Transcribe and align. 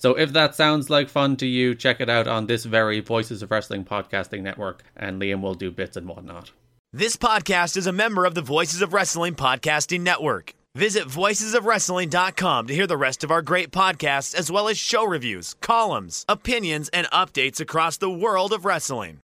So 0.00 0.14
if 0.14 0.32
that 0.32 0.54
sounds 0.54 0.88
like 0.88 1.10
fun 1.10 1.36
to 1.36 1.46
you, 1.46 1.74
check 1.74 2.00
it 2.00 2.08
out 2.08 2.26
on 2.26 2.46
this 2.46 2.64
very 2.64 3.00
Voices 3.00 3.42
of 3.42 3.50
Wrestling 3.50 3.84
podcasting 3.84 4.40
network, 4.40 4.82
and 4.96 5.20
Liam 5.20 5.42
will 5.42 5.54
do 5.54 5.70
bits 5.70 5.94
and 5.94 6.08
whatnot. 6.08 6.52
This 6.94 7.16
podcast 7.16 7.76
is 7.76 7.86
a 7.86 7.92
member 7.92 8.24
of 8.24 8.34
the 8.34 8.40
Voices 8.40 8.80
of 8.80 8.94
Wrestling 8.94 9.34
podcasting 9.34 10.00
network. 10.00 10.54
Visit 10.74 11.04
voicesofwrestling.com 11.04 12.66
to 12.68 12.74
hear 12.74 12.86
the 12.86 12.96
rest 12.96 13.22
of 13.24 13.30
our 13.30 13.42
great 13.42 13.72
podcasts, 13.72 14.34
as 14.34 14.50
well 14.50 14.68
as 14.68 14.78
show 14.78 15.04
reviews, 15.04 15.54
columns, 15.60 16.24
opinions, 16.28 16.88
and 16.88 17.06
updates 17.08 17.60
across 17.60 17.98
the 17.98 18.10
world 18.10 18.54
of 18.54 18.64
wrestling. 18.64 19.18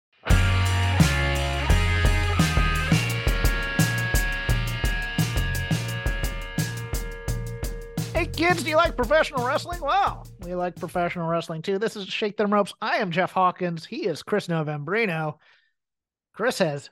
Kids, 8.37 8.63
do 8.63 8.71
you 8.71 8.77
like 8.77 8.97
professional 8.97 9.47
wrestling? 9.47 9.81
Wow, 9.81 10.25
we 10.45 10.55
like 10.55 10.77
professional 10.77 11.29
wrestling 11.29 11.63
too. 11.63 11.79
This 11.79 11.97
is 11.97 12.07
Shake 12.07 12.37
Them 12.37 12.53
Ropes. 12.53 12.75
I 12.81 12.97
am 12.97 13.11
Jeff 13.11 13.33
Hawkins. 13.33 13.85
He 13.85 14.07
is 14.07 14.23
Chris 14.23 14.49
Novembrino. 14.49 15.39
Chris 16.33 16.59
has 16.59 16.91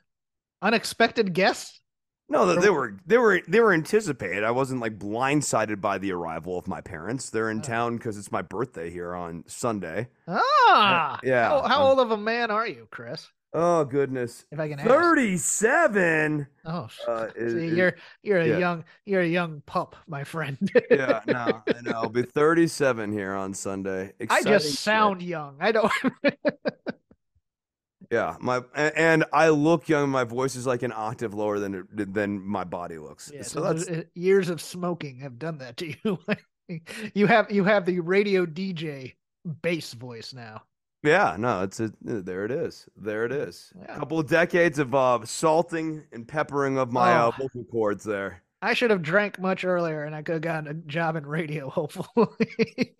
unexpected 0.61 1.33
guests. 1.33 1.81
No, 2.29 2.45
they, 2.45 2.61
they 2.61 2.69
were 2.69 2.97
they 3.05 3.17
were 3.17 3.41
they 3.47 3.59
were 3.59 3.73
anticipated. 3.73 4.43
I 4.43 4.51
wasn't 4.51 4.81
like 4.81 4.97
blindsided 4.97 5.81
by 5.81 5.97
the 5.97 6.13
arrival 6.13 6.57
of 6.57 6.67
my 6.67 6.81
parents. 6.81 7.29
They're 7.29 7.51
in 7.51 7.61
town 7.61 7.97
because 7.97 8.17
it's 8.17 8.31
my 8.31 8.41
birthday 8.41 8.89
here 8.89 9.13
on 9.13 9.43
Sunday. 9.47 10.07
Ah, 10.27 11.19
Yeah. 11.21 11.49
How, 11.49 11.61
how 11.67 11.81
um, 11.81 11.89
old 11.89 11.99
of 11.99 12.11
a 12.11 12.17
man 12.17 12.49
are 12.49 12.67
you, 12.67 12.87
Chris? 12.89 13.27
Oh 13.55 13.85
goodness, 13.85 14.45
If 14.51 14.59
I 14.59 14.67
can 14.67 14.79
ask. 14.79 14.87
thirty-seven. 14.89 16.47
Oh, 16.65 16.87
Uh, 17.07 17.27
is- 17.35 17.53
see, 17.53 17.75
you're 17.77 17.95
you're 18.23 18.39
a 18.39 18.47
yeah. 18.47 18.57
young 18.57 18.83
you're 19.05 19.21
a 19.21 19.27
young 19.27 19.61
pup, 19.67 19.95
my 20.07 20.23
friend. 20.23 20.57
yeah, 20.89 21.21
no, 21.27 21.61
I 21.67 21.81
know. 21.83 21.91
I'll 21.91 22.09
be 22.09 22.23
thirty-seven 22.23 23.11
here 23.11 23.33
on 23.35 23.53
Sunday. 23.53 24.05
I 24.07 24.13
Exciting 24.23 24.47
just 24.53 24.65
shit. 24.69 24.79
sound 24.79 25.21
young. 25.21 25.57
I 25.59 25.71
don't. 25.71 25.91
yeah. 28.11 28.35
My 28.39 28.61
and 28.75 29.23
I 29.33 29.49
look 29.49 29.87
young. 29.87 30.09
My 30.09 30.23
voice 30.23 30.55
is 30.55 30.65
like 30.65 30.83
an 30.83 30.93
octave 30.95 31.33
lower 31.33 31.59
than 31.59 31.87
than 31.93 32.41
my 32.43 32.63
body 32.63 32.97
looks. 32.97 33.31
Yeah, 33.33 33.43
so 33.43 33.61
that's 33.61 33.87
uh, 33.87 34.03
years 34.15 34.49
of 34.49 34.61
smoking 34.61 35.19
have 35.19 35.37
done 35.37 35.59
that 35.59 35.77
to 35.77 35.93
you. 36.03 36.19
you 37.13 37.27
have 37.27 37.51
you 37.51 37.63
have 37.65 37.85
the 37.85 37.99
radio 37.99 38.45
DJ 38.45 39.13
bass 39.61 39.93
voice 39.93 40.33
now. 40.33 40.63
Yeah. 41.03 41.35
No, 41.37 41.63
it's 41.63 41.79
a 41.79 41.91
there. 42.01 42.45
It 42.45 42.51
is. 42.51 42.87
There 42.97 43.25
it 43.25 43.31
is. 43.31 43.73
Yeah. 43.77 43.95
A 43.95 43.99
couple 43.99 44.19
of 44.19 44.27
decades 44.27 44.79
of 44.79 44.95
uh, 44.95 45.19
salting 45.25 46.03
and 46.11 46.27
peppering 46.27 46.77
of 46.77 46.91
my 46.91 47.13
uh, 47.13 47.27
Oh. 47.27 47.31
vocal 47.43 47.63
cords 47.65 48.03
there. 48.03 48.41
I 48.61 48.73
should 48.73 48.91
have 48.91 49.01
drank 49.01 49.39
much 49.39 49.65
earlier, 49.65 50.03
and 50.05 50.15
I 50.15 50.21
could 50.21 50.33
have 50.33 50.41
gotten 50.41 50.67
a 50.69 50.73
job 50.73 51.17
in 51.17 51.25
radio. 51.25 51.69
Hopefully, 51.69 52.95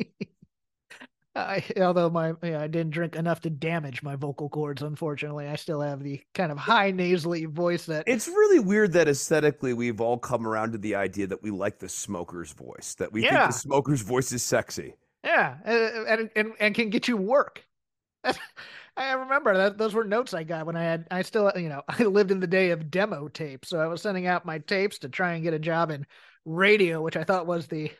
I, 1.36 1.64
although 1.78 2.10
my 2.12 2.34
yeah, 2.44 2.62
I 2.62 2.68
didn't 2.68 2.92
drink 2.92 3.16
enough 3.16 3.40
to 3.42 3.50
damage 3.50 4.04
my 4.04 4.16
vocal 4.16 4.50
cords. 4.50 4.84
Unfortunately, 4.84 5.48
I 5.48 5.56
still 5.56 5.82
have 5.82 6.04
the 6.04 6.22
kind 6.36 6.52
of 6.52 6.58
high 6.60 6.92
nasally 6.92 7.46
voice 7.46 7.86
that. 7.88 8.04
It's 8.08 8.28
really 8.28 8.60
weird 8.60 8.92
that 8.94 9.08
aesthetically 9.08 9.74
we've 9.74 10.00
all 10.00 10.18
come 10.20 10.46
around 10.46 10.74
to 10.74 10.78
the 10.78 10.94
idea 10.96 11.26
that 11.28 11.42
we 11.42 11.50
like 11.50 11.80
the 11.80 11.90
smoker's 11.90 12.52
voice, 12.52 12.94
that 13.00 13.12
we 13.12 13.22
think 13.22 13.34
the 13.34 13.52
smoker's 13.52 14.02
voice 14.02 14.32
is 14.32 14.44
sexy. 14.44 14.96
Yeah, 15.24 15.56
uh, 15.66 16.04
and 16.08 16.30
and 16.36 16.52
and 16.60 16.76
can 16.76 16.90
get 16.90 17.08
you 17.08 17.18
work. 17.18 17.64
I 18.98 19.14
remember 19.14 19.58
that 19.58 19.78
those 19.78 19.94
were 19.94 20.04
notes 20.04 20.34
I 20.34 20.44
got 20.44 20.66
when 20.66 20.76
I 20.76 20.84
had 20.84 21.08
I 21.10 21.22
still 21.24 21.52
you 21.56 21.70
know 21.70 21.82
I 21.90 22.04
lived 22.04 22.32
in 22.32 22.40
the 22.40 22.48
day 22.48 22.72
of 22.72 22.92
demo 22.92 23.28
tape, 23.28 23.66
so 23.66 23.80
I 23.80 23.88
was 23.88 24.02
sending 24.02 24.28
out 24.28 24.46
my 24.46 24.60
tapes 24.60 25.00
to 25.00 25.10
try 25.10 25.34
and 25.34 25.44
get 25.44 25.54
a 25.54 25.60
job 25.60 25.92
in 25.92 26.06
radio, 26.46 27.02
which 27.02 27.18
I 27.18 27.24
thought 27.24 27.48
was 27.48 27.68
the 27.68 27.92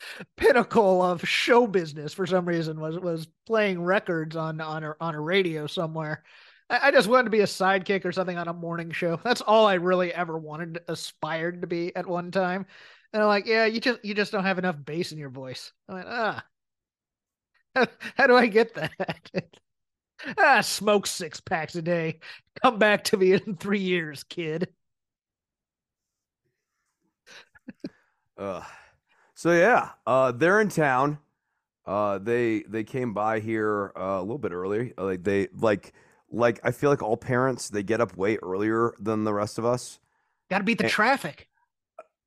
pinnacle 0.36 1.02
of 1.02 1.26
show 1.28 1.66
business 1.66 2.12
for 2.12 2.26
some 2.26 2.46
reason 2.46 2.80
was 2.80 2.98
was 2.98 3.28
playing 3.46 3.82
records 3.82 4.36
on 4.36 4.60
on 4.60 4.84
a, 4.84 4.94
on 5.00 5.14
a 5.14 5.20
radio 5.20 5.66
somewhere. 5.66 6.22
I, 6.70 6.88
I 6.88 6.90
just 6.90 7.08
wanted 7.08 7.24
to 7.24 7.30
be 7.30 7.40
a 7.40 7.44
sidekick 7.44 8.04
or 8.04 8.12
something 8.12 8.38
on 8.38 8.48
a 8.48 8.52
morning 8.52 8.90
show. 8.90 9.20
That's 9.22 9.40
all 9.40 9.66
I 9.66 9.74
really 9.74 10.12
ever 10.12 10.38
wanted, 10.38 10.80
aspired 10.88 11.62
to 11.62 11.66
be 11.66 11.94
at 11.94 12.06
one 12.06 12.30
time. 12.30 12.66
And 13.12 13.22
I'm 13.22 13.28
like, 13.28 13.46
yeah, 13.46 13.66
you 13.66 13.80
just 13.80 14.04
you 14.04 14.14
just 14.14 14.32
don't 14.32 14.44
have 14.44 14.58
enough 14.58 14.76
bass 14.84 15.12
in 15.12 15.18
your 15.18 15.30
voice. 15.30 15.72
I 15.88 15.94
went, 15.94 16.06
ah, 16.08 16.44
how, 17.74 17.86
how 18.16 18.26
do 18.26 18.36
I 18.36 18.46
get 18.46 18.74
that? 18.74 19.30
ah, 20.38 20.60
smoke 20.60 21.06
six 21.06 21.40
packs 21.40 21.74
a 21.76 21.82
day. 21.82 22.20
Come 22.62 22.78
back 22.78 23.04
to 23.04 23.16
me 23.16 23.32
in 23.32 23.56
three 23.56 23.80
years, 23.80 24.24
kid. 24.24 24.68
Uh, 28.36 28.62
so 29.34 29.52
yeah, 29.52 29.90
uh, 30.06 30.32
they're 30.32 30.60
in 30.60 30.68
town. 30.68 31.18
Uh, 31.86 32.18
they 32.18 32.62
they 32.68 32.84
came 32.84 33.14
by 33.14 33.40
here 33.40 33.92
uh, 33.96 34.18
a 34.18 34.22
little 34.22 34.38
bit 34.38 34.52
early. 34.52 34.94
Uh, 34.98 35.04
Like 35.04 35.24
they 35.24 35.48
like 35.54 35.94
like 36.30 36.60
I 36.64 36.72
feel 36.72 36.90
like 36.90 37.02
all 37.02 37.16
parents 37.16 37.70
they 37.70 37.82
get 37.82 38.00
up 38.00 38.16
way 38.16 38.38
earlier 38.42 38.94
than 39.00 39.24
the 39.24 39.34
rest 39.34 39.58
of 39.58 39.64
us. 39.66 40.00
Got 40.50 40.58
to 40.58 40.64
beat 40.64 40.78
the 40.78 40.84
Eh. 40.84 40.90
traffic. 40.90 41.48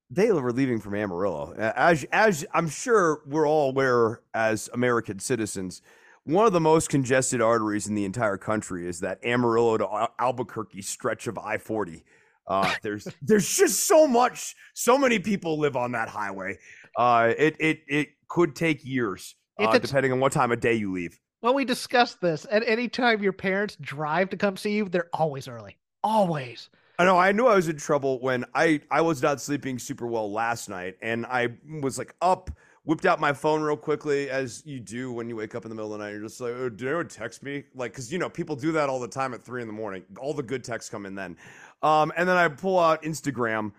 They 0.09 0.31
were 0.31 0.51
leaving 0.51 0.79
from 0.79 0.95
Amarillo. 0.95 1.53
As 1.57 2.05
as 2.11 2.45
I'm 2.53 2.69
sure 2.69 3.21
we're 3.25 3.47
all 3.47 3.69
aware 3.69 4.21
as 4.33 4.69
American 4.73 5.19
citizens, 5.19 5.81
one 6.25 6.45
of 6.45 6.53
the 6.53 6.59
most 6.59 6.89
congested 6.89 7.41
arteries 7.41 7.87
in 7.87 7.95
the 7.95 8.05
entire 8.05 8.37
country 8.37 8.87
is 8.87 8.99
that 8.99 9.23
Amarillo 9.23 9.77
to 9.77 9.85
Al- 9.85 10.13
Albuquerque 10.19 10.81
stretch 10.81 11.27
of 11.27 11.37
I-40. 11.37 12.03
Uh, 12.47 12.71
there's 12.83 13.07
there's 13.21 13.47
just 13.55 13.87
so 13.87 14.07
much, 14.07 14.55
so 14.73 14.97
many 14.97 15.19
people 15.19 15.59
live 15.59 15.75
on 15.75 15.93
that 15.93 16.09
highway. 16.09 16.57
Uh, 16.97 17.33
it 17.37 17.55
it 17.59 17.79
it 17.87 18.09
could 18.27 18.55
take 18.55 18.85
years, 18.85 19.35
uh, 19.59 19.77
depending 19.77 20.11
on 20.11 20.19
what 20.19 20.31
time 20.31 20.51
of 20.51 20.59
day 20.59 20.73
you 20.73 20.91
leave. 20.91 21.19
Well, 21.41 21.53
we 21.53 21.65
discussed 21.65 22.21
this. 22.21 22.47
At 22.49 22.67
any 22.67 22.87
time 22.87 23.21
your 23.21 23.33
parents 23.33 23.77
drive 23.79 24.29
to 24.31 24.37
come 24.37 24.57
see 24.57 24.75
you, 24.75 24.89
they're 24.89 25.09
always 25.13 25.47
early. 25.47 25.77
Always. 26.03 26.69
I 26.97 27.03
know. 27.03 27.17
I 27.17 27.31
knew 27.31 27.47
I 27.47 27.55
was 27.55 27.67
in 27.67 27.77
trouble 27.77 28.19
when 28.21 28.45
I 28.53 28.79
I 28.89 29.01
was 29.01 29.21
not 29.21 29.41
sleeping 29.41 29.79
super 29.79 30.07
well 30.07 30.31
last 30.31 30.69
night, 30.69 30.95
and 31.01 31.25
I 31.25 31.49
was 31.81 31.97
like 31.97 32.15
up, 32.21 32.49
whipped 32.85 33.05
out 33.05 33.19
my 33.19 33.33
phone 33.33 33.61
real 33.61 33.75
quickly, 33.75 34.29
as 34.29 34.63
you 34.65 34.79
do 34.79 35.11
when 35.11 35.27
you 35.27 35.35
wake 35.35 35.55
up 35.55 35.65
in 35.65 35.69
the 35.69 35.75
middle 35.75 35.93
of 35.93 35.99
the 35.99 36.05
night. 36.05 36.11
You're 36.11 36.21
just 36.21 36.39
like, 36.39 36.53
oh, 36.53 36.69
did 36.69 36.87
anyone 36.87 37.09
text 37.09 37.43
me? 37.43 37.63
Like, 37.75 37.91
because 37.91 38.13
you 38.13 38.17
know 38.17 38.29
people 38.29 38.55
do 38.55 38.71
that 38.73 38.87
all 38.87 38.99
the 38.99 39.09
time 39.09 39.33
at 39.33 39.43
three 39.43 39.61
in 39.61 39.67
the 39.67 39.73
morning. 39.73 40.03
All 40.19 40.33
the 40.33 40.43
good 40.43 40.63
texts 40.63 40.89
come 40.89 41.05
in 41.05 41.15
then, 41.15 41.35
um, 41.83 42.13
and 42.15 42.29
then 42.29 42.37
I 42.37 42.47
pull 42.47 42.79
out 42.79 43.03
Instagram, 43.03 43.73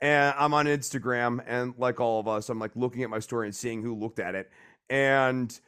and 0.00 0.34
I'm 0.38 0.54
on 0.54 0.64
Instagram, 0.64 1.42
and 1.46 1.74
like 1.76 2.00
all 2.00 2.20
of 2.20 2.26
us, 2.26 2.48
I'm 2.48 2.58
like 2.58 2.74
looking 2.74 3.02
at 3.02 3.10
my 3.10 3.18
story 3.18 3.46
and 3.46 3.54
seeing 3.54 3.82
who 3.82 3.94
looked 3.94 4.18
at 4.18 4.34
it, 4.34 4.50
and 4.88 5.58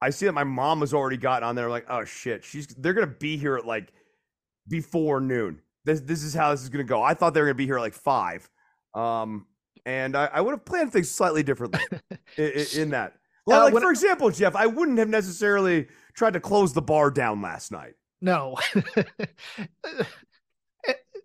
I 0.00 0.10
see 0.10 0.26
that 0.26 0.32
my 0.32 0.44
mom 0.44 0.80
has 0.80 0.92
already 0.92 1.18
gotten 1.18 1.48
on 1.48 1.54
there. 1.54 1.70
Like, 1.70 1.86
oh 1.88 2.04
shit, 2.04 2.44
she's 2.44 2.66
they're 2.66 2.94
gonna 2.94 3.06
be 3.06 3.36
here 3.36 3.56
at 3.56 3.64
like 3.64 3.92
before 4.66 5.20
noon. 5.20 5.60
This 5.88 6.00
this 6.00 6.22
is 6.22 6.34
how 6.34 6.50
this 6.50 6.62
is 6.62 6.68
gonna 6.68 6.84
go. 6.84 7.02
I 7.02 7.14
thought 7.14 7.32
they 7.34 7.40
were 7.40 7.46
gonna 7.46 7.54
be 7.54 7.64
here 7.66 7.80
like 7.80 7.94
five, 7.94 8.48
um, 8.94 9.46
and 9.86 10.14
I, 10.16 10.26
I 10.26 10.40
would 10.42 10.50
have 10.52 10.64
planned 10.64 10.92
things 10.92 11.10
slightly 11.10 11.42
differently 11.42 11.80
in, 12.36 12.66
in 12.76 12.90
that. 12.90 13.14
Well, 13.46 13.60
Uh, 13.60 13.64
like 13.64 13.74
when- 13.74 13.82
for 13.82 13.90
example, 13.90 14.30
Jeff, 14.30 14.54
I 14.54 14.66
wouldn't 14.66 14.98
have 14.98 15.08
necessarily 15.08 15.88
tried 16.14 16.34
to 16.34 16.40
close 16.40 16.74
the 16.74 16.82
bar 16.82 17.10
down 17.10 17.40
last 17.40 17.72
night. 17.72 17.94
No. 18.20 18.56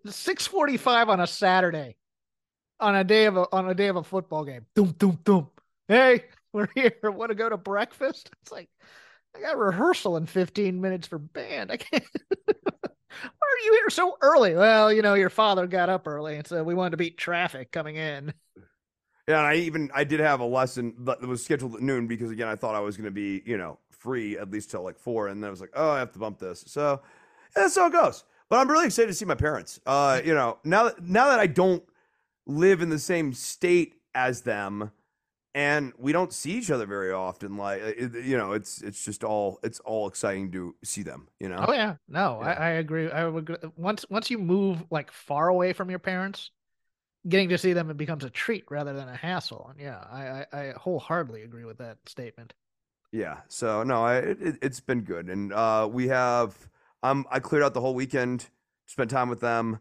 645 0.06 1.08
on 1.08 1.20
a 1.20 1.26
Saturday. 1.26 1.96
On 2.80 2.94
a 2.96 3.04
day 3.04 3.26
of 3.26 3.36
a 3.36 3.46
on 3.52 3.68
a 3.68 3.74
day 3.74 3.86
of 3.88 3.96
a 3.96 4.02
football 4.04 4.44
game. 4.44 4.66
Doom 4.74 4.92
doom 4.98 5.18
doom. 5.24 5.48
Hey, 5.88 6.24
we're 6.52 6.68
here. 6.74 6.92
Want 7.04 7.30
to 7.30 7.34
go 7.34 7.48
to 7.48 7.56
breakfast? 7.56 8.30
It's 8.42 8.50
like 8.52 8.68
I 9.36 9.40
got 9.40 9.56
rehearsal 9.58 10.16
in 10.16 10.26
15 10.26 10.80
minutes 10.80 11.06
for 11.06 11.18
band. 11.18 11.70
I 11.70 11.76
can't 11.76 12.04
Why 13.22 13.48
are 13.48 13.64
you 13.64 13.72
here 13.72 13.90
so 13.90 14.16
early? 14.20 14.54
Well, 14.54 14.92
you 14.92 15.02
know, 15.02 15.14
your 15.14 15.30
father 15.30 15.66
got 15.66 15.88
up 15.88 16.06
early 16.06 16.36
and 16.36 16.46
so 16.46 16.62
we 16.62 16.74
wanted 16.74 16.90
to 16.90 16.96
beat 16.96 17.18
traffic 17.18 17.72
coming 17.72 17.96
in. 17.96 18.32
Yeah, 19.28 19.38
and 19.38 19.46
I 19.46 19.54
even 19.56 19.90
I 19.94 20.04
did 20.04 20.20
have 20.20 20.40
a 20.40 20.44
lesson 20.44 20.94
that 21.00 21.22
was 21.22 21.42
scheduled 21.42 21.74
at 21.74 21.80
noon 21.80 22.06
because 22.06 22.30
again 22.30 22.48
I 22.48 22.56
thought 22.56 22.74
I 22.74 22.80
was 22.80 22.96
gonna 22.96 23.10
be 23.10 23.42
you 23.46 23.56
know 23.56 23.78
free 23.90 24.36
at 24.38 24.50
least 24.50 24.70
till 24.70 24.82
like 24.82 24.98
four, 24.98 25.28
and 25.28 25.42
then 25.42 25.48
I 25.48 25.50
was 25.50 25.60
like, 25.60 25.72
oh, 25.74 25.90
I 25.90 25.98
have 25.98 26.12
to 26.12 26.18
bump 26.18 26.38
this. 26.38 26.64
So 26.66 27.00
yeah, 27.56 27.62
that's 27.62 27.76
how 27.76 27.86
it 27.86 27.92
goes. 27.92 28.24
But 28.50 28.58
I'm 28.58 28.70
really 28.70 28.86
excited 28.86 29.08
to 29.08 29.14
see 29.14 29.24
my 29.24 29.34
parents. 29.34 29.80
Uh, 29.86 30.20
you 30.24 30.34
know, 30.34 30.58
now 30.64 30.84
that 30.84 31.02
now 31.02 31.28
that 31.28 31.40
I 31.40 31.46
don't 31.46 31.82
live 32.46 32.82
in 32.82 32.90
the 32.90 32.98
same 32.98 33.32
state 33.32 33.94
as 34.14 34.42
them, 34.42 34.90
and 35.54 35.92
we 35.98 36.12
don't 36.12 36.32
see 36.32 36.52
each 36.52 36.70
other 36.70 36.86
very 36.86 37.12
often. 37.12 37.56
Like 37.56 37.80
it, 37.82 38.14
you 38.24 38.36
know, 38.36 38.52
it's 38.52 38.82
it's 38.82 39.04
just 39.04 39.24
all 39.24 39.58
it's 39.62 39.80
all 39.80 40.08
exciting 40.08 40.52
to 40.52 40.74
see 40.84 41.02
them. 41.02 41.28
You 41.40 41.48
know. 41.48 41.66
Oh 41.66 41.72
yeah, 41.72 41.96
no, 42.08 42.40
Yeah. 42.40 42.46
I, 42.46 42.52
I 42.52 42.68
agree. 42.70 43.10
I 43.10 43.26
would 43.26 43.72
once 43.76 44.04
once 44.10 44.30
you 44.30 44.38
move 44.38 44.84
like 44.90 45.10
far 45.12 45.48
away 45.48 45.72
from 45.72 45.88
your 45.88 45.98
parents, 46.00 46.50
getting 47.28 47.48
to 47.50 47.58
see 47.58 47.72
them 47.74 47.90
it 47.90 47.96
becomes 47.98 48.24
a 48.24 48.30
treat 48.30 48.64
rather 48.70 48.94
than 48.94 49.08
a 49.08 49.16
hassle. 49.16 49.68
And 49.70 49.80
yeah, 49.80 49.98
I 50.10 50.46
I, 50.52 50.68
I 50.68 50.72
wholeheartedly 50.78 51.42
agree 51.42 51.64
with 51.64 51.78
that 51.78 51.98
statement. 52.06 52.54
Yeah. 53.12 53.38
So 53.48 53.82
no, 53.82 54.04
I 54.04 54.16
it, 54.18 54.58
it's 54.62 54.80
been 54.80 55.02
good, 55.02 55.28
and 55.28 55.52
uh, 55.52 55.88
we 55.90 56.08
have 56.08 56.68
um 57.02 57.26
I 57.30 57.40
cleared 57.40 57.62
out 57.64 57.74
the 57.74 57.80
whole 57.80 57.94
weekend, 57.94 58.48
spent 58.86 59.10
time 59.10 59.28
with 59.28 59.40
them, 59.40 59.78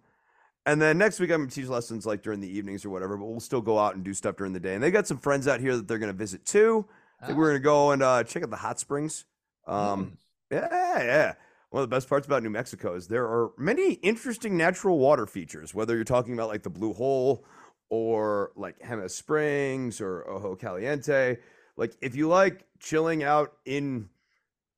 and 0.65 0.81
then 0.81 0.97
next 0.97 1.19
week 1.19 1.31
I'm 1.31 1.41
gonna 1.41 1.51
teach 1.51 1.67
lessons 1.67 2.05
like 2.05 2.21
during 2.21 2.39
the 2.39 2.57
evenings 2.57 2.85
or 2.85 2.89
whatever. 2.89 3.17
But 3.17 3.25
we'll 3.25 3.39
still 3.39 3.61
go 3.61 3.77
out 3.77 3.95
and 3.95 4.03
do 4.03 4.13
stuff 4.13 4.37
during 4.37 4.53
the 4.53 4.59
day. 4.59 4.75
And 4.75 4.83
they 4.83 4.91
got 4.91 5.07
some 5.07 5.17
friends 5.17 5.47
out 5.47 5.59
here 5.59 5.75
that 5.75 5.87
they're 5.87 5.99
gonna 5.99 6.13
visit 6.13 6.45
too. 6.45 6.85
I 7.21 7.27
think 7.27 7.37
we're 7.37 7.49
gonna 7.49 7.59
go 7.59 7.91
and 7.91 8.03
uh, 8.03 8.23
check 8.23 8.43
out 8.43 8.49
the 8.49 8.57
hot 8.57 8.79
springs. 8.79 9.25
Um, 9.65 10.17
yeah, 10.51 11.03
yeah. 11.03 11.33
One 11.69 11.81
of 11.81 11.89
the 11.89 11.95
best 11.95 12.07
parts 12.07 12.27
about 12.27 12.43
New 12.43 12.51
Mexico 12.51 12.93
is 12.95 13.07
there 13.07 13.25
are 13.25 13.51
many 13.57 13.93
interesting 13.93 14.55
natural 14.57 14.99
water 14.99 15.25
features. 15.25 15.73
Whether 15.73 15.95
you're 15.95 16.03
talking 16.03 16.33
about 16.33 16.49
like 16.49 16.63
the 16.63 16.69
Blue 16.69 16.93
Hole 16.93 17.45
or 17.89 18.51
like 18.55 18.77
Jemez 18.79 19.11
Springs 19.11 19.99
or 19.99 20.29
Ojo 20.29 20.55
Caliente, 20.55 21.37
like 21.75 21.93
if 22.01 22.15
you 22.15 22.27
like 22.27 22.65
chilling 22.79 23.23
out 23.23 23.53
in 23.65 24.09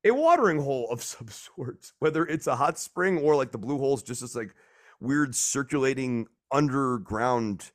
a 0.06 0.12
watering 0.12 0.60
hole 0.60 0.88
of 0.90 1.04
some 1.04 1.28
sort, 1.28 1.92
whether 2.00 2.26
it's 2.26 2.48
a 2.48 2.56
hot 2.56 2.80
spring 2.80 3.18
or 3.18 3.36
like 3.36 3.52
the 3.52 3.58
Blue 3.58 3.78
Hole's 3.78 4.02
just 4.04 4.22
this 4.22 4.36
like 4.36 4.56
weird 5.00 5.36
circulating 5.36 6.27
underground. 6.51 7.71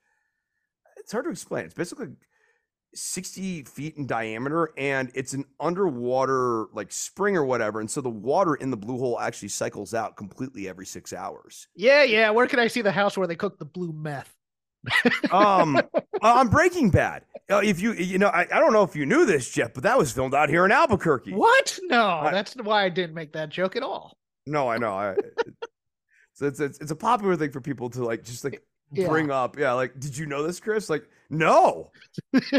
It's 0.98 1.12
hard 1.12 1.24
to 1.26 1.30
explain. 1.30 1.64
It's 1.64 1.74
basically 1.74 2.08
60 2.92 3.62
feet 3.64 3.96
in 3.96 4.06
diameter 4.06 4.70
and 4.76 5.12
it's 5.14 5.32
an 5.32 5.44
underwater 5.60 6.66
like 6.72 6.90
spring 6.90 7.36
or 7.36 7.44
whatever 7.44 7.78
and 7.78 7.88
so 7.88 8.00
the 8.00 8.10
water 8.10 8.56
in 8.56 8.68
the 8.70 8.76
blue 8.76 8.98
hole 8.98 9.20
actually 9.20 9.46
cycles 9.46 9.94
out 9.94 10.16
completely 10.16 10.68
every 10.68 10.84
six 10.84 11.12
hours 11.12 11.68
Yeah, 11.76 12.02
yeah. 12.02 12.30
Where 12.30 12.48
can 12.48 12.58
I 12.58 12.66
see 12.66 12.82
the 12.82 12.90
house 12.90 13.16
where 13.16 13.28
they 13.28 13.36
cook 13.36 13.60
the 13.60 13.64
blue 13.64 13.92
meth? 13.92 14.34
um 15.30 15.76
uh, 15.94 16.00
on 16.22 16.48
breaking 16.48 16.90
bad 16.90 17.22
uh, 17.48 17.60
if 17.62 17.80
you 17.80 17.92
you 17.92 18.18
know 18.18 18.28
I, 18.28 18.40
I 18.52 18.58
don't 18.58 18.72
know 18.72 18.82
if 18.82 18.96
you 18.96 19.06
knew 19.06 19.24
this 19.24 19.48
jeff 19.50 19.72
but 19.74 19.84
that 19.84 19.96
was 19.96 20.10
filmed 20.10 20.34
out 20.34 20.48
here 20.48 20.64
in 20.64 20.72
albuquerque 20.72 21.32
What? 21.34 21.78
No, 21.84 22.02
I- 22.08 22.32
that's 22.32 22.54
why 22.56 22.84
I 22.84 22.88
didn't 22.88 23.14
make 23.14 23.32
that 23.34 23.50
joke 23.50 23.76
at 23.76 23.82
all. 23.84 24.16
no 24.46 24.68
i 24.68 24.78
know 24.78 24.94
I, 24.94 25.14
so 26.40 26.46
it's, 26.46 26.58
it's 26.60 26.78
it's 26.80 26.90
a 26.90 26.96
popular 26.96 27.36
thing 27.36 27.50
for 27.50 27.60
people 27.60 27.90
to 27.90 28.04
like 28.04 28.24
just 28.24 28.44
like 28.44 28.62
Yeah. 28.92 29.08
bring 29.08 29.30
up 29.30 29.58
yeah 29.58 29.72
like 29.72 29.98
did 30.00 30.16
you 30.16 30.26
know 30.26 30.42
this 30.42 30.58
chris 30.60 30.90
like 30.90 31.08
no 31.28 31.90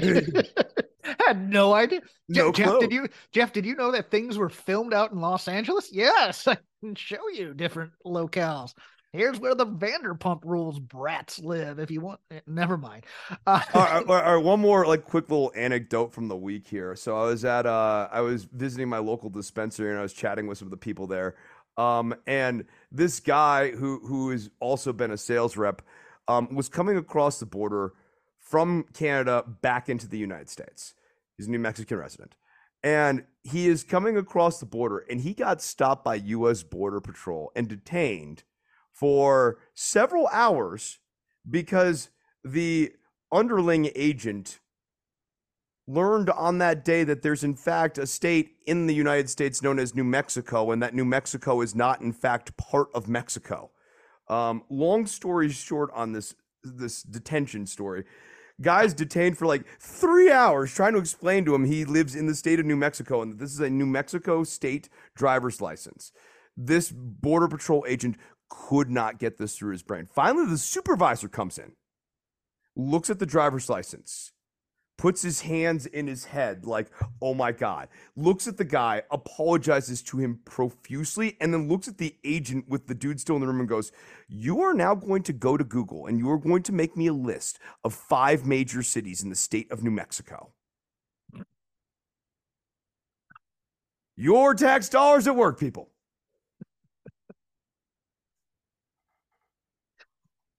had 1.25 1.49
no 1.49 1.73
idea. 1.73 2.01
No 2.29 2.51
Jeff, 2.51 2.67
clue. 2.67 2.79
did 2.79 2.91
you 2.91 3.07
Jeff, 3.31 3.51
did 3.53 3.65
you 3.65 3.75
know 3.75 3.91
that 3.91 4.11
things 4.11 4.37
were 4.37 4.49
filmed 4.49 4.93
out 4.93 5.11
in 5.11 5.19
Los 5.19 5.47
Angeles? 5.47 5.89
Yes, 5.91 6.47
I 6.47 6.57
can 6.81 6.95
show 6.95 7.27
you 7.33 7.53
different 7.53 7.91
locales. 8.05 8.73
Here's 9.13 9.39
where 9.41 9.55
the 9.55 9.65
Vanderpump 9.65 10.45
Rules 10.45 10.79
brats 10.79 11.37
live. 11.39 11.79
If 11.79 11.91
you 11.91 11.99
want, 11.99 12.21
eh, 12.31 12.39
never 12.47 12.77
mind. 12.77 13.05
Uh, 13.45 13.61
all 13.73 13.81
right, 13.81 14.03
all 14.07 14.15
right, 14.15 14.23
all 14.25 14.35
right, 14.37 14.43
one 14.43 14.61
more 14.61 14.85
like 14.85 15.03
quick 15.03 15.29
little 15.29 15.51
anecdote 15.55 16.13
from 16.13 16.29
the 16.29 16.37
week 16.37 16.67
here. 16.67 16.95
So 16.95 17.17
I 17.17 17.25
was 17.25 17.43
at 17.43 17.65
uh 17.65 18.07
I 18.11 18.21
was 18.21 18.45
visiting 18.45 18.87
my 18.87 18.99
local 18.99 19.29
dispensary 19.29 19.89
and 19.89 19.99
I 19.99 20.01
was 20.01 20.13
chatting 20.13 20.47
with 20.47 20.57
some 20.57 20.67
of 20.67 20.71
the 20.71 20.77
people 20.77 21.07
there. 21.07 21.35
Um 21.77 22.15
and 22.25 22.65
this 22.91 23.19
guy 23.19 23.71
who 23.71 23.99
who 24.05 24.29
has 24.31 24.49
also 24.59 24.91
been 24.93 25.11
a 25.11 25.17
sales 25.17 25.57
rep 25.57 25.81
um 26.27 26.53
was 26.53 26.69
coming 26.69 26.97
across 26.97 27.39
the 27.39 27.45
border 27.45 27.93
from 28.39 28.85
Canada 28.93 29.43
back 29.61 29.87
into 29.87 30.07
the 30.07 30.17
United 30.17 30.49
States. 30.49 30.93
He's 31.37 31.47
a 31.47 31.51
New 31.51 31.59
Mexican 31.59 31.97
resident. 31.97 32.35
And 32.83 33.25
he 33.43 33.67
is 33.67 33.83
coming 33.83 34.17
across 34.17 34.59
the 34.59 34.65
border 34.65 35.05
and 35.09 35.21
he 35.21 35.33
got 35.33 35.61
stopped 35.61 36.03
by 36.03 36.15
US 36.15 36.63
Border 36.63 36.99
Patrol 36.99 37.51
and 37.55 37.67
detained 37.67 38.43
for 38.91 39.59
several 39.73 40.27
hours 40.27 40.99
because 41.49 42.09
the 42.43 42.91
underling 43.31 43.89
agent 43.95 44.59
learned 45.87 46.29
on 46.29 46.59
that 46.59 46.85
day 46.85 47.03
that 47.03 47.21
there's 47.21 47.43
in 47.43 47.55
fact 47.55 47.97
a 47.97 48.07
state 48.07 48.55
in 48.65 48.87
the 48.87 48.93
United 48.93 49.29
States 49.29 49.61
known 49.61 49.79
as 49.79 49.95
New 49.95 50.03
Mexico, 50.03 50.71
and 50.71 50.81
that 50.81 50.93
New 50.93 51.05
Mexico 51.05 51.61
is 51.61 51.75
not 51.75 52.01
in 52.01 52.13
fact 52.13 52.55
part 52.57 52.87
of 52.93 53.07
Mexico. 53.07 53.71
Um, 54.27 54.63
long 54.69 55.05
story 55.05 55.49
short 55.49 55.89
on 55.93 56.13
this 56.13 56.35
this 56.63 57.01
detention 57.01 57.65
story, 57.65 58.03
guys 58.61 58.93
detained 58.93 59.37
for 59.37 59.47
like 59.47 59.65
three 59.79 60.31
hours 60.31 60.73
trying 60.73 60.93
to 60.93 60.99
explain 60.99 61.43
to 61.45 61.55
him 61.55 61.65
he 61.65 61.85
lives 61.85 62.15
in 62.15 62.27
the 62.27 62.35
state 62.35 62.59
of 62.59 62.65
New 62.65 62.75
Mexico 62.75 63.21
and 63.21 63.33
that 63.33 63.39
this 63.39 63.51
is 63.51 63.59
a 63.59 63.69
New 63.69 63.87
Mexico 63.87 64.43
state 64.43 64.89
driver's 65.15 65.59
license. 65.59 66.11
This 66.55 66.91
border 66.91 67.47
patrol 67.47 67.83
agent 67.87 68.17
could 68.49 68.89
not 68.91 69.17
get 69.17 69.37
this 69.37 69.57
through 69.57 69.71
his 69.71 69.81
brain. 69.81 70.05
Finally, 70.05 70.45
the 70.45 70.57
supervisor 70.57 71.27
comes 71.27 71.57
in 71.57 71.73
looks 72.75 73.09
at 73.09 73.19
the 73.19 73.25
driver's 73.25 73.69
license, 73.69 74.31
puts 75.01 75.23
his 75.23 75.41
hands 75.41 75.87
in 75.87 76.05
his 76.05 76.25
head, 76.25 76.63
like, 76.63 76.85
oh 77.23 77.33
my 77.33 77.51
God, 77.51 77.87
looks 78.15 78.47
at 78.47 78.55
the 78.55 78.63
guy, 78.63 79.01
apologizes 79.09 80.03
to 80.03 80.19
him 80.19 80.39
profusely, 80.45 81.37
and 81.41 81.51
then 81.51 81.67
looks 81.67 81.87
at 81.87 81.97
the 81.97 82.15
agent 82.23 82.69
with 82.69 82.85
the 82.85 82.93
dude 82.93 83.19
still 83.19 83.33
in 83.33 83.41
the 83.41 83.47
room 83.47 83.61
and 83.61 83.67
goes, 83.67 83.91
You 84.27 84.61
are 84.61 84.75
now 84.75 84.93
going 84.93 85.23
to 85.23 85.33
go 85.33 85.57
to 85.57 85.63
Google 85.63 86.05
and 86.05 86.19
you 86.19 86.29
are 86.29 86.37
going 86.37 86.61
to 86.61 86.71
make 86.71 86.95
me 86.95 87.07
a 87.07 87.13
list 87.13 87.57
of 87.83 87.95
five 87.95 88.45
major 88.45 88.83
cities 88.83 89.23
in 89.23 89.31
the 89.31 89.35
state 89.35 89.71
of 89.71 89.83
New 89.83 89.89
Mexico. 89.89 90.51
Your 94.15 94.53
tax 94.53 94.87
dollars 94.87 95.27
at 95.27 95.35
work, 95.35 95.59
people. 95.59 95.89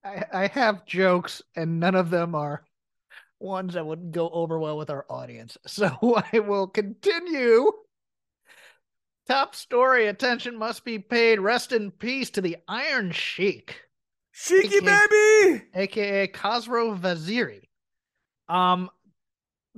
I, 0.03 0.25
I 0.33 0.47
have 0.47 0.85
jokes, 0.85 1.41
and 1.55 1.79
none 1.79 1.95
of 1.95 2.09
them 2.09 2.35
are 2.35 2.65
ones 3.43 3.73
that 3.73 3.85
wouldn't 3.85 4.11
go 4.11 4.29
over 4.29 4.59
well 4.59 4.77
with 4.77 4.89
our 4.89 5.05
audience. 5.09 5.57
So 5.67 6.21
I 6.33 6.39
will 6.39 6.67
continue. 6.67 7.71
Top 9.27 9.55
story 9.55 10.07
attention 10.07 10.57
must 10.57 10.83
be 10.83 10.99
paid. 10.99 11.39
Rest 11.39 11.71
in 11.71 11.91
peace 11.91 12.29
to 12.31 12.41
the 12.41 12.57
Iron 12.67 13.11
Sheik, 13.11 13.81
Sheiky 14.35 14.83
baby! 14.83 15.63
aka 15.73 16.27
Khosrow 16.27 16.97
Vaziri. 16.99 17.61
Um, 18.49 18.89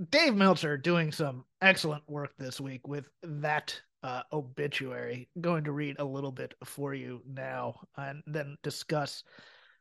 Dave 0.09 0.35
Meltzer 0.35 0.77
doing 0.77 1.11
some 1.11 1.45
excellent 1.61 2.03
work 2.09 2.33
this 2.37 2.59
week 2.59 2.87
with 2.87 3.07
that 3.23 3.79
uh, 4.03 4.23
obituary. 4.33 5.29
Going 5.39 5.63
to 5.65 5.71
read 5.71 5.97
a 5.99 6.05
little 6.05 6.31
bit 6.31 6.53
for 6.63 6.93
you 6.93 7.21
now 7.27 7.79
and 7.97 8.23
then 8.27 8.57
discuss 8.63 9.23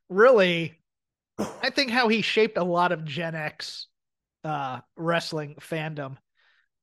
really, 0.08 0.78
I 1.38 1.70
think, 1.70 1.90
how 1.90 2.08
he 2.08 2.22
shaped 2.22 2.58
a 2.58 2.64
lot 2.64 2.92
of 2.92 3.04
Gen 3.04 3.34
X 3.34 3.88
uh, 4.44 4.80
wrestling 4.96 5.56
fandom. 5.60 6.16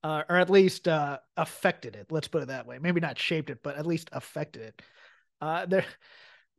Uh, 0.03 0.23
or 0.29 0.37
at 0.37 0.49
least 0.49 0.87
uh, 0.87 1.19
affected 1.37 1.95
it. 1.95 2.07
Let's 2.09 2.27
put 2.27 2.41
it 2.41 2.47
that 2.47 2.65
way. 2.65 2.79
Maybe 2.79 2.99
not 2.99 3.19
shaped 3.19 3.51
it, 3.51 3.59
but 3.61 3.77
at 3.77 3.85
least 3.85 4.09
affected 4.11 4.63
it. 4.63 4.81
Uh, 5.39 5.67
there, 5.67 5.85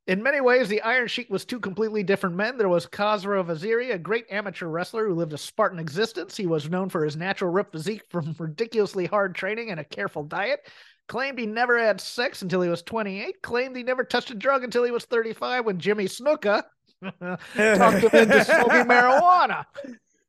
in 0.06 0.22
many 0.22 0.40
ways, 0.40 0.68
the 0.68 0.82
Iron 0.82 1.06
Sheik 1.06 1.30
was 1.30 1.44
two 1.44 1.60
completely 1.60 2.02
different 2.02 2.34
men. 2.34 2.56
There 2.56 2.68
was 2.68 2.86
Khosrow 2.86 3.44
Vaziri, 3.44 3.92
a 3.92 3.98
great 3.98 4.26
amateur 4.30 4.66
wrestler 4.66 5.06
who 5.06 5.14
lived 5.14 5.32
a 5.32 5.38
Spartan 5.38 5.78
existence. 5.78 6.36
He 6.36 6.46
was 6.46 6.68
known 6.70 6.88
for 6.88 7.04
his 7.04 7.16
natural 7.16 7.52
ripped 7.52 7.72
physique 7.72 8.02
from 8.10 8.34
ridiculously 8.38 9.06
hard 9.06 9.34
training 9.34 9.70
and 9.70 9.78
a 9.78 9.84
careful 9.84 10.24
diet. 10.24 10.60
Claimed 11.08 11.38
he 11.38 11.46
never 11.46 11.78
had 11.78 12.00
sex 12.00 12.42
until 12.42 12.62
he 12.62 12.68
was 12.68 12.82
28. 12.82 13.42
Claimed 13.42 13.76
he 13.76 13.82
never 13.82 14.04
touched 14.04 14.30
a 14.30 14.34
drug 14.34 14.64
until 14.64 14.84
he 14.84 14.90
was 14.90 15.04
35 15.04 15.66
when 15.66 15.78
Jimmy 15.78 16.04
Snuka 16.04 16.64
talked 17.02 18.14
him 18.14 18.22
into 18.22 18.44
smoking 18.44 18.84
marijuana. 18.88 19.64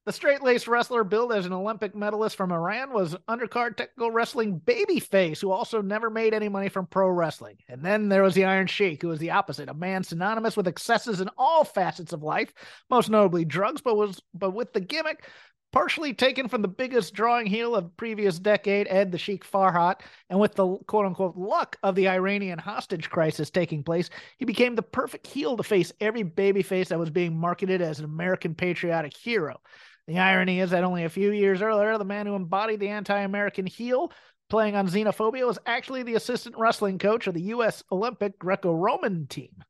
The 0.06 0.12
straight 0.12 0.44
laced 0.44 0.68
wrestler 0.68 1.06
billed 1.06 1.32
as 1.32 1.46
an 1.46 1.53
Olympic 1.53 1.96
medalist 1.96 2.36
from 2.36 2.51
Iran 2.51 2.92
was 2.92 3.15
undercard 3.30 3.77
technical 3.77 4.12
wrestling 4.12 4.60
babyface, 4.60 5.39
who 5.39 5.51
also 5.51 5.82
never 5.82 6.10
made 6.10 6.34
any 6.34 6.50
money 6.50 6.68
from 6.68 6.88
pro 6.88 7.08
wrestling. 7.08 7.56
And 7.70 7.82
then 7.82 8.10
there 8.10 8.22
was 8.22 8.34
the 8.34 8.44
Iron 8.44 8.68
Sheik, 8.68 9.01
who 9.01 9.08
was 9.08 9.20
the 9.20 9.32
opposite, 9.32 9.70
a 9.70 9.74
man 9.74 10.03
synonymous 10.03 10.58
with 10.58 10.68
excesses 10.68 11.22
in 11.22 11.30
all 11.38 11.63
facets 11.63 12.12
of 12.12 12.22
life, 12.22 12.53
most 12.89 13.10
notably 13.10 13.46
drugs, 13.46 13.80
but 13.82 13.96
was 13.96 14.22
but 14.34 14.51
with 14.51 14.74
the 14.74 14.82
gimmick 14.82 15.25
partially 15.74 16.13
taken 16.13 16.48
from 16.48 16.62
the 16.62 16.68
biggest 16.68 17.13
drawing 17.13 17.48
heel 17.48 17.75
of 17.75 17.98
previous 17.98 18.39
decade, 18.39 18.88
Ed 18.89 19.12
the 19.12 19.18
Sheik 19.18 19.44
Farhat, 19.44 20.01
and 20.30 20.39
with 20.39 20.53
the 20.53 20.77
quote 20.88 21.06
unquote 21.06 21.36
luck 21.36 21.75
of 21.84 21.96
the 21.96 22.08
Iranian 22.08 22.60
hostage 22.60 23.10
crisis 23.10 23.50
taking 23.50 23.84
place, 23.84 24.10
he 24.38 24.46
became 24.46 24.75
the 24.75 24.84
perfect 24.84 25.27
heel 25.27 25.58
to 25.58 25.63
face 25.63 25.92
every 26.00 26.24
babyface 26.24 26.88
that 26.88 27.00
was 27.00 27.10
being 27.10 27.38
marketed 27.38 27.82
as 27.82 28.00
an 28.00 28.06
American 28.06 28.56
patriotic 28.56 29.18
hero. 29.18 29.60
The 30.08 30.20
irony 30.20 30.60
is 30.60 30.70
that 30.70 30.84
only 30.84 31.06
a 31.06 31.10
few 31.10 31.32
years 31.32 31.62
earlier, 31.62 31.98
the 31.98 32.06
man 32.06 32.27
who 32.27 32.36
embodied 32.36 32.80
the 32.80 32.89
anti 32.89 33.20
American 33.20 33.65
heel 33.65 34.12
playing 34.50 34.75
on 34.75 34.88
xenophobia 34.88 35.48
was 35.48 35.58
actually 35.65 36.03
the 36.03 36.15
assistant 36.15 36.56
wrestling 36.58 37.00
coach 37.00 37.25
of 37.25 37.34
the 37.34 37.42
U.S. 37.42 37.84
Olympic 37.92 38.38
Greco 38.38 38.72
Roman 38.72 39.25
team. 39.25 39.63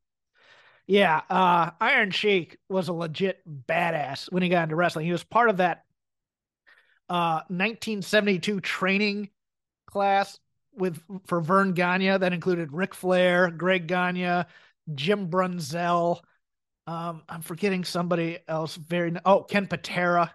Yeah, 0.85 1.21
uh, 1.29 1.71
Iron 1.79 2.11
Sheik 2.11 2.57
was 2.67 2.89
a 2.89 2.93
legit 2.93 3.39
badass 3.47 4.29
when 4.31 4.43
he 4.43 4.49
got 4.49 4.63
into 4.63 4.75
wrestling. 4.75 5.05
He 5.05 5.13
was 5.13 5.23
part 5.23 5.49
of 5.49 5.57
that 5.57 5.85
uh 7.09 7.41
1972 7.47 8.61
training 8.61 9.29
class 9.87 10.39
with 10.75 11.01
for 11.27 11.39
Verne 11.39 11.73
Gagne 11.73 12.17
that 12.17 12.33
included 12.33 12.73
Ric 12.73 12.93
Flair, 12.95 13.49
Greg 13.51 13.87
Gagne, 13.87 14.45
Jim 14.93 15.29
Brunzell. 15.29 16.21
Um, 16.85 17.23
I'm 17.29 17.41
forgetting 17.41 17.83
somebody 17.83 18.39
else. 18.47 18.75
Very 18.75 19.13
oh, 19.25 19.43
Ken 19.43 19.67
Patera. 19.67 20.33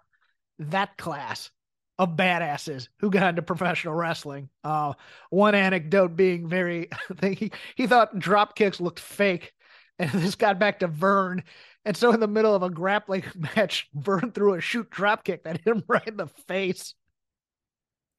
That 0.60 0.96
class 0.96 1.50
of 1.98 2.16
badasses 2.16 2.88
who 3.00 3.10
got 3.10 3.30
into 3.30 3.42
professional 3.42 3.94
wrestling. 3.94 4.48
Uh, 4.62 4.94
one 5.30 5.54
anecdote 5.54 6.16
being 6.16 6.48
very, 6.48 6.88
he, 7.22 7.50
he 7.74 7.86
thought 7.86 8.18
drop 8.18 8.54
kicks 8.54 8.80
looked 8.80 9.00
fake, 9.00 9.52
and 9.98 10.10
this 10.12 10.36
got 10.36 10.58
back 10.58 10.80
to 10.80 10.86
Verne. 10.86 11.42
And 11.88 11.96
so, 11.96 12.12
in 12.12 12.20
the 12.20 12.28
middle 12.28 12.54
of 12.54 12.62
a 12.62 12.68
grappling 12.68 13.24
match, 13.56 13.88
Verne 13.94 14.30
threw 14.30 14.52
a 14.52 14.60
shoot 14.60 14.90
drop 14.90 15.24
kick 15.24 15.44
that 15.44 15.56
hit 15.64 15.74
him 15.74 15.82
right 15.88 16.06
in 16.06 16.18
the 16.18 16.26
face, 16.46 16.94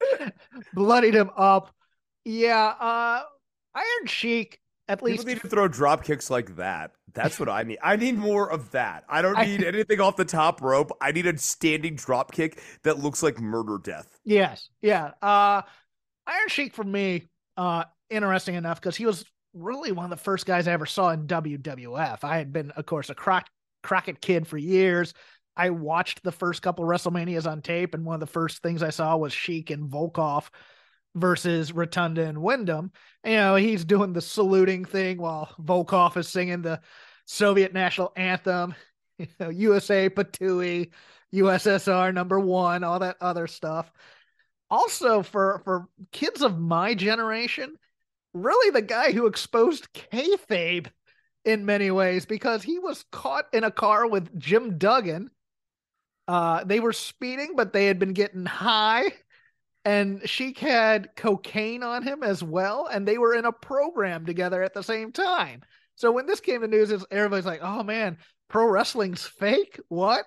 bloodied 0.74 1.14
him 1.14 1.30
up. 1.38 1.72
Yeah, 2.26 2.66
uh, 2.66 3.22
Iron 3.76 4.08
Sheik 4.08 4.60
at 4.88 5.04
least 5.04 5.20
People 5.20 5.36
need 5.36 5.42
to 5.44 5.50
throw 5.50 5.68
drop 5.68 6.04
kicks 6.04 6.32
like 6.32 6.56
that. 6.56 6.94
That's 7.14 7.40
what 7.40 7.48
I 7.48 7.62
need. 7.62 7.78
I 7.84 7.96
need 7.96 8.18
more 8.18 8.52
of 8.52 8.72
that. 8.72 9.04
I 9.08 9.22
don't 9.22 9.38
need 9.48 9.64
anything 9.64 10.02
off 10.02 10.16
the 10.16 10.26
top 10.26 10.64
rope. 10.64 10.92
I 11.00 11.12
need 11.12 11.28
a 11.28 11.38
standing 11.38 11.94
drop 11.94 12.32
kick 12.32 12.64
that 12.84 12.98
looks 12.98 13.22
like 13.22 13.40
murder 13.40 13.78
death. 13.78 14.08
Yes. 14.26 14.68
Yeah. 14.82 15.12
Uh 15.22 15.62
Iron 16.26 16.48
Sheik 16.48 16.74
for 16.74 16.84
me, 16.84 17.30
uh, 17.56 17.84
interesting 18.10 18.56
enough 18.56 18.82
because 18.82 18.96
he 18.96 19.06
was 19.06 19.26
really 19.54 19.92
one 19.92 20.06
of 20.06 20.10
the 20.12 20.24
first 20.24 20.48
guys 20.48 20.68
I 20.68 20.72
ever 20.72 20.88
saw 20.88 21.12
in 21.12 21.28
WWF. 21.28 22.24
I 22.24 22.38
had 22.38 22.52
been, 22.52 22.72
of 22.72 22.88
course, 22.88 23.12
a 23.12 23.16
Croc- 23.16 23.48
Crockett 23.82 24.22
kid 24.22 24.48
for 24.48 24.58
years. 24.58 25.14
I 25.56 25.72
watched 25.72 26.24
the 26.24 26.32
first 26.32 26.62
couple 26.62 26.86
WrestleManias 26.86 27.50
on 27.50 27.62
tape, 27.62 27.94
and 27.94 28.06
one 28.06 28.14
of 28.16 28.20
the 28.22 28.28
first 28.28 28.62
things 28.62 28.82
I 28.82 28.92
saw 28.92 29.18
was 29.18 29.34
Sheik 29.34 29.72
and 29.72 29.90
Volkov 29.90 30.50
versus 31.16 31.74
Rotunda 31.74 32.24
and 32.26 32.42
Windham. 32.42 32.92
You 33.26 33.36
know, 33.36 33.56
he's 33.56 33.84
doing 33.84 34.14
the 34.14 34.22
saluting 34.22 34.86
thing 34.86 35.18
while 35.18 35.54
Volkov 35.60 36.16
is 36.18 36.28
singing 36.28 36.62
the 36.62 36.82
Soviet 37.26 37.74
national 37.74 38.14
anthem, 38.16 38.74
you 39.18 39.28
know, 39.40 39.50
USA 39.50 40.10
Patui, 40.10 40.92
USSR 41.34 42.14
number 42.14 42.40
one, 42.40 42.84
all 42.84 43.00
that 43.00 43.18
other 43.22 43.48
stuff. 43.48 43.92
Also, 44.70 45.24
for 45.24 45.62
for 45.66 45.88
kids 46.12 46.42
of 46.42 46.60
my 46.60 46.94
generation, 46.94 47.76
really 48.34 48.72
the 48.72 48.82
guy 48.82 49.12
who 49.12 49.26
exposed 49.26 49.92
kayfabe 49.94 50.88
in 51.50 51.66
many 51.66 51.92
ways 51.92 52.26
because 52.26 52.64
he 52.64 52.80
was 52.80 53.06
caught 53.12 53.46
in 53.54 53.64
a 53.64 53.72
car 53.72 54.08
with 54.08 54.38
Jim 54.40 54.78
Duggan. 54.78 55.30
Uh, 56.28 56.64
they 56.64 56.80
were 56.80 56.94
speeding, 56.94 57.54
but 57.56 57.74
they 57.74 57.88
had 57.88 58.00
been 58.00 58.14
getting 58.14 58.46
high 58.46 59.12
and 59.86 60.28
Sheik 60.30 60.60
had 60.60 61.16
cocaine 61.16 61.84
on 61.84 62.04
him 62.04 62.24
as 62.24 62.44
well, 62.44 62.88
and 62.88 63.08
they 63.08 63.18
were 63.18 63.34
in 63.34 63.46
a 63.46 63.52
program 63.52 64.26
together 64.26 64.62
at 64.62 64.74
the 64.74 64.84
same 64.84 65.12
time. 65.12 65.62
So 65.96 66.12
when 66.12 66.26
this 66.26 66.40
came 66.40 66.62
to 66.62 66.68
news, 66.68 66.92
everybody's 67.12 67.46
like, 67.46 67.62
"Oh 67.64 67.84
man, 67.84 68.18
pro 68.50 68.68
wrestling's 68.68 69.26
fake? 69.26 69.80
What?" 69.88 70.26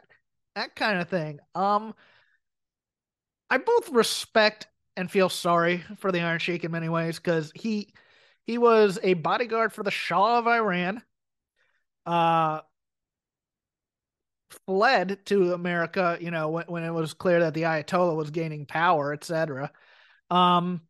That 0.56 0.74
kind 0.74 1.00
of 1.00 1.08
thing. 1.08 1.38
Um, 1.54 1.94
I 3.50 3.58
both 3.58 3.90
respect 3.90 4.66
and 4.96 5.10
feel 5.10 5.28
sorry 5.28 5.84
for 5.98 6.12
the 6.12 6.20
Iron 6.20 6.38
Sheik 6.38 6.64
in 6.64 6.72
many 6.72 6.88
ways 6.88 7.18
because 7.18 7.52
he 7.54 7.92
he 8.44 8.58
was 8.58 8.98
a 9.02 9.14
bodyguard 9.14 9.72
for 9.72 9.82
the 9.82 9.90
Shah 9.90 10.38
of 10.38 10.46
Iran. 10.46 11.02
Uh, 12.06 12.60
fled 14.66 15.24
to 15.26 15.52
America, 15.54 16.18
you 16.20 16.30
know, 16.30 16.48
when, 16.48 16.66
when 16.66 16.84
it 16.84 16.90
was 16.90 17.14
clear 17.14 17.40
that 17.40 17.54
the 17.54 17.62
Ayatollah 17.62 18.16
was 18.16 18.30
gaining 18.30 18.66
power, 18.66 19.12
etc. 19.12 19.70
Um, 20.30 20.82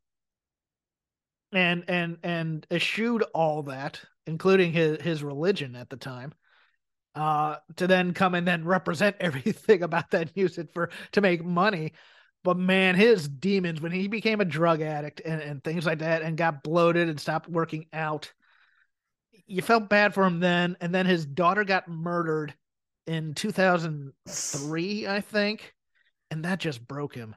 and 1.53 1.85
and 1.89 2.19
and 2.23 2.67
eschewed 2.71 3.23
all 3.35 3.65
that, 3.65 4.01
including 4.27 4.73
his 4.73 5.01
his 5.01 5.23
religion 5.23 5.77
at 5.77 5.91
the 5.91 5.97
time, 5.97 6.33
uh, 7.15 7.57
to 7.77 7.87
then 7.87 8.15
come 8.15 8.35
and 8.35 8.47
then 8.47 8.65
represent 8.65 9.17
everything 9.21 9.83
about 9.83 10.11
that 10.11 10.23
and 10.23 10.33
use 10.35 10.59
it 10.59 10.73
for 10.73 10.91
to 11.13 11.21
make 11.21 11.45
money. 11.45 11.93
But 12.45 12.59
man, 12.59 12.97
his 12.97 13.29
demons 13.29 13.81
when 13.81 13.93
he 13.93 14.09
became 14.09 14.41
a 14.41 14.45
drug 14.45 14.81
addict 14.81 15.21
and, 15.25 15.41
and 15.41 15.63
things 15.63 15.87
like 15.87 16.01
that 16.01 16.23
and 16.23 16.37
got 16.37 16.65
bloated 16.65 17.09
and 17.09 17.21
stopped 17.21 17.49
working 17.49 17.87
out, 17.93 18.33
you 19.53 19.61
felt 19.61 19.91
bad 19.91 20.15
for 20.15 20.25
him 20.25 20.41
then. 20.41 20.79
And 20.81 20.95
then 20.95 21.05
his 21.05 21.27
daughter 21.27 21.63
got 21.63 21.87
murdered 21.87 22.55
in 23.07 23.35
2003, 23.35 25.07
I 25.07 25.21
think, 25.21 25.75
and 26.31 26.47
that 26.47 26.59
just 26.59 26.87
broke 26.89 27.15
him. 27.15 27.37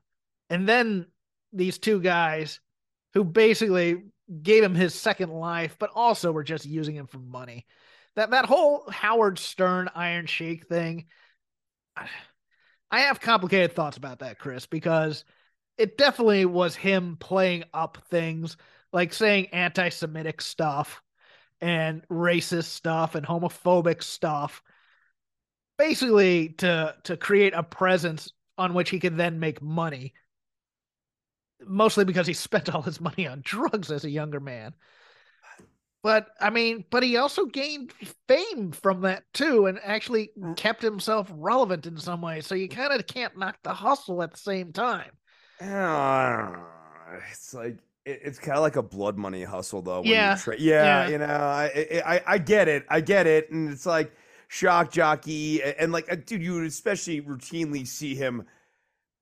And 0.50 0.68
then 0.68 1.08
these 1.52 1.78
two 1.78 2.00
guys 2.00 2.62
who 3.14 3.26
basically 3.26 4.04
gave 4.42 4.64
him 4.64 4.76
his 4.76 4.96
second 4.96 5.30
life, 5.30 5.76
but 5.78 5.90
also 5.94 6.32
were 6.32 6.46
just 6.46 6.66
using 6.66 6.96
him 6.96 7.08
for 7.08 7.20
money. 7.20 7.66
That 8.16 8.32
that 8.32 8.46
whole 8.46 8.90
Howard 8.90 9.38
Stern 9.38 9.90
Iron 9.94 10.26
Sheik 10.26 10.68
thing, 10.68 11.08
I 11.98 13.00
have 13.02 13.20
complicated 13.20 13.74
thoughts 13.74 13.98
about 13.98 14.20
that, 14.20 14.40
Chris, 14.40 14.66
because 14.66 15.26
it 15.78 15.98
definitely 15.98 16.46
was 16.46 16.78
him 16.78 17.18
playing 17.20 17.66
up 17.74 17.98
things 18.10 18.56
like 18.94 19.12
saying 19.12 19.48
anti-Semitic 19.48 20.40
stuff 20.40 21.02
and 21.62 22.08
racist 22.10 22.66
stuff 22.66 23.16
and 23.16 23.26
homophobic 23.26 24.04
stuff 24.04 24.62
basically 25.78 26.50
to 26.50 26.96
to 27.04 27.18
create 27.18 27.54
a 27.54 27.64
presence 27.64 28.32
on 28.58 28.74
which 28.74 28.90
he 28.90 29.00
can 29.00 29.18
then 29.18 29.40
make 29.40 29.62
money 29.62 30.14
mostly 31.66 32.06
because 32.06 32.28
he 32.28 32.34
spent 32.34 32.74
all 32.74 32.82
his 32.82 33.02
money 33.02 33.28
on 33.28 33.42
drugs 33.44 33.92
as 33.92 34.06
a 34.06 34.10
younger 34.10 34.40
man. 34.40 34.74
But 36.04 36.28
i 36.40 36.52
mean 36.52 36.86
but 36.92 37.02
he 37.02 37.18
also 37.18 37.46
gained 37.46 37.92
fame 38.28 38.72
from 38.72 39.02
that 39.02 39.24
too 39.34 39.66
and 39.66 39.80
actually 39.84 40.30
mm. 40.38 40.56
kept 40.56 40.84
himself 40.84 41.32
relevant 41.34 41.88
in 41.88 41.98
some 41.98 42.22
way. 42.22 42.42
So 42.42 42.56
you 42.56 42.70
kind 42.70 42.94
of 42.94 43.08
can't 43.08 43.38
knock 43.38 43.58
the 43.64 43.74
hustle 43.74 44.22
at 44.22 44.32
the 44.32 44.38
same 44.38 44.72
time. 44.72 45.12
Uh, 45.60 46.58
it's 47.32 47.54
like 47.54 47.78
it's 48.06 48.40
kind 48.40 48.58
of 48.58 48.62
like 48.62 48.76
a 48.76 48.84
blood 48.84 49.18
money 49.18 49.44
hustle 49.44 49.82
though 49.82 50.04
yeah. 50.04 50.36
Tra- 50.36 50.60
yeah, 50.60 51.06
yeah 51.06 51.10
you 51.10 51.18
know 51.18 51.26
I, 51.26 52.02
I 52.06 52.22
i 52.28 52.38
get 52.38 52.68
it 52.68 52.86
i 52.90 53.02
get 53.02 53.28
it 53.28 53.50
and 53.52 53.70
it's 53.70 53.86
like 53.86 54.12
shock 54.48 54.92
jockey, 54.92 55.62
and 55.64 55.92
like, 55.92 56.12
uh, 56.12 56.16
dude, 56.26 56.42
you 56.42 56.56
would 56.56 56.66
especially 56.66 57.22
routinely 57.22 57.86
see 57.88 58.16
him. 58.16 58.46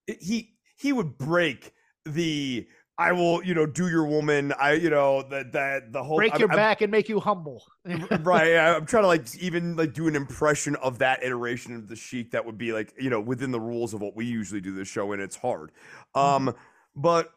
He 0.07 0.53
he 0.77 0.93
would 0.93 1.17
break 1.17 1.73
the 2.05 2.67
I 2.97 3.11
will, 3.13 3.43
you 3.43 3.55
know, 3.55 3.65
do 3.65 3.89
your 3.89 4.05
woman. 4.05 4.53
I, 4.59 4.73
you 4.73 4.89
know, 4.89 5.23
that 5.23 5.53
that 5.53 5.91
the 5.91 6.03
whole 6.03 6.17
break 6.17 6.37
your 6.37 6.49
I'm, 6.49 6.55
back 6.55 6.81
I'm, 6.81 6.85
and 6.85 6.91
make 6.91 7.09
you 7.09 7.19
humble. 7.19 7.65
right. 7.85 8.55
I'm 8.55 8.85
trying 8.85 9.03
to 9.03 9.07
like 9.07 9.35
even 9.37 9.75
like 9.75 9.93
do 9.93 10.07
an 10.07 10.15
impression 10.15 10.75
of 10.77 10.99
that 10.99 11.23
iteration 11.23 11.75
of 11.75 11.87
the 11.87 11.95
Sheik 11.95 12.31
that 12.31 12.45
would 12.45 12.57
be 12.57 12.73
like, 12.73 12.93
you 12.99 13.09
know, 13.09 13.19
within 13.19 13.51
the 13.51 13.59
rules 13.59 13.93
of 13.93 14.01
what 14.01 14.15
we 14.15 14.25
usually 14.25 14.61
do 14.61 14.73
this 14.73 14.87
show, 14.87 15.11
and 15.11 15.21
it's 15.21 15.35
hard. 15.35 15.71
Um, 16.13 16.47
mm-hmm. 16.47 16.57
but 16.95 17.31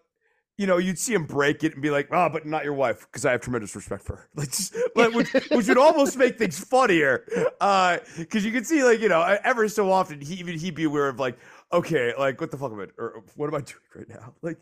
you 0.58 0.66
know, 0.66 0.78
you'd 0.78 0.98
see 0.98 1.12
him 1.12 1.24
break 1.24 1.64
it 1.64 1.74
and 1.74 1.82
be 1.82 1.90
like, 1.90 2.08
"Ah, 2.10 2.26
oh, 2.26 2.28
but 2.32 2.46
not 2.46 2.64
your 2.64 2.72
wife," 2.72 3.06
because 3.06 3.26
I 3.26 3.32
have 3.32 3.42
tremendous 3.42 3.76
respect 3.76 4.04
for 4.04 4.16
her. 4.16 4.28
Like, 4.34 4.50
just, 4.50 4.76
like 4.94 5.12
which, 5.12 5.32
which 5.50 5.68
would 5.68 5.78
almost 5.78 6.16
make 6.16 6.38
things 6.38 6.58
funnier, 6.58 7.24
because 7.26 8.44
uh, 8.44 8.46
you 8.46 8.52
could 8.52 8.66
see, 8.66 8.82
like, 8.82 9.00
you 9.00 9.08
know, 9.08 9.22
ever 9.44 9.68
so 9.68 9.92
often 9.92 10.20
he 10.20 10.34
even 10.34 10.58
he'd 10.58 10.74
be 10.74 10.84
aware 10.84 11.08
of 11.08 11.18
like, 11.18 11.38
okay, 11.72 12.14
like, 12.18 12.40
what 12.40 12.50
the 12.50 12.56
fuck 12.56 12.72
am 12.72 12.80
I, 12.80 12.86
or 12.98 13.22
what 13.34 13.48
am 13.48 13.54
I 13.54 13.60
doing 13.60 13.80
right 13.94 14.08
now? 14.08 14.34
Like, 14.42 14.58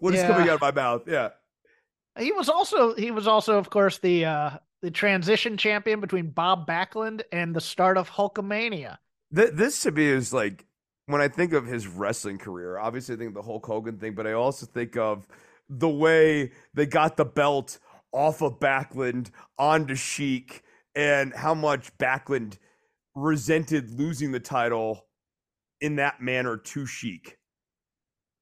what 0.00 0.14
is 0.14 0.20
yeah. 0.20 0.28
coming 0.28 0.48
out 0.48 0.56
of 0.56 0.60
my 0.60 0.72
mouth? 0.72 1.02
Yeah. 1.06 1.30
He 2.18 2.32
was 2.32 2.48
also 2.48 2.94
he 2.94 3.10
was 3.12 3.28
also, 3.28 3.58
of 3.58 3.70
course, 3.70 3.98
the 3.98 4.24
uh 4.24 4.50
the 4.82 4.90
transition 4.90 5.56
champion 5.56 6.00
between 6.00 6.30
Bob 6.30 6.66
Backlund 6.66 7.22
and 7.32 7.54
the 7.54 7.60
start 7.60 7.96
of 7.96 8.10
Hulkamania. 8.10 8.98
Th- 9.34 9.50
this 9.52 9.82
to 9.82 9.92
me 9.92 10.04
is 10.04 10.32
like 10.32 10.64
when 11.08 11.22
I 11.22 11.28
think 11.28 11.54
of 11.54 11.66
his 11.66 11.86
wrestling 11.86 12.36
career, 12.36 12.78
obviously 12.78 13.14
I 13.14 13.18
think 13.18 13.28
of 13.28 13.34
the 13.34 13.42
Hulk 13.42 13.64
Hogan 13.64 13.98
thing, 13.98 14.14
but 14.14 14.26
I 14.26 14.34
also 14.34 14.66
think 14.66 14.96
of 14.96 15.26
the 15.70 15.88
way 15.88 16.52
they 16.74 16.84
got 16.84 17.16
the 17.16 17.24
belt 17.24 17.78
off 18.12 18.42
of 18.42 18.60
Backlund 18.60 19.30
onto 19.58 19.94
Sheik 19.94 20.62
and 20.94 21.32
how 21.34 21.54
much 21.54 21.96
Backlund 21.96 22.58
resented 23.14 23.90
losing 23.90 24.32
the 24.32 24.40
title 24.40 25.06
in 25.80 25.96
that 25.96 26.20
manner 26.20 26.58
to 26.58 26.84
Sheik. 26.84 27.38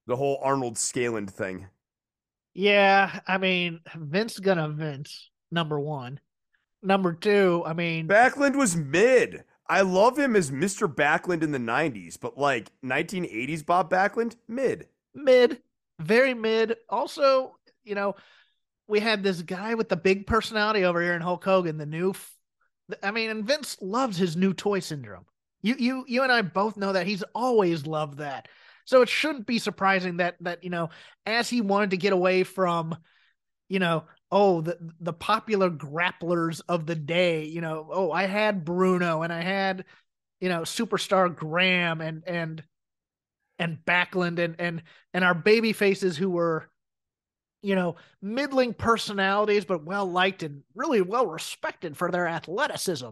The 0.09 0.17
whole 0.17 0.41
Arnold 0.43 0.75
Skaaland 0.75 1.31
thing. 1.31 1.69
Yeah, 2.53 3.21
I 3.29 3.39
mean, 3.39 3.81
Vince 3.95 4.41
gonna 4.41 4.71
Vince, 4.71 5.31
number 5.53 5.79
one. 5.79 6.19
Number 6.83 7.13
two, 7.13 7.63
I 7.65 7.75
mean 7.75 8.09
Backlund 8.09 8.57
was 8.57 8.77
mid. 8.77 9.45
I 9.69 9.81
love 9.83 10.19
him 10.19 10.37
as 10.37 10.51
Mr. 10.51 10.93
Backlund 10.93 11.43
in 11.43 11.53
the 11.53 11.59
90s, 11.59 12.19
but 12.21 12.39
like 12.39 12.71
1980s 12.85 13.65
Bob 13.65 13.91
Backlund, 13.91 14.37
mid. 14.49 14.87
Mid. 15.15 15.61
Very 15.99 16.35
mid. 16.35 16.77
Also, 16.89 17.57
you 17.85 17.95
know, 17.95 18.15
we 18.87 19.01
had 19.01 19.23
this 19.23 19.43
guy 19.43 19.75
with 19.75 19.89
the 19.89 19.97
big 19.97 20.27
personality 20.27 20.85
over 20.85 21.01
here 21.01 21.15
in 21.15 21.23
Hulk 21.23 21.45
Hogan, 21.45 21.79
the 21.79 21.87
new 21.87 22.15
I 23.03 23.11
mean, 23.11 23.31
and 23.31 23.45
Vince 23.45 23.77
loves 23.81 24.17
his 24.17 24.37
new 24.37 24.55
toy 24.55 24.81
syndrome. 24.81 25.27
You 25.63 25.75
you 25.79 26.05
you 26.07 26.23
and 26.23 26.31
I 26.31 26.43
both 26.43 26.77
know 26.77 26.93
that 26.93 27.07
he's 27.07 27.25
always 27.35 27.87
loved 27.87 28.19
that. 28.19 28.49
So 28.85 29.03
it 29.03 29.09
shouldn't 29.09 29.47
be 29.47 29.59
surprising 29.59 30.19
that 30.19 30.37
that 30.41 30.63
you 30.63 30.71
know, 30.71 30.91
as 31.25 31.49
he 31.49 31.61
wanted 31.61 31.91
to 31.91 31.97
get 31.97 32.13
away 32.13 32.45
from, 32.45 32.97
you 33.69 33.79
know, 33.79 34.05
oh 34.31 34.61
the 34.61 34.77
the 35.01 35.13
popular 35.13 35.71
grapplers 35.71 36.61
of 36.69 36.87
the 36.87 36.95
day, 36.95 37.45
you 37.45 37.61
know, 37.61 37.89
oh 37.91 38.13
I 38.13 38.25
had 38.25 38.65
Bruno 38.65 39.23
and 39.23 39.33
I 39.33 39.43
had, 39.43 39.85
you 40.41 40.49
know, 40.49 40.63
superstar 40.63 41.35
Graham 41.35 42.01
and 42.01 42.23
and 42.27 42.63
and 43.59 43.79
Backlund 43.87 44.39
and 44.39 44.57
and 44.59 44.83
and 45.15 45.25
our 45.25 45.35
baby 45.35 45.73
faces 45.73 46.17
who 46.17 46.31
were 46.31 46.69
you 47.63 47.75
know, 47.75 47.97
middling 48.23 48.73
personalities, 48.73 49.65
but 49.65 49.85
well 49.85 50.07
liked 50.07 50.45
and 50.45 50.63
really 50.77 51.01
well 51.01 51.27
respected 51.27 51.97
for 51.97 52.13
their 52.13 52.29
athleticism, 52.29 53.09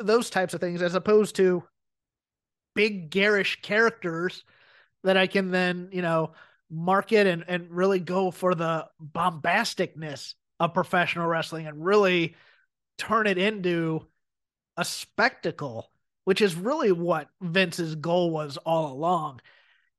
those 0.00 0.28
types 0.28 0.52
of 0.52 0.60
things, 0.60 0.82
as 0.82 0.94
opposed 0.94 1.36
to 1.36 1.62
big 2.74 3.08
garish 3.08 3.62
characters 3.62 4.44
that 5.04 5.16
I 5.16 5.26
can 5.26 5.50
then, 5.50 5.88
you 5.90 6.02
know, 6.02 6.32
market 6.70 7.26
and, 7.26 7.44
and 7.48 7.70
really 7.70 7.98
go 7.98 8.30
for 8.30 8.54
the 8.54 8.86
bombasticness 9.02 10.34
of 10.60 10.74
professional 10.74 11.26
wrestling 11.26 11.66
and 11.66 11.84
really 11.84 12.34
turn 12.96 13.26
it 13.26 13.38
into 13.38 14.06
a 14.76 14.84
spectacle, 14.84 15.90
which 16.24 16.40
is 16.40 16.54
really 16.54 16.92
what 16.92 17.28
Vince's 17.40 17.94
goal 17.94 18.30
was 18.30 18.56
all 18.58 18.92
along. 18.92 19.40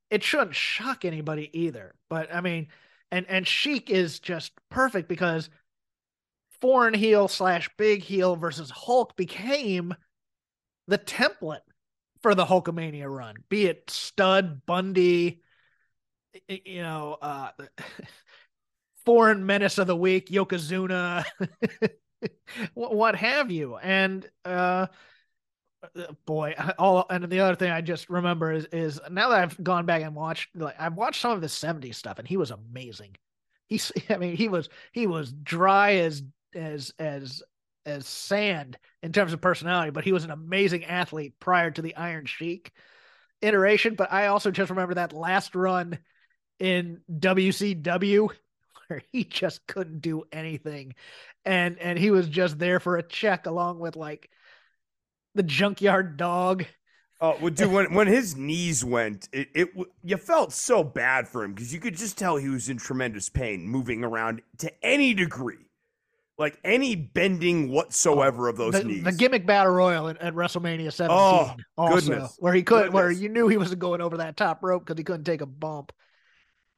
It 0.10 0.24
shouldn't 0.24 0.56
shock 0.56 1.06
anybody 1.06 1.50
either. 1.54 1.96
But 2.10 2.34
I 2.34 2.42
mean, 2.42 2.68
and 3.12 3.26
and 3.30 3.48
Sheik 3.48 3.90
is 3.90 4.20
just 4.20 4.52
perfect 4.70 5.08
because 5.08 5.50
foreign 6.62 6.94
heel 6.94 7.28
slash 7.28 7.70
big 7.78 8.02
heel 8.02 8.36
versus 8.36 8.70
Hulk 8.70 9.16
became 9.16 9.94
the 10.88 10.98
template 10.98 11.62
for 12.22 12.36
the 12.36 12.46
Hulkamania 12.46 13.10
run, 13.10 13.36
be 13.48 13.66
it 13.66 13.90
Stud, 13.90 14.66
Bundy, 14.66 15.42
you 16.48 16.82
know, 16.82 17.18
uh, 17.22 17.52
foreign 19.10 19.44
menace 19.44 19.80
of 19.80 19.88
the 19.88 19.96
week, 19.96 20.30
Yokozuna, 20.30 21.26
what 22.76 23.16
have 23.16 23.50
you. 23.50 23.76
And 23.76 24.24
uh, 24.46 24.86
boy, 26.28 26.54
all 26.78 27.08
and 27.10 27.24
the 27.24 27.40
other 27.40 27.56
thing 27.56 27.72
I 27.72 27.82
just 27.82 28.08
remember 28.08 28.52
is 28.52 28.66
is 28.66 29.02
now 29.10 29.30
that 29.30 29.40
I've 29.40 29.64
gone 29.64 29.88
back 29.88 30.04
and 30.04 30.14
watched, 30.14 30.56
like 30.56 30.76
I've 30.80 30.94
watched 30.94 31.22
some 31.22 31.32
of 31.32 31.42
the 31.42 31.48
'70s 31.48 31.96
stuff, 31.96 32.20
and 32.20 32.28
he 32.28 32.38
was 32.38 32.52
amazing. 32.52 33.16
He's, 33.66 33.92
I 34.12 34.18
mean, 34.18 34.36
he 34.36 34.48
was 34.48 34.70
he 34.92 35.08
was 35.08 35.32
dry 35.32 35.96
as 35.96 36.22
as 36.54 36.94
as 37.00 37.42
as 37.88 38.06
sand 38.06 38.78
in 39.02 39.12
terms 39.12 39.34
of 39.34 39.42
personality, 39.42 39.90
but 39.90 40.04
he 40.04 40.12
was 40.12 40.24
an 40.24 40.30
amazing 40.30 40.86
athlete 40.86 41.34
prior 41.40 41.72
to 41.72 41.82
the 41.82 41.96
Iron 41.96 42.28
Sheik 42.28 42.72
iteration. 43.42 43.96
But 43.96 44.14
I 44.14 44.28
also 44.28 44.52
just 44.52 44.70
remember 44.70 44.94
that 44.94 45.14
last 45.14 45.56
run 45.56 45.98
in 46.60 47.02
WCW 47.12 48.30
where 48.90 49.02
he 49.12 49.24
just 49.24 49.66
couldn't 49.68 50.02
do 50.02 50.24
anything. 50.32 50.96
And 51.46 51.78
and 51.80 51.98
he 51.98 52.12
was 52.12 52.28
just 52.28 52.60
there 52.60 52.80
for 52.80 52.98
a 52.98 53.04
check 53.04 53.46
along 53.46 53.80
with 53.80 53.96
like 53.96 54.30
the 55.36 55.44
junkyard 55.44 56.18
dog. 56.18 56.66
Oh, 57.22 57.38
well, 57.42 57.50
dude, 57.50 57.72
when 57.72 57.94
when 57.94 58.08
his 58.08 58.36
knees 58.36 58.84
went, 58.84 59.30
it, 59.32 59.50
it 59.54 59.70
you 60.04 60.18
felt 60.18 60.54
so 60.54 60.84
bad 60.84 61.28
for 61.28 61.44
him 61.44 61.54
because 61.54 61.74
you 61.74 61.80
could 61.80 61.96
just 61.96 62.18
tell 62.18 62.38
he 62.38 62.50
was 62.50 62.70
in 62.70 62.78
tremendous 62.78 63.30
pain, 63.30 63.68
moving 63.68 64.04
around 64.04 64.42
to 64.60 64.72
any 64.84 65.14
degree 65.14 65.70
like 66.40 66.58
any 66.64 66.96
bending 66.96 67.70
whatsoever 67.70 68.48
of 68.48 68.56
those 68.56 68.74
the, 68.74 68.84
knees. 68.86 69.04
The 69.04 69.12
gimmick 69.12 69.46
battle 69.46 69.74
royal 69.74 70.08
at, 70.08 70.18
at 70.22 70.34
WrestleMania 70.34 70.92
17. 70.92 71.10
Oh, 71.10 71.56
also, 71.78 71.96
goodness. 71.96 72.36
Where 72.40 72.54
he 72.54 72.64
could, 72.64 72.86
Goodness. 72.86 72.94
where 72.94 73.12
you 73.12 73.28
knew 73.30 73.50
he 73.50 73.58
wasn't 73.58 73.80
going 73.80 74.00
over 74.00 74.18
that 74.18 74.38
top 74.38 74.64
rope 74.64 74.86
because 74.86 74.98
he 74.98 75.04
couldn't 75.04 75.26
take 75.26 75.42
a 75.42 75.46
bump, 75.46 75.92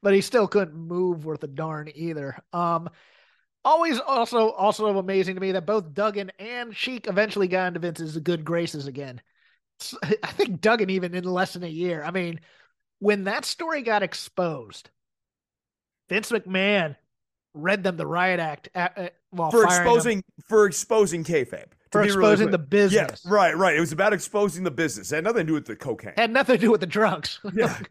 but 0.02 0.14
he 0.14 0.20
still 0.20 0.48
couldn't 0.48 0.74
move 0.74 1.24
worth 1.24 1.42
a 1.44 1.48
darn 1.48 1.90
either. 1.94 2.42
Um, 2.52 2.90
always 3.64 4.00
also 4.00 4.50
also 4.50 4.98
amazing 4.98 5.36
to 5.36 5.40
me 5.40 5.52
that 5.52 5.66
both 5.66 5.94
Duggan 5.94 6.32
and 6.38 6.76
Sheik 6.76 7.06
eventually 7.06 7.48
got 7.48 7.68
into 7.68 7.80
Vince's 7.80 8.16
good 8.18 8.44
graces 8.44 8.86
again. 8.86 9.20
I 10.22 10.28
think 10.28 10.60
Duggan 10.60 10.90
even 10.90 11.14
in 11.14 11.24
less 11.24 11.54
than 11.54 11.64
a 11.64 11.68
year. 11.68 12.04
I 12.04 12.10
mean, 12.10 12.40
when 12.98 13.24
that 13.24 13.44
story 13.44 13.82
got 13.82 14.02
exposed, 14.02 14.90
Vince 16.08 16.30
McMahon 16.30 16.96
read 17.54 17.82
them 17.82 17.96
the 17.96 18.06
riot 18.06 18.40
act 18.40 18.68
at, 18.74 18.96
at, 18.96 19.14
while 19.30 19.50
for 19.50 19.60
them, 19.62 19.68
exposing 19.68 20.24
for 20.48 20.66
exposing 20.66 21.24
kayfabe. 21.24 21.66
For 21.90 22.00
really 22.00 22.12
exposing 22.12 22.46
quick. 22.46 22.52
the 22.52 22.58
business. 22.58 23.22
Yeah, 23.24 23.30
right, 23.30 23.56
right. 23.56 23.76
It 23.76 23.80
was 23.80 23.92
about 23.92 24.12
exposing 24.12 24.64
the 24.64 24.70
business. 24.70 25.12
It 25.12 25.16
had 25.16 25.24
nothing 25.24 25.40
to 25.40 25.44
do 25.46 25.52
with 25.54 25.66
the 25.66 25.76
cocaine. 25.76 26.14
had 26.16 26.32
nothing 26.32 26.56
to 26.56 26.60
do 26.60 26.70
with 26.70 26.80
the 26.80 26.86
drugs. 26.86 27.38
Yeah. 27.52 27.78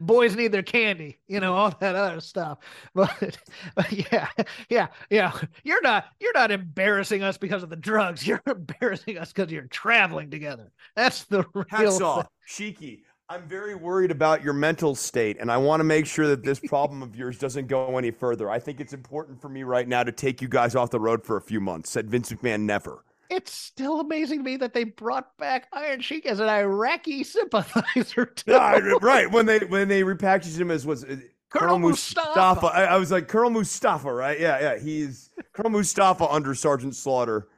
Boys 0.00 0.36
need 0.36 0.52
their 0.52 0.62
candy, 0.62 1.18
you 1.26 1.40
know, 1.40 1.54
all 1.54 1.70
that 1.80 1.94
other 1.94 2.20
stuff. 2.20 2.58
But, 2.94 3.38
but 3.74 3.92
yeah, 3.92 4.28
yeah, 4.68 4.88
yeah. 5.10 5.32
You're 5.64 5.82
not 5.82 6.06
you're 6.20 6.32
not 6.32 6.50
embarrassing 6.50 7.22
us 7.22 7.38
because 7.38 7.62
of 7.62 7.70
the 7.70 7.76
drugs. 7.76 8.26
You're 8.30 8.42
embarrassing 8.46 9.18
us 9.18 9.32
because 9.32 9.50
you're 9.50 9.66
traveling 9.66 10.30
together. 10.30 10.72
That's 10.96 11.24
the 11.24 11.44
real 11.54 12.04
off, 12.04 12.28
Shiki. 12.48 13.00
I'm 13.28 13.46
very 13.46 13.76
worried 13.76 14.10
about 14.10 14.42
your 14.42 14.54
mental 14.54 14.96
state, 14.96 15.36
and 15.38 15.52
I 15.52 15.56
want 15.56 15.78
to 15.80 15.84
make 15.84 16.04
sure 16.04 16.26
that 16.26 16.42
this 16.42 16.58
problem 16.58 17.00
of 17.00 17.14
yours 17.14 17.38
doesn't 17.38 17.68
go 17.68 17.96
any 17.96 18.10
further. 18.10 18.50
I 18.50 18.58
think 18.58 18.80
it's 18.80 18.92
important 18.92 19.40
for 19.40 19.48
me 19.48 19.62
right 19.62 19.86
now 19.86 20.02
to 20.02 20.10
take 20.10 20.42
you 20.42 20.48
guys 20.48 20.74
off 20.74 20.90
the 20.90 20.98
road 20.98 21.24
for 21.24 21.36
a 21.36 21.40
few 21.40 21.60
months. 21.60 21.90
Said 21.90 22.10
Vince 22.10 22.32
McMahon 22.32 22.62
never. 22.62 23.04
It's 23.30 23.52
still 23.52 24.00
amazing 24.00 24.40
to 24.40 24.44
me 24.44 24.56
that 24.56 24.74
they 24.74 24.84
brought 24.84 25.36
back 25.38 25.68
Iron 25.72 26.00
Sheik 26.00 26.26
as 26.26 26.40
an 26.40 26.48
Iraqi 26.48 27.22
sympathizer. 27.22 28.26
Too. 28.36 28.50
Yeah, 28.50 28.94
right 29.00 29.30
when 29.30 29.46
they 29.46 29.60
when 29.60 29.88
they 29.88 30.02
repackaged 30.02 30.60
him 30.60 30.70
as 30.70 30.84
was 30.84 31.06
Colonel 31.50 31.78
Mustafa. 31.78 32.66
I, 32.66 32.84
I 32.84 32.96
was 32.96 33.10
like 33.10 33.28
Colonel 33.28 33.50
Mustafa, 33.50 34.12
right? 34.12 34.38
Yeah, 34.38 34.60
yeah. 34.60 34.78
He's 34.78 35.30
Colonel 35.52 35.70
Mustafa 35.70 36.28
under 36.28 36.54
Sergeant 36.54 36.94
Slaughter. 36.96 37.48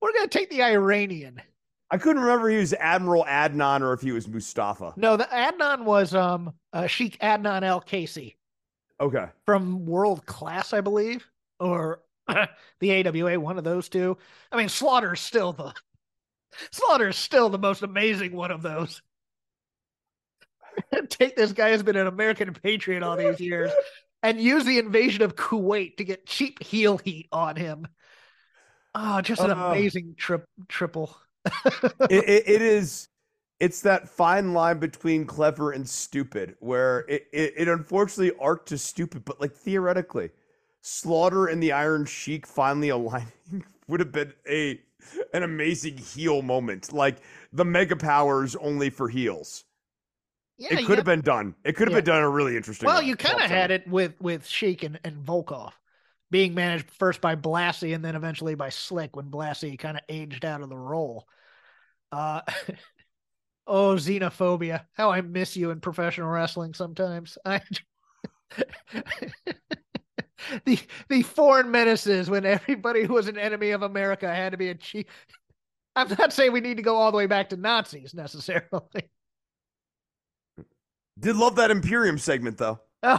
We're 0.00 0.12
gonna 0.12 0.28
take 0.28 0.50
the 0.50 0.62
Iranian. 0.62 1.40
I 1.90 1.98
couldn't 1.98 2.22
remember 2.22 2.48
if 2.50 2.54
he 2.54 2.60
was 2.60 2.74
Admiral 2.74 3.24
Adnan 3.24 3.80
or 3.80 3.92
if 3.92 4.00
he 4.00 4.12
was 4.12 4.28
Mustafa. 4.28 4.92
No, 4.96 5.16
the 5.16 5.24
Adnan 5.24 5.84
was 5.84 6.14
um 6.14 6.52
uh, 6.72 6.86
Sheik 6.86 7.18
Adnan 7.20 7.62
Al-Kaissie. 7.62 8.34
Okay. 9.00 9.26
from 9.46 9.86
World 9.86 10.26
Class, 10.26 10.74
I 10.74 10.82
believe, 10.82 11.26
or 11.58 12.02
the 12.80 13.06
AWA, 13.06 13.38
one 13.40 13.58
of 13.58 13.64
those 13.64 13.88
two. 13.88 14.16
I 14.52 14.56
mean, 14.56 14.68
Slaughter's 14.68 15.20
still 15.20 15.52
the 15.52 15.74
Slaughter's 16.72 17.16
still 17.16 17.48
the 17.48 17.58
most 17.58 17.82
amazing 17.82 18.34
one 18.34 18.50
of 18.50 18.62
those. 18.62 19.02
Take 21.08 21.36
this 21.36 21.52
guy 21.52 21.72
who's 21.72 21.82
been 21.82 21.96
an 21.96 22.06
American 22.06 22.52
patriot 22.54 23.02
all 23.02 23.16
these 23.16 23.40
years 23.40 23.70
and 24.22 24.40
use 24.40 24.64
the 24.64 24.78
invasion 24.78 25.22
of 25.22 25.36
Kuwait 25.36 25.96
to 25.96 26.04
get 26.04 26.26
cheap 26.26 26.62
heel 26.62 26.98
heat 26.98 27.28
on 27.32 27.56
him. 27.56 27.86
Oh, 28.94 29.20
just 29.20 29.42
an 29.42 29.50
Uh. 29.50 29.70
amazing 29.70 30.14
trip 30.16 30.44
triple. 30.68 31.16
it, 32.08 32.24
it, 32.24 32.44
it 32.48 32.62
is 32.62 33.08
it's 33.60 33.82
that 33.82 34.08
fine 34.08 34.52
line 34.54 34.78
between 34.78 35.26
clever 35.26 35.72
and 35.72 35.88
stupid 35.88 36.56
where 36.60 37.00
it, 37.08 37.26
it, 37.32 37.54
it 37.56 37.68
unfortunately 37.68 38.32
arced 38.40 38.66
to 38.66 38.78
stupid 38.78 39.24
but 39.24 39.40
like 39.40 39.52
theoretically 39.52 40.30
slaughter 40.82 41.46
and 41.46 41.62
the 41.62 41.72
iron 41.72 42.04
sheik 42.06 42.46
finally 42.46 42.88
aligning 42.90 43.28
would 43.88 44.00
have 44.00 44.12
been 44.12 44.32
a 44.48 44.80
an 45.32 45.42
amazing 45.42 45.96
heel 45.96 46.42
moment 46.42 46.92
like 46.92 47.18
the 47.52 47.64
mega 47.64 47.96
powers 47.96 48.56
only 48.56 48.90
for 48.90 49.08
heels 49.08 49.64
Yeah, 50.56 50.78
it 50.78 50.84
could 50.84 50.98
have 50.98 51.04
been 51.04 51.20
done 51.22 51.54
it 51.64 51.74
could 51.76 51.88
have 51.88 51.92
Yeah. 51.92 51.98
been 51.98 52.04
done 52.04 52.18
in 52.18 52.24
a 52.24 52.30
really 52.30 52.56
interesting 52.56 52.88
Well, 52.88 53.02
you 53.02 53.16
kind 53.16 53.40
of 53.40 53.50
had 53.50 53.70
it 53.70 53.86
with 53.88 54.20
with 54.20 54.46
Sheik 54.46 54.82
and, 54.84 55.00
and 55.04 55.24
Volkov 55.24 55.72
being 56.30 56.54
managed 56.54 56.90
first 56.92 57.20
by 57.20 57.36
Blassie 57.36 57.94
and 57.94 58.04
then 58.04 58.16
eventually 58.16 58.54
by 58.54 58.70
Slick 58.70 59.16
when 59.16 59.30
Blassie 59.30 59.78
kind 59.78 59.96
of 59.98 60.04
aged 60.08 60.44
out 60.44 60.62
of 60.62 60.68
the 60.70 60.78
role. 60.78 61.28
Uh, 62.12 62.42
oh, 63.66 63.96
xenophobia! 63.96 64.86
How 64.94 65.10
I 65.10 65.20
miss 65.20 65.56
you 65.56 65.70
in 65.70 65.80
professional 65.80 66.28
wrestling 66.28 66.74
sometimes. 66.74 67.38
I 67.44 67.62
the 70.64 70.78
the 71.08 71.22
foreign 71.22 71.70
menaces 71.70 72.30
when 72.30 72.44
everybody 72.44 73.04
who 73.04 73.14
was 73.14 73.28
an 73.28 73.38
enemy 73.38 73.70
of 73.70 73.82
America 73.82 74.32
had 74.32 74.52
to 74.52 74.58
be 74.58 74.68
a 74.70 74.74
chief. 74.74 75.06
I'm 75.96 76.08
not 76.18 76.32
saying 76.32 76.52
we 76.52 76.60
need 76.60 76.76
to 76.76 76.82
go 76.84 76.96
all 76.96 77.10
the 77.10 77.16
way 77.16 77.26
back 77.26 77.48
to 77.50 77.56
Nazis 77.56 78.14
necessarily. 78.14 78.64
did 81.18 81.36
love 81.36 81.56
that 81.56 81.70
imperium 81.70 82.16
segment 82.16 82.56
though 82.56 82.80
Oh, 83.02 83.18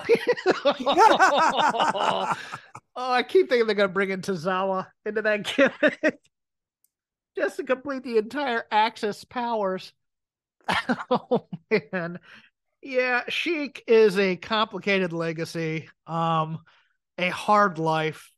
oh, 2.95 3.11
I 3.11 3.23
keep 3.23 3.49
thinking 3.49 3.65
they're 3.65 3.75
gonna 3.75 3.87
bring 3.87 4.11
in 4.11 4.21
Tozawa 4.21 4.87
into 5.05 5.21
that 5.23 5.43
gimmick 5.43 6.19
just 7.35 7.57
to 7.57 7.63
complete 7.63 8.03
the 8.03 8.17
entire 8.17 8.65
Axis 8.71 9.23
powers. 9.23 9.93
Oh 11.09 11.47
man, 11.91 12.19
yeah, 12.81 13.23
Sheik 13.27 13.83
is 13.87 14.17
a 14.19 14.35
complicated 14.35 15.13
legacy, 15.13 15.89
um, 16.05 16.59
a 17.21 17.29
hard 17.29 17.77
life. 17.77 18.31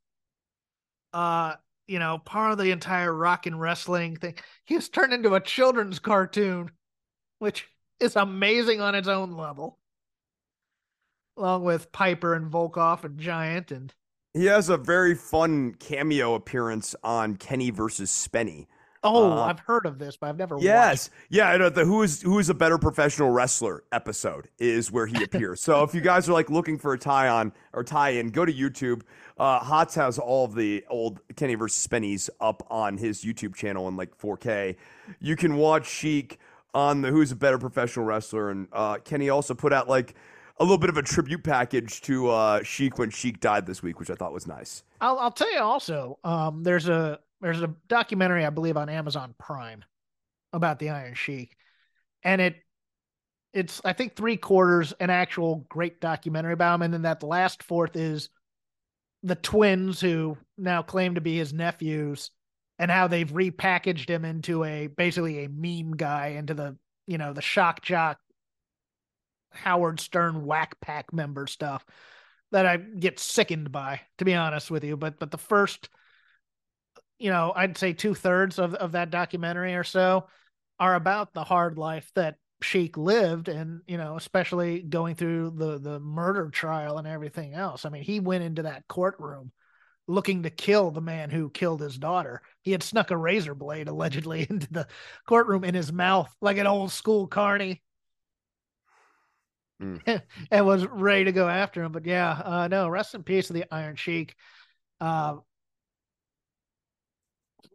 Uh, 1.13 1.55
you 1.87 1.99
know, 1.99 2.17
part 2.17 2.51
of 2.53 2.57
the 2.57 2.71
entire 2.71 3.13
rock 3.13 3.45
and 3.45 3.59
wrestling 3.59 4.15
thing. 4.15 4.35
He 4.65 4.75
was 4.75 4.89
turned 4.89 5.13
into 5.13 5.35
a 5.35 5.41
children's 5.41 5.99
cartoon, 5.99 6.71
which 7.39 7.67
is 7.99 8.15
amazing 8.15 8.81
on 8.81 8.95
its 8.95 9.07
own 9.07 9.31
level. 9.33 9.79
Along 11.37 11.63
with 11.63 11.91
Piper 11.91 12.35
and 12.35 12.51
Volkov 12.51 13.03
and 13.03 13.19
Giant 13.19 13.71
and 13.71 13.93
He 14.33 14.45
has 14.45 14.69
a 14.69 14.77
very 14.77 15.15
fun 15.15 15.73
cameo 15.73 16.35
appearance 16.35 16.95
on 17.03 17.35
Kenny 17.35 17.69
versus 17.69 18.09
Spenny. 18.11 18.67
Oh, 19.03 19.31
Uh, 19.31 19.43
I've 19.45 19.59
heard 19.59 19.85
of 19.85 19.99
this, 19.99 20.15
but 20.17 20.27
I've 20.29 20.37
never 20.37 20.55
watched. 20.55 20.65
Yes, 20.65 21.09
yeah. 21.29 21.49
I 21.49 21.57
know 21.57 21.69
the 21.69 21.83
who 21.85 22.01
is 22.03 22.21
who 22.21 22.39
is 22.39 22.49
a 22.49 22.53
better 22.53 22.77
professional 22.77 23.29
wrestler 23.31 23.83
episode 23.91 24.47
is 24.59 24.91
where 24.91 25.05
he 25.05 25.23
appears. 25.23 25.61
so 25.61 25.83
if 25.83 25.93
you 25.93 26.01
guys 26.01 26.29
are 26.29 26.33
like 26.33 26.49
looking 26.49 26.77
for 26.77 26.93
a 26.93 26.97
tie 26.99 27.27
on 27.27 27.51
or 27.73 27.83
tie 27.83 28.11
in, 28.11 28.29
go 28.29 28.45
to 28.45 28.53
YouTube. 28.53 29.01
Uh, 29.37 29.59
Hotz 29.59 29.95
has 29.95 30.19
all 30.19 30.45
of 30.45 30.53
the 30.55 30.85
old 30.89 31.19
Kenny 31.35 31.55
versus 31.55 31.85
Spennies 31.87 32.29
up 32.39 32.65
on 32.69 32.97
his 32.97 33.23
YouTube 33.25 33.55
channel 33.55 33.87
in 33.87 33.97
like 33.97 34.15
4K. 34.17 34.75
You 35.19 35.35
can 35.35 35.55
watch 35.55 35.87
Sheik 35.87 36.37
on 36.75 37.01
the 37.01 37.09
Who's 37.09 37.31
a 37.31 37.35
Better 37.35 37.57
Professional 37.57 38.05
Wrestler, 38.05 38.51
and 38.51 38.67
uh, 38.71 38.97
Kenny 39.03 39.29
also 39.29 39.53
put 39.55 39.73
out 39.73 39.89
like 39.89 40.15
a 40.59 40.63
little 40.63 40.77
bit 40.77 40.89
of 40.91 40.97
a 40.97 41.01
tribute 41.01 41.43
package 41.43 41.99
to 42.01 42.29
uh, 42.29 42.61
Sheik 42.63 42.99
when 42.99 43.09
Sheik 43.09 43.39
died 43.39 43.65
this 43.65 43.81
week, 43.81 43.99
which 43.99 44.11
I 44.11 44.13
thought 44.15 44.31
was 44.33 44.45
nice. 44.47 44.83
I'll 45.01 45.17
I'll 45.19 45.31
tell 45.31 45.51
you 45.51 45.59
also. 45.59 46.19
Um, 46.23 46.61
there's 46.63 46.87
a 46.87 47.19
there's 47.43 47.61
a 47.61 47.73
documentary 47.87 48.45
I 48.45 48.49
believe 48.49 48.77
on 48.77 48.89
Amazon 48.89 49.35
Prime 49.37 49.83
about 50.51 50.79
the 50.79 50.89
Iron 50.89 51.13
Sheik, 51.13 51.55
and 52.23 52.41
it 52.41 52.55
it's 53.53 53.81
I 53.85 53.93
think 53.93 54.15
three 54.15 54.37
quarters 54.37 54.93
an 54.99 55.09
actual 55.09 55.65
great 55.69 56.01
documentary 56.01 56.53
about 56.53 56.75
him, 56.75 56.81
and 56.83 56.93
then 56.93 57.01
that 57.03 57.21
last 57.21 57.63
fourth 57.63 57.95
is 57.95 58.29
the 59.21 59.35
twins 59.35 60.01
who 60.01 60.37
now 60.57 60.81
claim 60.81 61.15
to 61.15 61.21
be 61.21 61.37
his 61.37 61.53
nephews, 61.53 62.31
and 62.79 62.89
how 62.89 63.07
they've 63.07 63.31
repackaged 63.31 64.09
him 64.09 64.25
into 64.25 64.63
a 64.63 64.87
basically 64.87 65.45
a 65.45 65.49
meme 65.49 65.95
guy 65.95 66.35
into 66.37 66.53
the 66.53 66.77
you 67.05 67.17
know 67.17 67.33
the 67.33 67.41
shock 67.41 67.81
jock 67.81 68.19
Howard 69.51 69.99
Stern 69.99 70.45
whack 70.45 70.79
pack 70.81 71.13
member 71.13 71.47
stuff 71.47 71.85
that 72.51 72.65
I 72.65 72.77
get 72.77 73.19
sickened 73.19 73.71
by, 73.71 74.01
to 74.19 74.25
be 74.25 74.33
honest 74.33 74.71
with 74.71 74.83
you. 74.83 74.97
But 74.97 75.19
but 75.19 75.31
the 75.31 75.37
first, 75.37 75.89
you 77.23 77.29
know, 77.29 77.53
I'd 77.55 77.77
say 77.77 77.93
two 77.93 78.13
thirds 78.13 78.59
of, 78.59 78.73
of 78.73 78.91
that 78.91 79.09
documentary 79.09 79.75
or 79.75 79.85
so 79.85 80.27
are 80.77 80.93
about 80.93 81.33
the 81.33 81.45
hard 81.45 81.77
life 81.77 82.11
that 82.15 82.35
Sheik 82.61 82.97
lived 82.97 83.47
and, 83.47 83.79
you 83.87 83.97
know, 83.97 84.17
especially 84.17 84.81
going 84.81 85.15
through 85.15 85.51
the 85.51 85.79
the 85.79 85.99
murder 86.01 86.49
trial 86.49 86.97
and 86.97 87.07
everything 87.07 87.53
else. 87.53 87.85
I 87.85 87.89
mean, 87.91 88.03
he 88.03 88.19
went 88.19 88.43
into 88.43 88.63
that 88.63 88.89
courtroom 88.89 89.53
looking 90.05 90.43
to 90.43 90.49
kill 90.49 90.91
the 90.91 90.99
man 90.99 91.29
who 91.29 91.49
killed 91.49 91.79
his 91.79 91.97
daughter. 91.97 92.41
He 92.61 92.73
had 92.73 92.83
snuck 92.83 93.09
a 93.09 93.15
razor 93.15 93.55
blade 93.55 93.87
allegedly 93.87 94.45
into 94.49 94.67
the 94.73 94.87
courtroom 95.25 95.63
in 95.63 95.75
his 95.75 95.93
mouth 95.93 96.29
like 96.41 96.57
an 96.57 96.67
old 96.67 96.91
school 96.91 97.27
carny 97.27 97.81
and 100.51 100.65
was 100.65 100.85
ready 100.87 101.23
to 101.23 101.31
go 101.31 101.47
after 101.47 101.81
him. 101.81 101.93
But 101.93 102.05
yeah, 102.05 102.31
uh, 102.31 102.67
no, 102.67 102.89
rest 102.89 103.15
in 103.15 103.23
peace 103.23 103.47
to 103.47 103.53
the 103.53 103.63
Iron 103.71 103.95
Sheik. 103.95 104.35
Uh, 104.99 105.37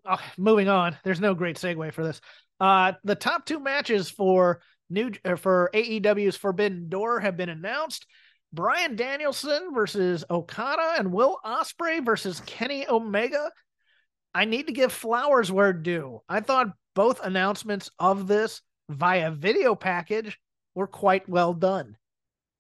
oh, 0.05 0.21
moving 0.37 0.69
on, 0.69 0.97
there's 1.05 1.21
no 1.21 1.35
great 1.35 1.57
segue 1.57 1.93
for 1.93 2.05
this. 2.05 2.21
Uh, 2.61 2.93
the 3.05 3.15
top 3.15 3.45
two 3.45 3.61
matches 3.61 4.11
for 4.11 4.61
new 4.91 5.13
uh, 5.25 5.37
for 5.37 5.71
AEW's 5.75 6.37
Forbidden 6.37 6.89
Door 6.89 7.21
have 7.21 7.37
been 7.37 7.49
announced. 7.49 8.07
Brian 8.53 8.97
Danielson 8.97 9.75
versus 9.75 10.25
Okada 10.31 10.95
and 10.99 11.13
Will 11.13 11.39
Ospreay 11.45 12.05
versus 12.05 12.41
Kenny 12.47 12.89
Omega. 12.89 13.51
I 14.35 14.47
need 14.47 14.69
to 14.69 14.73
give 14.73 14.93
flowers 14.93 15.53
where 15.53 15.73
due. 15.73 16.21
I 16.29 16.41
thought 16.41 16.69
both 16.95 17.23
announcements 17.23 17.91
of 17.99 18.27
this 18.27 18.63
via 18.89 19.31
video 19.31 19.75
package 19.75 20.39
were 20.75 20.87
quite 20.87 21.29
well 21.29 21.53
done 21.53 21.97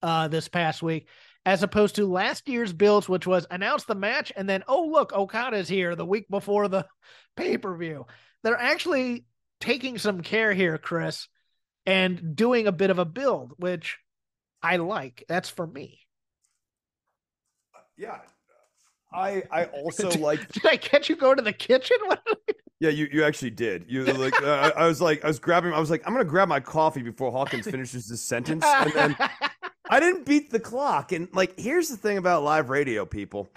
uh, 0.02 0.28
this 0.28 0.48
past 0.48 0.82
week, 0.82 1.08
as 1.46 1.62
opposed 1.62 1.96
to 1.96 2.06
last 2.06 2.48
year's 2.48 2.72
builds, 2.72 3.08
which 3.08 3.26
was 3.26 3.46
announce 3.50 3.84
the 3.84 3.94
match 3.94 4.32
and 4.36 4.48
then, 4.48 4.64
oh, 4.68 4.86
look, 4.86 5.12
Okada's 5.12 5.68
here 5.68 5.96
the 5.96 6.04
week 6.06 6.28
before 6.28 6.68
the 6.68 6.86
pay 7.36 7.56
per 7.56 7.76
view. 7.76 8.06
They're 8.42 8.58
actually 8.58 9.24
taking 9.60 9.98
some 9.98 10.20
care 10.20 10.52
here, 10.52 10.78
Chris, 10.78 11.28
and 11.86 12.36
doing 12.36 12.66
a 12.66 12.72
bit 12.72 12.90
of 12.90 12.98
a 12.98 13.04
build, 13.04 13.52
which 13.56 13.98
I 14.62 14.76
like. 14.76 15.24
That's 15.28 15.48
for 15.48 15.66
me. 15.66 16.00
Yeah. 17.96 18.18
I 19.12 19.42
I 19.50 19.64
also 19.64 20.10
like 20.18 20.46
Did 20.52 20.66
I 20.66 20.76
catch 20.76 21.08
you 21.08 21.16
go 21.16 21.34
to 21.34 21.42
the 21.42 21.52
kitchen? 21.52 21.96
Yeah, 22.80 22.90
you, 22.90 23.08
you 23.10 23.24
actually 23.24 23.50
did. 23.50 23.86
You 23.88 24.04
like 24.04 24.40
uh, 24.40 24.70
I 24.76 24.86
was 24.86 25.00
like 25.00 25.24
I 25.24 25.28
was 25.28 25.38
grabbing 25.38 25.72
I 25.72 25.80
was 25.80 25.90
like 25.90 26.06
I'm 26.06 26.12
gonna 26.12 26.24
grab 26.24 26.48
my 26.48 26.60
coffee 26.60 27.02
before 27.02 27.32
Hawkins 27.32 27.64
finishes 27.64 28.06
this 28.06 28.22
sentence, 28.22 28.64
and 28.64 28.92
then 28.92 29.16
I 29.90 30.00
didn't 30.00 30.26
beat 30.26 30.50
the 30.50 30.60
clock. 30.60 31.12
And 31.12 31.28
like, 31.32 31.58
here's 31.58 31.88
the 31.88 31.96
thing 31.96 32.18
about 32.18 32.42
live 32.42 32.70
radio, 32.70 33.04
people: 33.06 33.48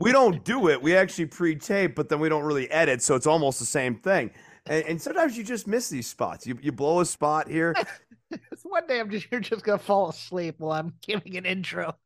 we 0.00 0.12
don't 0.12 0.44
do 0.44 0.68
it. 0.68 0.80
We 0.82 0.96
actually 0.96 1.26
pre-tape, 1.26 1.94
but 1.94 2.08
then 2.08 2.20
we 2.20 2.28
don't 2.28 2.44
really 2.44 2.70
edit, 2.70 3.02
so 3.02 3.14
it's 3.14 3.26
almost 3.26 3.58
the 3.58 3.64
same 3.66 3.96
thing. 3.96 4.30
And, 4.66 4.84
and 4.86 5.02
sometimes 5.02 5.36
you 5.36 5.44
just 5.44 5.66
miss 5.66 5.88
these 5.88 6.06
spots. 6.06 6.46
You 6.46 6.58
you 6.62 6.72
blow 6.72 7.00
a 7.00 7.06
spot 7.06 7.48
here. 7.48 7.74
One 8.62 8.86
day 8.86 9.00
I'm 9.00 9.10
just 9.10 9.26
you're 9.30 9.40
just 9.40 9.64
gonna 9.64 9.78
fall 9.78 10.08
asleep 10.10 10.56
while 10.58 10.72
I'm 10.78 10.94
giving 11.02 11.36
an 11.36 11.46
intro. 11.46 11.96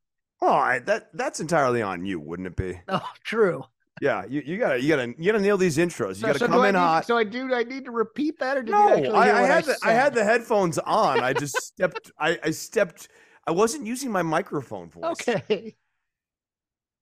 All 0.41 0.61
right, 0.61 0.85
that 0.87 1.09
that's 1.15 1.41
entirely 1.41 1.83
on 1.83 2.05
you, 2.07 2.19
wouldn't 2.21 2.47
it 2.47 2.57
be? 2.57 2.81
Oh, 2.89 3.07
true. 3.23 3.65
Yeah, 4.03 4.25
you, 4.29 4.43
you 4.45 4.59
gotta 4.59 4.83
you 4.83 4.89
gotta 4.89 5.15
you 5.19 5.27
gotta 5.31 5.41
nail 5.43 5.57
these 5.57 5.77
intros. 5.79 6.09
You 6.09 6.15
So- 6.15 6.27
gotta 6.29 6.39
so 6.41 6.47
come 6.49 6.65
in 6.65 6.75
need- 6.75 6.79
hot. 6.81 7.07
So 7.07 7.17
I 7.17 7.25
do. 7.25 7.55
I 7.55 7.63
need 7.63 7.85
to 7.85 7.91
repeat 7.93 8.39
that, 8.41 8.57
or 8.57 8.63
did 8.63 8.71
you 8.71 8.75
No, 8.75 8.89
actually 8.89 9.09
I, 9.11 9.43
I 9.43 9.47
had 9.47 9.65
the, 9.65 9.77
I 9.85 9.93
had 9.93 10.15
the 10.15 10.25
headphones 10.25 10.79
on. 10.79 11.21
I 11.21 11.33
just 11.33 11.57
stepped. 11.63 12.11
I, 12.19 12.39
I 12.43 12.51
stepped. 12.51 13.09
I 13.47 13.53
wasn't 13.53 13.87
using 13.87 14.11
my 14.11 14.23
microphone 14.23 14.91
voice. 14.91 15.05
Okay. 15.29 15.77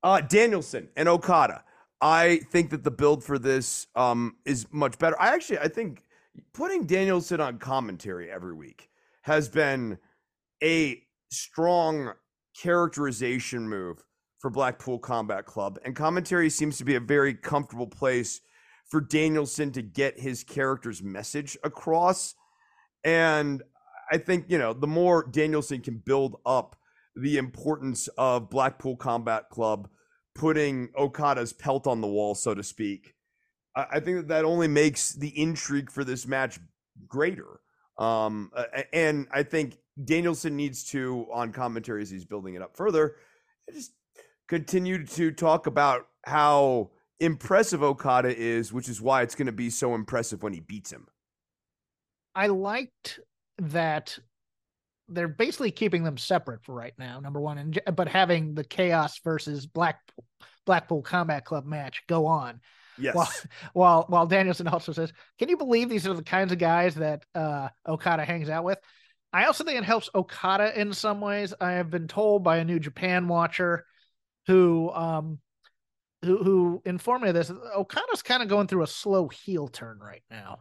Uh, 0.03 0.21
Danielson 0.21 0.89
and 0.97 1.09
Okada. 1.09 1.65
I 2.01 2.41
think 2.51 2.71
that 2.71 2.83
the 2.83 2.91
build 2.91 3.23
for 3.23 3.39
this 3.39 3.87
um, 3.95 4.37
is 4.45 4.67
much 4.73 4.99
better. 4.99 5.21
I 5.21 5.35
actually 5.35 5.61
I 5.61 5.69
think 5.69 6.05
putting 6.53 6.87
Danielson 6.87 7.41
on 7.41 7.59
commentary 7.59 8.31
every 8.31 8.55
week 8.55 8.91
has 9.23 9.49
been 9.49 9.99
a 10.63 11.01
strong 11.31 12.13
characterization 12.61 13.69
move 13.69 14.03
for 14.41 14.51
Blackpool 14.51 14.99
Combat 14.99 15.47
Club, 15.47 15.79
and 15.85 15.95
commentary 15.95 16.51
seems 16.51 16.77
to 16.79 16.85
be 16.85 16.97
a 16.97 17.01
very 17.01 17.35
comfortable 17.35 17.87
place 17.87 18.41
for 18.89 19.01
Danielson 19.01 19.71
to 19.71 19.83
get 19.83 20.19
his 20.19 20.43
character's 20.43 21.03
message 21.03 21.57
across. 21.63 22.35
And 23.05 23.63
I 24.12 24.18
think 24.18 24.44
you 24.48 24.59
know 24.59 24.75
the 24.75 24.87
more 24.87 25.27
Danielson 25.29 25.81
can 25.81 25.96
build 25.96 26.37
up 26.44 26.77
the 27.16 27.38
importance 27.38 28.09
of 28.18 28.51
Blackpool 28.51 28.96
Combat 28.96 29.48
Club 29.48 29.88
putting 30.35 30.90
Okada's 30.96 31.55
pelt 31.55 31.87
on 31.87 32.03
the 32.03 32.07
wall, 32.07 32.35
so 32.35 32.55
to 32.55 32.62
speak. 32.62 33.14
I, 33.75 33.87
I 33.92 34.01
think 34.01 34.18
that 34.18 34.29
that 34.29 34.44
only 34.44 34.68
makes 34.68 35.12
the 35.12 35.29
intrigue 35.40 35.90
for 35.90 36.05
this 36.05 36.27
match 36.27 36.61
greater. 37.09 37.61
Um, 37.98 38.51
and 38.92 39.29
I 39.33 39.42
think 39.42 39.79
Danielson 40.03 40.57
needs 40.57 40.85
to, 40.90 41.27
on 41.33 41.53
commentary 41.53 42.03
as 42.03 42.11
he's 42.11 42.25
building 42.25 42.55
it 42.55 42.62
up 42.62 42.77
further, 42.77 43.16
just 43.72 43.92
continue 44.48 45.07
to 45.07 45.31
talk 45.31 45.66
about 45.66 46.07
how 46.25 46.90
impressive 47.20 47.83
Okada 47.83 48.37
is, 48.37 48.72
which 48.72 48.88
is 48.88 49.01
why 49.01 49.22
it's 49.22 49.35
going 49.35 49.46
to 49.46 49.53
be 49.53 49.70
so 49.70 49.94
impressive 49.94 50.42
when 50.42 50.53
he 50.53 50.61
beats 50.61 50.90
him. 50.90 51.07
I 52.35 52.46
liked 52.46 53.20
that 53.59 54.19
they're 55.09 55.29
basically 55.29 55.71
keeping 55.71 56.05
them 56.05 56.17
separate 56.17 56.62
for 56.62 56.75
right 56.75 56.95
now. 56.99 57.21
Number 57.21 57.41
one, 57.41 57.59
and 57.59 57.81
but 57.95 58.09
having 58.09 58.55
the 58.55 58.65
Chaos 58.65 59.19
versus 59.25 59.67
Black 59.67 60.01
Blackpool 60.65 61.03
Combat 61.03 61.45
Club 61.45 61.67
match 61.67 62.03
go 62.07 62.27
on. 62.27 62.61
Yes. 62.99 63.15
While 63.15 63.31
while 63.73 64.05
while 64.09 64.27
Danielson 64.27 64.69
also 64.69 64.93
says, 64.93 65.12
"Can 65.38 65.49
you 65.49 65.57
believe 65.57 65.88
these 65.88 66.07
are 66.07 66.15
the 66.15 66.23
kinds 66.23 66.53
of 66.53 66.59
guys 66.59 66.95
that 66.97 67.25
uh, 67.35 67.69
Okada 67.87 68.25
hangs 68.25 68.49
out 68.49 68.65
with?" 68.65 68.79
I 69.33 69.47
also 69.47 69.65
think 69.65 69.79
it 69.79 69.85
helps 69.85 70.11
Okada 70.15 70.79
in 70.79 70.93
some 70.93 71.21
ways. 71.21 71.55
I 71.59 71.73
have 71.73 71.91
been 71.91 72.07
told 72.07 72.45
by 72.45 72.59
a 72.59 72.65
New 72.65 72.79
Japan 72.79 73.29
watcher 73.29 73.87
who 74.47 74.91
um 74.91 75.38
who 76.23 76.43
who 76.43 76.83
informed 76.85 77.25
me 77.25 77.31
of 77.31 77.35
this. 77.35 77.51
Okada's 77.51 78.23
kind 78.23 78.43
of 78.43 78.49
going 78.49 78.67
through 78.67 78.83
a 78.83 78.88
slow 78.88 79.29
heel 79.29 79.69
turn 79.69 79.99
right 79.99 80.23
now, 80.31 80.61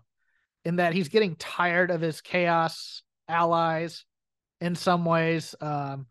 in 0.65 0.77
that 0.77 0.93
he's 0.93 1.09
getting 1.09 1.35
tired 1.35 1.91
of 1.91 2.01
his 2.01 2.21
chaos 2.21 3.03
allies 3.27 4.05
in 4.59 4.75
some 4.75 5.05
ways. 5.05 5.55
Um, 5.59 6.07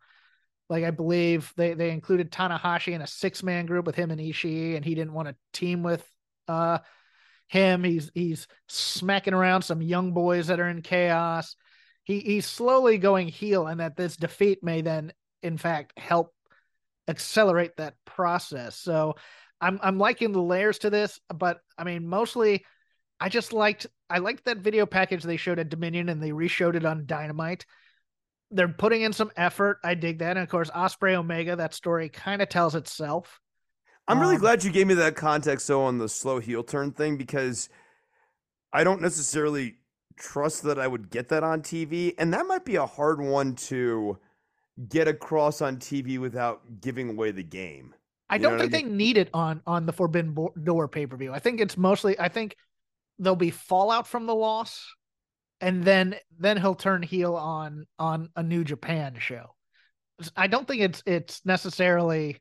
like 0.69 0.85
I 0.85 0.91
believe 0.91 1.53
they 1.57 1.75
they 1.75 1.91
included 1.91 2.31
Tanahashi 2.31 2.93
in 2.93 3.03
a 3.03 3.07
six 3.07 3.43
man 3.43 3.67
group 3.67 3.87
with 3.87 3.97
him 3.97 4.11
and 4.11 4.21
Ishii, 4.21 4.77
and 4.77 4.85
he 4.85 4.95
didn't 4.95 5.13
want 5.15 5.29
to 5.29 5.37
team 5.53 5.83
with 5.83 6.05
uh 6.49 6.79
him. 7.49 7.83
He's 7.85 8.11
he's 8.15 8.47
smacking 8.69 9.35
around 9.35 9.63
some 9.63 9.83
young 9.83 10.13
boys 10.13 10.47
that 10.47 10.61
are 10.61 10.69
in 10.69 10.83
chaos. 10.83 11.57
He 12.05 12.21
he's 12.21 12.47
slowly 12.47 12.99
going 12.99 13.29
heel, 13.29 13.67
and 13.67 13.81
that 13.81 13.97
this 13.97 14.17
defeat 14.17 14.63
may 14.63 14.81
then, 14.81 15.13
in 15.43 15.59
fact, 15.59 15.93
help 15.99 16.33
accelerate 17.09 17.77
that 17.77 17.95
process. 18.05 18.77
So 18.77 19.17
I'm 19.61 19.81
I'm 19.83 19.99
liking 19.99 20.33
the 20.33 20.41
layers 20.41 20.79
to 20.81 20.91
this, 20.91 21.21
but 21.35 21.61
I 21.77 21.85
mean 21.85 22.07
mostly 22.07 22.65
I 23.19 23.29
just 23.29 23.53
liked 23.53 23.89
I 24.11 24.18
liked 24.18 24.44
that 24.46 24.59
video 24.59 24.87
package 24.87 25.23
they 25.23 25.38
showed 25.38 25.59
at 25.59 25.70
Dominion 25.70 26.09
and 26.11 26.23
they 26.23 26.33
reshowed 26.33 26.77
it 26.77 26.85
on 26.85 27.07
Dynamite. 27.07 27.66
They're 28.51 28.68
putting 28.68 29.03
in 29.03 29.12
some 29.12 29.33
effort. 29.37 29.79
I 29.85 29.94
dig 29.94 30.18
that. 30.20 30.33
And 30.37 30.40
of 30.40 30.49
course, 30.49 30.70
Ospreay 30.70 31.14
Omega, 31.14 31.57
that 31.57 31.75
story 31.75 32.09
kind 32.09 32.42
of 32.42 32.49
tells 32.49 32.75
itself. 32.75 33.40
I'm 34.09 34.20
really 34.20 34.37
Um, 34.37 34.40
glad 34.40 34.64
you 34.64 34.70
gave 34.73 34.87
me 34.87 34.94
that 34.94 35.16
context 35.16 35.68
though 35.68 35.83
on 35.85 35.99
the 35.99 36.09
slow 36.09 36.38
heel 36.40 36.62
turn 36.62 36.92
thing 36.92 37.16
because 37.16 37.68
I 38.73 38.85
don't 38.85 39.01
necessarily 39.03 39.77
trust 40.16 40.62
that 40.64 40.79
I 40.79 40.87
would 40.87 41.11
get 41.11 41.29
that 41.29 41.42
on 41.44 41.62
TV, 41.62 42.14
and 42.18 42.33
that 42.35 42.46
might 42.46 42.64
be 42.64 42.77
a 42.77 42.87
hard 42.87 43.20
one 43.20 43.55
to 43.57 44.18
get 44.88 45.09
across 45.09 45.62
on 45.62 45.79
TV 45.79 46.18
without 46.18 46.81
giving 46.81 47.11
away 47.11 47.33
the 47.33 47.44
game. 47.44 47.94
I 48.29 48.38
You 48.38 48.49
don't 48.49 48.57
what 48.57 48.62
I 48.62 48.66
think 48.66 48.73
they 48.73 48.83
need 48.83 49.16
it 49.18 49.29
on 49.35 49.61
on 49.66 49.87
the 49.87 49.92
Forbidden 49.92 50.35
Door 50.62 50.88
pay 50.88 51.07
per 51.07 51.16
view. 51.16 51.33
I 51.33 51.38
think 51.40 51.61
it's 51.61 51.77
mostly. 51.77 52.18
I 52.18 52.29
think 52.29 52.57
there'll 53.21 53.37
be 53.37 53.51
fallout 53.51 54.07
from 54.07 54.27
the 54.27 54.35
loss, 54.35 54.85
and 55.61 55.85
then 55.85 56.17
then 56.39 56.57
he'll 56.57 56.75
turn 56.75 57.03
heel 57.03 57.37
on 57.37 57.87
on 57.99 58.31
a 58.35 58.43
New 58.43 58.65
Japan 58.65 59.17
show. 59.19 59.55
I 60.37 60.49
don't 60.49 60.67
think 60.67 60.83
it's 60.83 61.03
it's 61.07 61.45
necessarily 61.45 62.39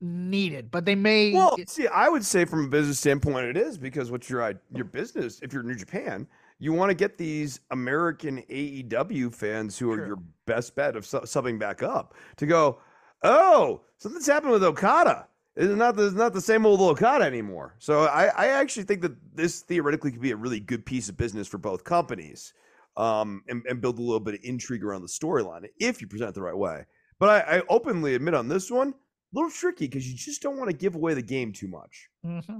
needed, 0.00 0.70
but 0.70 0.84
they 0.84 0.94
may. 0.94 1.32
Well, 1.32 1.56
see, 1.66 1.86
I 1.86 2.08
would 2.08 2.24
say 2.24 2.44
from 2.44 2.66
a 2.66 2.68
business 2.68 2.98
standpoint, 2.98 3.46
it 3.46 3.56
is 3.56 3.78
because 3.78 4.10
what's 4.10 4.28
your 4.28 4.60
your 4.74 4.84
business? 4.84 5.40
If 5.42 5.52
you're 5.52 5.62
New 5.62 5.74
Japan, 5.74 6.26
you 6.58 6.72
want 6.72 6.90
to 6.90 6.94
get 6.94 7.18
these 7.18 7.60
American 7.70 8.42
AEW 8.50 9.34
fans 9.34 9.78
who 9.78 9.90
are 9.90 10.06
your 10.06 10.18
best 10.46 10.74
bet 10.74 10.96
of 10.96 11.06
su- 11.06 11.20
subbing 11.20 11.58
back 11.58 11.82
up 11.82 12.14
to 12.36 12.46
go. 12.46 12.78
Oh, 13.22 13.82
something's 13.98 14.26
happened 14.26 14.52
with 14.52 14.64
Okada. 14.64 15.28
It's 15.54 15.74
not 15.74 15.96
the, 15.96 16.06
it's 16.06 16.14
not 16.14 16.32
the 16.32 16.40
same 16.40 16.64
old 16.64 16.80
Okada 16.80 17.24
anymore. 17.24 17.74
So 17.78 18.04
I, 18.04 18.26
I 18.26 18.46
actually 18.48 18.84
think 18.84 19.02
that 19.02 19.12
this 19.34 19.60
theoretically 19.60 20.10
could 20.12 20.22
be 20.22 20.30
a 20.30 20.36
really 20.36 20.60
good 20.60 20.84
piece 20.86 21.08
of 21.08 21.16
business 21.16 21.46
for 21.46 21.58
both 21.58 21.84
companies, 21.84 22.54
um, 22.96 23.42
and, 23.48 23.62
and 23.68 23.80
build 23.80 23.98
a 23.98 24.02
little 24.02 24.20
bit 24.20 24.34
of 24.34 24.40
intrigue 24.44 24.84
around 24.84 25.02
the 25.02 25.08
storyline 25.08 25.66
if 25.78 26.00
you 26.00 26.06
present 26.06 26.30
it 26.30 26.34
the 26.34 26.42
right 26.42 26.56
way. 26.56 26.84
But 27.18 27.48
I, 27.48 27.58
I 27.58 27.62
openly 27.68 28.14
admit 28.14 28.34
on 28.34 28.48
this 28.48 28.70
one, 28.70 28.88
a 28.88 28.94
little 29.32 29.50
tricky 29.50 29.86
because 29.86 30.08
you 30.10 30.16
just 30.16 30.42
don't 30.42 30.56
want 30.56 30.70
to 30.70 30.76
give 30.76 30.94
away 30.94 31.14
the 31.14 31.22
game 31.22 31.52
too 31.52 31.68
much. 31.68 32.08
hmm 32.24 32.58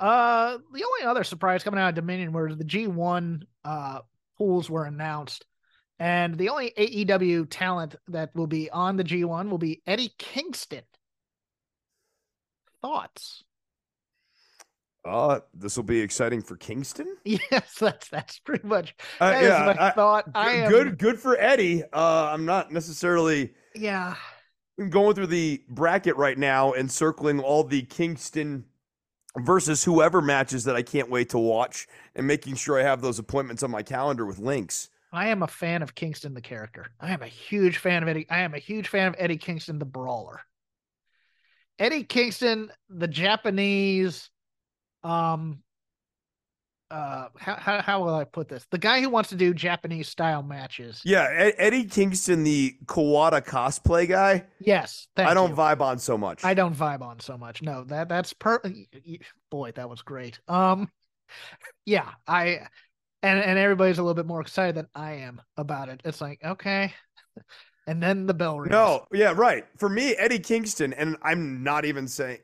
Uh, 0.00 0.58
the 0.72 0.84
only 0.84 1.06
other 1.06 1.24
surprise 1.24 1.62
coming 1.62 1.80
out 1.80 1.90
of 1.90 1.94
Dominion 1.94 2.32
was 2.32 2.56
the 2.56 2.64
G1 2.64 3.42
uh 3.64 4.00
pools 4.36 4.68
were 4.68 4.84
announced, 4.84 5.46
and 5.98 6.36
the 6.36 6.48
only 6.48 6.72
AEW 6.76 7.46
talent 7.48 7.94
that 8.08 8.34
will 8.34 8.48
be 8.48 8.68
on 8.70 8.96
the 8.96 9.04
G1 9.04 9.48
will 9.48 9.58
be 9.58 9.82
Eddie 9.86 10.12
Kingston. 10.18 10.82
Thoughts? 12.84 13.42
Uh, 15.06 15.40
this 15.54 15.76
will 15.76 15.84
be 15.84 16.00
exciting 16.00 16.42
for 16.42 16.56
Kingston. 16.56 17.16
Yes, 17.24 17.76
that's 17.80 18.08
that's 18.08 18.38
pretty 18.40 18.66
much 18.66 18.94
Uh, 19.20 19.30
that 19.30 19.42
is 19.42 19.48
yeah, 19.48 19.74
my 19.76 19.86
I- 19.88 19.90
thought. 19.92 20.24
I 20.34 20.50
am 20.52 20.70
good, 20.70 20.98
good 20.98 21.18
for 21.18 21.38
Eddie. 21.40 21.82
Uh, 21.92 22.28
I'm 22.30 22.44
not 22.44 22.72
necessarily 22.72 23.54
Yeah, 23.74 24.14
I'm 24.78 24.90
going 24.90 25.14
through 25.14 25.28
the 25.28 25.62
bracket 25.68 26.16
right 26.16 26.36
now 26.36 26.72
and 26.74 26.90
circling 26.92 27.40
all 27.40 27.64
the 27.64 27.82
Kingston 27.82 28.66
versus 29.38 29.82
whoever 29.82 30.20
matches 30.20 30.64
that 30.64 30.76
I 30.76 30.82
can't 30.82 31.08
wait 31.10 31.30
to 31.30 31.38
watch 31.38 31.86
and 32.14 32.26
making 32.26 32.56
sure 32.56 32.78
I 32.78 32.82
have 32.82 33.00
those 33.00 33.18
appointments 33.18 33.62
on 33.62 33.70
my 33.70 33.82
calendar 33.82 34.26
with 34.26 34.38
links. 34.38 34.90
I 35.12 35.28
am 35.28 35.42
a 35.42 35.48
fan 35.48 35.80
of 35.82 35.94
Kingston 35.94 36.34
the 36.34 36.40
character. 36.42 36.86
I 37.00 37.12
am 37.12 37.22
a 37.22 37.26
huge 37.28 37.78
fan 37.78 38.02
of 38.02 38.08
Eddie. 38.10 38.26
I 38.30 38.40
am 38.40 38.52
a 38.54 38.58
huge 38.58 38.88
fan 38.88 39.08
of 39.08 39.14
Eddie 39.18 39.38
Kingston 39.38 39.78
the 39.78 39.84
brawler. 39.86 40.40
Eddie 41.78 42.04
Kingston, 42.04 42.70
the 42.88 43.08
Japanese, 43.08 44.30
um, 45.02 45.60
uh, 46.90 47.28
how 47.36 47.56
how 47.56 47.82
how 47.82 48.04
will 48.04 48.14
I 48.14 48.24
put 48.24 48.48
this? 48.48 48.66
The 48.70 48.78
guy 48.78 49.00
who 49.00 49.08
wants 49.08 49.30
to 49.30 49.36
do 49.36 49.52
Japanese 49.52 50.08
style 50.08 50.42
matches. 50.42 51.02
Yeah, 51.04 51.26
Ed- 51.30 51.54
Eddie 51.58 51.84
Kingston, 51.84 52.44
the 52.44 52.76
Kawada 52.86 53.44
cosplay 53.44 54.08
guy. 54.08 54.44
Yes, 54.60 55.08
thank 55.16 55.28
I 55.28 55.34
don't 55.34 55.50
you. 55.50 55.56
vibe 55.56 55.80
on 55.80 55.98
so 55.98 56.16
much. 56.16 56.44
I 56.44 56.54
don't 56.54 56.74
vibe 56.74 57.02
on 57.02 57.18
so 57.20 57.36
much. 57.36 57.62
No, 57.62 57.84
that 57.84 58.08
that's 58.08 58.32
per. 58.32 58.60
Boy, 59.50 59.72
that 59.72 59.88
was 59.88 60.02
great. 60.02 60.38
Um, 60.46 60.88
yeah, 61.86 62.10
I 62.28 62.60
and 63.22 63.40
and 63.40 63.58
everybody's 63.58 63.98
a 63.98 64.02
little 64.02 64.14
bit 64.14 64.26
more 64.26 64.40
excited 64.40 64.76
than 64.76 64.88
I 64.94 65.12
am 65.12 65.42
about 65.56 65.88
it. 65.88 66.00
It's 66.04 66.20
like 66.20 66.44
okay, 66.44 66.92
and 67.86 68.02
then 68.02 68.26
the 68.26 68.34
bell 68.34 68.58
rings. 68.60 68.70
No, 68.70 69.06
yeah, 69.12 69.32
right. 69.36 69.64
For 69.78 69.88
me, 69.88 70.14
Eddie 70.16 70.38
Kingston, 70.38 70.92
and 70.92 71.16
I'm 71.22 71.62
not 71.62 71.84
even 71.84 72.08
saying, 72.08 72.38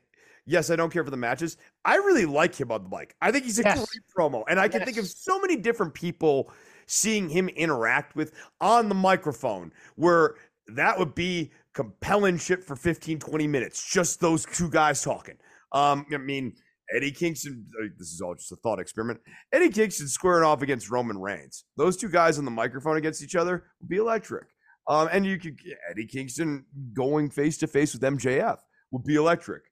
yes, 0.45 0.69
I 0.69 0.75
don't 0.75 0.91
care 0.91 1.03
for 1.03 1.11
the 1.11 1.17
matches. 1.17 1.57
I 1.85 1.95
really 1.95 2.25
like 2.25 2.55
him 2.55 2.71
on 2.71 2.83
the 2.83 2.95
mic. 2.95 3.15
I 3.21 3.31
think 3.31 3.45
he's 3.45 3.59
a 3.59 3.63
Yes. 3.63 3.77
great 3.77 4.03
promo, 4.15 4.43
and 4.49 4.59
I 4.59 4.67
can 4.67 4.83
think 4.85 4.97
of 4.97 5.07
so 5.07 5.39
many 5.39 5.55
different 5.55 5.93
people 5.93 6.51
seeing 6.87 7.29
him 7.29 7.47
interact 7.49 8.15
with 8.15 8.33
on 8.59 8.89
the 8.89 8.95
microphone 8.95 9.71
where 9.95 10.35
that 10.67 10.97
would 10.99 11.15
be 11.15 11.51
compelling 11.73 12.37
shit 12.37 12.63
for 12.63 12.75
15, 12.75 13.19
20 13.19 13.47
minutes. 13.47 13.89
Just 13.91 14.19
those 14.19 14.45
two 14.45 14.69
guys 14.69 15.01
talking. 15.01 15.35
Um, 15.71 16.05
I 16.13 16.17
mean, 16.17 16.53
Eddie 16.93 17.11
Kingston, 17.11 17.65
uh, 17.81 17.87
this 17.97 18.11
is 18.11 18.19
all 18.19 18.35
just 18.35 18.51
a 18.51 18.57
thought 18.57 18.79
experiment. 18.79 19.21
Eddie 19.53 19.69
Kingston 19.69 20.07
squaring 20.09 20.43
off 20.43 20.61
against 20.61 20.89
Roman 20.91 21.17
Reigns. 21.17 21.63
Those 21.77 21.95
two 21.95 22.09
guys 22.09 22.37
on 22.37 22.43
the 22.45 22.51
microphone 22.51 22.97
against 22.97 23.23
each 23.23 23.35
other 23.35 23.63
would 23.79 23.87
be 23.89 23.95
electric. 23.97 24.47
Um, 24.87 25.09
and 25.11 25.25
you 25.25 25.37
could 25.37 25.59
Eddie 25.89 26.07
Kingston 26.07 26.65
going 26.93 27.29
face 27.29 27.57
to 27.59 27.67
face 27.67 27.93
with 27.93 28.01
MJF 28.01 28.57
would 28.91 29.03
be 29.03 29.15
electric. 29.15 29.63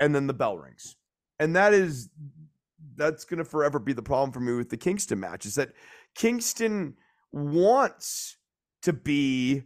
And 0.00 0.14
then 0.14 0.26
the 0.26 0.34
bell 0.34 0.56
rings. 0.58 0.96
And 1.38 1.54
that 1.56 1.74
is 1.74 2.08
that's 2.96 3.24
gonna 3.24 3.44
forever 3.44 3.78
be 3.78 3.92
the 3.92 4.02
problem 4.02 4.32
for 4.32 4.40
me 4.40 4.52
with 4.54 4.70
the 4.70 4.76
Kingston 4.76 5.20
match 5.20 5.46
is 5.46 5.54
that 5.56 5.70
Kingston 6.14 6.94
wants 7.32 8.36
to 8.82 8.92
be 8.92 9.64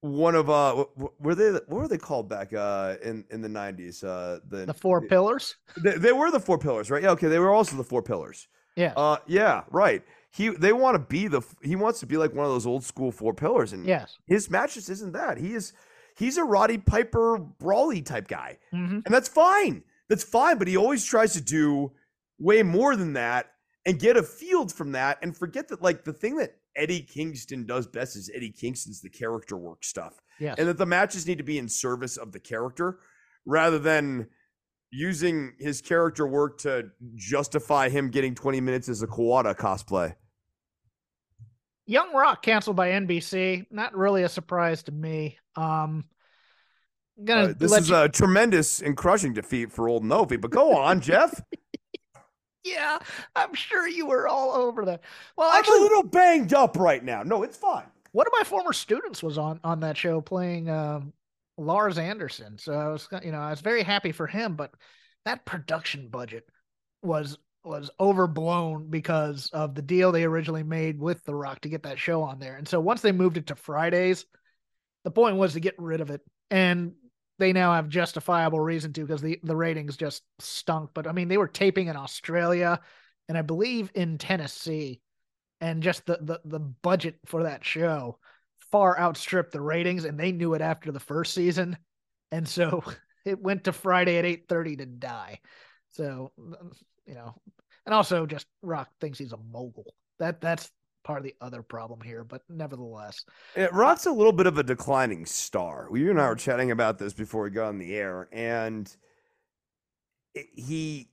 one 0.00 0.34
of 0.34 0.50
uh 0.50 0.84
were 1.18 1.34
they 1.34 1.50
what 1.52 1.68
were 1.68 1.88
they 1.88 1.98
called 1.98 2.28
back 2.28 2.52
uh 2.52 2.96
in 3.04 3.24
in 3.30 3.40
the 3.40 3.48
90s 3.48 4.02
uh 4.02 4.40
the 4.48 4.66
the 4.66 4.74
four 4.74 5.00
pillars. 5.00 5.54
they, 5.82 5.96
they 5.96 6.12
were 6.12 6.30
the 6.30 6.40
four 6.40 6.58
pillars 6.58 6.90
right 6.90 7.04
yeah 7.04 7.10
okay 7.10 7.28
they 7.28 7.38
were 7.38 7.52
also 7.52 7.76
the 7.76 7.84
four 7.84 8.02
pillars 8.02 8.48
Yeah, 8.76 8.92
uh 8.96 9.18
yeah 9.28 9.62
right 9.70 10.02
he 10.32 10.48
they 10.48 10.72
want 10.72 10.94
to 10.94 10.98
be 10.98 11.28
the 11.28 11.42
he 11.62 11.76
wants 11.76 12.00
to 12.00 12.06
be 12.06 12.16
like 12.16 12.34
one 12.34 12.44
of 12.46 12.52
those 12.52 12.66
old 12.66 12.84
school 12.84 13.12
four 13.12 13.34
pillars 13.34 13.72
and 13.72 13.84
yes. 13.86 14.18
his 14.26 14.50
match 14.50 14.74
just 14.74 14.88
isn't 14.90 15.12
that 15.12 15.38
he 15.38 15.52
is 15.54 15.72
he's 16.16 16.36
a 16.38 16.44
Roddy 16.44 16.78
Piper 16.78 17.38
brawly 17.38 18.02
type 18.02 18.28
guy 18.28 18.58
hmm 18.70 19.00
and 19.04 19.14
that's 19.14 19.28
fine 19.28 19.82
that's 20.08 20.24
fine 20.24 20.58
but 20.58 20.68
he 20.68 20.76
always 20.76 21.04
tries 21.04 21.32
to 21.34 21.40
do 21.40 21.92
way 22.38 22.62
more 22.62 22.96
than 22.96 23.12
that 23.12 23.46
and 23.86 23.98
get 23.98 24.16
a 24.16 24.22
field 24.22 24.72
from 24.72 24.92
that 24.92 25.18
and 25.22 25.36
forget 25.36 25.68
that 25.68 25.82
like 25.82 26.04
the 26.04 26.12
thing 26.12 26.36
that 26.36 26.56
Eddie 26.74 27.02
Kingston 27.02 27.66
does 27.66 27.86
best 27.86 28.16
is 28.16 28.30
Eddie 28.34 28.50
Kingston's 28.52 29.00
the 29.02 29.10
character 29.10 29.56
work 29.56 29.84
stuff 29.84 30.14
Yes. 30.40 30.56
and 30.58 30.66
that 30.66 30.78
the 30.78 30.86
matches 30.86 31.26
need 31.26 31.38
to 31.38 31.44
be 31.44 31.58
in 31.58 31.68
service 31.68 32.16
of 32.16 32.32
the 32.32 32.40
character 32.40 32.98
rather 33.44 33.78
than 33.78 34.28
using 34.90 35.52
his 35.58 35.80
character 35.80 36.26
work 36.26 36.58
to 36.60 36.90
justify 37.14 37.88
him 37.88 38.10
getting 38.10 38.34
20 38.34 38.60
minutes 38.60 38.88
as 38.88 39.02
a 39.02 39.06
Kawada 39.06 39.54
cosplay. 39.56 40.14
Young 41.86 42.14
Rock 42.14 42.42
canceled 42.42 42.76
by 42.76 42.90
NBC. 42.90 43.66
Not 43.70 43.96
really 43.96 44.22
a 44.22 44.28
surprise 44.28 44.82
to 44.84 44.92
me. 44.92 45.38
Um, 45.56 46.04
gonna 47.22 47.48
Uh, 47.50 47.54
this 47.56 47.72
is 47.76 47.88
you- 47.90 47.96
a 47.96 48.08
tremendous 48.08 48.80
and 48.80 48.96
crushing 48.96 49.32
defeat 49.32 49.72
for 49.72 49.88
old 49.88 50.04
Novi, 50.04 50.36
but 50.36 50.50
go 50.50 50.76
on, 50.76 51.00
Jeff. 51.00 51.40
yeah, 52.64 52.98
I'm 53.34 53.54
sure 53.54 53.88
you 53.88 54.06
were 54.06 54.28
all 54.28 54.52
over 54.52 54.84
that. 54.86 55.02
Well, 55.36 55.50
I'm 55.50 55.58
actually, 55.58 55.78
a 55.78 55.82
little 55.82 56.04
banged 56.04 56.54
up 56.54 56.76
right 56.76 57.02
now. 57.02 57.22
No, 57.22 57.42
it's 57.42 57.56
fine. 57.56 57.86
one 58.12 58.26
of 58.26 58.32
my 58.38 58.44
former 58.44 58.72
students 58.72 59.22
was 59.22 59.36
on 59.38 59.58
on 59.64 59.80
that 59.80 59.96
show 59.96 60.20
playing 60.20 60.70
um, 60.70 61.12
Lars 61.58 61.98
Anderson. 61.98 62.58
So 62.58 62.72
I 62.74 62.88
was, 62.88 63.08
you 63.24 63.32
know, 63.32 63.40
I 63.40 63.50
was 63.50 63.60
very 63.60 63.82
happy 63.82 64.12
for 64.12 64.26
him. 64.26 64.54
But 64.54 64.72
that 65.24 65.44
production 65.44 66.08
budget 66.08 66.48
was 67.02 67.36
was 67.64 67.90
overblown 68.00 68.88
because 68.90 69.50
of 69.52 69.74
the 69.74 69.82
deal 69.82 70.12
they 70.12 70.24
originally 70.24 70.62
made 70.62 70.98
with 70.98 71.24
The 71.24 71.34
Rock 71.34 71.60
to 71.60 71.68
get 71.68 71.84
that 71.84 71.98
show 71.98 72.22
on 72.22 72.38
there. 72.38 72.56
And 72.56 72.66
so 72.66 72.80
once 72.80 73.00
they 73.00 73.12
moved 73.12 73.36
it 73.36 73.46
to 73.48 73.54
Fridays, 73.54 74.26
the 75.04 75.10
point 75.10 75.36
was 75.36 75.52
to 75.52 75.60
get 75.60 75.74
rid 75.78 76.00
of 76.00 76.10
it. 76.10 76.20
And 76.50 76.92
they 77.38 77.52
now 77.52 77.72
have 77.74 77.88
justifiable 77.88 78.60
reason 78.60 78.92
to 78.92 79.02
because 79.02 79.22
the, 79.22 79.38
the 79.42 79.56
ratings 79.56 79.96
just 79.96 80.22
stunk. 80.38 80.90
But 80.94 81.06
I 81.06 81.12
mean, 81.12 81.28
they 81.28 81.38
were 81.38 81.48
taping 81.48 81.88
in 81.88 81.96
Australia 81.96 82.80
and 83.28 83.38
I 83.38 83.42
believe 83.42 83.90
in 83.94 84.18
Tennessee. 84.18 85.00
And 85.60 85.82
just 85.82 86.06
the, 86.06 86.18
the, 86.20 86.40
the 86.44 86.58
budget 86.58 87.18
for 87.24 87.44
that 87.44 87.64
show 87.64 88.18
far 88.72 88.98
outstripped 88.98 89.52
the 89.52 89.60
ratings, 89.60 90.04
and 90.04 90.18
they 90.18 90.32
knew 90.32 90.54
it 90.54 90.62
after 90.62 90.90
the 90.90 90.98
first 90.98 91.34
season. 91.34 91.76
And 92.32 92.48
so 92.48 92.82
it 93.24 93.40
went 93.40 93.64
to 93.64 93.72
Friday 93.72 94.18
at 94.18 94.24
8:30 94.24 94.78
to 94.78 94.86
die. 94.86 95.40
So 95.92 96.32
you 97.06 97.14
know, 97.14 97.34
and 97.86 97.94
also 97.94 98.26
just 98.26 98.46
Rock 98.62 98.88
thinks 99.00 99.18
he's 99.18 99.32
a 99.32 99.38
mogul. 99.50 99.94
That 100.18 100.40
that's 100.40 100.70
part 101.04 101.18
of 101.18 101.24
the 101.24 101.34
other 101.40 101.62
problem 101.62 102.00
here, 102.00 102.24
but 102.24 102.42
nevertheless. 102.48 103.24
Yeah, 103.56 103.68
Rock's 103.72 104.06
a 104.06 104.12
little 104.12 104.32
bit 104.32 104.46
of 104.46 104.58
a 104.58 104.62
declining 104.62 105.26
star. 105.26 105.88
You 105.92 106.10
and 106.10 106.20
I 106.20 106.28
were 106.28 106.34
mm-hmm. 106.34 106.38
chatting 106.38 106.70
about 106.70 106.98
this 106.98 107.12
before 107.12 107.42
we 107.42 107.50
got 107.50 107.68
on 107.68 107.78
the 107.78 107.94
air, 107.94 108.28
and 108.32 108.94
he 110.34 111.08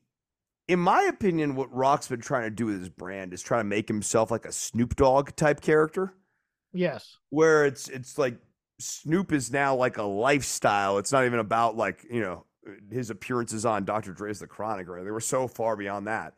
in 0.70 0.80
my 0.80 1.02
opinion, 1.10 1.56
what 1.56 1.74
Rock's 1.74 2.08
been 2.08 2.22
trying 2.22 2.44
to 2.44 2.52
do 2.52 2.68
with 2.68 2.80
his 2.80 2.90
brand 2.90 3.34
is 3.34 3.42
trying 3.42 3.62
to 3.62 3.68
make 3.68 3.88
himself 3.88 4.30
like 4.30 4.46
a 4.46 4.52
Snoop 4.52 4.96
Dogg 4.96 5.36
type 5.36 5.62
character, 5.62 6.14
Yes. 6.72 7.18
where 7.32 7.66
it's 7.66 7.90
it's 7.90 8.20
like 8.20 8.38
Snoop 8.80 9.34
is 9.34 9.52
now 9.52 9.76
like 9.76 9.98
a 9.98 10.04
lifestyle. 10.04 11.00
It's 11.00 11.12
not 11.12 11.26
even 11.26 11.40
about 11.40 11.76
like 11.76 12.06
you 12.10 12.22
know 12.22 12.46
his 12.92 13.10
appearances 13.10 13.66
on 13.66 13.86
Dr. 13.86 14.14
Dre's 14.14 14.40
The 14.40 14.48
Chronic 14.48 14.88
or 14.90 15.04
they 15.04 15.12
were 15.12 15.20
so 15.20 15.48
far 15.48 15.76
beyond 15.76 16.08
that. 16.08 16.34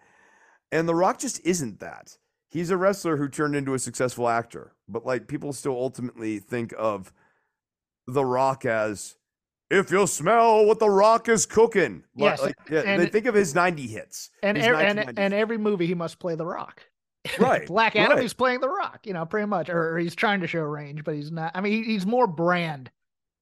And 0.72 0.88
The 0.88 0.96
Rock 0.96 1.20
just 1.20 1.46
isn't 1.46 1.80
that. 1.80 2.18
He's 2.50 2.70
a 2.70 2.78
wrestler 2.78 3.18
who 3.18 3.30
turned 3.30 3.56
into 3.56 3.74
a 3.74 3.80
successful 3.80 4.28
actor, 4.28 4.74
but 4.90 5.06
like 5.06 5.28
people 5.28 5.54
still 5.54 5.74
ultimately 5.76 6.40
think 6.40 6.74
of 6.78 7.14
The 8.08 8.26
Rock 8.26 8.66
as 8.66 9.16
if 9.70 9.90
you 9.90 10.06
smell 10.06 10.66
what 10.66 10.80
The 10.80 10.90
Rock 10.90 11.30
is 11.30 11.46
cooking. 11.46 12.04
Like- 12.16 12.32
Yes, 12.32 12.42
like, 12.42 12.56
yeah, 12.70 12.82
and- 12.86 13.02
they 13.02 13.08
think 13.08 13.26
of 13.26 13.36
his 13.36 13.56
90 13.56 13.88
hits. 13.88 14.30
And 14.44 14.58
er, 14.58 14.76
and 14.76 15.18
and 15.18 15.34
every 15.34 15.58
movie 15.58 15.88
he 15.88 15.94
must 15.96 16.20
play 16.20 16.36
the 16.36 16.46
Rock. 16.46 16.84
Right, 17.40 17.68
Black 17.68 17.96
Adam, 17.96 18.14
right. 18.14 18.22
he's 18.24 18.34
playing 18.34 18.62
the 18.62 18.68
Rock. 18.70 19.02
You 19.06 19.14
know, 19.14 19.26
pretty 19.28 19.46
much, 19.46 19.70
or, 19.70 19.98
he's 20.00 20.16
trying 20.16 20.42
to 20.42 20.48
show 20.48 20.62
range, 20.62 21.04
but 21.04 21.14
he's 21.14 21.32
not. 21.32 21.52
I 21.54 21.62
mean, 21.62 21.72
he- 21.84 21.92
he's 21.94 22.06
more 22.06 22.26
brand 22.28 22.90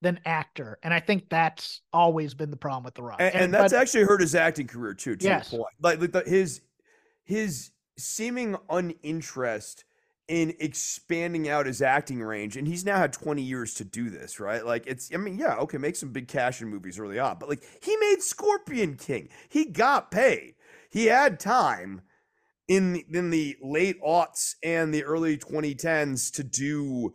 than 0.01 0.19
actor, 0.25 0.79
and 0.83 0.93
I 0.93 0.99
think 0.99 1.29
that's 1.29 1.81
always 1.91 2.33
been 2.33 2.51
the 2.51 2.57
problem 2.57 2.83
with 2.85 2.93
the 2.95 3.03
Rock. 3.03 3.17
and, 3.19 3.35
and 3.35 3.53
that's 3.53 3.73
but- 3.73 3.81
actually 3.81 4.03
hurt 4.05 4.21
his 4.21 4.35
acting 4.35 4.67
career 4.67 4.93
too. 4.93 5.15
To 5.15 5.25
Yes. 5.25 5.49
point, 5.49 5.63
like, 5.81 5.99
like 5.99 6.11
the, 6.11 6.23
his 6.25 6.61
his 7.23 7.71
seeming 7.97 8.55
uninterest 8.69 9.83
in 10.29 10.53
expanding 10.59 11.49
out 11.49 11.65
his 11.65 11.81
acting 11.81 12.21
range, 12.21 12.55
and 12.55 12.67
he's 12.67 12.85
now 12.85 12.97
had 12.97 13.11
twenty 13.11 13.41
years 13.41 13.73
to 13.75 13.83
do 13.83 14.09
this, 14.09 14.39
right? 14.39 14.65
Like, 14.65 14.87
it's 14.87 15.13
I 15.13 15.17
mean, 15.17 15.37
yeah, 15.37 15.55
okay, 15.57 15.77
make 15.77 15.95
some 15.95 16.11
big 16.11 16.27
cash 16.27 16.61
in 16.61 16.69
movies 16.69 16.97
early 16.99 17.19
on, 17.19 17.37
but 17.39 17.49
like 17.49 17.63
he 17.81 17.95
made 17.97 18.21
Scorpion 18.21 18.95
King, 18.95 19.29
he 19.49 19.65
got 19.65 20.11
paid, 20.11 20.55
he 20.89 21.07
had 21.07 21.39
time 21.39 22.01
in 22.69 22.93
the, 22.93 23.05
in 23.11 23.31
the 23.31 23.57
late 23.61 23.99
aughts 24.01 24.53
and 24.63 24.93
the 24.93 25.03
early 25.03 25.35
2010s 25.37 26.31
to 26.35 26.43
do 26.43 27.13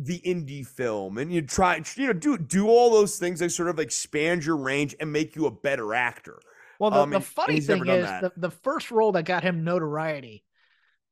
the 0.00 0.20
indie 0.24 0.64
film 0.64 1.18
and 1.18 1.32
you 1.32 1.42
try 1.42 1.82
you 1.96 2.06
know 2.06 2.12
do 2.12 2.38
do 2.38 2.68
all 2.68 2.90
those 2.90 3.18
things 3.18 3.40
that 3.40 3.50
sort 3.50 3.68
of 3.68 3.80
expand 3.80 4.44
your 4.44 4.56
range 4.56 4.94
and 5.00 5.12
make 5.12 5.34
you 5.34 5.46
a 5.46 5.50
better 5.50 5.92
actor 5.92 6.38
Well, 6.78 6.90
the, 6.92 7.00
Um, 7.00 7.10
the 7.10 7.16
and- 7.16 7.24
and 7.24 7.32
funny 7.34 7.60
never 7.60 7.84
thing 7.84 7.94
is, 7.94 8.06
the, 8.20 8.32
the 8.36 8.50
first 8.50 8.92
role 8.92 9.10
that 9.12 9.24
got 9.24 9.42
him 9.42 9.64
notoriety 9.64 10.44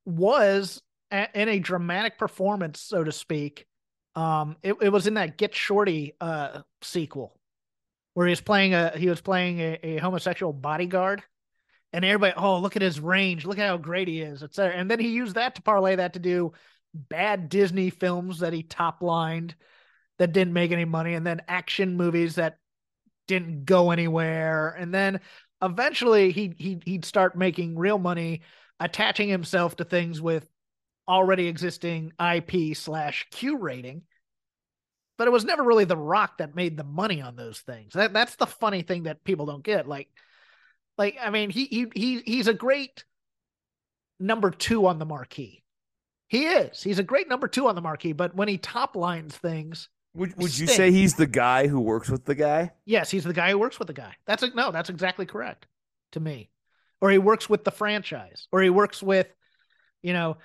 was 0.05 0.81
a, 1.11 1.29
in 1.35 1.49
a 1.49 1.59
dramatic 1.59 2.16
performance, 2.18 2.81
so 2.81 3.03
to 3.03 3.11
speak. 3.12 3.66
Um, 4.14 4.57
it, 4.62 4.75
it 4.81 4.88
was 4.90 5.07
in 5.09 5.14
that 5.14 5.37
Get 5.37 5.55
Shorty 5.55 6.14
uh 6.20 6.62
sequel, 6.83 7.37
where 8.14 8.27
he 8.27 8.31
was 8.31 8.40
playing 8.40 8.72
a 8.75 8.96
he 8.96 9.09
was 9.09 9.20
playing 9.20 9.59
a, 9.61 9.79
a 9.83 9.96
homosexual 9.99 10.53
bodyguard, 10.53 11.22
and 11.92 12.05
everybody, 12.05 12.35
oh, 12.37 12.61
look 12.61 12.77
at 12.77 12.83
his 12.83 13.01
range, 13.01 13.44
look 13.44 13.59
at 13.59 13.66
how 13.66 13.77
great 13.77 14.09
he 14.09 14.20
is, 14.22 14.42
etc. 14.42 14.75
And 14.77 14.90
then 14.90 15.01
he 15.01 15.09
used 15.09 15.35
that 15.35 15.57
to 15.57 15.62
parlay 15.62 15.96
that 15.96 16.12
to 16.14 16.18
do 16.18 16.53
bad 16.96 17.48
Disney 17.48 17.90
films 17.90 18.40
that 18.40 18.52
he 18.52 18.62
top 18.62 19.02
lined 19.02 19.54
that 20.18 20.32
didn't 20.32 20.52
make 20.52 20.72
any 20.72 20.85
money, 20.85 21.14
and 21.14 21.26
then 21.26 21.42
action 21.48 21.96
movies 21.96 22.37
that 22.37 22.59
didn't 23.26 23.64
go 23.64 23.90
anywhere, 23.90 24.70
and 24.70 24.94
then 24.94 25.20
eventually 25.62 26.32
he 26.32 26.54
he 26.56 26.78
he'd 26.85 27.04
start 27.04 27.37
making 27.37 27.76
real 27.76 27.98
money 27.98 28.42
attaching 28.80 29.28
himself 29.28 29.76
to 29.76 29.85
things 29.85 30.20
with 30.20 30.48
already 31.09 31.46
existing 31.46 32.12
IP 32.20 32.76
slash 32.76 33.26
Q 33.30 33.59
rating. 33.59 34.02
But 35.18 35.28
it 35.28 35.32
was 35.32 35.44
never 35.44 35.62
really 35.62 35.87
the 35.87 35.96
rock 35.96 36.38
that 36.38 36.54
made 36.54 36.76
the 36.76 36.85
money 36.85 37.22
on 37.22 37.37
those 37.37 37.61
things. 37.61 37.94
That 37.94 38.12
that's 38.12 38.37
the 38.37 38.46
funny 38.46 38.82
thing 38.82 39.04
that 39.04 39.24
people 39.24 39.46
don't 39.46 39.64
get. 39.64 39.88
Like 39.88 40.09
like 40.98 41.16
I 41.22 41.30
mean 41.30 41.50
he 41.50 41.64
he 41.66 41.87
he 41.94 42.20
he's 42.20 42.48
a 42.48 42.54
great 42.54 43.04
number 44.20 44.50
two 44.50 44.87
on 44.87 44.98
the 44.98 45.06
marquee. 45.06 45.62
He 46.28 46.46
is. 46.46 46.82
He's 46.82 46.98
a 46.98 47.04
great 47.04 47.28
number 47.28 47.48
two 47.48 47.68
on 47.68 47.74
the 47.74 47.80
marquee, 47.80 48.12
but 48.12 48.34
when 48.34 48.48
he 48.48 48.58
top 48.58 48.96
lines 48.96 49.36
things, 49.36 49.88
would, 50.14 50.36
would 50.38 50.58
you 50.58 50.66
say 50.66 50.90
he's 50.90 51.14
the 51.14 51.26
guy 51.26 51.66
who 51.66 51.80
works 51.80 52.08
with 52.08 52.24
the 52.24 52.34
guy 52.34 52.72
Yes, 52.84 53.10
he's 53.10 53.24
the 53.24 53.34
guy 53.34 53.50
who 53.50 53.58
works 53.58 53.78
with 53.78 53.86
the 53.86 53.94
guy. 53.94 54.14
That's 54.26 54.42
a, 54.42 54.48
no, 54.54 54.70
that's 54.70 54.88
exactly 54.88 55.26
correct 55.26 55.66
to 56.12 56.20
me. 56.20 56.50
Or 57.00 57.10
he 57.10 57.18
works 57.18 57.48
with 57.50 57.64
the 57.64 57.70
franchise, 57.70 58.48
or 58.50 58.62
he 58.62 58.70
works 58.70 59.02
with, 59.02 59.28
you 60.02 60.14
know, 60.14 60.38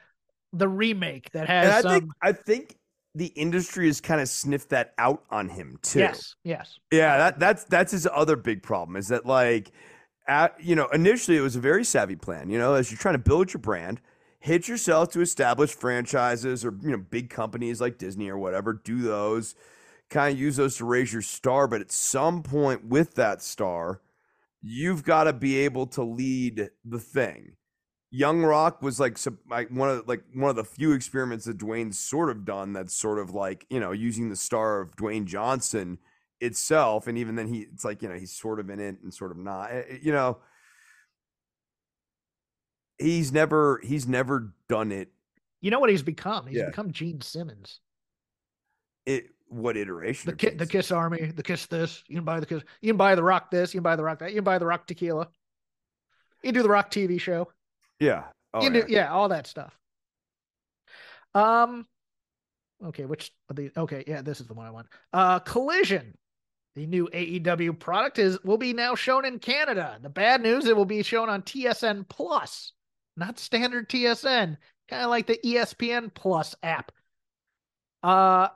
the 0.54 0.67
remake 0.67 1.32
that 1.32 1.48
has 1.48 1.65
and 1.65 1.74
i 1.74 1.82
some. 1.82 1.91
think 1.94 2.12
i 2.22 2.32
think 2.34 2.76
the 3.15 3.28
industry 3.28 3.88
has 3.88 4.02
kind 4.02 4.20
of 4.20 4.28
sniffed 4.28 4.70
that 4.70 4.94
out 4.98 5.24
on 5.30 5.50
him 5.50 5.78
too 5.82 6.00
yes, 6.00 6.36
yes, 6.44 6.78
Yeah, 6.91 7.17
that 7.17 7.39
that's 7.39 7.63
that's 7.65 7.91
his 7.91 8.08
other 8.12 8.36
big 8.36 8.63
problem 8.63 8.96
is 8.98 9.08
that 9.10 9.26
like 9.26 9.72
at 10.28 10.56
you 10.63 10.76
know, 10.76 10.88
initially 10.88 11.38
it 11.38 11.41
was 11.41 11.56
a 11.56 11.60
very 11.60 11.84
savvy 11.84 12.15
plan, 12.15 12.50
you 12.50 12.58
know, 12.58 12.74
as 12.74 12.91
you're 12.91 12.98
trying 12.98 13.15
to 13.15 13.20
build 13.20 13.54
your 13.54 13.62
brand, 13.62 14.02
hit 14.42 14.68
yourself 14.68 15.10
to 15.12 15.22
established 15.22 15.80
franchises 15.80 16.66
or 16.66 16.74
you 16.82 16.90
know, 16.90 16.98
big 16.98 17.30
companies 17.30 17.80
like 17.80 17.98
Disney 17.98 18.28
or 18.28 18.38
whatever, 18.38 18.74
do 18.74 19.02
those, 19.02 19.56
kind 20.10 20.34
of 20.34 20.40
use 20.40 20.58
those 20.58 20.78
to 20.78 20.86
raise 20.86 21.14
your 21.14 21.22
star, 21.22 21.68
but 21.68 21.80
at 21.80 21.92
some 21.92 22.44
point 22.44 22.86
with 22.86 23.14
that 23.16 23.42
star, 23.42 24.02
you've 24.62 25.04
got 25.04 25.26
to 25.26 25.34
be 25.34 25.58
able 25.60 25.86
to 25.88 26.04
lead 26.04 26.70
the 26.84 27.00
thing. 27.00 27.54
Young 28.10 28.42
Rock 28.42 28.82
was 28.82 29.00
like 29.00 29.18
some 29.18 29.38
like 29.50 29.70
one 29.70 29.90
of 29.90 30.08
like 30.08 30.24
one 30.34 30.50
of 30.50 30.58
the 30.58 30.66
few 30.66 30.92
experiments 30.92 31.46
that 31.46 31.58
Dwayne's 31.58 31.98
sort 31.98 32.30
of 32.30 32.44
done 32.44 32.74
that's 32.74 32.94
sort 32.94 33.20
of 33.20 33.34
like, 33.34 33.66
you 33.70 33.80
know, 33.80 33.92
using 33.94 34.30
the 34.30 34.36
star 34.36 34.82
of 34.82 34.98
Dwayne 34.98 35.26
Johnson 35.26 35.98
itself 36.42 37.06
and 37.06 37.20
even 37.20 37.36
then 37.36 37.48
he 37.48 37.60
it's 37.72 37.86
like 37.86 38.02
you 38.02 38.10
know 38.10 38.16
he's 38.16 38.32
sort 38.32 38.60
of 38.60 38.70
in 38.72 38.80
it 38.80 38.98
and 39.04 39.14
sort 39.14 39.30
of 39.30 39.38
not 39.38 39.70
Eh, 39.72 39.84
eh, 39.88 39.98
you 40.02 40.12
know 40.12 40.40
he's 43.02 43.32
never 43.32 43.80
he's 43.84 44.08
never 44.08 44.54
done 44.70 44.92
it 44.92 45.10
You 45.62 45.70
know 45.72 45.80
what 45.80 45.90
he's 45.90 46.02
become? 46.04 46.48
He's 46.48 46.58
Yeah. 46.58 46.68
become 46.68 46.92
Gene 46.92 47.22
Simmons. 47.22 47.80
it 49.06 49.26
what 49.48 49.76
iteration 49.76 50.30
The 50.30 50.36
ki- 50.38 50.56
the 50.56 50.66
Kiss 50.66 50.92
Army, 50.92 51.26
the 51.36 51.44
Kiss 51.44 51.66
this. 51.66 52.04
You 52.08 52.16
can 52.16 52.24
buy 52.24 52.40
the 52.40 52.46
Kiss. 52.46 52.64
You 52.82 52.90
can 52.94 52.98
buy 52.98 53.16
the 53.16 53.24
Rock 53.24 53.52
this. 53.52 53.74
You 53.74 53.80
can 53.80 53.84
buy 53.84 53.96
the 53.96 54.04
Rock 54.04 54.20
that. 54.20 54.30
You 54.32 54.36
can 54.36 54.44
buy 54.46 54.58
the 54.60 54.66
Rock 54.66 54.88
Tequila. 54.88 55.28
You 56.44 56.48
can 56.48 56.54
do 56.54 56.64
the 56.64 56.70
Rock 56.70 56.90
TV 56.92 57.20
show. 57.20 57.52
yeah 58.00 58.24
oh, 58.54 58.64
you 58.64 58.72
yeah. 58.74 58.82
do 58.82 58.94
yeah, 58.94 59.12
all 59.12 59.30
that 59.30 59.48
stuff. 59.48 59.78
Um, 61.34 61.86
okay, 62.86 63.06
which 63.06 63.32
the 63.54 63.72
okay, 63.78 64.04
yeah, 64.08 64.22
this 64.22 64.42
is 64.42 64.48
the 64.48 64.54
one 64.54 64.66
I 64.68 64.72
want. 64.72 64.88
Uh, 65.14 65.40
Collision, 65.40 66.18
the 66.76 66.86
new 66.86 67.08
AEW 67.14 67.78
product 67.80 68.20
is 68.20 68.42
will 68.44 68.58
be 68.58 68.74
now 68.74 68.96
shown 68.96 69.26
in 69.26 69.40
Canada. 69.40 69.98
The 70.02 70.10
bad 70.10 70.42
news, 70.42 70.66
it 70.66 70.76
will 70.76 70.86
be 70.86 71.04
shown 71.04 71.30
on 71.30 71.42
TSN 71.44 72.08
Plus, 72.10 72.74
not 73.17 73.39
standard 73.39 73.89
TSN, 73.89 74.58
kind 74.89 75.04
of 75.04 75.10
like 75.10 75.28
the 75.28 75.39
ESPN 75.43 76.13
Plus 76.13 76.56
app. 76.63 76.91
Uh, 78.04 78.47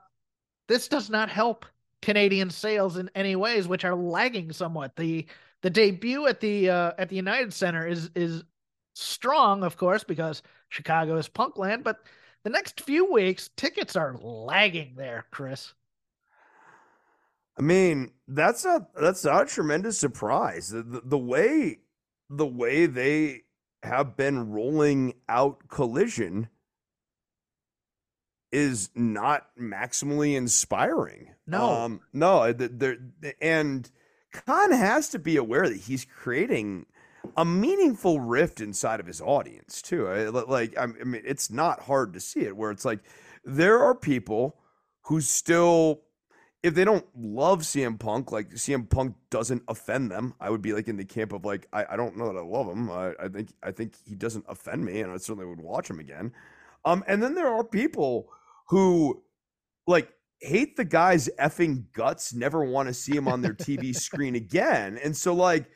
this 0.68 0.88
does 0.88 1.10
not 1.10 1.30
help 1.30 1.66
Canadian 2.02 2.50
sales 2.50 2.98
in 2.98 3.10
any 3.16 3.36
ways, 3.36 3.68
which 3.68 3.86
are 3.86 3.96
lagging 3.96 4.52
somewhat. 4.52 4.96
the 4.96 5.26
The 5.62 5.70
debut 5.70 6.28
at 6.28 6.40
the 6.40 6.70
uh, 6.70 6.92
at 6.98 7.10
the 7.10 7.16
United 7.16 7.54
Center 7.54 7.88
is 7.88 8.10
is 8.16 8.44
strong, 8.94 9.64
of 9.64 9.78
course, 9.78 10.04
because 10.04 10.42
Chicago 10.70 11.18
is 11.18 11.28
Punkland, 11.30 11.84
but 11.84 12.00
the 12.44 12.50
next 12.50 12.82
few 12.82 13.12
weeks, 13.12 13.50
tickets 13.58 13.96
are 13.96 14.16
lagging 14.22 14.94
there, 14.96 15.26
Chris. 15.32 15.74
i 17.58 17.62
mean 17.62 18.12
that's 18.28 18.66
not 18.66 18.94
that's 18.94 19.24
not 19.24 19.44
a 19.44 19.46
tremendous 19.46 19.98
surprise 19.98 20.70
the, 20.70 20.84
the, 20.84 21.02
the 21.06 21.18
way 21.18 21.80
the 22.30 22.46
way 22.46 22.86
they 22.86 23.42
have 23.86 24.18
been 24.18 24.52
rolling 24.52 25.14
out 25.30 25.68
collision 25.68 26.50
is 28.52 28.90
not 28.96 29.48
maximally 29.60 30.36
inspiring. 30.36 31.32
No. 31.48 31.72
um, 31.72 32.02
no, 32.14 32.54
there 32.54 32.98
and 33.42 33.90
Khan 34.32 34.72
has 34.72 35.10
to 35.10 35.20
be 35.20 35.38
aware 35.38 35.68
that 35.68 35.78
he's 35.78 36.06
creating 36.06 36.86
a 37.38 37.46
meaningful 37.46 38.20
rift 38.20 38.62
inside 38.62 39.00
of 39.00 39.08
his 39.08 39.22
audience 39.22 39.82
too. 39.82 40.08
Like, 40.48 40.78
I 40.78 40.86
mean, 40.88 41.22
it's 41.26 41.50
not 41.50 41.82
hard 41.82 42.14
to 42.14 42.20
see 42.20 42.42
it 42.42 42.56
where 42.56 42.72
it's 42.72 42.86
like 42.86 43.00
there 43.44 43.80
are 43.80 43.96
people 43.96 44.58
who 45.04 45.22
still, 45.22 46.02
if 46.66 46.74
they 46.74 46.84
don't 46.84 47.06
love 47.16 47.62
CM 47.62 48.00
Punk, 48.00 48.32
like 48.32 48.50
CM 48.56 48.90
Punk 48.90 49.16
doesn't 49.30 49.62
offend 49.68 50.10
them. 50.10 50.34
I 50.40 50.50
would 50.50 50.64
be 50.64 50.74
like 50.74 50.88
in 50.88 50.98
the 50.98 51.06
camp 51.06 51.32
of 51.32 51.46
like, 51.46 51.68
I, 51.72 51.86
I 51.92 51.96
don't 51.96 52.18
know 52.18 52.34
that 52.34 52.40
I 52.40 52.44
love 52.44 52.68
him. 52.68 52.90
I, 52.90 53.14
I 53.20 53.28
think 53.28 53.54
I 53.62 53.72
think 53.72 53.94
he 54.04 54.16
doesn't 54.16 54.46
offend 54.50 54.84
me, 54.84 55.00
and 55.02 55.12
I 55.12 55.18
certainly 55.18 55.46
would 55.46 55.62
watch 55.62 55.88
him 55.88 56.00
again. 56.00 56.34
Um, 56.84 57.04
and 57.08 57.22
then 57.22 57.36
there 57.36 57.54
are 57.54 57.64
people 57.64 58.30
who 58.70 59.22
like 59.86 60.12
hate 60.40 60.76
the 60.76 60.86
guy's 60.86 61.30
effing 61.40 61.84
guts, 61.94 62.34
never 62.34 62.64
want 62.64 62.88
to 62.88 62.96
see 62.96 63.16
him 63.16 63.28
on 63.28 63.42
their 63.42 63.54
TV 63.54 63.96
screen 63.96 64.34
again. 64.34 64.98
And 65.04 65.16
so 65.16 65.36
like 65.36 65.70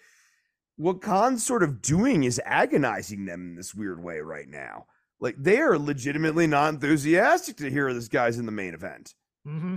what 0.75 1.01
Khan's 1.01 1.45
sort 1.45 1.61
of 1.61 1.83
doing 1.83 2.23
is 2.23 2.41
agonizing 2.43 3.25
them 3.25 3.49
in 3.49 3.55
this 3.55 3.75
weird 3.75 4.03
way 4.03 4.21
right 4.21 4.47
now. 4.47 4.87
Like 5.19 5.35
they 5.37 5.59
are 5.59 5.77
legitimately 5.77 6.47
not 6.47 6.73
enthusiastic 6.73 7.57
to 7.57 7.69
hear 7.69 7.93
this 7.93 8.07
guy's 8.07 8.39
in 8.39 8.47
the 8.47 8.51
main 8.51 8.73
event. 8.73 9.13
Mm-hmm. 9.47 9.75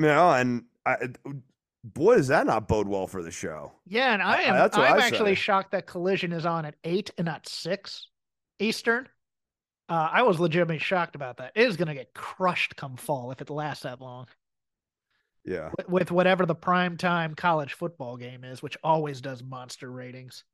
You 0.00 0.06
know, 0.06 0.30
and 0.32 0.64
I, 0.86 0.96
boy, 1.84 2.16
does 2.16 2.28
that 2.28 2.46
not 2.46 2.66
bode 2.68 2.88
well 2.88 3.06
for 3.06 3.22
the 3.22 3.30
show. 3.30 3.72
Yeah, 3.86 4.14
and 4.14 4.22
I 4.22 4.36
I- 4.36 4.40
am. 4.42 4.54
that's 4.54 4.76
what 4.78 4.90
I'm 4.90 4.98
actually 5.00 5.32
say. 5.32 5.40
shocked 5.42 5.72
that 5.72 5.86
Collision 5.86 6.32
is 6.32 6.46
on 6.46 6.64
at 6.64 6.76
eight 6.84 7.10
and 7.18 7.26
not 7.26 7.46
six 7.46 8.08
Eastern. 8.58 9.06
Uh, 9.90 10.08
I 10.10 10.22
was 10.22 10.40
legitimately 10.40 10.78
shocked 10.78 11.16
about 11.16 11.36
that. 11.36 11.52
It 11.54 11.66
is 11.66 11.76
going 11.76 11.88
to 11.88 11.94
get 11.94 12.14
crushed 12.14 12.76
come 12.76 12.96
fall 12.96 13.30
if 13.32 13.42
it 13.42 13.50
lasts 13.50 13.82
that 13.82 14.00
long 14.00 14.26
Yeah. 15.44 15.70
with, 15.76 15.88
with 15.88 16.10
whatever 16.12 16.46
the 16.46 16.54
prime 16.54 16.96
time 16.96 17.34
college 17.34 17.74
football 17.74 18.16
game 18.16 18.42
is, 18.44 18.62
which 18.62 18.78
always 18.82 19.20
does 19.20 19.42
monster 19.42 19.90
ratings. 19.90 20.44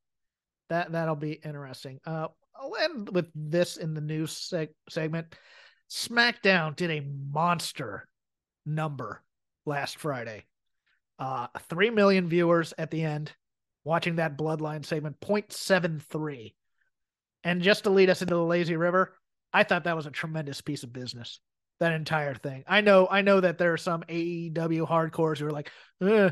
That 0.70 0.90
that'll 0.90 1.14
be 1.16 1.32
interesting. 1.34 2.00
Uh, 2.04 2.28
I'll 2.58 2.74
end 2.80 3.10
with 3.14 3.26
this 3.34 3.76
in 3.76 3.94
the 3.94 4.00
news 4.00 4.32
seg- 4.32 4.74
segment. 4.88 5.36
SmackDown 5.88 6.74
did 6.74 6.90
a 6.90 7.00
monster 7.30 8.08
number 8.64 9.22
last 9.66 9.98
Friday. 9.98 10.44
Uh, 11.18 11.48
three 11.68 11.90
million 11.90 12.28
viewers 12.28 12.72
at 12.78 12.90
the 12.90 13.02
end 13.02 13.32
watching 13.84 14.16
that 14.16 14.36
Bloodline 14.36 14.84
segment, 14.84 15.20
0.73. 15.20 16.54
And 17.44 17.62
just 17.62 17.84
to 17.84 17.90
lead 17.90 18.10
us 18.10 18.22
into 18.22 18.34
the 18.34 18.42
lazy 18.42 18.76
river, 18.76 19.14
I 19.52 19.62
thought 19.62 19.84
that 19.84 19.96
was 19.96 20.06
a 20.06 20.10
tremendous 20.10 20.60
piece 20.60 20.82
of 20.82 20.92
business. 20.92 21.40
That 21.78 21.92
entire 21.92 22.34
thing. 22.34 22.64
I 22.66 22.80
know, 22.80 23.06
I 23.10 23.20
know 23.20 23.40
that 23.40 23.58
there 23.58 23.74
are 23.74 23.78
some 23.78 24.02
AEW 24.08 24.88
hardcores 24.88 25.38
who 25.38 25.46
are 25.46 25.52
like, 25.52 25.70
eh, 26.02 26.30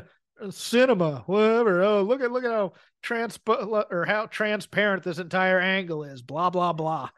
cinema, 0.49 1.23
whatever. 1.25 1.83
Oh, 1.83 2.01
look 2.01 2.21
at 2.21 2.31
look 2.31 2.43
at 2.43 2.51
how 2.51 2.73
trans 3.01 3.39
or 3.47 4.05
how 4.07 4.25
transparent 4.25 5.03
this 5.03 5.19
entire 5.19 5.59
angle 5.59 6.03
is. 6.03 6.21
Blah 6.21 6.49
blah 6.49 6.73
blah. 6.73 7.09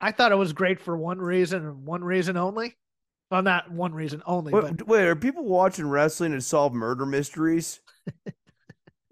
I 0.00 0.12
thought 0.12 0.32
it 0.32 0.36
was 0.36 0.52
great 0.52 0.80
for 0.80 0.96
one 0.96 1.18
reason 1.18 1.66
and 1.66 1.84
one 1.84 2.04
reason 2.04 2.36
only. 2.36 2.76
Well, 3.30 3.42
not 3.42 3.70
one 3.70 3.92
reason 3.94 4.22
only, 4.26 4.52
Wait, 4.52 4.62
but 4.78 4.86
wait, 4.86 5.06
are 5.06 5.14
people 5.16 5.44
watching 5.44 5.88
wrestling 5.88 6.32
to 6.32 6.40
solve 6.40 6.72
murder 6.72 7.04
mysteries? 7.04 7.80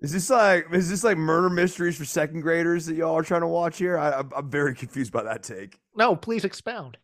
is 0.01 0.13
this 0.13 0.31
like 0.31 0.67
is 0.73 0.89
this 0.89 1.05
like 1.05 1.19
murder 1.19 1.51
mysteries 1.51 1.97
for 1.99 2.05
second 2.07 2.41
graders 2.41 2.87
that 2.87 2.95
y'all 2.97 3.17
are 3.17 3.23
trying 3.23 3.43
to 3.43 3.47
watch 3.47 3.79
here? 3.79 3.99
I, 3.99 4.13
I'm, 4.19 4.31
I'm 4.35 4.51
very 4.51 4.75
confused 4.75 5.13
by 5.13 5.23
that 5.25 5.43
take. 5.43 5.79
no, 5.95 6.17
please 6.17 6.45
expound. 6.45 6.97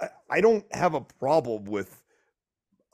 I, 0.00 0.08
I 0.30 0.40
don't 0.40 0.64
have 0.74 0.94
a 0.94 1.00
problem 1.00 1.64
with 1.64 2.02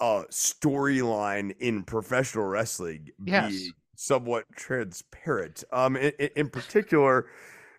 a 0.00 0.24
storyline 0.30 1.54
in 1.58 1.82
professional 1.82 2.44
wrestling 2.44 3.08
Yes. 3.24 3.50
being 3.50 3.72
somewhat 3.96 4.44
transparent. 4.54 5.64
Um, 5.72 5.96
in- 5.96 6.12
in 6.36 6.48
particular, 6.50 7.26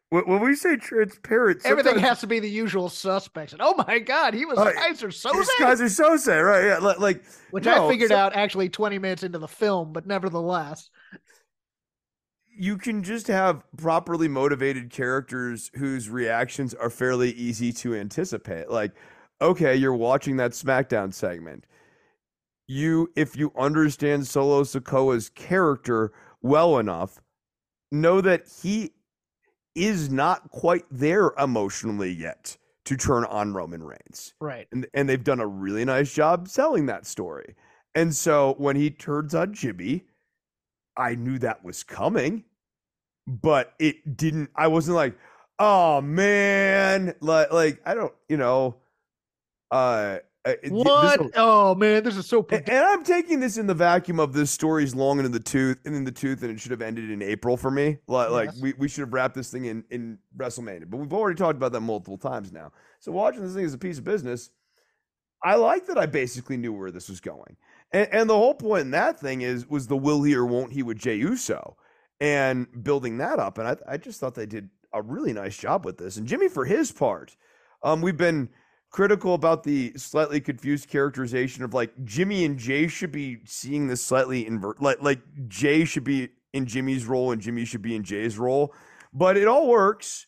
when, 0.09 0.23
when 0.23 0.41
we 0.41 0.55
say 0.55 0.77
transparent, 0.77 1.61
Everything 1.65 1.99
has 1.99 2.21
to 2.21 2.27
be 2.27 2.39
the 2.39 2.49
usual 2.49 2.89
suspects. 2.89 3.53
And 3.53 3.61
oh 3.61 3.75
my 3.87 3.99
god, 3.99 4.33
he 4.33 4.45
was 4.45 4.57
Uh, 4.57 4.71
Keyser 4.71 5.09
Soze, 5.09 5.47
guys 5.59 5.81
are 5.81 5.89
so 5.89 6.15
sad, 6.17 6.39
right? 6.39 6.65
Yeah, 6.65 6.77
like 6.77 7.23
which 7.51 7.65
no, 7.65 7.87
I 7.87 7.91
figured 7.91 8.09
so- 8.09 8.15
out 8.17 8.33
actually 8.33 8.69
20 8.69 8.99
minutes 8.99 9.23
into 9.23 9.39
the 9.39 9.47
film, 9.47 9.93
but 9.93 10.07
nevertheless, 10.07 10.89
you 12.57 12.77
can 12.77 13.03
just 13.03 13.27
have 13.27 13.63
properly 13.77 14.27
motivated 14.27 14.89
characters 14.89 15.69
whose 15.75 16.09
reactions 16.09 16.73
are 16.73 16.89
fairly 16.89 17.31
easy 17.31 17.71
to 17.71 17.93
anticipate. 17.93 18.69
Like, 18.69 18.93
okay, 19.41 19.75
you're 19.75 19.93
watching 19.93 20.37
that 20.37 20.51
SmackDown 20.51 21.13
segment. 21.13 21.65
You, 22.67 23.11
if 23.15 23.37
you 23.37 23.53
understand 23.57 24.27
Solo 24.27 24.63
Sikoa's 24.63 25.29
character 25.29 26.11
well 26.41 26.79
enough, 26.79 27.21
know 27.91 28.21
that 28.21 28.47
he 28.61 28.91
is 29.77 30.09
not 30.09 30.49
quite 30.51 30.85
there 30.91 31.31
emotionally 31.37 32.11
yet 32.11 32.57
to 32.85 32.97
turn 32.97 33.25
on 33.25 33.53
Roman 33.53 33.83
Reigns 33.83 34.33
right. 34.39 34.67
and 34.71 34.87
and 34.93 35.07
they've 35.07 35.23
done 35.23 35.39
a 35.39 35.47
really 35.47 35.85
nice 35.85 36.13
job 36.13 36.47
selling 36.47 36.85
that 36.87 37.05
story. 37.05 37.55
And 37.95 38.15
so 38.15 38.55
when 38.57 38.75
he 38.75 38.89
turns 38.89 39.33
on 39.33 39.53
Jimmy, 39.53 40.05
I 40.95 41.15
knew 41.15 41.39
that 41.39 41.63
was 41.63 41.83
coming, 41.83 42.43
but 43.25 43.73
it 43.79 44.17
didn't. 44.17 44.51
I 44.55 44.67
wasn't 44.67 44.95
like, 44.95 45.17
oh 45.59 46.01
man, 46.01 47.15
like 47.21 47.51
like 47.51 47.81
I 47.85 47.93
don't, 47.93 48.13
you 48.29 48.37
know, 48.37 48.77
uh, 49.71 50.19
this 50.61 50.71
What? 50.71 51.31
oh 51.35 51.75
man, 51.75 52.03
this 52.03 52.15
is 52.17 52.25
so. 52.25 52.45
and, 52.49 52.67
and 52.69 52.85
I'm 52.85 53.03
taking 53.03 53.39
this 53.39 53.57
in 53.57 53.67
the 53.67 53.73
vacuum 53.73 54.19
of 54.19 54.33
this 54.33 54.51
story's 54.51 54.95
long 54.95 55.19
and 55.19 55.25
in 55.25 55.31
the 55.31 55.39
tooth, 55.39 55.77
and 55.85 55.95
in 55.95 56.03
the 56.03 56.11
tooth, 56.11 56.41
and 56.43 56.51
it 56.51 56.59
should 56.59 56.71
have 56.71 56.81
ended 56.81 57.09
in 57.09 57.21
April 57.21 57.57
for 57.57 57.71
me. 57.71 57.97
Like, 58.07 58.29
like 58.29 58.49
we, 58.61 58.73
we 58.73 58.87
should 58.87 59.01
have 59.01 59.13
wrapped 59.13 59.35
this 59.35 59.51
thing 59.51 59.65
in 59.65 59.83
in 59.89 60.19
WrestleMania, 60.35 60.89
but 60.89 60.97
we've 60.97 61.13
already 61.13 61.37
talked 61.37 61.57
about 61.57 61.71
that 61.73 61.81
multiple 61.81 62.17
times 62.17 62.51
now. 62.51 62.71
So 62.99 63.11
watching 63.11 63.41
this 63.41 63.53
thing 63.53 63.65
as 63.65 63.73
a 63.73 63.77
piece 63.77 63.97
of 63.97 64.03
business, 64.03 64.49
I 65.43 65.55
like 65.55 65.85
that 65.87 65.97
I 65.97 66.05
basically 66.05 66.57
knew 66.57 66.73
where 66.73 66.91
this 66.91 67.09
was 67.09 67.19
going, 67.19 67.57
and, 67.91 68.07
and 68.11 68.29
the 68.29 68.37
whole 68.37 68.55
point 68.55 68.81
in 68.81 68.91
that 68.91 69.19
thing 69.19 69.41
is 69.41 69.67
was 69.67 69.87
the 69.87 69.97
will 69.97 70.23
he 70.23 70.35
or 70.35 70.45
won't 70.45 70.73
he 70.73 70.83
with 70.83 70.97
Jey 70.97 71.15
Uso, 71.15 71.77
and 72.19 72.67
building 72.83 73.17
that 73.17 73.39
up, 73.39 73.57
and 73.57 73.67
I 73.67 73.77
I 73.87 73.97
just 73.97 74.19
thought 74.19 74.35
they 74.35 74.45
did 74.45 74.69
a 74.93 75.01
really 75.01 75.33
nice 75.33 75.57
job 75.57 75.85
with 75.85 75.97
this, 75.97 76.17
and 76.17 76.27
Jimmy 76.27 76.47
for 76.47 76.65
his 76.65 76.91
part, 76.91 77.35
um, 77.83 78.01
we've 78.01 78.17
been 78.17 78.49
critical 78.89 79.33
about 79.33 79.63
the 79.63 79.93
slightly 79.97 80.39
confused 80.41 80.87
characterization 80.89 81.63
of 81.63 81.73
like 81.73 81.91
Jimmy 82.05 82.45
and 82.45 82.57
Jey 82.57 82.87
should 82.87 83.11
be 83.11 83.39
seeing 83.45 83.87
this 83.87 84.03
slightly 84.03 84.47
invert 84.47 84.81
like 84.81 85.01
like 85.01 85.19
Jey 85.47 85.85
should 85.85 86.03
be 86.03 86.29
in 86.53 86.65
Jimmy's 86.65 87.05
role 87.05 87.31
and 87.31 87.41
Jimmy 87.41 87.65
should 87.65 87.81
be 87.81 87.95
in 87.95 88.03
Jey's 88.03 88.37
role. 88.37 88.73
But 89.13 89.37
it 89.37 89.47
all 89.47 89.67
works. 89.67 90.25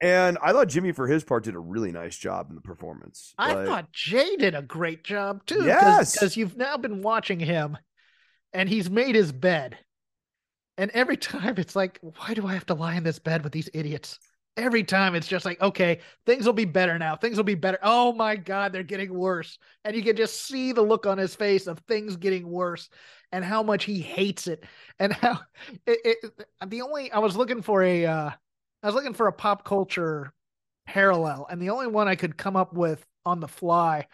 And 0.00 0.38
I 0.40 0.52
thought 0.52 0.68
Jimmy 0.68 0.92
for 0.92 1.08
his 1.08 1.24
part 1.24 1.42
did 1.44 1.56
a 1.56 1.58
really 1.58 1.90
nice 1.90 2.16
job 2.16 2.50
in 2.50 2.54
the 2.54 2.60
performance. 2.60 3.34
I 3.36 3.54
Like, 3.54 3.66
thought 3.66 3.92
Jey 3.92 4.36
did 4.36 4.54
a 4.54 4.62
great 4.62 5.02
job 5.02 5.44
too. 5.44 5.64
Yes. 5.64 6.12
because 6.12 6.36
you've 6.36 6.56
now 6.56 6.76
been 6.76 7.02
watching 7.02 7.40
him, 7.40 7.76
and 8.52 8.68
he's 8.68 8.88
made 8.88 9.16
his 9.16 9.32
bed, 9.32 9.76
and 10.76 10.92
every 10.92 11.16
time 11.32 11.56
it's 11.58 11.74
like, 11.74 11.98
why 12.00 12.34
do 12.34 12.46
I 12.46 12.54
have 12.54 12.66
to 12.66 12.74
lie 12.74 12.94
in 12.94 13.02
this 13.02 13.18
bed 13.18 13.42
with 13.42 13.52
these 13.52 13.68
idiots? 13.74 14.20
Every 14.58 14.82
time 14.84 15.14
it's 15.14 15.28
just 15.28 15.44
like, 15.44 15.60
okay, 15.62 16.00
things 16.26 16.44
will 16.44 16.52
be 16.52 16.64
better 16.64 16.98
now. 16.98 17.16
Things 17.16 17.36
will 17.36 17.44
be 17.44 17.54
better. 17.54 17.78
Oh 17.82 18.12
my 18.12 18.36
God, 18.36 18.72
they're 18.72 18.82
getting 18.82 19.14
worse. 19.14 19.58
And 19.84 19.96
you 19.96 20.02
can 20.02 20.16
just 20.16 20.42
see 20.46 20.72
the 20.72 20.82
look 20.82 21.06
on 21.06 21.16
his 21.16 21.34
face 21.34 21.66
of 21.66 21.78
things 21.80 22.16
getting 22.16 22.48
worse 22.48 22.90
and 23.32 23.44
how 23.44 23.62
much 23.62 23.84
he 23.84 24.00
hates 24.00 24.48
it. 24.48 24.64
And 24.98 25.12
how 25.12 25.40
it, 25.86 26.18
it 26.22 26.46
the 26.66 26.82
only 26.82 27.10
I 27.12 27.18
was 27.18 27.36
looking 27.36 27.62
for 27.62 27.82
a 27.82 28.04
uh 28.04 28.30
I 28.82 28.86
was 28.86 28.94
looking 28.94 29.14
for 29.14 29.26
a 29.26 29.32
pop 29.32 29.64
culture 29.64 30.32
parallel, 30.86 31.46
and 31.50 31.60
the 31.60 31.70
only 31.70 31.86
one 31.88 32.08
I 32.08 32.16
could 32.16 32.36
come 32.36 32.56
up 32.56 32.72
with 32.72 33.04
on 33.24 33.40
the 33.40 33.48
fly 33.48 34.06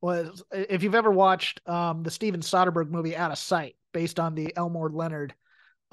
was 0.00 0.42
if 0.52 0.82
you've 0.82 0.94
ever 0.94 1.10
watched 1.10 1.66
um, 1.68 2.02
the 2.02 2.10
Steven 2.10 2.40
Soderbergh 2.40 2.90
movie 2.90 3.16
Out 3.16 3.30
of 3.32 3.38
Sight, 3.38 3.76
based 3.92 4.20
on 4.20 4.34
the 4.34 4.54
Elmore 4.56 4.90
Leonard 4.90 5.34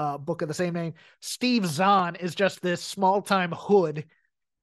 uh, 0.01 0.17
book 0.17 0.41
of 0.41 0.47
the 0.47 0.53
same 0.53 0.73
name. 0.73 0.93
Steve 1.19 1.65
Zahn 1.65 2.15
is 2.15 2.33
just 2.33 2.61
this 2.61 2.81
small 2.81 3.21
time 3.21 3.51
hood, 3.51 4.05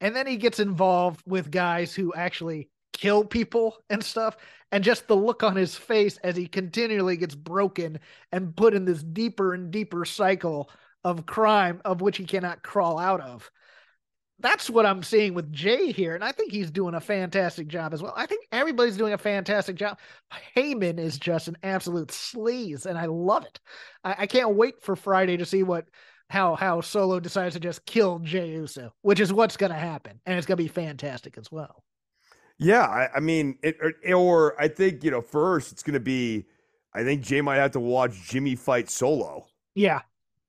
and 0.01 0.15
then 0.15 0.27
he 0.27 0.37
gets 0.37 0.59
involved 0.59 1.23
with 1.27 1.51
guys 1.51 1.95
who 1.95 2.13
actually 2.15 2.69
kill 2.93 3.25
people 3.25 3.77
and 3.89 4.03
stuff. 4.03 4.37
And 4.73 4.85
just 4.85 5.07
the 5.07 5.17
look 5.17 5.43
on 5.43 5.57
his 5.57 5.77
face 5.77 6.19
as 6.19 6.37
he 6.37 6.47
continually 6.47 7.17
gets 7.17 7.35
broken 7.35 8.01
and 8.33 8.55
put 8.55 8.75
in 8.75 8.85
this 8.85 9.03
deeper 9.03 9.55
and 9.55 9.71
deeper 9.71 10.05
cycle 10.05 10.71
of 11.05 11.25
crime 11.25 11.81
of 11.85 12.03
which 12.03 12.19
he 12.19 12.25
cannot 12.25 12.63
crawl 12.63 12.99
out 12.99 13.21
of 13.21 13.51
that's 14.41 14.71
what 14.71 14.87
I'm 14.87 15.03
seeing 15.03 15.35
with 15.35 15.53
Jey 15.53 15.93
here, 15.93 16.15
and 16.15 16.23
I 16.23 16.33
think 16.33 16.53
he's 16.53 16.71
doing 16.71 16.95
a 16.95 17.01
fantastic 17.01 17.69
job 17.69 17.93
as 17.93 18.03
well. 18.03 18.15
I 18.17 18.27
think 18.27 18.47
everybody's 18.53 18.97
doing 18.97 19.13
a 19.13 19.19
fantastic 19.19 19.77
job. 19.77 19.99
Heyman 20.57 20.99
is 20.99 21.19
just 21.19 21.49
an 21.49 21.57
absolute 21.63 22.09
sleaze, 22.09 22.87
and 22.87 22.97
I 22.99 23.07
love 23.07 23.45
it. 23.45 23.61
I, 24.05 24.15
I 24.21 24.27
can't 24.27 24.55
wait 24.55 24.81
for 24.81 24.97
Friday 24.97 25.37
to 25.37 25.45
see 25.45 25.63
what 25.63 25.89
how 26.31 26.55
how 26.55 26.81
Solo 26.81 27.21
decides 27.21 27.55
to 27.55 27.61
just 27.61 27.87
kill 27.87 28.21
Jey 28.21 28.51
Uso, 28.51 28.93
which 29.03 29.21
is 29.21 29.33
what's 29.33 29.57
going 29.57 29.73
to 29.73 29.79
happen, 29.79 30.21
and 30.27 30.39
it's 30.39 30.47
going 30.47 30.59
to 30.59 30.63
be 30.63 30.69
fantastic 30.69 31.37
as 31.39 31.51
well. 31.51 31.83
Yeah, 32.59 32.83
I, 32.83 33.09
I 33.17 33.21
mean, 33.21 33.59
it, 33.63 33.77
or, 33.81 33.93
or 34.15 34.61
I 34.61 34.69
think 34.69 35.05
you 35.05 35.11
know, 35.11 35.21
first 35.23 35.73
it's 35.73 35.83
going 35.83 35.95
to 35.95 36.01
be. 36.01 36.47
I 36.95 37.05
think 37.05 37.23
Jey 37.23 37.41
might 37.41 37.57
have 37.57 37.73
to 37.73 37.81
watch 37.81 38.13
Jimmy 38.29 38.57
fight 38.57 38.89
solo. 38.91 39.47
Yeah, 39.75 40.03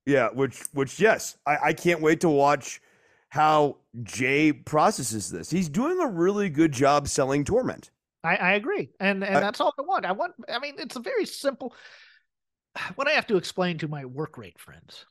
Yeah, 0.06 0.28
which 0.30 0.62
which 0.72 0.98
yes, 1.00 1.36
I, 1.46 1.58
I 1.66 1.72
can't 1.72 2.00
wait 2.00 2.20
to 2.22 2.28
watch 2.28 2.80
how 3.28 3.76
Jey 4.02 4.52
processes 4.52 5.30
this. 5.30 5.50
He's 5.50 5.68
doing 5.68 6.00
a 6.00 6.06
really 6.06 6.48
good 6.48 6.72
job 6.72 7.08
selling 7.08 7.44
torment. 7.44 7.90
I, 8.22 8.36
I 8.36 8.52
agree, 8.52 8.90
and 9.00 9.24
and 9.24 9.36
that's 9.36 9.60
all 9.60 9.74
I 9.78 9.82
want. 9.82 10.04
I 10.04 10.12
want. 10.12 10.34
I 10.48 10.58
mean, 10.58 10.74
it's 10.78 10.96
a 10.96 11.00
very 11.00 11.26
simple. 11.26 11.74
What 12.94 13.08
I 13.08 13.12
have 13.12 13.26
to 13.26 13.36
explain 13.36 13.78
to 13.78 13.88
my 13.88 14.04
work 14.04 14.38
rate 14.38 14.60
friends 14.60 15.04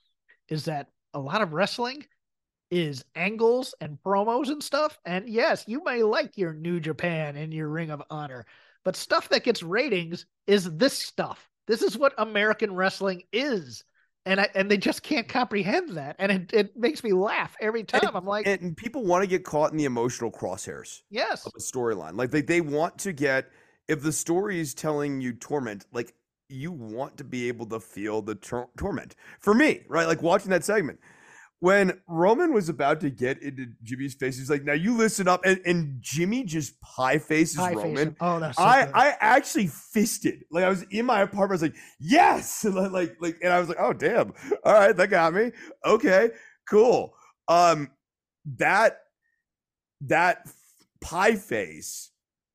is 0.47 0.63
that 0.65 0.87
a 1.13 1.19
lot 1.19 1.41
of 1.41 1.51
wrestling 1.51 2.05
is 2.71 3.03
angles 3.15 3.75
and 3.81 3.97
promos 4.05 4.49
and 4.49 4.63
stuff. 4.63 4.97
And 5.05 5.27
yes, 5.27 5.65
you 5.67 5.83
may 5.83 6.03
like 6.03 6.37
your 6.37 6.53
New 6.53 6.79
Japan 6.79 7.35
and 7.35 7.53
your 7.53 7.67
Ring 7.67 7.91
of 7.91 8.01
Honor, 8.09 8.45
but 8.85 8.95
stuff 8.95 9.27
that 9.29 9.43
gets 9.43 9.63
ratings 9.63 10.25
is 10.47 10.71
this 10.77 10.97
stuff. 10.97 11.49
This 11.67 11.81
is 11.81 11.97
what 11.97 12.13
American 12.17 12.73
wrestling 12.73 13.23
is. 13.33 13.83
And 14.29 14.39
I 14.39 14.47
and 14.53 14.69
they 14.69 14.77
just 14.77 15.01
can't 15.01 15.27
comprehend 15.27 15.97
that. 15.97 16.15
And 16.19 16.31
it, 16.31 16.53
it 16.53 16.77
makes 16.77 17.03
me 17.03 17.13
laugh 17.13 17.55
every 17.59 17.83
time. 17.83 18.11
I'm 18.13 18.25
like, 18.25 18.45
And 18.45 18.77
people 18.77 19.03
want 19.03 19.23
to 19.23 19.27
get 19.27 19.43
caught 19.43 19.71
in 19.71 19.77
the 19.77 19.85
emotional 19.85 20.31
crosshairs 20.31 21.01
yes. 21.09 21.47
of 21.47 21.53
a 21.57 21.59
storyline. 21.59 22.15
Like 22.15 22.29
they, 22.29 22.41
they 22.41 22.61
want 22.61 22.97
to 22.99 23.11
get 23.11 23.49
if 23.87 24.03
the 24.03 24.11
story 24.11 24.59
is 24.59 24.75
telling 24.75 25.19
you 25.19 25.33
torment, 25.33 25.87
like 25.91 26.13
you 26.47 26.71
want 26.71 27.17
to 27.17 27.23
be 27.23 27.47
able 27.47 27.65
to 27.67 27.79
feel 27.79 28.21
the 28.21 28.35
tor- 28.35 28.69
torment. 28.77 29.15
For 29.39 29.55
me, 29.55 29.81
right? 29.87 30.07
Like 30.07 30.21
watching 30.21 30.51
that 30.51 30.63
segment, 30.63 30.99
when 31.61 31.99
Roman 32.07 32.53
was 32.53 32.69
about 32.69 33.01
to 33.01 33.09
get 33.09 33.41
into 33.41 33.67
Jimmy's 33.83 34.13
face, 34.13 34.37
he's 34.37 34.49
like, 34.49 34.63
"Now 34.63 34.73
you 34.73 34.95
listen 34.95 35.27
up," 35.27 35.41
and, 35.43 35.59
and 35.65 35.97
Jimmy 35.99 36.43
just 36.43 36.79
pie 36.81 37.17
faces 37.17 37.57
High 37.57 37.73
Roman. 37.73 38.15
Oh, 38.21 38.39
that's 38.39 38.57
so 38.57 38.63
I 38.63 38.85
good. 38.85 38.95
I 38.95 39.17
actually 39.19 39.67
fisted. 39.67 40.45
Like 40.51 40.63
I 40.63 40.69
was 40.69 40.83
in 40.89 41.05
my 41.05 41.21
apartment. 41.21 41.51
I 41.51 41.53
was 41.53 41.61
like, 41.61 41.75
yes, 41.99 42.63
and 42.63 42.75
like 42.75 42.91
like, 42.91 43.17
like 43.19 43.37
and 43.43 43.51
I 43.51 43.59
was 43.59 43.67
like, 43.67 43.79
oh 43.79 43.91
damn, 43.91 44.33
all 44.63 44.73
right, 44.73 44.95
that 44.95 45.09
got 45.09 45.33
me. 45.33 45.51
Okay, 45.85 46.31
cool. 46.69 47.13
Um, 47.49 47.89
that 48.57 49.01
that 50.01 50.47
pie 51.01 51.35
face 51.35 52.11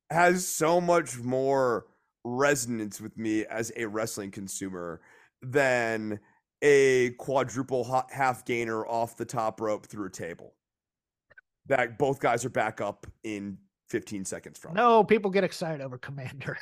has 0.09 0.47
so 0.47 0.81
much 0.81 1.17
more 1.19 1.85
resonance 2.23 2.99
with 2.99 3.17
me 3.17 3.45
as 3.45 3.71
a 3.75 3.85
wrestling 3.85 4.31
consumer 4.31 4.99
than 5.43 6.19
a 6.61 7.11
quadruple 7.11 8.03
half 8.11 8.45
gainer 8.45 8.85
off 8.85 9.17
the 9.17 9.25
top 9.25 9.61
rope 9.61 9.85
through 9.85 10.07
a 10.07 10.11
table. 10.11 10.53
That 11.67 11.97
both 11.97 12.19
guys 12.19 12.45
are 12.45 12.49
back 12.49 12.79
up 12.81 13.07
in 13.23 13.57
15 13.89 14.25
seconds 14.25 14.57
from. 14.57 14.73
no, 14.73 15.03
people 15.03 15.31
get 15.31 15.43
excited 15.43 15.81
over 15.81 15.97
Komander. 15.97 16.55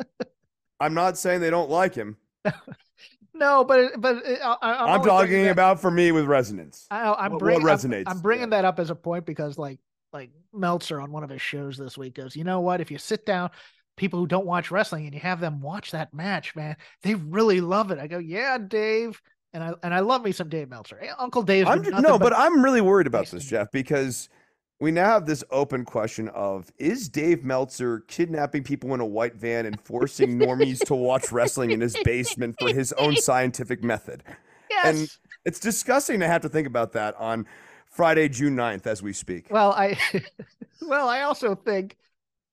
I'm 0.80 0.94
not 0.94 1.16
saying 1.16 1.40
they 1.40 1.50
don't 1.50 1.70
like 1.70 1.94
him. 1.94 2.16
No, 3.34 3.64
but 3.64 3.98
but 3.98 4.16
uh, 4.16 4.20
it- 4.24 4.40
I, 4.42 4.56
I'm 4.94 5.02
talking 5.02 5.48
about 5.48 5.80
for 5.80 5.90
me 5.90 6.12
with 6.12 6.26
resonance. 6.26 6.86
I, 6.90 7.00
I'm 7.00 7.08
what- 7.08 7.32
what 7.32 7.38
bringing 7.38 7.66
I'm- 7.66 7.78
resonates, 7.78 8.04
I'm, 8.06 8.20
bringing 8.20 8.50
yeah. 8.52 8.56
that 8.60 8.64
up 8.66 8.78
as 8.78 8.90
a 8.90 8.94
point 8.94 9.24
because 9.24 9.56
like 9.56 9.78
like 10.12 10.30
Meltzer 10.52 11.00
on 11.00 11.10
one 11.10 11.24
of 11.24 11.30
his 11.30 11.40
shows 11.40 11.78
this 11.78 11.96
week 11.96 12.14
goes, 12.14 12.36
you 12.36 12.44
know 12.44 12.60
what? 12.60 12.82
If 12.82 12.90
you 12.90 12.98
sit 12.98 13.24
down, 13.24 13.48
people 14.02 14.18
who 14.18 14.26
don't 14.26 14.44
watch 14.46 14.72
wrestling 14.72 15.04
and 15.06 15.14
you 15.14 15.20
have 15.20 15.38
them 15.38 15.60
watch 15.60 15.92
that 15.92 16.12
match, 16.12 16.56
man, 16.56 16.74
they 17.02 17.14
really 17.14 17.60
love 17.60 17.92
it. 17.92 18.00
I 18.00 18.08
go, 18.08 18.18
yeah, 18.18 18.58
Dave, 18.58 19.22
and 19.52 19.62
I 19.62 19.72
and 19.84 19.94
I 19.94 20.00
love 20.00 20.24
me 20.24 20.32
some 20.32 20.48
Dave 20.48 20.68
Meltzer. 20.68 20.98
Eh, 21.00 21.12
Uncle 21.20 21.42
Dave's 21.44 21.68
I'm 21.70 21.76
been 21.78 21.84
ju- 21.84 21.90
nothing 21.92 22.10
no, 22.10 22.18
but 22.18 22.36
I'm 22.36 22.62
really 22.64 22.80
worried 22.80 23.06
about 23.06 23.28
this, 23.28 23.44
Jeff, 23.44 23.70
because 23.70 24.28
we 24.80 24.90
now 24.90 25.06
have 25.06 25.24
this 25.26 25.44
open 25.52 25.84
question 25.84 26.28
of 26.30 26.72
is 26.78 27.08
Dave 27.08 27.44
Meltzer 27.44 28.00
kidnapping 28.08 28.64
people 28.64 28.92
in 28.92 28.98
a 28.98 29.06
white 29.06 29.36
van 29.36 29.66
and 29.66 29.80
forcing 29.80 30.36
normies 30.36 30.80
to 30.86 30.94
watch 30.96 31.30
wrestling 31.30 31.70
in 31.70 31.80
his 31.80 31.96
basement 32.02 32.56
for 32.58 32.74
his 32.74 32.92
own 32.94 33.14
scientific 33.28 33.84
method? 33.84 34.24
yes. 34.68 34.98
and- 34.98 35.16
It's 35.44 35.60
disgusting 35.60 36.18
to 36.20 36.26
have 36.26 36.42
to 36.42 36.48
think 36.48 36.66
about 36.66 36.92
that 36.94 37.14
on 37.20 37.46
Friday, 37.86 38.28
June 38.28 38.56
9th, 38.56 38.86
as 38.88 39.00
we 39.02 39.12
speak. 39.12 39.46
Well, 39.50 39.70
I 39.72 39.96
well, 40.82 41.08
I 41.08 41.20
also 41.22 41.54
think, 41.54 41.96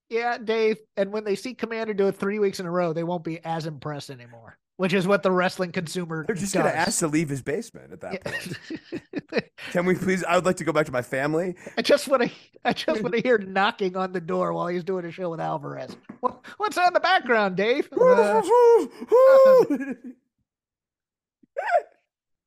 yeah, 0.10 0.38
Dave, 0.38 0.78
and 0.98 1.12
when 1.12 1.24
they 1.24 1.36
see 1.36 1.54
Komander 1.56 1.96
do 1.96 2.08
it 2.08 2.16
three 2.18 2.40
weeks 2.40 2.60
in 2.60 2.66
a 2.66 2.72
row, 2.72 2.94
they 2.94 3.04
won't 3.04 3.24
be 3.24 3.44
as 3.46 3.66
impressed 3.66 4.10
anymore. 4.10 4.58
Which 4.78 4.94
is 4.94 5.06
what 5.06 5.24
the 5.24 5.32
wrestling 5.32 5.74
consumer 5.74 6.24
They're 6.26 6.38
just 6.38 6.54
going 6.54 6.66
to 6.66 6.74
ask 6.74 7.00
to 7.00 7.08
leave 7.08 7.28
his 7.28 7.42
basement 7.42 7.92
at 7.92 8.00
that 8.00 8.14
Yeah. 8.14 8.32
point. 8.32 9.44
Can 9.72 9.86
we 9.86 9.94
please? 9.96 10.24
I 10.24 10.36
would 10.36 10.46
like 10.46 10.56
to 10.56 10.64
go 10.64 10.72
back 10.72 10.86
to 10.86 10.92
my 10.94 11.02
family. 11.02 11.56
I 11.78 11.82
just 11.82 12.08
want 12.08 12.24
to. 12.24 12.32
I 12.64 12.72
just 12.72 13.02
want 13.04 13.14
to 13.16 13.22
hear 13.22 13.38
knocking 13.38 13.98
on 13.98 14.14
the 14.14 14.22
door 14.22 14.54
while 14.54 14.68
he's 14.68 14.86
doing 14.86 15.04
a 15.04 15.12
show 15.12 15.30
with 15.32 15.42
Alvarez. 15.42 15.98
What, 16.22 16.46
what's 16.58 16.78
on 16.78 16.88
in 16.88 16.94
the 16.94 17.00
background, 17.02 17.58
Dave? 17.58 17.90
Uh, 17.92 18.42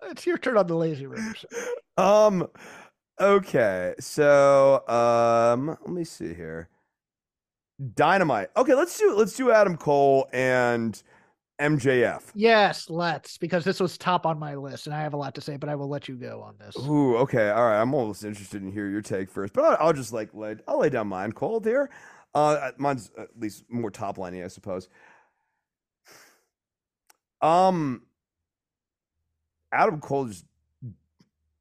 it's 0.11 0.27
your 0.27 0.39
turn 0.39 0.57
on 0.57 0.67
the 0.67 0.75
lazy 0.77 1.07
river. 1.07 1.35
sir. 1.37 1.49
um 2.03 2.49
okay 3.21 3.95
so 4.01 4.87
um 4.89 5.67
let 5.69 5.89
me 5.91 6.05
see 6.05 6.33
here 6.35 6.69
dynamite. 7.95 8.49
Okay 8.57 8.75
let's 8.75 8.99
do 8.99 9.15
let's 9.15 9.37
do 9.37 9.51
adam 9.51 9.77
cole 9.77 10.29
and 10.33 11.03
mjf 11.61 12.23
Yes, 12.35 12.89
let's 12.91 13.39
because 13.39 13.65
this 13.65 13.79
was 13.79 13.97
top 13.99 14.27
on 14.27 14.39
my 14.39 14.55
list, 14.55 14.87
and 14.87 14.95
I 14.95 15.01
have 15.03 15.15
a 15.15 15.17
lot 15.17 15.35
to 15.37 15.41
say, 15.41 15.57
but 15.57 15.69
I 15.69 15.75
will 15.75 15.89
let 15.89 16.09
you 16.09 16.17
go 16.17 16.41
on 16.41 16.55
this. 16.59 16.77
Ooh, 16.87 17.17
okay 17.19 17.51
all 17.51 17.65
right 17.65 17.81
i'm 17.81 17.95
almost 17.95 18.25
interested 18.25 18.63
in 18.63 18.73
hear 18.73 18.89
your 18.89 19.03
take 19.03 19.31
first 19.31 19.53
but 19.53 19.65
i'll, 19.65 19.89
I'll 19.89 19.93
just 19.93 20.13
like 20.13 20.31
lay 20.35 20.57
i'll 20.67 20.81
lay 20.81 20.91
down 20.91 21.09
mine. 21.09 21.33
Cole 21.33 21.61
here 21.61 21.91
uh 22.35 22.71
mine's 22.79 23.11
at 23.19 23.29
least 23.39 23.65
more 23.69 23.91
top 23.91 24.17
liney 24.17 24.45
i 24.45 24.49
suppose. 24.49 24.89
Um 27.41 28.03
adam 29.73 30.01
cole 30.01 30.27
just 30.27 30.45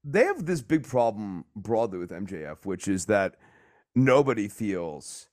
they 0.03 0.23
have 0.23 0.45
this 0.45 0.61
big 0.61 0.83
problem 0.87 1.45
broadly 1.55 1.99
with 1.99 2.09
MJF, 2.11 2.65
which 2.65 2.87
is 2.87 3.05
that 3.05 3.35
nobody 3.93 4.47
feels 4.47 5.27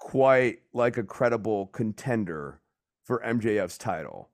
quite 0.00 0.60
like 0.72 0.96
a 0.96 1.04
credible 1.04 1.66
contender 1.68 2.60
for 3.04 3.22
MJF's 3.24 3.78
title. 3.78 4.30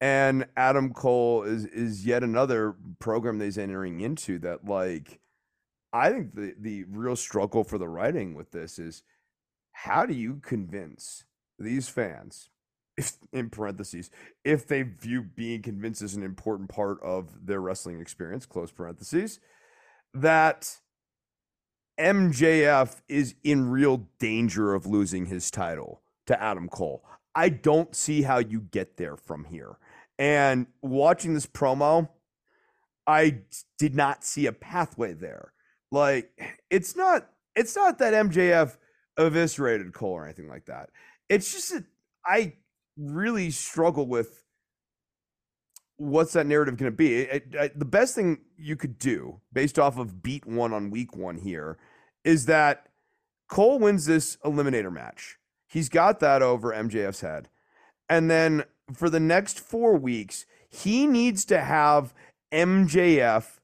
And 0.00 0.46
Adam 0.56 0.92
Cole 0.92 1.44
is 1.44 1.64
is 1.64 2.04
yet 2.04 2.22
another 2.22 2.74
program 2.98 3.38
that 3.38 3.46
he's 3.46 3.56
entering 3.56 4.00
into 4.00 4.38
that 4.40 4.66
like 4.66 5.20
I 5.94 6.10
think 6.10 6.34
the 6.34 6.54
the 6.58 6.84
real 6.90 7.16
struggle 7.16 7.64
for 7.64 7.78
the 7.78 7.88
writing 7.88 8.34
with 8.34 8.50
this 8.50 8.78
is 8.78 9.02
how 9.72 10.04
do 10.04 10.12
you 10.12 10.40
convince 10.42 11.24
these 11.58 11.88
fans 11.88 12.50
if 12.96 13.12
in 13.32 13.48
parentheses 13.48 14.10
if 14.44 14.66
they 14.66 14.82
view 14.82 15.22
being 15.22 15.62
convinced 15.62 16.02
as 16.02 16.14
an 16.14 16.22
important 16.22 16.68
part 16.68 17.02
of 17.02 17.46
their 17.46 17.60
wrestling 17.60 18.00
experience 18.00 18.46
close 18.46 18.70
parentheses 18.70 19.40
that 20.12 20.78
MJF 21.98 23.00
is 23.08 23.34
in 23.44 23.70
real 23.70 24.08
danger 24.18 24.74
of 24.74 24.86
losing 24.86 25.26
his 25.26 25.50
title 25.50 26.02
to 26.26 26.40
Adam 26.42 26.68
Cole. 26.68 27.04
I 27.34 27.48
don't 27.48 27.94
see 27.94 28.22
how 28.22 28.38
you 28.38 28.60
get 28.60 28.96
there 28.96 29.16
from 29.16 29.44
here. 29.44 29.78
And 30.18 30.66
watching 30.82 31.34
this 31.34 31.46
promo, 31.46 32.08
I 33.06 33.40
did 33.78 33.94
not 33.94 34.24
see 34.24 34.46
a 34.46 34.52
pathway 34.52 35.12
there. 35.12 35.52
Like 35.90 36.30
it's 36.70 36.96
not 36.96 37.28
it's 37.54 37.76
not 37.76 37.98
that 37.98 38.14
MJF 38.14 38.76
eviscerated 39.16 39.92
Cole 39.92 40.12
or 40.12 40.24
anything 40.24 40.48
like 40.48 40.66
that. 40.66 40.90
It's 41.28 41.52
just 41.52 41.72
that 41.72 41.84
I 42.26 42.54
really 42.96 43.50
struggle 43.50 44.06
with 44.06 44.43
what's 45.96 46.32
that 46.32 46.46
narrative 46.46 46.76
going 46.76 46.90
to 46.90 46.96
be. 46.96 47.20
It- 47.22 47.54
it- 47.54 47.78
the 47.78 47.84
best 47.84 48.14
thing 48.14 48.38
you 48.56 48.76
could 48.76 48.98
do 48.98 49.40
based 49.52 49.78
off 49.78 49.98
of 49.98 50.22
beat 50.22 50.46
one 50.46 50.72
on 50.72 50.90
week 50.90 51.16
one 51.16 51.38
here 51.38 51.78
is 52.24 52.46
that 52.46 52.88
Cole 53.48 53.78
wins 53.78 54.06
this 54.06 54.36
eliminator 54.44 54.92
match. 54.92 55.36
He's 55.68 55.88
got 55.88 56.20
that 56.20 56.42
over 56.42 56.72
MJF's 56.72 57.20
head. 57.20 57.48
And 58.08 58.30
then 58.30 58.64
for 58.92 59.08
the 59.08 59.20
next 59.20 59.60
four 59.60 59.96
weeks, 59.96 60.46
he 60.68 61.06
needs 61.06 61.44
to 61.46 61.60
have 61.60 62.14
MJF 62.52 63.58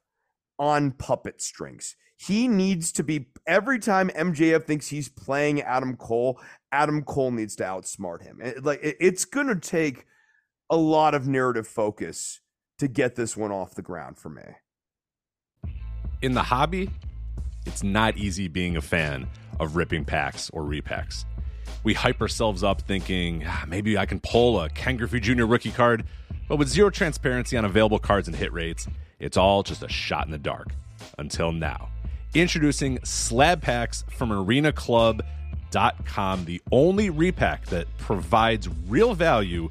on 0.59 0.93
puppet 0.93 1.41
strings. 1.41 1.97
He 2.17 2.49
needs 2.49 2.93
to 2.93 3.03
be 3.03 3.31
every 3.47 3.79
time 3.79 4.11
MJF 4.11 4.65
thinks 4.65 4.89
he's 4.89 5.09
playing 5.09 5.63
Adam 5.63 5.97
Cole, 5.97 6.39
Adam 6.71 7.03
Cole 7.03 7.31
needs 7.31 7.57
to 7.57 7.65
outsmart 7.65 8.23
him. 8.23 8.41
It- 8.43 8.63
like 8.65 8.81
it- 8.83 8.99
it's 9.01 9.25
going 9.25 9.47
to 9.49 9.57
take 9.57 10.07
a 10.71 10.77
lot 10.77 11.15
of 11.15 11.27
narrative 11.27 11.67
focus 11.67 12.41
to 12.79 12.89
get 12.89 13.17
this 13.17 13.37
one 13.37 13.53
off 13.53 13.75
the 13.75 13.83
ground 13.83 14.17
for 14.17 14.31
me. 14.31 14.43
In 16.23 16.33
the 16.33 16.45
hobby, 16.45 16.91
it's 17.67 17.83
not 17.83 18.17
easy 18.17 18.49
being 18.49 18.77
a 18.77 18.81
fan 18.81 19.27
of 19.59 19.77
ripping 19.77 20.05
packs 20.05 20.49
or 20.51 20.63
repacks. 20.63 21.25
We 21.83 21.95
hype 21.95 22.21
ourselves 22.21 22.63
up 22.63 22.83
thinking 22.83 23.43
"Ah, 23.47 23.65
maybe 23.67 23.99
I 23.99 24.07
can 24.07 24.21
pull 24.21 24.61
a 24.61 24.69
Ken 24.71 24.97
Griffey 24.97 25.21
Jr. 25.21 25.45
rookie 25.45 25.71
card, 25.71 26.05
but 26.49 26.57
with 26.57 26.69
zero 26.69 26.91
transparency 26.91 27.57
on 27.57 27.65
available 27.65 27.99
cards 27.99 28.29
and 28.29 28.37
hit 28.37 28.53
rates, 28.53 28.87
it's 29.19 29.37
all 29.37 29.63
just 29.63 29.83
a 29.83 29.89
shot 29.89 30.27
in 30.27 30.31
the 30.31 30.39
dark. 30.39 30.69
Until 31.19 31.53
now. 31.53 31.89
Introducing 32.35 32.99
slab 33.05 33.63
packs 33.63 34.05
from 34.11 34.31
arenaclub.com, 34.31 36.45
the 36.45 36.61
only 36.71 37.11
repack 37.11 37.67
that 37.67 37.87
provides 37.99 38.69
real 38.89 39.15
value, 39.15 39.71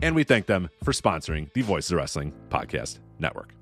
And 0.00 0.14
we 0.14 0.24
thank 0.24 0.46
them 0.46 0.70
for 0.82 0.92
sponsoring 0.92 1.52
the 1.52 1.62
Voice 1.62 1.90
of 1.90 1.96
Wrestling 1.98 2.32
Podcast 2.48 2.98
Network. 3.18 3.54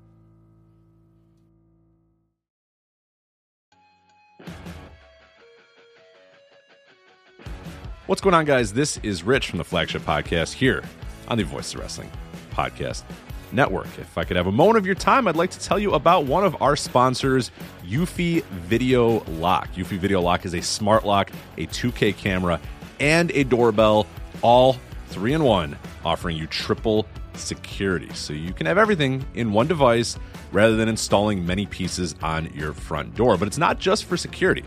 What's 8.07 8.19
going 8.21 8.33
on, 8.33 8.45
guys? 8.45 8.73
This 8.73 8.97
is 9.03 9.23
Rich 9.23 9.47
from 9.47 9.57
the 9.57 9.63
flagship 9.63 10.01
podcast 10.01 10.53
here 10.53 10.83
on 11.29 11.37
the 11.37 11.45
Voice 11.45 11.73
of 11.73 11.79
Wrestling 11.79 12.11
Podcast 12.51 13.03
Network. 13.53 13.87
If 13.99 14.17
I 14.17 14.25
could 14.25 14.35
have 14.35 14.47
a 14.47 14.51
moment 14.51 14.77
of 14.79 14.85
your 14.85 14.95
time, 14.95 15.27
I'd 15.27 15.37
like 15.37 15.51
to 15.51 15.59
tell 15.59 15.79
you 15.79 15.93
about 15.93 16.25
one 16.25 16.43
of 16.43 16.61
our 16.61 16.75
sponsors, 16.75 17.51
Eufy 17.85 18.43
Video 18.43 19.23
Lock. 19.25 19.71
Eufy 19.75 19.97
Video 19.97 20.19
Lock 20.19 20.45
is 20.45 20.53
a 20.53 20.61
smart 20.61 21.05
lock, 21.05 21.31
a 21.57 21.67
2K 21.67 22.17
camera, 22.17 22.59
and 22.99 23.31
a 23.31 23.45
doorbell, 23.45 24.07
all 24.41 24.77
three 25.11 25.33
in 25.33 25.43
one, 25.43 25.77
offering 26.03 26.37
you 26.37 26.47
triple 26.47 27.05
security. 27.33 28.11
So 28.13 28.33
you 28.33 28.53
can 28.53 28.65
have 28.65 28.77
everything 28.77 29.25
in 29.35 29.51
one 29.51 29.67
device 29.67 30.17
rather 30.51 30.75
than 30.75 30.87
installing 30.89 31.45
many 31.45 31.65
pieces 31.65 32.15
on 32.21 32.51
your 32.53 32.73
front 32.73 33.15
door. 33.15 33.37
But 33.37 33.47
it's 33.47 33.57
not 33.57 33.79
just 33.79 34.05
for 34.05 34.17
security. 34.17 34.63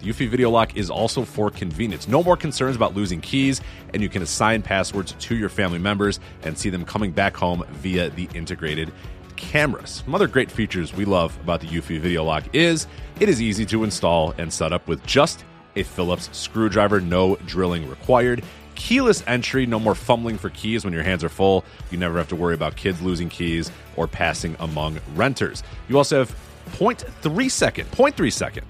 The 0.00 0.10
Eufy 0.10 0.28
Video 0.28 0.50
Lock 0.50 0.76
is 0.76 0.90
also 0.90 1.24
for 1.24 1.50
convenience. 1.50 2.08
No 2.08 2.22
more 2.22 2.36
concerns 2.36 2.76
about 2.76 2.94
losing 2.94 3.20
keys, 3.20 3.62
and 3.94 4.02
you 4.02 4.08
can 4.08 4.20
assign 4.20 4.60
passwords 4.60 5.14
to 5.18 5.36
your 5.36 5.48
family 5.48 5.78
members 5.78 6.20
and 6.42 6.58
see 6.58 6.68
them 6.68 6.84
coming 6.84 7.10
back 7.10 7.36
home 7.36 7.64
via 7.70 8.10
the 8.10 8.28
integrated 8.34 8.92
cameras. 9.36 10.02
Some 10.04 10.14
other 10.14 10.28
great 10.28 10.50
features 10.50 10.94
we 10.94 11.04
love 11.04 11.36
about 11.40 11.60
the 11.60 11.68
Eufy 11.68 11.98
Video 11.98 12.22
Lock 12.22 12.44
is 12.52 12.86
it 13.18 13.28
is 13.28 13.40
easy 13.40 13.64
to 13.66 13.82
install 13.84 14.34
and 14.38 14.52
set 14.52 14.72
up 14.72 14.86
with 14.86 15.04
just 15.06 15.44
a 15.76 15.82
Phillips 15.82 16.28
screwdriver, 16.32 17.00
no 17.00 17.36
drilling 17.46 17.88
required. 17.88 18.44
Keyless 18.74 19.22
entry, 19.26 19.66
no 19.66 19.78
more 19.78 19.94
fumbling 19.94 20.38
for 20.38 20.50
keys 20.50 20.84
when 20.84 20.92
your 20.92 21.02
hands 21.02 21.24
are 21.24 21.28
full. 21.28 21.64
You 21.90 21.98
never 21.98 22.18
have 22.18 22.28
to 22.28 22.36
worry 22.36 22.54
about 22.54 22.76
kids 22.76 23.00
losing 23.00 23.28
keys 23.28 23.70
or 23.96 24.06
passing 24.06 24.56
among 24.60 25.00
renters. 25.14 25.62
You 25.88 25.98
also 25.98 26.18
have 26.18 26.36
0.3 26.72 27.50
second, 27.50 27.90
0.3 27.90 28.32
second 28.32 28.66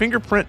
fingerprint 0.00 0.48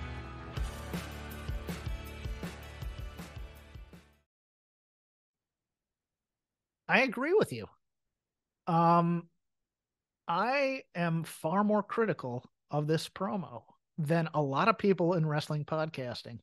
I 6.91 7.03
agree 7.03 7.33
with 7.33 7.53
you. 7.53 7.67
Um, 8.67 9.29
I 10.27 10.81
am 10.93 11.23
far 11.23 11.63
more 11.63 11.83
critical 11.83 12.43
of 12.69 12.85
this 12.85 13.07
promo 13.07 13.63
than 13.97 14.27
a 14.33 14.41
lot 14.41 14.67
of 14.67 14.77
people 14.77 15.13
in 15.13 15.25
wrestling 15.25 15.63
podcasting. 15.63 16.39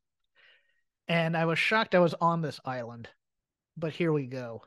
And 1.07 1.37
I 1.37 1.45
was 1.45 1.59
shocked 1.59 1.95
I 1.95 1.99
was 1.99 2.15
on 2.15 2.41
this 2.41 2.61
island, 2.65 3.11
but 3.77 3.93
here 3.93 4.11
we 4.11 4.25
go. 4.25 4.63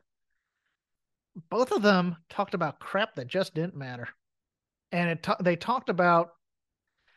Both 1.50 1.72
of 1.72 1.82
them 1.82 2.16
talked 2.30 2.54
about 2.54 2.80
crap 2.80 3.16
that 3.16 3.28
just 3.28 3.56
didn't 3.56 3.76
matter. 3.76 4.08
And 4.92 5.10
it 5.10 5.28
they 5.40 5.56
talked 5.56 5.90
about 5.90 6.32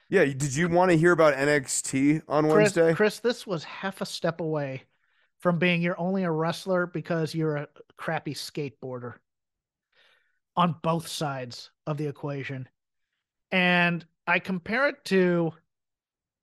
Yeah, 0.09 0.25
did 0.25 0.57
you 0.57 0.71
want 0.71 0.91
to 0.91 0.97
hear 0.97 1.13
about 1.13 1.35
NXT 1.35 2.23
on 2.29 2.45
Chris, 2.45 2.55
Wednesday? 2.55 2.95
Chris, 2.95 3.19
this 3.19 3.47
was 3.47 3.65
half 3.65 4.01
a 4.01 4.07
step 4.07 4.41
away 4.41 4.85
from 5.45 5.59
being 5.59 5.83
you're 5.83 6.01
only 6.01 6.25
a 6.25 6.31
wrestler 6.31 6.87
because 6.87 7.35
you're 7.35 7.57
a 7.57 7.69
crappy 7.99 8.33
skateboarder 8.33 9.17
on 10.57 10.75
both 10.83 11.07
sides 11.07 11.71
of 11.87 11.99
the 11.99 12.07
equation. 12.07 12.67
And 13.53 14.07
I 14.27 14.39
compare 14.39 14.89
it 14.89 15.05
to 15.05 15.53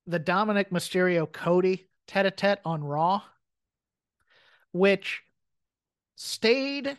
the 0.05 0.19
Dominic 0.19 0.69
Mysterio 0.69 1.25
Cody 1.31 1.87
tete 2.05 2.27
a 2.27 2.29
tete 2.29 2.59
on 2.63 2.83
Raw, 2.83 3.23
which 4.71 5.23
stayed 6.15 6.95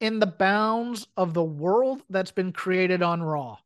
in 0.00 0.18
the 0.18 0.26
bounds 0.26 1.06
of 1.16 1.34
the 1.34 1.44
world 1.44 2.02
that's 2.10 2.32
been 2.32 2.50
created 2.50 3.00
on 3.00 3.22
Raw. 3.22 3.58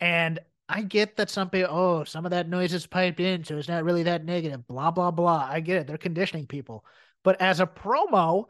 And 0.00 0.40
I 0.68 0.82
get 0.82 1.16
that 1.16 1.30
some 1.30 1.48
people, 1.48 1.74
oh, 1.74 2.04
some 2.04 2.24
of 2.26 2.30
that 2.30 2.48
noise 2.48 2.74
is 2.74 2.86
piped 2.86 3.20
in, 3.20 3.42
so 3.42 3.56
it's 3.56 3.68
not 3.68 3.84
really 3.84 4.02
that 4.02 4.24
negative, 4.24 4.66
blah, 4.66 4.90
blah, 4.90 5.10
blah. 5.10 5.48
I 5.50 5.60
get 5.60 5.76
it. 5.78 5.86
They're 5.86 5.96
conditioning 5.96 6.46
people. 6.46 6.84
But 7.24 7.40
as 7.40 7.60
a 7.60 7.66
promo, 7.66 8.44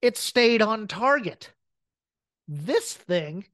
it 0.00 0.16
stayed 0.16 0.60
on 0.60 0.88
target. 0.88 1.52
This 2.48 2.94
thing. 2.94 3.46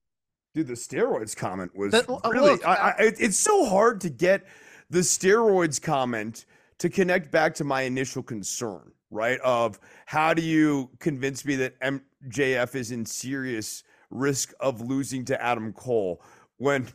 Dude, 0.54 0.68
the 0.68 0.72
steroids 0.74 1.36
comment 1.36 1.76
was 1.76 1.92
The- 1.92 2.10
uh, 2.10 2.30
really. 2.30 2.52
look, 2.52 2.66
I, 2.66 2.74
I, 2.74 2.94
it's 2.98 3.38
so 3.38 3.66
hard 3.66 4.00
to 4.00 4.10
get 4.10 4.46
the 4.88 5.00
steroids 5.00 5.80
comment 5.80 6.46
to 6.78 6.88
connect 6.88 7.30
back 7.30 7.54
to 7.56 7.64
my 7.64 7.82
initial 7.82 8.22
concern, 8.22 8.90
right? 9.10 9.38
Of 9.40 9.78
how 10.06 10.32
do 10.32 10.40
you 10.40 10.90
convince 10.98 11.44
me 11.44 11.56
that 11.56 11.78
MJF 11.80 12.74
is 12.74 12.90
in 12.90 13.04
serious 13.04 13.84
risk 14.10 14.54
of 14.60 14.80
losing 14.80 15.26
to 15.26 15.42
Adam 15.42 15.74
Cole 15.74 16.22
when 16.56 16.88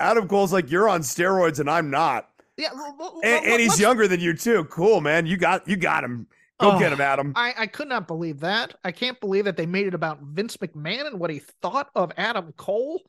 Adam 0.00 0.28
Cole's 0.28 0.52
like, 0.52 0.70
you're 0.70 0.88
on 0.88 1.00
steroids 1.00 1.58
and 1.60 1.68
I'm 1.70 1.90
not. 1.90 2.28
Yeah, 2.56 2.70
l- 2.72 2.96
l- 2.98 3.20
And, 3.22 3.44
and 3.44 3.60
he's 3.60 3.78
younger 3.78 4.08
than 4.08 4.20
you 4.20 4.34
too. 4.34 4.64
Cool, 4.64 5.00
man. 5.00 5.26
You 5.26 5.36
got 5.36 5.68
you 5.68 5.76
got 5.76 6.04
him. 6.04 6.26
Go 6.58 6.72
Oh, 6.72 6.78
get 6.78 6.90
him, 6.90 7.02
Adam. 7.02 7.32
I, 7.36 7.52
I 7.58 7.66
could 7.66 7.88
not 7.88 8.06
believe 8.06 8.40
that. 8.40 8.74
I 8.82 8.90
can't 8.90 9.20
believe 9.20 9.44
that 9.44 9.58
they 9.58 9.66
made 9.66 9.86
it 9.86 9.92
about 9.92 10.22
Vince 10.22 10.56
McMahon 10.56 11.06
and 11.06 11.20
what 11.20 11.28
he 11.28 11.40
thought 11.60 11.90
of 11.94 12.12
Adam 12.16 12.52
Cole. 12.56 13.02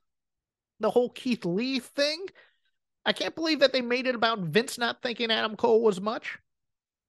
The 0.81 0.89
whole 0.89 1.09
Keith 1.09 1.45
Lee 1.45 1.79
thing. 1.79 2.25
I 3.05 3.13
can't 3.13 3.33
believe 3.35 3.61
that 3.61 3.71
they 3.71 3.81
made 3.81 4.05
it 4.05 4.15
about 4.15 4.39
Vince 4.39 4.77
not 4.77 5.01
thinking 5.01 5.31
Adam 5.31 5.55
Cole 5.55 5.81
was 5.81 6.01
much. 6.01 6.37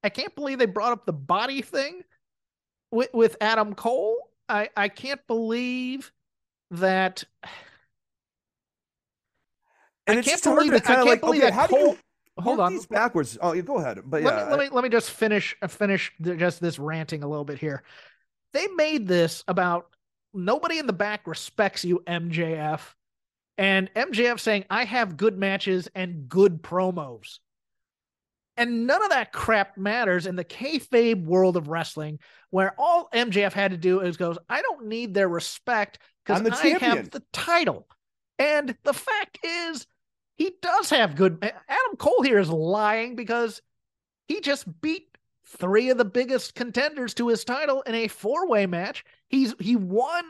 I 0.05 0.11
can't 0.11 0.33
believe 0.37 0.61
they 0.61 0.67
brought 0.67 0.93
up 0.93 1.07
the 1.07 1.13
body 1.13 1.61
thing 1.61 2.03
with, 2.93 3.13
with 3.13 3.37
Adam 3.41 3.75
Cole. 3.75 4.17
I, 4.49 4.69
I 4.77 4.87
can't 4.89 5.27
believe 5.27 6.13
that. 6.71 7.25
And 10.09 10.17
I 10.17 10.21
it's 10.21 10.29
can't 10.29 10.43
believe 10.43 10.73
to 10.73 10.79
that. 10.79 10.91
I 10.91 10.95
can't 10.95 11.07
like, 11.07 11.21
believe 11.21 11.43
okay, 11.43 11.51
that 11.51 11.55
how 11.55 11.67
do 11.67 11.77
you 11.77 11.99
Hold 12.41 12.61
on. 12.61 12.73
these 12.73 12.87
backwards. 12.87 13.37
Oh, 13.41 13.53
yeah, 13.53 13.63
go 13.63 13.79
ahead. 13.79 14.01
But 14.05 14.23
yeah, 14.23 14.29
let 14.29 14.47
me, 14.47 14.51
let 14.51 14.61
me 14.61 14.69
let 14.77 14.85
me 14.85 14.91
just 14.91 15.11
finish 15.11 15.57
uh, 15.61 15.67
finish 15.67 16.13
just 16.21 16.61
this 16.61 16.79
ranting 16.79 17.23
a 17.23 17.29
little 17.29 17.45
bit 17.45 17.59
here. 17.59 17.83
They 18.53 18.67
made 18.69 19.09
this 19.09 19.45
about 19.49 19.89
nobody 20.33 20.79
in 20.79 20.87
the 20.87 20.93
back 20.93 21.27
respects 21.27 21.85
you, 21.85 22.03
MJF, 22.07 22.81
and 23.57 23.93
MJF 23.95 24.39
saying 24.39 24.65
I 24.71 24.85
have 24.85 25.17
good 25.17 25.37
matches 25.37 25.89
and 25.95 26.29
good 26.29 26.63
promos, 26.63 27.39
and 28.57 28.87
none 28.87 29.03
of 29.03 29.11
that 29.11 29.33
crap 29.33 29.77
matters 29.77 30.27
in 30.27 30.37
the 30.37 30.45
kayfabe 30.45 31.25
world 31.25 31.57
of 31.57 31.69
wrestling, 31.69 32.21
where 32.51 32.73
all 32.79 33.09
MJF 33.13 33.53
had 33.53 33.73
to 33.73 33.77
do 33.77 34.01
is 34.01 34.17
goes, 34.17 34.39
I 34.49 34.63
don't 34.63 34.87
need 34.87 35.13
their 35.13 35.29
respect 35.29 35.99
because 36.25 36.41
I 36.47 36.51
champion." 36.51 36.97
have 36.97 37.11
the 37.11 37.23
title, 37.33 37.89
and 38.39 38.77
the 38.85 38.95
fact 38.95 39.39
is. 39.43 39.87
He 40.39 40.53
does 40.63 40.89
have 40.91 41.17
good. 41.17 41.39
Adam 41.43 41.97
Cole 41.99 42.23
here 42.23 42.39
is 42.39 42.49
lying 42.49 43.17
because 43.17 43.61
he 44.29 44.41
just 44.41 44.81
beat 44.81 45.09
three 45.47 45.91
of 45.91 45.99
the 45.99 46.05
biggest 46.05 46.55
contenders 46.55 47.15
to 47.15 47.29
his 47.29 47.45
title 47.45 47.83
in 47.83 47.95
a 47.95 48.09
four-way 48.09 48.67
match. 48.67 49.05
He's 49.29 49.55
he 49.59 49.75
won 49.77 50.25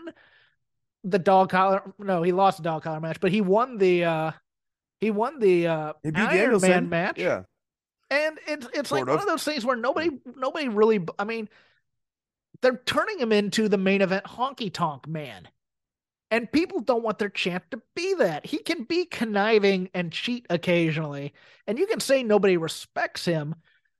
the 1.05 1.19
dog 1.19 1.51
collar. 1.51 1.83
No, 1.99 2.23
he 2.23 2.33
lost 2.33 2.57
the 2.57 2.63
dog 2.63 2.85
collar 2.85 3.01
match, 3.01 3.21
but 3.21 3.31
he 3.31 3.43
won 3.43 3.77
the 3.77 4.05
uh 4.05 4.31
he 5.01 5.11
won 5.11 5.39
the 5.41 5.67
uh 5.67 5.93
Iron 6.05 6.15
Danielson. 6.15 6.71
Man 6.71 6.89
match. 6.89 7.19
Yeah. 7.19 7.43
And 8.11 8.39
it's 8.47 8.67
it's 8.73 8.91
like 8.91 9.01
Sort 9.01 9.09
one 9.09 9.17
of. 9.17 9.23
of 9.23 9.29
those 9.29 9.45
things 9.45 9.65
where 9.65 9.77
nobody 9.77 10.11
nobody 10.37 10.69
really 10.69 11.05
I 11.19 11.25
mean 11.25 11.51
they're 12.63 12.81
turning 12.87 13.21
him 13.21 13.33
into 13.33 13.69
the 13.69 13.77
main 13.77 14.01
event 14.01 14.25
honky 14.25 14.73
tonk 14.73 15.07
man. 15.07 15.49
And 16.31 16.53
people 16.53 16.81
don't 16.81 17.03
want 17.03 17.19
their 17.19 17.31
champ 17.31 17.71
to 17.71 17.81
be 17.95 18.15
that. 18.15 18.45
He 18.45 18.59
can 18.59 18.85
be 18.85 19.07
conniving 19.07 19.89
and 19.95 20.13
cheat 20.13 20.47
occasionally. 20.51 21.33
And 21.67 21.79
you 21.79 21.87
can 21.87 22.01
say 22.01 22.23
nobody 22.23 22.57
respects 22.59 23.25
him, 23.25 23.55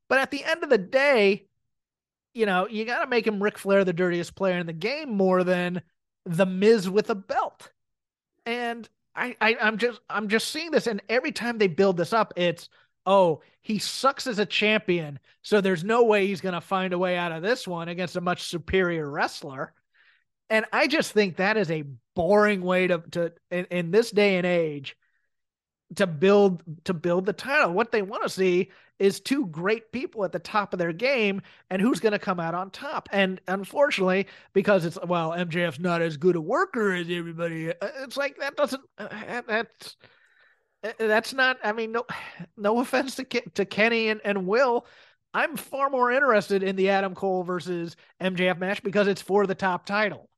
but 0.09 0.19
at 0.19 0.31
the 0.31 0.45
end 0.45 0.63
of 0.63 0.71
the 0.71 0.79
day, 0.79 1.47
you 2.35 2.47
know, 2.47 2.69
you 2.69 2.85
got 2.85 3.03
to 3.03 3.11
make 3.11 3.27
him 3.27 3.43
Ric 3.43 3.59
Flair 3.59 3.85
the 3.85 3.93
dirtiest 3.93 4.35
player 4.35 4.59
in 4.59 4.67
the 4.67 4.73
game 4.73 5.11
more 5.11 5.43
than 5.43 5.83
the 6.25 6.47
Miz 6.47 6.89
with 6.89 7.11
a 7.11 7.15
belt. 7.15 7.71
And 8.47 8.89
I, 9.15 9.37
I 9.41 9.57
I'm 9.61 9.79
just 9.79 10.01
I'm 10.09 10.29
just 10.29 10.51
seeing 10.51 10.71
this, 10.71 10.87
and 10.87 11.03
every 11.09 11.33
time 11.33 11.59
they 11.59 11.67
build 11.67 11.97
this 11.97 12.13
up, 12.13 12.33
it's 12.37 12.69
oh 13.07 13.43
he 13.61 13.79
sucks 13.79 14.27
as 14.27 14.39
a 14.39 14.47
champion, 14.47 15.19
so 15.43 15.61
there's 15.61 15.85
no 15.85 16.05
way 16.05 16.27
he's 16.27 16.41
gonna 16.41 16.61
find 16.61 16.93
a 16.93 16.99
way 16.99 17.17
out 17.17 17.33
of 17.33 17.43
this 17.43 17.67
one 17.67 17.89
against 17.89 18.17
a 18.17 18.21
much 18.21 18.45
superior 18.45 19.11
wrestler. 19.11 19.73
And 20.51 20.65
I 20.73 20.87
just 20.87 21.13
think 21.13 21.37
that 21.37 21.57
is 21.57 21.71
a 21.71 21.85
boring 22.15 22.63
way 22.63 22.87
to 22.87 22.99
to 23.13 23.33
in, 23.51 23.67
in 23.67 23.91
this 23.91 24.11
day 24.11 24.37
and 24.37 24.47
age 24.47 24.97
to 25.97 26.07
build 26.07 26.63
to 26.85 26.93
build 26.93 27.25
the 27.27 27.33
title. 27.33 27.73
What 27.73 27.93
they 27.93 28.03
want 28.03 28.23
to 28.23 28.29
see 28.29 28.71
is 28.99 29.21
two 29.21 29.47
great 29.47 29.91
people 29.93 30.25
at 30.25 30.33
the 30.33 30.39
top 30.39 30.73
of 30.75 30.79
their 30.79 30.93
game 30.93 31.41
and 31.71 31.81
who's 31.81 32.01
going 32.01 32.13
to 32.13 32.19
come 32.19 32.41
out 32.41 32.55
on 32.55 32.71
top. 32.71 33.09
And 33.13 33.41
unfortunately, 33.49 34.27
because 34.53 34.85
it's 34.85 34.99
well, 35.07 35.33
MJF's 35.33 35.81
not 35.81 36.03
as 36.03 36.17
good 36.17 36.37
a 36.37 36.41
worker 36.41 36.93
as 36.93 37.09
everybody. 37.11 37.71
uh, 37.71 37.75
It's 38.01 38.17
like 38.19 38.39
that 38.39 38.57
doesn't 38.57 38.83
uh, 38.99 39.43
that's 39.47 39.97
uh, 40.85 40.93
that's 40.99 41.33
not. 41.35 41.59
I 41.65 41.73
mean, 41.73 41.93
no, 41.93 42.05
no 42.57 42.81
offense 42.81 43.17
to 43.17 43.25
to 43.25 43.65
Kenny 43.65 44.09
and, 44.09 44.21
and 44.25 44.47
Will. 44.47 44.87
I'm 45.35 45.57
far 45.57 45.91
more 45.91 46.11
interested 46.11 46.63
in 46.63 46.77
the 46.77 46.91
Adam 46.91 47.15
Cole 47.15 47.43
versus 47.45 47.97
MJF 48.21 48.59
match 48.59 48.83
because 48.83 49.07
it's 49.09 49.23
for 49.23 49.47
the 49.47 49.55
top 49.55 49.87
title. 49.87 50.29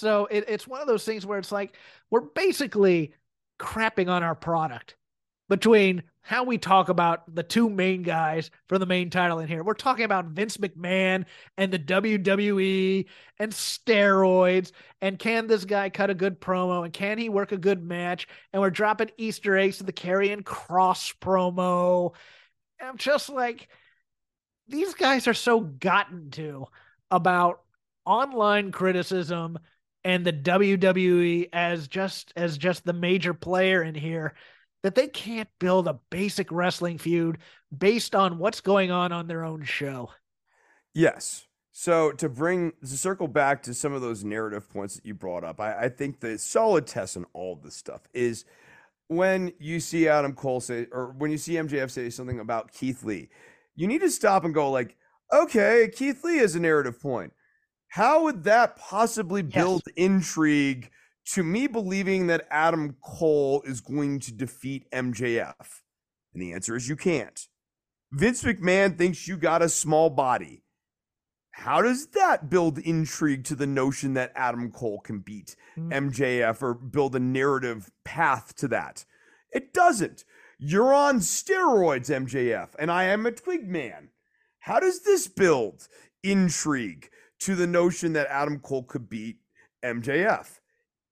So 0.00 0.26
it, 0.30 0.46
it's 0.48 0.66
one 0.66 0.80
of 0.80 0.86
those 0.86 1.04
things 1.04 1.26
where 1.26 1.38
it's 1.38 1.52
like 1.52 1.76
we're 2.10 2.22
basically 2.22 3.12
crapping 3.58 4.08
on 4.08 4.22
our 4.22 4.34
product 4.34 4.96
between 5.48 6.02
how 6.22 6.44
we 6.44 6.56
talk 6.58 6.88
about 6.88 7.34
the 7.34 7.42
two 7.42 7.68
main 7.68 8.02
guys 8.02 8.50
for 8.68 8.78
the 8.78 8.86
main 8.86 9.10
title 9.10 9.40
in 9.40 9.48
here. 9.48 9.62
We're 9.62 9.74
talking 9.74 10.04
about 10.04 10.26
Vince 10.26 10.56
McMahon 10.56 11.24
and 11.58 11.72
the 11.72 11.78
WWE 11.78 13.06
and 13.38 13.52
steroids 13.52 14.72
and 15.02 15.18
can 15.18 15.46
this 15.46 15.64
guy 15.64 15.90
cut 15.90 16.08
a 16.08 16.14
good 16.14 16.40
promo 16.40 16.84
and 16.84 16.92
can 16.92 17.18
he 17.18 17.28
work 17.28 17.52
a 17.52 17.58
good 17.58 17.82
match? 17.82 18.26
And 18.52 18.62
we're 18.62 18.70
dropping 18.70 19.10
Easter 19.18 19.56
eggs 19.56 19.78
to 19.78 19.84
the 19.84 19.92
Karrion 19.92 20.42
Kross 20.42 21.14
promo. 21.20 22.14
And 22.78 22.88
I'm 22.88 22.96
just 22.96 23.28
like, 23.28 23.68
these 24.68 24.94
guys 24.94 25.26
are 25.26 25.34
so 25.34 25.60
gotten 25.60 26.30
to 26.32 26.66
about 27.10 27.60
online 28.06 28.72
criticism 28.72 29.58
and 30.04 30.24
the 30.24 30.32
WWE 30.32 31.48
as 31.52 31.88
just 31.88 32.32
as 32.36 32.58
just 32.58 32.84
the 32.84 32.92
major 32.92 33.34
player 33.34 33.82
in 33.82 33.94
here 33.94 34.34
that 34.82 34.94
they 34.94 35.08
can't 35.08 35.48
build 35.58 35.86
a 35.86 36.00
basic 36.10 36.50
wrestling 36.50 36.98
feud 36.98 37.38
based 37.76 38.14
on 38.14 38.38
what's 38.38 38.60
going 38.60 38.90
on 38.90 39.12
on 39.12 39.26
their 39.26 39.44
own 39.44 39.62
show. 39.62 40.10
Yes. 40.94 41.46
So 41.72 42.12
to 42.12 42.28
bring 42.28 42.72
to 42.80 42.96
circle 42.96 43.28
back 43.28 43.62
to 43.64 43.74
some 43.74 43.92
of 43.92 44.02
those 44.02 44.24
narrative 44.24 44.68
points 44.70 44.96
that 44.96 45.06
you 45.06 45.14
brought 45.14 45.44
up, 45.44 45.60
I, 45.60 45.84
I 45.84 45.88
think 45.88 46.20
the 46.20 46.38
solid 46.38 46.86
test 46.86 47.16
in 47.16 47.26
all 47.32 47.56
this 47.56 47.76
stuff 47.76 48.02
is 48.12 48.44
when 49.08 49.52
you 49.58 49.80
see 49.80 50.08
Adam 50.08 50.34
Cole 50.34 50.60
say 50.60 50.86
or 50.92 51.14
when 51.16 51.30
you 51.30 51.38
see 51.38 51.54
MJF 51.54 51.90
say 51.90 52.10
something 52.10 52.40
about 52.40 52.72
Keith 52.72 53.02
Lee, 53.02 53.28
you 53.76 53.86
need 53.86 54.00
to 54.00 54.10
stop 54.10 54.44
and 54.44 54.54
go 54.54 54.70
like, 54.70 54.96
okay, 55.32 55.90
Keith 55.94 56.22
Lee 56.24 56.38
is 56.38 56.54
a 56.54 56.60
narrative 56.60 57.00
point. 57.00 57.32
How 57.90 58.22
would 58.22 58.44
that 58.44 58.76
possibly 58.76 59.42
Yes. 59.42 59.52
build 59.52 59.82
intrigue 59.96 60.90
to 61.32 61.42
me 61.42 61.66
believing 61.66 62.28
that 62.28 62.46
Adam 62.50 62.96
Cole 63.02 63.62
is 63.62 63.80
going 63.80 64.20
to 64.20 64.32
defeat 64.32 64.86
MJF? 64.92 65.82
And 66.32 66.40
the 66.40 66.52
answer 66.52 66.76
is 66.76 66.88
you 66.88 66.96
can't. 66.96 67.48
Vince 68.12 68.42
McMahon 68.42 68.96
thinks 68.96 69.26
you 69.28 69.36
got 69.36 69.62
a 69.62 69.68
small 69.68 70.08
body. 70.10 70.64
How 71.50 71.82
does 71.82 72.06
that 72.08 72.48
build 72.48 72.78
intrigue 72.78 73.44
to 73.44 73.54
the 73.54 73.66
notion 73.66 74.14
that 74.14 74.32
Adam 74.34 74.70
Cole 74.70 75.00
can 75.00 75.18
beat. 75.18 75.56
Mm. 75.76 76.12
MJF 76.12 76.62
or 76.62 76.74
build 76.74 77.14
a 77.16 77.20
narrative 77.20 77.90
path 78.04 78.54
to 78.56 78.68
that? 78.68 79.04
It 79.50 79.74
doesn't. 79.74 80.24
You're 80.58 80.94
on 80.94 81.18
steroids, 81.20 82.08
MJF, 82.08 82.70
and 82.78 82.90
I 82.90 83.04
am 83.04 83.26
a 83.26 83.32
twig 83.32 83.68
man. 83.68 84.10
How 84.60 84.78
does 84.78 85.02
this 85.02 85.26
build 85.26 85.88
intrigue 86.22 87.10
to 87.40 87.54
the 87.54 87.66
notion 87.66 88.12
that 88.14 88.26
Adam 88.28 88.58
Cole 88.60 88.84
could 88.84 89.08
beat 89.08 89.38
MJF? 89.84 90.60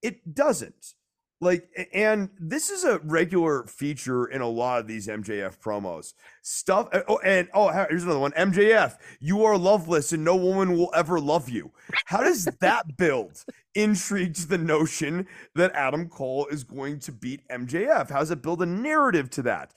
It 0.01 0.33
doesn't. 0.33 0.93
Like, 1.41 1.69
and 1.93 2.29
this 2.37 2.69
is 2.69 2.83
a 2.83 2.99
regular 2.99 3.63
feature 3.65 4.25
in 4.25 4.41
a 4.41 4.47
lot 4.47 4.81
of 4.81 4.87
these 4.87 5.07
MJF 5.07 5.59
promos. 5.59 6.13
Stuff. 6.41 6.89
Oh, 7.07 7.19
and 7.19 7.47
oh, 7.53 7.69
here's 7.69 8.03
another 8.03 8.19
one. 8.19 8.33
MJF, 8.33 8.97
you 9.21 9.45
are 9.45 9.57
loveless, 9.57 10.11
and 10.11 10.25
no 10.25 10.35
woman 10.35 10.73
will 10.77 10.91
ever 10.93 11.17
love 11.17 11.47
you. 11.47 11.71
How 12.05 12.23
does 12.23 12.43
that 12.59 12.85
build 12.97 13.45
intrigue 13.73 14.33
to 14.35 14.47
the 14.47 14.57
notion 14.57 15.27
that 15.55 15.71
Adam 15.75 16.09
Cole 16.09 16.47
is 16.47 16.65
going 16.65 16.99
to 16.99 17.13
beat 17.13 17.47
MJF? 17.47 18.09
How 18.09 18.19
does 18.19 18.31
it 18.31 18.41
build 18.41 18.61
a 18.61 18.65
narrative 18.65 19.29
to 19.31 19.41
that? 19.43 19.73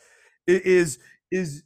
Is 0.48 0.98
is 1.30 1.62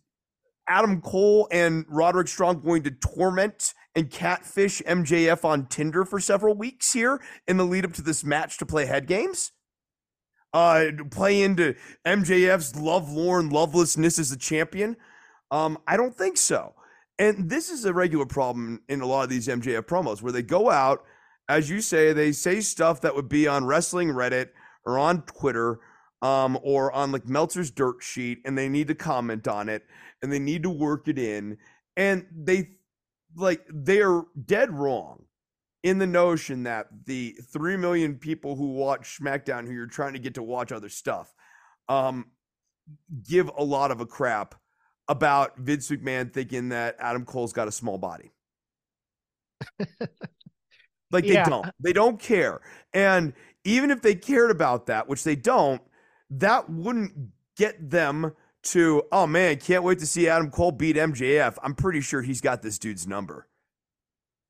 Adam 0.69 1.01
Cole 1.01 1.49
and 1.51 1.87
Roderick 1.89 2.29
Strong 2.29 2.61
going 2.61 2.83
to 2.83 2.91
torment 2.91 3.73
and 3.97 4.11
catfish 4.11 4.81
MJF 4.83 5.45
on 5.45 5.67
Tinder 5.67 6.05
for 6.05 6.21
several 6.21 6.55
weeks 6.55 6.93
here 6.93 7.21
in 7.49 7.57
the 7.57 7.65
lead 7.65 7.85
up 7.85 7.95
to 7.95 8.03
this 8.03 8.23
match 8.23 8.59
to 8.59 8.67
play 8.67 8.87
head 8.87 9.09
games? 9.09 9.51
uh, 10.57 10.87
play 11.11 11.43
into 11.43 11.75
MJF's 12.07 12.77
lovelorn 12.77 13.51
lovelessness 13.51 14.19
as 14.19 14.33
a 14.33 14.39
champion? 14.39 14.97
Um, 15.51 15.77
I 15.87 15.99
don't 15.99 16.15
think 16.15 16.39
so. 16.39 16.75
And 17.19 17.51
this 17.51 17.69
is 17.69 17.85
a 17.85 17.93
regular 17.93 18.25
problem 18.25 18.81
in 18.89 19.03
a 19.03 19.07
lot 19.07 19.25
of 19.25 19.29
these 19.29 19.49
MJF 19.49 19.83
promos 19.83 20.23
where 20.23 20.33
they 20.33 20.43
go 20.43 20.71
out, 20.71 21.05
as 21.49 21.69
you 21.69 21.83
say, 21.83 22.15
they 22.15 22.33
say 22.33 22.61
stuff 22.61 23.03
that 23.03 23.15
would 23.15 23.29
be 23.29 23.47
on 23.47 23.67
wrestling 23.67 24.09
Reddit 24.09 24.49
or 24.87 24.99
on 24.99 25.23
Twitter 25.23 25.81
um, 26.23 26.59
or 26.63 26.91
on 26.93 27.13
like 27.13 27.29
Meltzer's 27.29 27.71
dirt 27.71 28.03
sheet, 28.03 28.39
and 28.47 28.57
they 28.57 28.69
need 28.69 28.89
to 28.89 28.95
comment 28.95 29.47
on 29.47 29.69
it 29.69 29.85
and 30.23 30.33
they 30.33 30.39
need 30.39 30.63
to 30.63 30.71
work 30.71 31.07
it 31.07 31.19
in. 31.19 31.59
And 31.99 32.27
they 32.35 32.71
like 33.37 33.65
they're 33.69 34.23
dead 34.45 34.73
wrong 34.73 35.25
in 35.83 35.99
the 35.99 36.07
notion 36.07 36.65
that 36.65 36.89
the 37.05 37.37
3 37.53 37.77
million 37.77 38.17
people 38.17 38.57
who 38.57 38.73
watch 38.73 39.19
SmackDown 39.21 39.67
who 39.67 39.73
you're 39.73 39.87
trying 39.87 40.15
to 40.15 40.19
get 40.19 40.35
to 40.35 40.43
watch 40.43 40.73
other 40.73 40.89
stuff 40.89 41.33
um, 41.89 42.27
give 43.29 43.51
a 43.57 43.63
lot 43.63 43.91
of 43.91 44.01
a 44.01 44.07
crap 44.07 44.55
about 45.09 45.57
Vince 45.59 45.89
McMahon 45.89 46.33
thinking 46.33 46.71
that 46.71 46.97
Adam 46.99 47.25
Cole's 47.25 47.53
got 47.53 47.69
a 47.69 47.73
small 47.73 47.99
body. 47.99 48.33
like 51.11 51.25
they 51.25 51.35
yeah. 51.35 51.45
don't. 51.45 51.67
They 51.81 51.93
don't 51.93 52.19
care. 52.19 52.61
And 52.93 53.33
even 53.65 53.91
if 53.91 54.03
they 54.03 54.15
cared 54.15 54.51
about 54.51 54.87
that, 54.87 55.09
which 55.09 55.25
they 55.25 55.37
don't, 55.37 55.81
that 56.31 56.69
wouldn't 56.69 57.13
get 57.57 57.91
them 57.91 58.33
to, 58.67 59.03
oh 59.13 59.27
man, 59.27 59.57
can't 59.57 59.83
wait 59.83 59.99
to 60.01 60.07
see 60.07 60.29
Adam 60.29 60.51
Cole 60.51 60.73
beat 60.73 60.97
MJF. 60.97 61.57
I'm 61.63 61.75
pretty 61.75 62.01
sure 62.01 62.23
he's 62.23 62.41
got 62.41 62.63
this 62.63 62.79
dude's 62.79 63.07
number. 63.07 63.49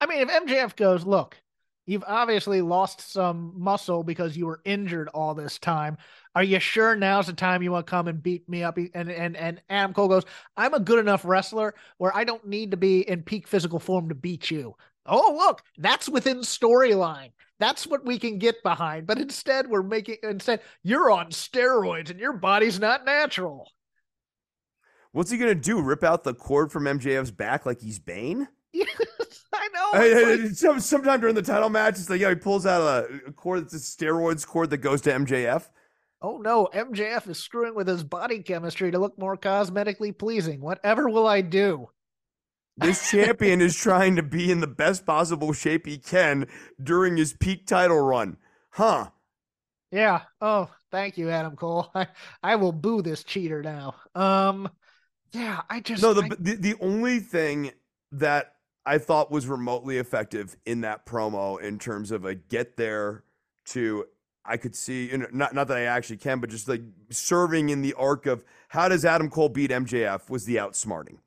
I 0.01 0.07
mean, 0.07 0.21
if 0.21 0.29
MJF 0.29 0.77
goes, 0.77 1.07
look, 1.07 1.41
you've 1.87 2.05
obviously 2.07 2.61
lost 2.61 3.13
some 3.13 3.53
muscle 3.57 4.03
because 4.03 4.37
you 4.37 4.47
were 4.47 4.61
injured 4.65 5.09
all 5.09 5.35
this 5.35 5.59
time. 5.59 5.97
Are 6.35 6.43
you 6.43 6.59
sure 6.59 6.95
now's 6.97 7.29
the 7.29 7.33
time 7.33 7.63
you 7.63 7.73
want 7.73 7.87
to 7.87 7.91
come 7.91 8.09
and 8.09 8.23
beat 8.23 8.49
me 8.49 8.63
up? 8.63 8.77
And 8.77 9.11
and 9.11 9.37
and 9.37 9.63
Adam 9.71 9.95
Cole 9.95 10.09
goes, 10.09 10.25
I'm 10.57 10.75
a 10.75 10.81
good 10.81 10.99
enough 10.99 11.25
wrestler 11.25 11.75
where 11.99 12.15
I 12.15 12.25
don't 12.25 12.47
need 12.47 12.73
to 12.73 12.77
be 12.77 13.09
in 13.09 13.23
peak 13.23 13.49
physical 13.49 13.79
form 13.79 14.09
to 14.11 14.15
beat 14.15 14.51
you. 14.51 14.77
Oh, 15.07 15.35
look, 15.39 15.63
that's 15.79 16.09
within 16.09 16.39
storyline. 16.39 17.31
That's 17.59 17.87
what 17.87 18.05
we 18.05 18.19
can 18.19 18.39
get 18.39 18.63
behind. 18.63 19.07
But 19.07 19.19
instead, 19.19 19.69
we're 19.69 19.83
making 19.83 20.17
instead 20.23 20.61
you're 20.83 21.11
on 21.11 21.31
steroids 21.31 22.11
and 22.11 22.21
your 22.21 22.35
body's 22.35 22.79
not 22.79 23.05
natural. 23.05 23.71
What's 25.17 25.31
he 25.31 25.39
gonna 25.39 25.55
do? 25.55 25.81
Rip 25.81 26.05
out 26.05 26.25
the 26.25 26.35
cord 26.35 26.71
from 26.71 26.85
MJF's 26.85 27.31
back 27.31 27.65
like 27.65 27.81
he's 27.81 27.99
Bane? 27.99 28.47
I 28.77 29.69
know. 29.73 29.91
I, 29.95 30.37
like... 30.43 30.51
some, 30.51 30.79
sometime 30.79 31.21
during 31.21 31.35
the 31.35 31.41
title 31.41 31.71
match, 31.71 31.95
it's 31.95 32.11
like, 32.11 32.21
yeah, 32.21 32.29
he 32.29 32.35
pulls 32.35 32.67
out 32.67 32.83
a, 32.83 33.33
cord 33.33 33.65
that's 33.65 33.73
a 33.73 33.79
steroids 33.79 34.47
cord 34.47 34.69
that 34.69 34.79
goes 34.79 35.01
to 35.01 35.11
MJF. 35.11 35.71
Oh 36.21 36.37
no, 36.37 36.69
MJF 36.75 37.31
is 37.31 37.39
screwing 37.39 37.75
with 37.75 37.89
his 37.89 38.05
body 38.05 38.41
chemistry 38.41 38.91
to 38.91 38.99
look 38.99 39.19
more 39.19 39.39
cosmetically 39.39 40.17
pleasing. 40.19 40.61
Whatever 40.61 41.09
will 41.09 41.27
I 41.27 41.41
do? 41.41 41.89
This 42.77 43.11
champion 43.11 43.63
is 43.63 43.75
trying 43.75 44.17
to 44.17 44.23
be 44.23 44.53
in 44.53 44.61
the 44.61 44.67
best 44.67 45.07
possible 45.07 45.55
shape 45.55 45.87
he 45.87 45.97
can 45.97 46.47
during 46.83 47.17
his 47.17 47.33
peak 47.33 47.67
title 47.67 48.03
run. 48.03 48.37
Huh. 48.69 49.07
Yeah. 49.91 50.25
Oh, 50.43 50.69
thank 50.91 51.17
you, 51.17 51.31
Adam 51.31 51.57
Cole. 51.57 51.91
I, 51.95 52.09
I 52.43 52.57
will 52.57 52.73
boo 52.73 53.01
this 53.01 53.25
cheater 53.25 53.63
now. 53.63 53.95
Um 54.15 54.69
yeah, 55.33 55.63
I 55.69 55.81
just 55.81 56.03
No, 56.03 56.13
the 56.15 56.25
I... 56.25 56.29
the, 56.39 56.57
the 56.57 56.75
only 56.81 57.21
thing 57.21 57.73
that 58.13 58.55
I 58.85 58.99
thought 58.99 59.31
was 59.31 59.47
remotely 59.47 59.99
effective 59.99 60.57
in 60.65 60.83
that 60.83 61.07
promo 61.07 61.61
in 61.61 61.79
terms 61.79 62.11
of 62.11 62.25
a 62.25 62.35
get 62.35 62.77
there 62.77 63.25
to 63.67 64.07
I 64.45 64.57
could 64.57 64.77
see 64.77 65.11
you 65.11 65.19
know, 65.19 65.27
not 65.33 65.55
not 65.55 65.69
that 65.69 65.77
I 65.77 65.83
actually 65.83 66.19
can, 66.19 66.41
but 66.41 66.51
just 66.51 66.69
like 66.69 66.83
serving 67.11 67.69
in 67.71 67.83
the 67.83 67.95
arc 67.95 68.27
of 68.27 68.45
how 68.69 68.89
does 68.89 69.05
Adam 69.05 69.29
Cole 69.29 69.49
beat 69.49 69.71
MJF 69.71 70.31
was 70.31 70.45
the 70.45 70.57
outsmarting. 70.57 71.19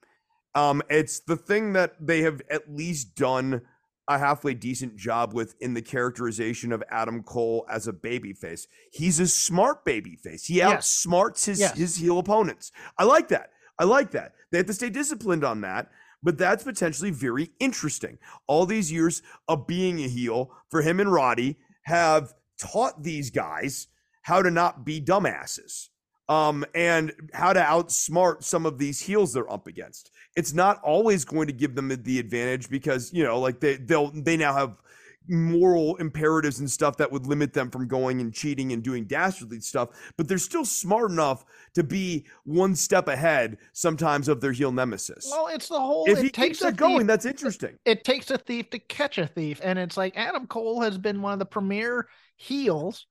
Um, 0.56 0.82
it's 0.90 1.20
the 1.20 1.36
thing 1.36 1.74
that 1.74 1.96
they 2.00 2.22
have 2.22 2.42
at 2.50 2.74
least 2.74 3.16
done 3.16 3.62
a 4.08 4.18
halfway 4.18 4.56
decent 4.56 4.98
job 4.98 5.34
with 5.34 5.56
in 5.62 5.76
the 5.76 5.82
characterization 5.82 6.72
of 6.72 6.84
Adam 6.90 7.22
Cole 7.22 7.66
as 7.70 7.88
a 7.88 7.94
babyface. 7.94 8.66
He's 8.92 9.20
a 9.20 9.28
smart 9.28 9.86
babyface. 9.86 10.48
He 10.48 10.56
yes. 10.56 11.06
outsmarts 11.06 11.46
his 11.46 11.60
yes. 11.60 11.78
his 11.78 11.96
heel 11.98 12.18
opponents. 12.18 12.72
I 12.98 13.04
like 13.04 13.28
that. 13.28 13.52
I 13.80 13.86
like 13.86 14.12
that. 14.12 14.34
They 14.52 14.58
have 14.58 14.68
to 14.68 14.74
stay 14.74 14.90
disciplined 14.90 15.44
on 15.44 15.62
that 15.62 15.90
but 16.22 16.38
that's 16.38 16.64
potentially 16.64 17.12
very 17.12 17.52
interesting. 17.60 18.18
All 18.48 18.66
these 18.66 18.92
years 18.92 19.22
of 19.48 19.68
being 19.68 20.00
a 20.00 20.08
heel 20.08 20.52
for 20.70 20.82
him 20.82 21.00
and 21.00 21.12
Roddy 21.12 21.58
have 21.84 22.34
taught 22.58 23.04
these 23.04 23.30
guys 23.30 23.88
how 24.24 24.42
to 24.42 24.52
not 24.52 24.86
be 24.86 25.02
dumbasses 25.02 25.90
um, 26.28 26.66
and 26.76 27.14
how 27.34 27.54
to 27.54 27.60
outsmart 27.60 28.44
some 28.44 28.66
of 28.66 28.78
these 28.78 29.00
heels 29.00 29.34
they're 29.34 29.52
up 29.52 29.68
against. 29.68 30.12
It's 30.36 30.54
not 30.54 30.82
always 30.84 31.26
going 31.26 31.48
to 31.48 31.54
give 31.54 31.76
them 31.76 31.90
the 32.04 32.20
advantage 32.20 32.70
because 32.70 33.12
you 33.14 33.24
know, 33.24 33.40
like 33.40 33.60
they 33.60 33.78
they'll 33.78 34.12
they 34.12 34.38
now 34.38 34.54
have 34.54 34.76
moral 35.30 35.96
imperatives 35.98 36.60
and 36.60 36.70
stuff 36.70 36.98
that 36.98 37.12
would 37.12 37.28
limit 37.28 37.54
them 37.54 37.70
from 37.70 37.88
going 37.88 38.20
and 38.20 38.34
cheating 38.34 38.74
and 38.74 38.84
doing 38.84 39.06
dastardly 39.06 39.60
stuff, 39.60 39.90
but 40.18 40.28
they're 40.28 40.38
still 40.38 40.66
smart 40.66 41.12
enough 41.12 41.46
to 41.76 41.84
be 41.84 42.26
one 42.44 42.76
step 42.76 43.08
ahead 43.08 43.58
sometimes 43.74 44.28
of 44.28 44.42
their 44.42 44.52
heel 44.52 44.72
nemesis. 44.72 45.28
Well, 45.30 45.48
it's 45.48 45.70
the 45.70 45.80
whole. 45.80 46.06
If 46.10 46.22
he 46.22 46.30
keeps 46.30 46.60
that 46.60 46.76
going, 46.76 47.08
that's 47.08 47.26
interesting. 47.26 47.78
It, 47.86 48.00
it 48.00 48.04
takes 48.04 48.32
a 48.32 48.38
thief 48.38 48.70
to 48.72 48.80
catch 48.80 49.18
a 49.18 49.28
thief, 49.28 49.62
and 49.64 49.78
it's 49.78 49.98
like 49.98 50.18
Adam 50.18 50.48
Cole 50.48 50.82
has 50.82 50.98
been 50.98 51.22
one 51.22 51.34
of 51.34 51.40
the 51.40 51.46
premier 51.46 52.08
heels. 52.36 53.06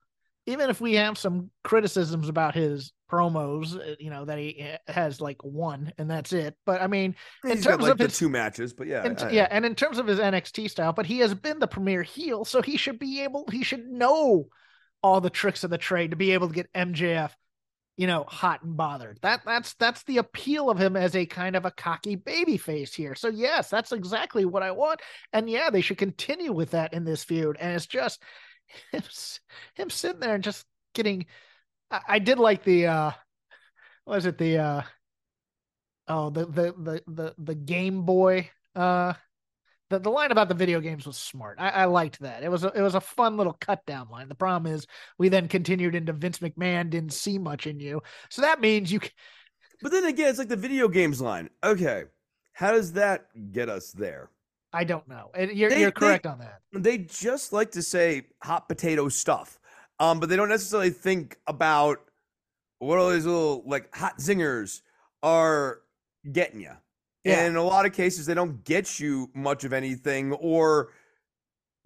Even 0.45 0.69
if 0.69 0.81
we 0.81 0.95
have 0.95 1.17
some 1.17 1.51
criticisms 1.63 2.27
about 2.27 2.55
his 2.55 2.91
promos, 3.09 3.75
uh, 3.75 3.95
you 3.99 4.09
know, 4.09 4.25
that 4.25 4.37
he 4.37 4.65
has 4.87 5.19
like 5.19 5.43
one 5.43 5.91
and 5.97 6.09
that's 6.09 6.31
it. 6.31 6.55
But 6.65 6.81
I 6.81 6.87
mean, 6.87 7.15
in 7.43 7.51
He's 7.51 7.63
terms 7.63 7.83
like 7.83 7.93
of 7.93 7.99
his 7.99 8.17
two 8.17 8.29
matches, 8.29 8.73
but 8.73 8.87
yeah, 8.87 9.13
I, 9.19 9.29
yeah, 9.29 9.47
and 9.49 9.65
in 9.65 9.75
terms 9.75 9.97
of 9.97 10.07
his 10.07 10.19
NXT 10.19 10.69
style, 10.69 10.93
but 10.93 11.05
he 11.05 11.19
has 11.19 11.33
been 11.33 11.59
the 11.59 11.67
premier 11.67 12.03
heel, 12.03 12.45
so 12.45 12.61
he 12.61 12.77
should 12.77 12.99
be 12.99 13.21
able, 13.23 13.45
he 13.51 13.63
should 13.63 13.87
know 13.87 14.47
all 15.01 15.21
the 15.21 15.29
tricks 15.29 15.63
of 15.63 15.69
the 15.69 15.77
trade 15.77 16.11
to 16.11 16.17
be 16.17 16.31
able 16.31 16.47
to 16.47 16.53
get 16.53 16.71
MJF, 16.73 17.31
you 17.97 18.07
know, 18.07 18.23
hot 18.27 18.63
and 18.63 18.77
bothered. 18.77 19.19
That 19.21 19.41
that's 19.45 19.73
that's 19.75 20.03
the 20.03 20.17
appeal 20.17 20.69
of 20.69 20.79
him 20.79 20.95
as 20.95 21.15
a 21.15 21.25
kind 21.25 21.55
of 21.55 21.65
a 21.65 21.71
cocky 21.71 22.15
baby 22.15 22.57
face 22.57 22.93
here. 22.93 23.15
So 23.15 23.29
yes, 23.29 23.69
that's 23.69 23.91
exactly 23.91 24.45
what 24.45 24.63
I 24.63 24.71
want, 24.71 25.01
and 25.33 25.49
yeah, 25.49 25.69
they 25.69 25.81
should 25.81 25.97
continue 25.97 26.53
with 26.53 26.71
that 26.71 26.93
in 26.93 27.03
this 27.05 27.23
feud. 27.23 27.57
And 27.59 27.75
it's 27.75 27.87
just 27.87 28.21
him, 28.91 29.03
him 29.75 29.89
sitting 29.89 30.19
there 30.19 30.35
and 30.35 30.43
just 30.43 30.65
getting 30.93 31.25
I, 31.91 32.01
I 32.07 32.19
did 32.19 32.39
like 32.39 32.63
the 32.63 32.87
uh 32.87 33.11
was 34.05 34.25
it 34.25 34.37
the 34.37 34.57
uh 34.57 34.81
oh 36.07 36.29
the 36.29 36.45
the 36.45 36.73
the 36.77 37.03
the, 37.07 37.35
the 37.37 37.55
Game 37.55 38.03
Boy 38.03 38.49
uh 38.75 39.13
the, 39.89 39.99
the 39.99 40.09
line 40.09 40.31
about 40.31 40.49
the 40.49 40.55
video 40.55 40.79
games 40.81 41.07
was 41.07 41.17
smart. 41.17 41.57
I, 41.59 41.69
I 41.69 41.85
liked 41.85 42.19
that. 42.19 42.43
It 42.43 42.51
was 42.51 42.63
a, 42.63 42.67
it 42.67 42.81
was 42.81 42.93
a 42.93 43.01
fun 43.01 43.37
little 43.37 43.57
cut 43.59 43.83
down 43.87 44.07
line. 44.09 44.29
The 44.29 44.35
problem 44.35 44.71
is 44.71 44.85
we 45.17 45.29
then 45.29 45.47
continued 45.47 45.95
into 45.95 46.13
Vince 46.13 46.39
McMahon 46.39 46.91
didn't 46.91 47.13
see 47.13 47.39
much 47.39 47.65
in 47.65 47.79
you, 47.79 48.01
so 48.29 48.43
that 48.43 48.61
means 48.61 48.91
you. 48.91 48.99
Can... 48.99 49.11
But 49.81 49.91
then 49.91 50.05
again, 50.05 50.29
it's 50.29 50.39
like 50.39 50.47
the 50.47 50.55
video 50.55 50.87
games 50.87 51.21
line. 51.21 51.49
Okay, 51.63 52.03
how 52.53 52.71
does 52.71 52.93
that 52.93 53.25
get 53.51 53.67
us 53.67 53.91
there? 53.91 54.29
I 54.71 54.83
don't 54.83 55.07
know. 55.07 55.31
You're, 55.35 55.71
they, 55.71 55.81
you're 55.81 55.91
correct 55.91 56.25
they, 56.25 56.29
on 56.29 56.39
that. 56.39 56.59
They 56.71 56.99
just 56.99 57.51
like 57.51 57.71
to 57.71 57.81
say 57.81 58.27
hot 58.43 58.69
potato 58.69 59.09
stuff 59.09 59.58
um, 59.99 60.19
but 60.19 60.29
they 60.29 60.35
don't 60.35 60.49
necessarily 60.49 60.89
think 60.89 61.37
about 61.47 61.99
what 62.79 62.97
all 62.97 63.09
these 63.09 63.25
little 63.25 63.63
like 63.65 63.93
hot 63.95 64.17
zingers 64.17 64.81
are 65.21 65.81
getting 66.31 66.61
you. 66.61 66.71
Yeah. 67.23 67.39
And 67.39 67.47
in 67.47 67.55
a 67.57 67.63
lot 67.63 67.85
of 67.85 67.93
cases, 67.93 68.25
they 68.25 68.33
don't 68.33 68.63
get 68.63 68.99
you 68.99 69.29
much 69.33 69.65
of 69.65 69.73
anything, 69.73 70.31
or 70.33 70.93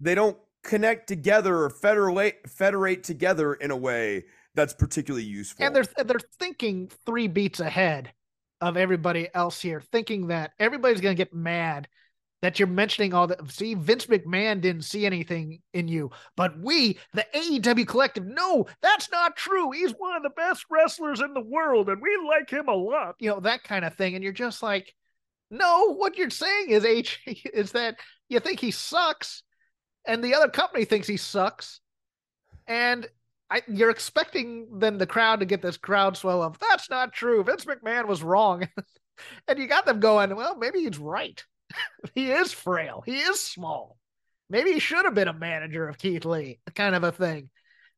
they 0.00 0.14
don't 0.14 0.38
connect 0.62 1.08
together 1.08 1.56
or 1.56 1.70
federate 1.70 2.48
federate 2.48 3.02
together 3.02 3.54
in 3.54 3.70
a 3.70 3.76
way 3.76 4.24
that's 4.54 4.72
particularly 4.72 5.26
useful. 5.26 5.66
And 5.66 5.74
they're 5.74 6.04
they're 6.04 6.20
thinking 6.38 6.90
three 7.04 7.26
beats 7.26 7.60
ahead 7.60 8.12
of 8.60 8.76
everybody 8.76 9.28
else 9.34 9.60
here, 9.60 9.80
thinking 9.80 10.28
that 10.28 10.52
everybody's 10.58 11.00
going 11.00 11.16
to 11.16 11.20
get 11.20 11.34
mad 11.34 11.88
that 12.44 12.58
you're 12.58 12.68
mentioning 12.68 13.14
all 13.14 13.26
the 13.26 13.38
see 13.48 13.72
Vince 13.72 14.04
McMahon 14.04 14.60
didn't 14.60 14.82
see 14.82 15.06
anything 15.06 15.60
in 15.72 15.88
you, 15.88 16.10
but 16.36 16.52
we, 16.58 16.98
the 17.14 17.24
AEW 17.34 17.88
collective, 17.88 18.26
no, 18.26 18.66
that's 18.82 19.10
not 19.10 19.34
true. 19.34 19.70
He's 19.70 19.92
one 19.92 20.14
of 20.14 20.22
the 20.22 20.28
best 20.28 20.66
wrestlers 20.70 21.22
in 21.22 21.32
the 21.32 21.40
world, 21.40 21.88
and 21.88 22.02
we 22.02 22.18
like 22.28 22.50
him 22.50 22.68
a 22.68 22.74
lot. 22.74 23.14
You 23.18 23.30
know 23.30 23.40
that 23.40 23.64
kind 23.64 23.82
of 23.82 23.94
thing, 23.94 24.14
and 24.14 24.22
you're 24.22 24.34
just 24.34 24.62
like, 24.62 24.94
no, 25.50 25.94
what 25.94 26.18
you're 26.18 26.28
saying 26.28 26.66
is 26.68 26.84
H 26.84 27.18
is 27.26 27.72
that 27.72 27.96
you 28.28 28.40
think 28.40 28.60
he 28.60 28.72
sucks, 28.72 29.42
and 30.06 30.22
the 30.22 30.34
other 30.34 30.48
company 30.48 30.84
thinks 30.84 31.06
he 31.06 31.16
sucks, 31.16 31.80
and 32.66 33.08
I, 33.48 33.62
you're 33.68 33.88
expecting 33.88 34.80
then 34.80 34.98
the 34.98 35.06
crowd 35.06 35.40
to 35.40 35.46
get 35.46 35.62
this 35.62 35.78
crowd 35.78 36.18
swell 36.18 36.42
of 36.42 36.58
that's 36.58 36.90
not 36.90 37.14
true. 37.14 37.42
Vince 37.42 37.64
McMahon 37.64 38.06
was 38.06 38.22
wrong, 38.22 38.68
and 39.48 39.58
you 39.58 39.66
got 39.66 39.86
them 39.86 39.98
going. 39.98 40.36
Well, 40.36 40.58
maybe 40.58 40.80
he's 40.80 40.98
right 40.98 41.42
he 42.14 42.30
is 42.30 42.52
frail. 42.52 43.02
He 43.04 43.16
is 43.16 43.40
small. 43.40 43.98
Maybe 44.50 44.72
he 44.72 44.78
should 44.78 45.04
have 45.04 45.14
been 45.14 45.28
a 45.28 45.32
manager 45.32 45.88
of 45.88 45.98
Keith 45.98 46.24
Lee, 46.24 46.58
kind 46.74 46.94
of 46.94 47.04
a 47.04 47.12
thing. 47.12 47.50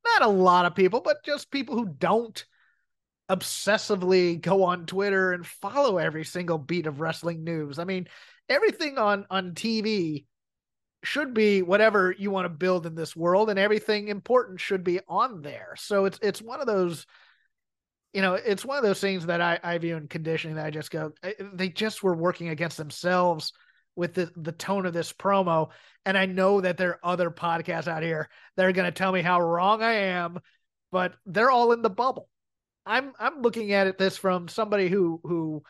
Not 0.05 0.23
a 0.23 0.33
lot 0.33 0.67
of 0.67 0.75
people, 0.75 1.01
but 1.01 1.25
just 1.25 1.51
people 1.51 1.75
who 1.75 1.87
don't 1.87 2.45
obsessively 3.29 4.41
go 4.41 4.63
on 4.63 4.87
Twitter 4.87 5.33
and 5.33 5.45
follow 5.45 5.99
every 5.99 6.25
single 6.25 6.59
beat 6.59 6.87
of 6.87 7.01
wrestling 7.01 7.43
news. 7.43 7.79
I 7.79 7.85
mean, 7.85 8.07
everything 8.49 8.99
on 8.99 9.27
on 9.31 9.53
TV 9.53 10.27
should 11.03 11.35
be 11.35 11.63
whatever 11.63 12.15
you 12.17 12.31
want 12.31 12.47
to 12.47 12.51
build 12.51 12.87
in 12.87 12.95
this 12.95 13.15
world 13.15 13.51
and 13.51 13.59
everything 13.59 14.09
important 14.09 14.61
should 14.61 14.85
be 14.85 15.01
on 15.09 15.43
there. 15.43 15.75
So 15.77 16.05
it's 16.05 16.19
it's 16.23 16.41
one 16.41 16.61
of 16.61 16.67
those 16.67 17.07
you 18.13 18.23
know, 18.23 18.33
it's 18.33 18.65
one 18.65 18.79
of 18.79 18.83
those 18.83 19.01
things 19.01 19.27
that 19.27 19.43
I, 19.43 19.59
I 19.63 19.77
view 19.77 19.95
in 19.95 20.09
conditioning 20.09 20.57
that 20.57 20.65
I 20.65 20.71
just 20.71 20.91
go, 20.91 21.13
eh, 21.23 21.35
they 21.53 21.69
just 21.69 22.03
were 22.03 22.17
working 22.17 22.49
against 22.49 22.79
themselves 22.79 23.53
with 23.97 24.15
the, 24.15 24.31
the 24.37 24.53
tone 24.53 24.87
of 24.87 24.93
this 24.93 25.13
promo. 25.13 25.71
And 26.05 26.17
I 26.17 26.27
know 26.27 26.61
that 26.61 26.77
there 26.77 26.91
are 26.91 27.01
other 27.03 27.31
podcasts 27.31 27.89
out 27.89 28.03
here 28.03 28.29
that 28.57 28.65
are 28.65 28.73
going 28.73 28.87
to 28.87 28.97
tell 28.97 29.11
me 29.11 29.23
how 29.23 29.41
wrong 29.41 29.83
I 29.83 29.93
am, 29.93 30.39
but 30.93 31.15
they're 31.25 31.51
all 31.51 31.73
in 31.73 31.83
the 31.83 31.91
bubble. 31.91 32.29
I'm, 32.85 33.13
I'm 33.19 33.43
looking 33.43 33.73
at 33.73 33.89
it 33.89 33.99
this 33.99 34.17
from 34.17 34.47
somebody 34.47 34.89
who, 34.89 35.21
who, 35.25 35.63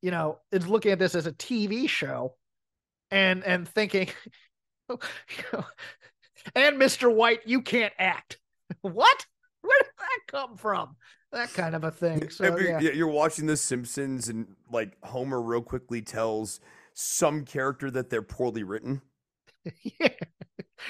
you 0.00 0.10
know, 0.10 0.38
is 0.50 0.66
looking 0.66 0.92
at 0.92 0.98
this 0.98 1.14
as 1.14 1.26
a 1.26 1.32
TV 1.32 1.88
show 1.88 2.36
and, 3.10 3.44
and 3.44 3.68
thinking, 3.68 4.08
and 4.88 5.00
Mr. 6.54 7.14
White, 7.14 7.40
you 7.44 7.60
can't 7.60 7.92
act. 7.98 8.38
what? 8.80 9.26
Where 9.60 9.78
did 9.82 9.92
that 9.98 10.20
come 10.28 10.56
from? 10.56 10.96
that 11.32 11.52
kind 11.54 11.74
of 11.74 11.84
a 11.84 11.90
thing. 11.90 12.28
So 12.30 12.44
you're, 12.44 12.80
yeah. 12.80 12.90
you're 12.92 13.08
watching 13.08 13.46
The 13.46 13.56
Simpsons, 13.56 14.28
and 14.28 14.46
like 14.70 14.96
Homer 15.02 15.40
real 15.40 15.62
quickly 15.62 16.02
tells 16.02 16.60
some 16.94 17.44
character 17.44 17.90
that 17.90 18.10
they're 18.10 18.22
poorly 18.22 18.62
written. 18.62 19.02
yeah. 19.82 20.08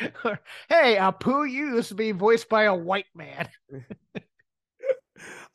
hey, 0.69 0.97
Apu 0.97 1.51
you 1.51 1.75
used 1.75 1.89
to 1.89 1.95
be 1.95 2.13
voiced 2.13 2.49
by 2.49 2.65
a 2.65 2.75
white 2.75 3.07
man. 3.15 3.49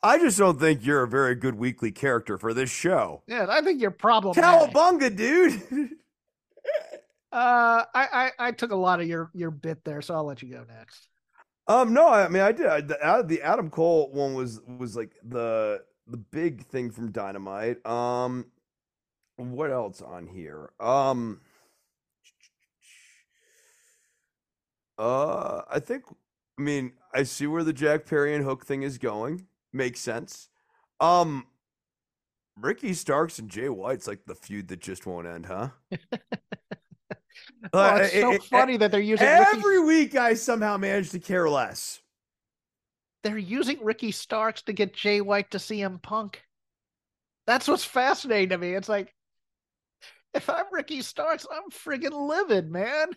I 0.02 0.18
just 0.18 0.38
don't 0.38 0.60
think 0.60 0.86
you're 0.86 1.02
a 1.02 1.08
very 1.08 1.34
good 1.34 1.56
weekly 1.56 1.90
character 1.90 2.38
for 2.38 2.54
this 2.54 2.70
show. 2.70 3.22
Yeah, 3.26 3.46
I 3.48 3.60
think 3.60 3.80
you're 3.80 3.90
problematic. 3.90 4.72
Cowabunga, 4.72 5.14
dude. 5.14 5.60
uh, 7.32 7.84
I, 7.92 7.92
I 7.94 8.30
I 8.38 8.52
took 8.52 8.70
a 8.70 8.76
lot 8.76 9.00
of 9.00 9.08
your 9.08 9.30
your 9.34 9.50
bit 9.50 9.84
there, 9.84 10.00
so 10.00 10.14
I'll 10.14 10.24
let 10.24 10.40
you 10.42 10.52
go 10.52 10.64
next. 10.68 11.08
Um, 11.66 11.92
no, 11.92 12.08
I 12.08 12.28
mean 12.28 12.42
I 12.42 12.52
did. 12.52 12.66
I, 12.66 12.80
the, 12.80 13.24
the 13.26 13.42
Adam 13.42 13.70
Cole 13.70 14.10
one 14.12 14.34
was 14.34 14.60
was 14.78 14.94
like 14.96 15.16
the 15.22 15.82
the 16.06 16.16
big 16.16 16.64
thing 16.66 16.90
from 16.90 17.10
Dynamite. 17.10 17.84
Um, 17.86 18.46
what 19.38 19.70
else 19.70 20.02
on 20.02 20.26
here? 20.26 20.70
Um, 20.80 21.40
uh, 24.98 25.62
I 25.70 25.80
think. 25.80 26.04
I 26.58 26.62
mean, 26.62 26.92
I 27.14 27.22
see 27.22 27.46
where 27.46 27.62
the 27.62 27.72
Jack 27.72 28.04
Perry 28.04 28.34
and 28.34 28.44
Hook 28.44 28.66
thing 28.66 28.82
is 28.82 28.98
going. 28.98 29.46
Makes 29.72 30.00
sense. 30.00 30.48
Um, 30.98 31.46
Ricky 32.60 32.92
Starks 32.94 33.38
and 33.38 33.48
Jay 33.48 33.68
White's 33.68 34.08
like 34.08 34.24
the 34.26 34.34
feud 34.34 34.66
that 34.68 34.80
just 34.80 35.06
won't 35.06 35.26
end, 35.26 35.46
huh? 35.46 35.68
Oh, 37.72 37.96
it's 37.96 38.12
so 38.12 38.32
it, 38.32 38.42
funny 38.44 38.74
it, 38.74 38.78
that 38.78 38.92
they're 38.92 39.00
using 39.00 39.26
every 39.26 39.80
Ricky... 39.80 39.86
week. 39.86 40.14
I 40.14 40.34
somehow 40.34 40.76
manage 40.76 41.10
to 41.10 41.18
care 41.18 41.48
less. 41.48 42.00
They're 43.24 43.38
using 43.38 43.82
Ricky 43.82 44.12
Starks 44.12 44.62
to 44.62 44.72
get 44.72 44.94
Jay 44.94 45.20
White 45.20 45.50
to 45.50 45.58
CM 45.58 46.00
Punk. 46.00 46.42
That's 47.46 47.66
what's 47.66 47.84
fascinating 47.84 48.50
to 48.50 48.58
me. 48.58 48.74
It's 48.74 48.88
like, 48.88 49.14
if 50.34 50.48
I'm 50.50 50.66
Ricky 50.72 51.02
Starks, 51.02 51.46
I'm 51.50 51.70
friggin' 51.70 52.28
livid, 52.28 52.70
man. 52.70 53.08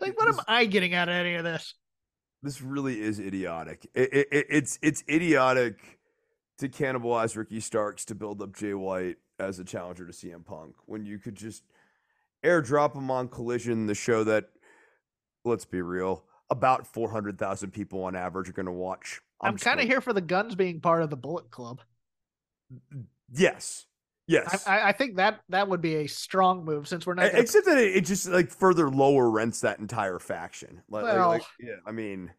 Like, 0.00 0.18
what 0.18 0.26
this, 0.26 0.38
am 0.38 0.44
I 0.48 0.64
getting 0.64 0.94
out 0.94 1.08
of 1.08 1.14
any 1.14 1.34
of 1.34 1.44
this? 1.44 1.74
This 2.42 2.60
really 2.60 3.00
is 3.00 3.20
idiotic. 3.20 3.86
It, 3.94 4.28
it's 4.30 4.78
it's 4.82 5.02
idiotic 5.08 5.78
to 6.58 6.68
cannibalize 6.68 7.36
Ricky 7.36 7.60
Starks 7.60 8.04
to 8.06 8.14
build 8.14 8.42
up 8.42 8.54
Jay 8.54 8.74
White 8.74 9.16
as 9.38 9.58
a 9.58 9.64
challenger 9.64 10.06
to 10.06 10.12
CM 10.12 10.44
Punk 10.44 10.74
when 10.86 11.04
you 11.04 11.18
could 11.18 11.34
just 11.34 11.64
airdrop 12.44 12.94
them 12.94 13.10
on 13.10 13.28
Collision, 13.28 13.86
the 13.86 13.94
show 13.94 14.22
that, 14.24 14.50
let's 15.44 15.64
be 15.64 15.82
real, 15.82 16.24
about 16.50 16.86
400,000 16.86 17.70
people 17.70 18.04
on 18.04 18.14
average 18.14 18.48
are 18.48 18.52
going 18.52 18.66
to 18.66 18.72
watch. 18.72 19.20
I'm, 19.40 19.52
I'm 19.52 19.58
kind 19.58 19.80
of 19.80 19.86
here 19.86 20.00
for 20.00 20.12
the 20.12 20.20
Gunns 20.20 20.54
being 20.54 20.80
part 20.80 21.02
of 21.02 21.10
the 21.10 21.16
Bullet 21.16 21.50
Club. 21.50 21.80
Yes. 23.32 23.86
Yes. 24.26 24.66
I, 24.66 24.88
I, 24.88 24.92
think 24.92 25.16
that 25.16 25.40
that 25.50 25.68
would 25.68 25.82
be 25.82 25.96
a 25.96 26.06
strong 26.06 26.64
move 26.64 26.88
since 26.88 27.06
we're 27.06 27.14
not. 27.14 27.30
Gonna... 27.30 27.42
Except 27.42 27.66
that 27.66 27.76
it, 27.76 27.96
it, 27.96 28.06
just 28.06 28.28
like 28.28 28.50
further 28.50 28.88
lower 28.88 29.30
rents 29.30 29.60
that 29.60 29.80
entire 29.80 30.18
faction. 30.18 30.80
Like, 30.88 31.04
well, 31.04 31.28
like, 31.28 31.42
yeah, 31.60 31.74
I 31.86 31.92
mean, 31.92 32.30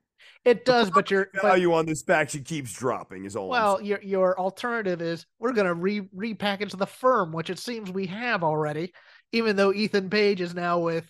it 0.44 0.66
does, 0.66 0.90
but 0.90 1.12
your 1.12 1.30
value 1.40 1.70
but, 1.70 1.76
on 1.76 1.86
this 1.86 2.02
faction 2.02 2.44
keeps 2.44 2.74
dropping. 2.74 3.26
Is 3.26 3.36
all. 3.36 3.50
Well, 3.50 3.80
your 3.82 4.02
your 4.02 4.40
alternative 4.40 5.00
is 5.00 5.28
we're 5.38 5.54
going 5.54 5.68
to 5.68 5.76
re 5.76 6.02
repackage 6.02 6.76
the 6.76 6.88
firm, 6.88 7.32
which 7.32 7.52
it 7.52 7.60
seems 7.60 7.92
we 7.92 8.08
have 8.08 8.44
already 8.44 8.92
even 9.36 9.58
though 9.58 9.74
Ethan 9.74 10.10
Page 10.10 10.40
is 10.40 10.56
now 10.56 10.80
with 10.80 11.06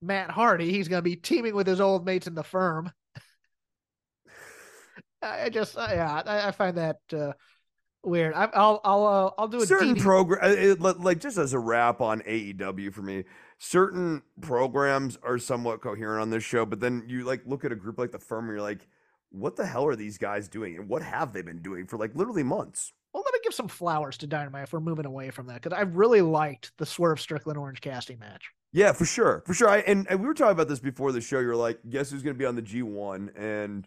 Matt 0.00 0.30
Hardy, 0.30 0.70
he's 0.70 0.86
going 0.86 1.00
to 1.00 1.08
be 1.08 1.16
teaming 1.16 1.54
with 1.54 1.66
his 1.66 1.80
old 1.80 2.06
mates 2.06 2.28
in 2.28 2.34
the 2.34 2.44
firm. 2.44 2.92
I 5.22 5.50
just, 5.50 5.74
yeah, 5.74 6.22
I, 6.24 6.48
I 6.48 6.50
find 6.52 6.78
that 6.78 6.98
uh, 7.12 7.32
weird. 8.02 8.34
I, 8.34 8.46
will 8.46 8.80
I'll, 8.84 9.06
uh, 9.06 9.30
I'll 9.38 9.48
do 9.48 9.62
a 9.62 9.66
certain 9.66 9.96
program, 9.96 10.76
uh, 10.80 10.94
like 10.98 11.20
just 11.20 11.38
as 11.38 11.52
a 11.52 11.58
wrap 11.58 12.00
on 12.00 12.20
AEW 12.22 12.92
for 12.92 13.02
me. 13.02 13.24
Certain 13.58 14.22
programs 14.40 15.18
are 15.22 15.38
somewhat 15.38 15.80
coherent 15.80 16.22
on 16.22 16.30
this 16.30 16.44
show, 16.44 16.64
but 16.64 16.80
then 16.80 17.04
you 17.06 17.24
like 17.24 17.42
look 17.44 17.64
at 17.64 17.72
a 17.72 17.76
group 17.76 17.98
like 17.98 18.12
the 18.12 18.18
firm, 18.18 18.44
and 18.44 18.54
you're 18.54 18.62
like, 18.62 18.86
what 19.30 19.56
the 19.56 19.66
hell 19.66 19.86
are 19.86 19.96
these 19.96 20.18
guys 20.18 20.48
doing, 20.48 20.76
and 20.76 20.88
what 20.88 21.02
have 21.02 21.32
they 21.32 21.42
been 21.42 21.62
doing 21.62 21.86
for 21.86 21.96
like 21.98 22.14
literally 22.14 22.42
months? 22.42 22.92
well, 23.12 23.22
let 23.24 23.34
me 23.34 23.40
give 23.42 23.54
some 23.54 23.68
flowers 23.68 24.16
to 24.18 24.26
Dynamite 24.26 24.64
if 24.64 24.72
we're 24.72 24.80
moving 24.80 25.06
away 25.06 25.30
from 25.30 25.46
that 25.48 25.60
because 25.62 25.76
I 25.76 25.82
really 25.82 26.22
liked 26.22 26.72
the 26.78 26.86
Swerve 26.86 27.20
Strickland 27.20 27.58
Orange 27.58 27.80
Cassidy 27.80 28.16
match. 28.16 28.50
Yeah, 28.72 28.92
for 28.92 29.04
sure, 29.04 29.42
for 29.46 29.52
sure. 29.52 29.68
I, 29.68 29.78
and, 29.78 30.06
and 30.08 30.20
we 30.20 30.26
were 30.26 30.34
talking 30.34 30.52
about 30.52 30.68
this 30.68 30.78
before 30.78 31.10
the 31.10 31.20
show. 31.20 31.40
You're 31.40 31.56
like, 31.56 31.80
guess 31.88 32.10
who's 32.10 32.22
going 32.22 32.36
to 32.36 32.38
be 32.38 32.46
on 32.46 32.54
the 32.54 32.62
G1? 32.62 33.30
And 33.36 33.86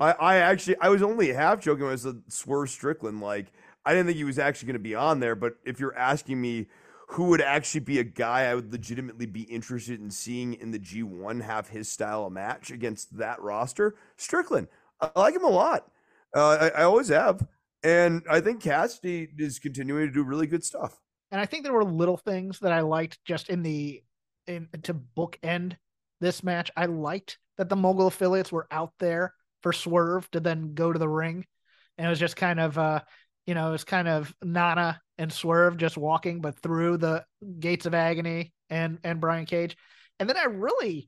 I, 0.00 0.12
I 0.12 0.36
actually, 0.36 0.76
I 0.80 0.88
was 0.88 1.02
only 1.02 1.32
half 1.32 1.60
joking 1.60 1.84
when 1.84 1.92
I 1.92 1.96
said 1.96 2.22
Swerve 2.28 2.70
Strickland. 2.70 3.20
Like, 3.20 3.52
I 3.84 3.92
didn't 3.92 4.06
think 4.06 4.18
he 4.18 4.24
was 4.24 4.38
actually 4.38 4.66
going 4.66 4.74
to 4.74 4.80
be 4.80 4.94
on 4.94 5.20
there. 5.20 5.34
But 5.34 5.54
if 5.64 5.80
you're 5.80 5.96
asking 5.96 6.40
me 6.40 6.66
who 7.08 7.24
would 7.24 7.42
actually 7.42 7.80
be 7.80 7.98
a 7.98 8.04
guy 8.04 8.44
I 8.44 8.54
would 8.54 8.72
legitimately 8.72 9.26
be 9.26 9.42
interested 9.42 10.00
in 10.00 10.10
seeing 10.10 10.54
in 10.54 10.70
the 10.70 10.78
G1 10.78 11.42
have 11.42 11.68
his 11.68 11.88
style 11.88 12.24
of 12.24 12.32
match 12.32 12.70
against 12.70 13.18
that 13.18 13.40
roster, 13.42 13.96
Strickland. 14.16 14.68
I 14.98 15.10
like 15.16 15.34
him 15.34 15.44
a 15.44 15.50
lot. 15.50 15.90
Uh, 16.34 16.70
I, 16.74 16.80
I 16.80 16.82
always 16.84 17.08
have. 17.08 17.46
And 17.82 18.22
I 18.30 18.40
think 18.40 18.62
Cassidy 18.62 19.28
is 19.36 19.58
continuing 19.58 20.06
to 20.06 20.12
do 20.12 20.22
really 20.22 20.46
good 20.46 20.64
stuff. 20.64 20.98
And 21.30 21.40
I 21.40 21.44
think 21.44 21.64
there 21.64 21.72
were 21.72 21.84
little 21.84 22.16
things 22.16 22.60
that 22.60 22.72
I 22.72 22.80
liked 22.80 23.18
just 23.24 23.50
in 23.50 23.62
the 23.62 24.02
in 24.46 24.68
to 24.84 24.94
bookend 24.94 25.76
this 26.20 26.42
match. 26.42 26.70
I 26.76 26.86
liked 26.86 27.38
that 27.58 27.68
the 27.68 27.76
mogul 27.76 28.06
affiliates 28.06 28.52
were 28.52 28.66
out 28.70 28.92
there 28.98 29.34
for 29.62 29.72
Swerve 29.72 30.30
to 30.32 30.40
then 30.40 30.74
go 30.74 30.92
to 30.92 30.98
the 30.98 31.08
ring. 31.08 31.44
And 31.98 32.06
it 32.06 32.10
was 32.10 32.18
just 32.18 32.36
kind 32.36 32.60
of 32.60 32.78
uh, 32.78 33.00
you 33.46 33.54
know, 33.54 33.68
it 33.68 33.72
was 33.72 33.84
kind 33.84 34.08
of 34.08 34.34
Nana 34.42 35.00
and 35.18 35.32
Swerve 35.32 35.76
just 35.76 35.96
walking, 35.96 36.40
but 36.40 36.58
through 36.60 36.98
the 36.98 37.24
gates 37.58 37.86
of 37.86 37.94
agony 37.94 38.52
and 38.70 38.98
and 39.04 39.20
Brian 39.20 39.46
Cage. 39.46 39.76
And 40.18 40.28
then 40.28 40.36
I 40.36 40.44
really 40.44 41.06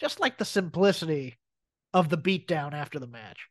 just 0.00 0.20
like 0.20 0.38
the 0.38 0.44
simplicity 0.44 1.38
of 1.92 2.08
the 2.08 2.18
beatdown 2.18 2.72
after 2.72 2.98
the 2.98 3.06
match 3.06 3.48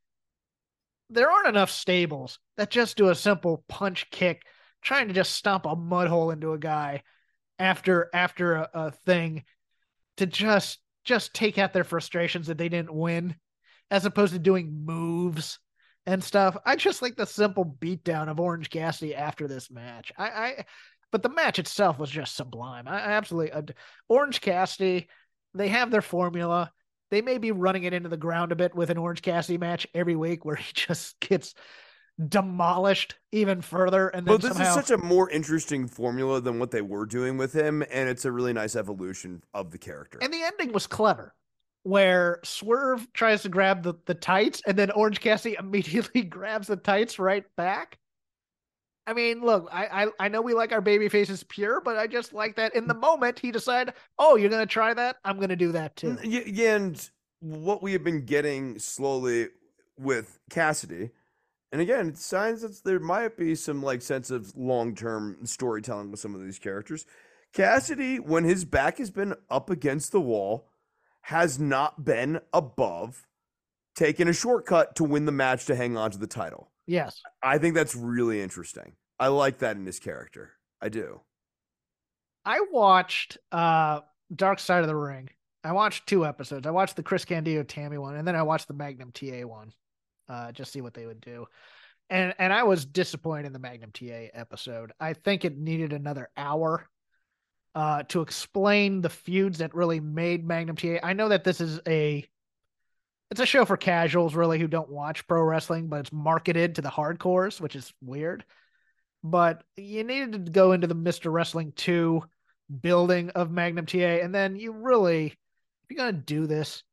there 1.13 1.31
aren't 1.31 1.47
enough 1.47 1.71
stables 1.71 2.39
that 2.57 2.69
just 2.69 2.97
do 2.97 3.09
a 3.09 3.15
simple 3.15 3.63
punch 3.67 4.09
kick, 4.09 4.43
trying 4.81 5.07
to 5.07 5.13
just 5.13 5.33
stomp 5.33 5.65
a 5.65 5.75
mud 5.75 6.07
hole 6.07 6.31
into 6.31 6.53
a 6.53 6.57
guy 6.57 7.03
after 7.59 8.09
after 8.13 8.55
a, 8.55 8.69
a 8.73 8.91
thing 8.91 9.43
to 10.17 10.25
just 10.25 10.79
just 11.03 11.33
take 11.33 11.57
out 11.57 11.73
their 11.73 11.83
frustrations 11.83 12.47
that 12.47 12.57
they 12.57 12.69
didn't 12.69 12.93
win, 12.93 13.35
as 13.91 14.05
opposed 14.05 14.33
to 14.33 14.39
doing 14.39 14.83
moves 14.85 15.59
and 16.05 16.23
stuff. 16.23 16.57
I 16.65 16.75
just 16.75 17.01
like 17.01 17.15
the 17.15 17.25
simple 17.25 17.77
beatdown 17.79 18.27
of 18.29 18.39
Orange 18.39 18.69
Cassidy 18.69 19.15
after 19.15 19.47
this 19.47 19.71
match. 19.71 20.11
I, 20.17 20.27
I 20.27 20.65
but 21.11 21.21
the 21.21 21.29
match 21.29 21.59
itself 21.59 21.99
was 21.99 22.09
just 22.09 22.35
sublime. 22.35 22.87
I, 22.87 22.95
I 22.99 23.11
absolutely 23.11 23.51
ad- 23.51 23.75
Orange 24.09 24.41
Cassidy. 24.41 25.07
They 25.53 25.67
have 25.67 25.91
their 25.91 26.01
formula. 26.01 26.71
They 27.11 27.21
may 27.21 27.37
be 27.37 27.51
running 27.51 27.83
it 27.83 27.93
into 27.93 28.09
the 28.09 28.17
ground 28.17 28.51
a 28.51 28.55
bit 28.55 28.73
with 28.73 28.89
an 28.89 28.97
Orange 28.97 29.21
Cassidy 29.21 29.59
match 29.59 29.85
every 29.93 30.15
week, 30.15 30.43
where 30.43 30.55
he 30.57 30.73
just 30.73 31.19
gets 31.19 31.53
demolished 32.27 33.15
even 33.31 33.61
further. 33.61 34.07
And 34.07 34.25
then 34.25 34.35
But 34.35 34.41
this 34.41 34.57
somehow, 34.57 34.69
is 34.69 34.87
such 34.87 34.91
a 34.91 35.03
more 35.03 35.29
interesting 35.29 35.87
formula 35.87 36.41
than 36.41 36.59
what 36.59 36.71
they 36.71 36.81
were 36.81 37.05
doing 37.05 37.37
with 37.37 37.53
him, 37.53 37.83
and 37.91 38.09
it's 38.09 38.25
a 38.25 38.31
really 38.31 38.53
nice 38.53 38.75
evolution 38.75 39.43
of 39.53 39.71
the 39.71 39.77
character. 39.77 40.19
and 40.21 40.33
the 40.33 40.41
ending 40.43 40.73
was 40.73 40.87
clever, 40.87 41.33
where 41.83 42.39
Swerve 42.43 43.07
tries 43.13 43.43
to 43.43 43.49
grab 43.49 43.83
the 43.83 43.93
the 44.05 44.13
tights, 44.13 44.61
and 44.65 44.77
then 44.77 44.91
Orange 44.91 45.19
Cassidy 45.19 45.55
immediately 45.59 46.23
grabs 46.23 46.67
the 46.67 46.77
tights 46.77 47.19
right 47.19 47.45
back. 47.55 47.97
I 49.05 49.13
mean, 49.13 49.41
look, 49.41 49.67
I, 49.71 50.03
I 50.03 50.25
I 50.25 50.27
know 50.29 50.41
we 50.41 50.53
like 50.53 50.71
our 50.71 50.81
baby 50.81 51.09
faces 51.09 51.43
pure, 51.43 51.81
but 51.81 51.97
I 51.97 52.07
just 52.07 52.33
like 52.33 52.55
that 52.55 52.73
in 52.75 52.87
the 52.87 52.93
moment 52.93 53.37
he 53.37 53.51
decided, 53.51 53.93
oh, 54.17 54.37
you're 54.37 54.49
gonna 54.49 54.65
try 54.65 54.93
that, 54.93 55.17
I'm 55.25 55.39
gonna 55.39 55.55
do 55.55 55.73
that 55.73 55.95
too. 55.95 56.17
Yeah, 56.23 56.75
and 56.75 57.09
what 57.41 57.83
we 57.83 57.91
have 57.93 58.03
been 58.03 58.25
getting 58.25 58.79
slowly 58.79 59.49
with 59.97 60.39
Cassidy, 60.49 61.11
and 61.73 61.81
again, 61.81 62.15
signs 62.15 62.61
that 62.61 62.81
there 62.85 62.99
might 62.99 63.35
be 63.35 63.55
some 63.55 63.83
like 63.83 64.01
sense 64.01 64.31
of 64.31 64.55
long 64.55 64.95
term 64.95 65.37
storytelling 65.43 66.09
with 66.09 66.21
some 66.21 66.33
of 66.33 66.41
these 66.41 66.59
characters. 66.59 67.05
Cassidy, 67.51 68.19
when 68.19 68.45
his 68.45 68.63
back 68.63 68.97
has 68.99 69.11
been 69.11 69.35
up 69.49 69.69
against 69.69 70.11
the 70.11 70.21
wall, 70.21 70.69
has 71.23 71.57
not 71.57 72.03
been 72.03 72.39
above 72.51 73.25
taking 73.95 74.27
a 74.27 74.33
shortcut 74.33 74.95
to 74.97 75.03
win 75.03 75.25
the 75.25 75.31
match 75.31 75.65
to 75.65 75.75
hang 75.75 75.95
on 75.95 76.11
to 76.11 76.17
the 76.17 76.27
title. 76.27 76.69
Yes. 76.85 77.21
I 77.41 77.57
think 77.57 77.75
that's 77.75 77.95
really 77.95 78.41
interesting. 78.41 78.93
I 79.19 79.27
like 79.27 79.59
that 79.59 79.77
in 79.77 79.85
his 79.85 79.99
character. 79.99 80.51
I 80.81 80.89
do. 80.89 81.21
I 82.45 82.65
watched 82.71 83.37
uh 83.51 84.01
Dark 84.35 84.59
Side 84.59 84.81
of 84.81 84.87
the 84.87 84.95
Ring. 84.95 85.29
I 85.63 85.71
watched 85.71 86.07
two 86.07 86.25
episodes. 86.25 86.67
I 86.67 86.71
watched 86.71 86.97
the 86.97 87.03
Chris 87.03 87.23
Candido 87.23 87.63
Tammy 87.63 87.97
one, 87.97 88.15
and 88.15 88.27
then 88.27 88.35
I 88.35 88.43
watched 88.43 88.67
the 88.67 88.73
Magnum 88.73 89.11
TA 89.13 89.47
one. 89.47 89.71
Uh 90.27 90.51
just 90.51 90.73
see 90.73 90.81
what 90.81 90.93
they 90.93 91.05
would 91.05 91.21
do. 91.21 91.47
And 92.09 92.33
and 92.37 92.51
I 92.51 92.63
was 92.63 92.85
disappointed 92.85 93.45
in 93.45 93.53
the 93.53 93.59
Magnum 93.59 93.91
TA 93.93 94.27
episode. 94.33 94.91
I 94.99 95.13
think 95.13 95.45
it 95.45 95.57
needed 95.57 95.93
another 95.93 96.29
hour 96.35 96.89
uh 97.75 98.03
to 98.03 98.21
explain 98.21 99.01
the 99.01 99.09
feuds 99.09 99.59
that 99.59 99.73
really 99.73 99.99
made 99.99 100.45
Magnum 100.45 100.75
TA. 100.75 100.99
I 101.03 101.13
know 101.13 101.29
that 101.29 101.43
this 101.43 101.61
is 101.61 101.79
a 101.87 102.27
it's 103.31 103.39
a 103.41 103.45
show 103.47 103.65
for 103.65 103.77
casuals 103.77 104.35
really 104.35 104.59
who 104.59 104.67
don't 104.67 104.91
watch 104.91 105.25
pro 105.27 105.41
wrestling, 105.41 105.87
but 105.87 106.01
it's 106.01 106.13
marketed 106.13 106.75
to 106.75 106.81
the 106.83 106.89
hardcores, 106.89 107.59
which 107.59 107.75
is 107.75 107.91
weird. 108.01 108.45
But 109.23 109.63
you 109.77 110.03
needed 110.03 110.45
to 110.45 110.51
go 110.51 110.73
into 110.73 110.85
the 110.87 110.95
Mr. 110.95 111.31
Wrestling 111.31 111.71
2 111.75 112.23
building 112.81 113.29
of 113.31 113.51
Magnum 113.51 113.85
TA, 113.85 114.21
and 114.21 114.33
then 114.33 114.55
you 114.55 114.71
really, 114.71 115.27
if 115.27 115.35
you're 115.89 115.97
gonna 115.97 116.13
do 116.13 116.45
this, 116.45 116.83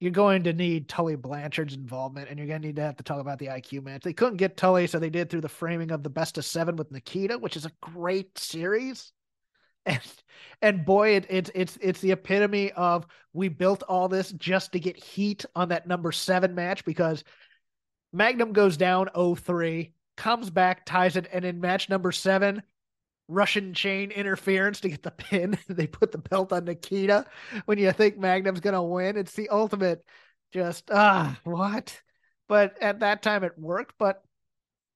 you're 0.00 0.10
going 0.10 0.44
to 0.44 0.52
need 0.52 0.88
Tully 0.88 1.16
Blanchard's 1.16 1.74
involvement, 1.74 2.28
and 2.28 2.38
you're 2.38 2.48
gonna 2.48 2.60
need 2.60 2.76
to 2.76 2.82
have 2.82 2.96
to 2.96 3.04
talk 3.04 3.20
about 3.20 3.38
the 3.38 3.48
IQ 3.48 3.82
match. 3.82 4.02
They 4.02 4.12
couldn't 4.12 4.36
get 4.36 4.56
Tully, 4.56 4.86
so 4.86 4.98
they 4.98 5.10
did 5.10 5.30
through 5.30 5.40
the 5.40 5.48
framing 5.48 5.90
of 5.90 6.02
the 6.02 6.10
best 6.10 6.38
of 6.38 6.44
seven 6.44 6.76
with 6.76 6.92
Nikita, 6.92 7.38
which 7.38 7.56
is 7.56 7.66
a 7.66 7.72
great 7.80 8.38
series. 8.38 9.12
And 9.86 10.00
and 10.62 10.84
boy, 10.86 11.16
it, 11.16 11.26
it's 11.28 11.50
it's 11.54 11.76
it's 11.82 12.00
the 12.00 12.12
epitome 12.12 12.72
of 12.72 13.06
we 13.34 13.48
built 13.48 13.82
all 13.82 14.08
this 14.08 14.32
just 14.32 14.72
to 14.72 14.80
get 14.80 14.96
heat 14.96 15.44
on 15.54 15.68
that 15.68 15.86
number 15.86 16.10
seven 16.10 16.54
match 16.54 16.84
because 16.86 17.22
Magnum 18.12 18.52
goes 18.52 18.76
down 18.76 19.08
0-3, 19.14 19.92
comes 20.16 20.48
back, 20.48 20.86
ties 20.86 21.16
it, 21.16 21.28
and 21.32 21.44
in 21.44 21.60
match 21.60 21.90
number 21.90 22.12
seven, 22.12 22.62
Russian 23.28 23.74
chain 23.74 24.10
interference 24.10 24.80
to 24.80 24.88
get 24.88 25.02
the 25.02 25.10
pin. 25.10 25.58
they 25.68 25.86
put 25.86 26.12
the 26.12 26.18
belt 26.18 26.52
on 26.52 26.64
Nikita 26.64 27.26
when 27.66 27.78
you 27.78 27.92
think 27.92 28.16
Magnum's 28.16 28.60
gonna 28.60 28.82
win. 28.82 29.16
It's 29.16 29.34
the 29.34 29.48
ultimate 29.48 30.04
just 30.52 30.90
ah 30.92 31.38
what? 31.44 32.00
But 32.48 32.80
at 32.82 33.00
that 33.00 33.22
time 33.22 33.44
it 33.44 33.58
worked, 33.58 33.94
but 33.98 34.22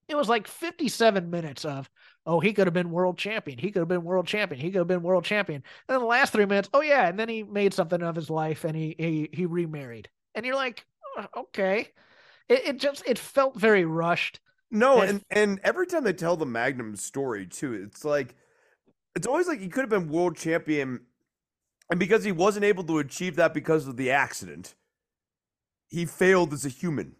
it 0.08 0.16
was 0.16 0.28
like 0.28 0.46
57 0.46 1.28
minutes 1.28 1.64
of 1.64 1.90
oh 2.28 2.38
he 2.40 2.52
could 2.52 2.68
have 2.68 2.74
been 2.74 2.92
world 2.92 3.18
champion. 3.18 3.58
He 3.58 3.72
could 3.72 3.80
have 3.80 3.88
been 3.88 4.04
world 4.04 4.28
champion. 4.28 4.60
He 4.60 4.70
could 4.70 4.78
have 4.78 4.86
been 4.88 5.02
world 5.02 5.24
champion. 5.24 5.64
And 5.88 5.94
then 5.94 6.00
the 6.00 6.06
last 6.06 6.32
three 6.32 6.46
minutes 6.46 6.70
oh 6.74 6.82
yeah. 6.82 7.08
And 7.08 7.18
then 7.18 7.28
he 7.28 7.42
made 7.42 7.74
something 7.74 8.02
of 8.02 8.14
his 8.16 8.30
life 8.30 8.64
and 8.64 8.76
he 8.76 8.94
he, 8.98 9.30
he 9.32 9.46
remarried. 9.46 10.08
And 10.36 10.46
you're 10.46 10.54
like 10.56 10.86
"Oh, 11.18 11.26
okay. 11.38 11.90
It, 12.48 12.66
it 12.66 12.76
just 12.78 13.02
it 13.06 13.18
felt 13.18 13.56
very 13.58 13.84
rushed. 13.84 14.40
No, 14.70 15.02
Yes. 15.02 15.10
and 15.10 15.24
and 15.30 15.60
every 15.64 15.86
time 15.86 16.04
they 16.04 16.12
tell 16.12 16.36
the 16.36 16.46
Magnum 16.46 16.96
story 16.96 17.46
too, 17.46 17.72
it's 17.74 18.04
like 18.04 18.34
it's 19.16 19.26
always 19.26 19.48
like 19.48 19.60
he 19.60 19.68
could 19.68 19.82
have 19.82 19.90
been 19.90 20.08
world 20.08 20.36
champion, 20.36 21.00
and 21.90 22.00
because 22.00 22.24
he 22.24 22.32
wasn't 22.32 22.64
able 22.64 22.84
to 22.84 22.98
achieve 22.98 23.36
that 23.36 23.54
because 23.54 23.86
of 23.88 23.96
the 23.96 24.10
accident, 24.10 24.74
he 25.88 26.04
failed 26.06 26.52
as 26.52 26.64
a 26.66 26.68
human. 26.68 27.16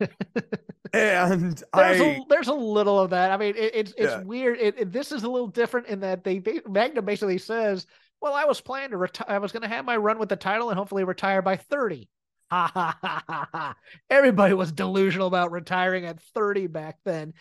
and 0.92 1.62
there's 1.74 2.00
I 2.00 2.04
a 2.04 2.20
there's 2.28 2.48
a 2.48 2.52
little 2.54 2.98
of 3.00 3.10
that. 3.10 3.30
I 3.30 3.36
mean 3.36 3.54
it, 3.56 3.72
it's 3.74 3.90
it's 3.96 4.12
Yeah. 4.12 4.22
weird. 4.22 4.58
It, 4.58 4.74
it- 4.78 4.92
this 4.92 5.12
is 5.12 5.22
a 5.24 5.28
little 5.30 5.48
different 5.48 5.86
in 5.88 6.00
that 6.00 6.24
they 6.24 6.42
magnum 6.68 7.04
basically 7.04 7.38
says 7.38 7.86
well 8.20 8.34
i 8.34 8.44
was 8.44 8.60
planning 8.60 8.90
to 8.90 8.96
retire 8.96 9.26
i 9.28 9.38
was 9.38 9.52
going 9.52 9.62
to 9.62 9.68
have 9.68 9.84
my 9.84 9.96
run 9.96 10.18
with 10.18 10.28
the 10.28 10.36
title 10.36 10.70
and 10.70 10.78
hopefully 10.78 11.04
retire 11.04 11.40
by 11.42 11.56
30 11.56 12.08
ha 12.50 12.70
ha 12.74 12.98
ha 13.02 13.24
ha 13.28 13.48
ha. 13.52 13.76
Everybody 14.10 14.54
was 14.54 14.72
delusional 14.72 15.26
about 15.28 15.52
retiring 15.52 16.04
at 16.06 16.20
30 16.34 16.66
back 16.68 16.96
then. 17.04 17.34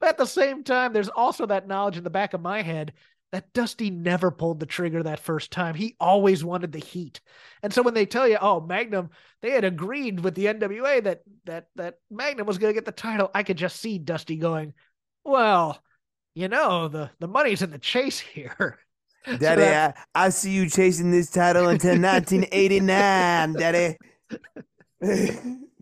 But 0.00 0.10
at 0.10 0.18
the 0.18 0.26
same 0.26 0.64
time 0.64 0.92
there's 0.92 1.08
also 1.08 1.46
that 1.46 1.66
knowledge 1.68 1.96
in 1.98 2.04
the 2.04 2.10
back 2.10 2.32
of 2.34 2.40
my 2.40 2.62
head 2.62 2.92
that 3.32 3.52
Dusty 3.54 3.90
never 3.90 4.30
pulled 4.30 4.60
the 4.60 4.66
trigger 4.66 5.02
that 5.02 5.18
first 5.18 5.50
time. 5.50 5.74
He 5.74 5.96
always 5.98 6.44
wanted 6.44 6.70
the 6.70 6.78
heat. 6.78 7.20
And 7.62 7.72
so 7.72 7.82
when 7.82 7.94
they 7.94 8.04
tell 8.06 8.28
you, 8.28 8.36
oh, 8.40 8.60
Magnum, 8.60 9.10
they 9.40 9.50
had 9.52 9.64
agreed 9.64 10.20
with 10.20 10.34
the 10.34 10.46
NWA 10.46 11.02
that 11.04 11.22
that 11.46 11.68
that 11.76 11.98
Magnum 12.10 12.46
was 12.46 12.58
going 12.58 12.70
to 12.70 12.74
get 12.74 12.84
the 12.84 12.92
title, 12.92 13.30
I 13.34 13.42
could 13.42 13.56
just 13.56 13.80
see 13.80 13.98
Dusty 13.98 14.36
going, 14.36 14.74
well, 15.24 15.82
you 16.34 16.48
know, 16.48 16.88
the 16.88 17.10
the 17.20 17.28
money's 17.28 17.62
in 17.62 17.70
the 17.70 17.78
chase 17.78 18.20
here. 18.20 18.78
So 19.24 19.36
Daddy, 19.36 19.60
that- 19.60 19.96
I, 20.16 20.24
I 20.26 20.28
see 20.30 20.50
you 20.50 20.68
chasing 20.68 21.12
this 21.12 21.30
title 21.30 21.68
until 21.68 21.90
1989, 22.00 23.52
Daddy. 23.52 23.96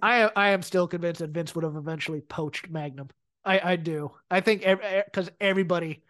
I 0.03 0.31
I 0.37 0.51
am 0.51 0.61
still 0.61 0.87
convinced 0.87 1.21
that 1.21 1.31
Vince 1.31 1.55
would 1.55 1.65
have 1.65 1.75
eventually 1.75 2.21
poached 2.21 2.69
Magnum. 2.69 3.09
I 3.43 3.73
I 3.73 3.77
do. 3.77 4.11
I 4.31 4.43
think 4.43 4.61
because 4.61 5.29
eh, 5.29 5.33
everybody 5.41 6.03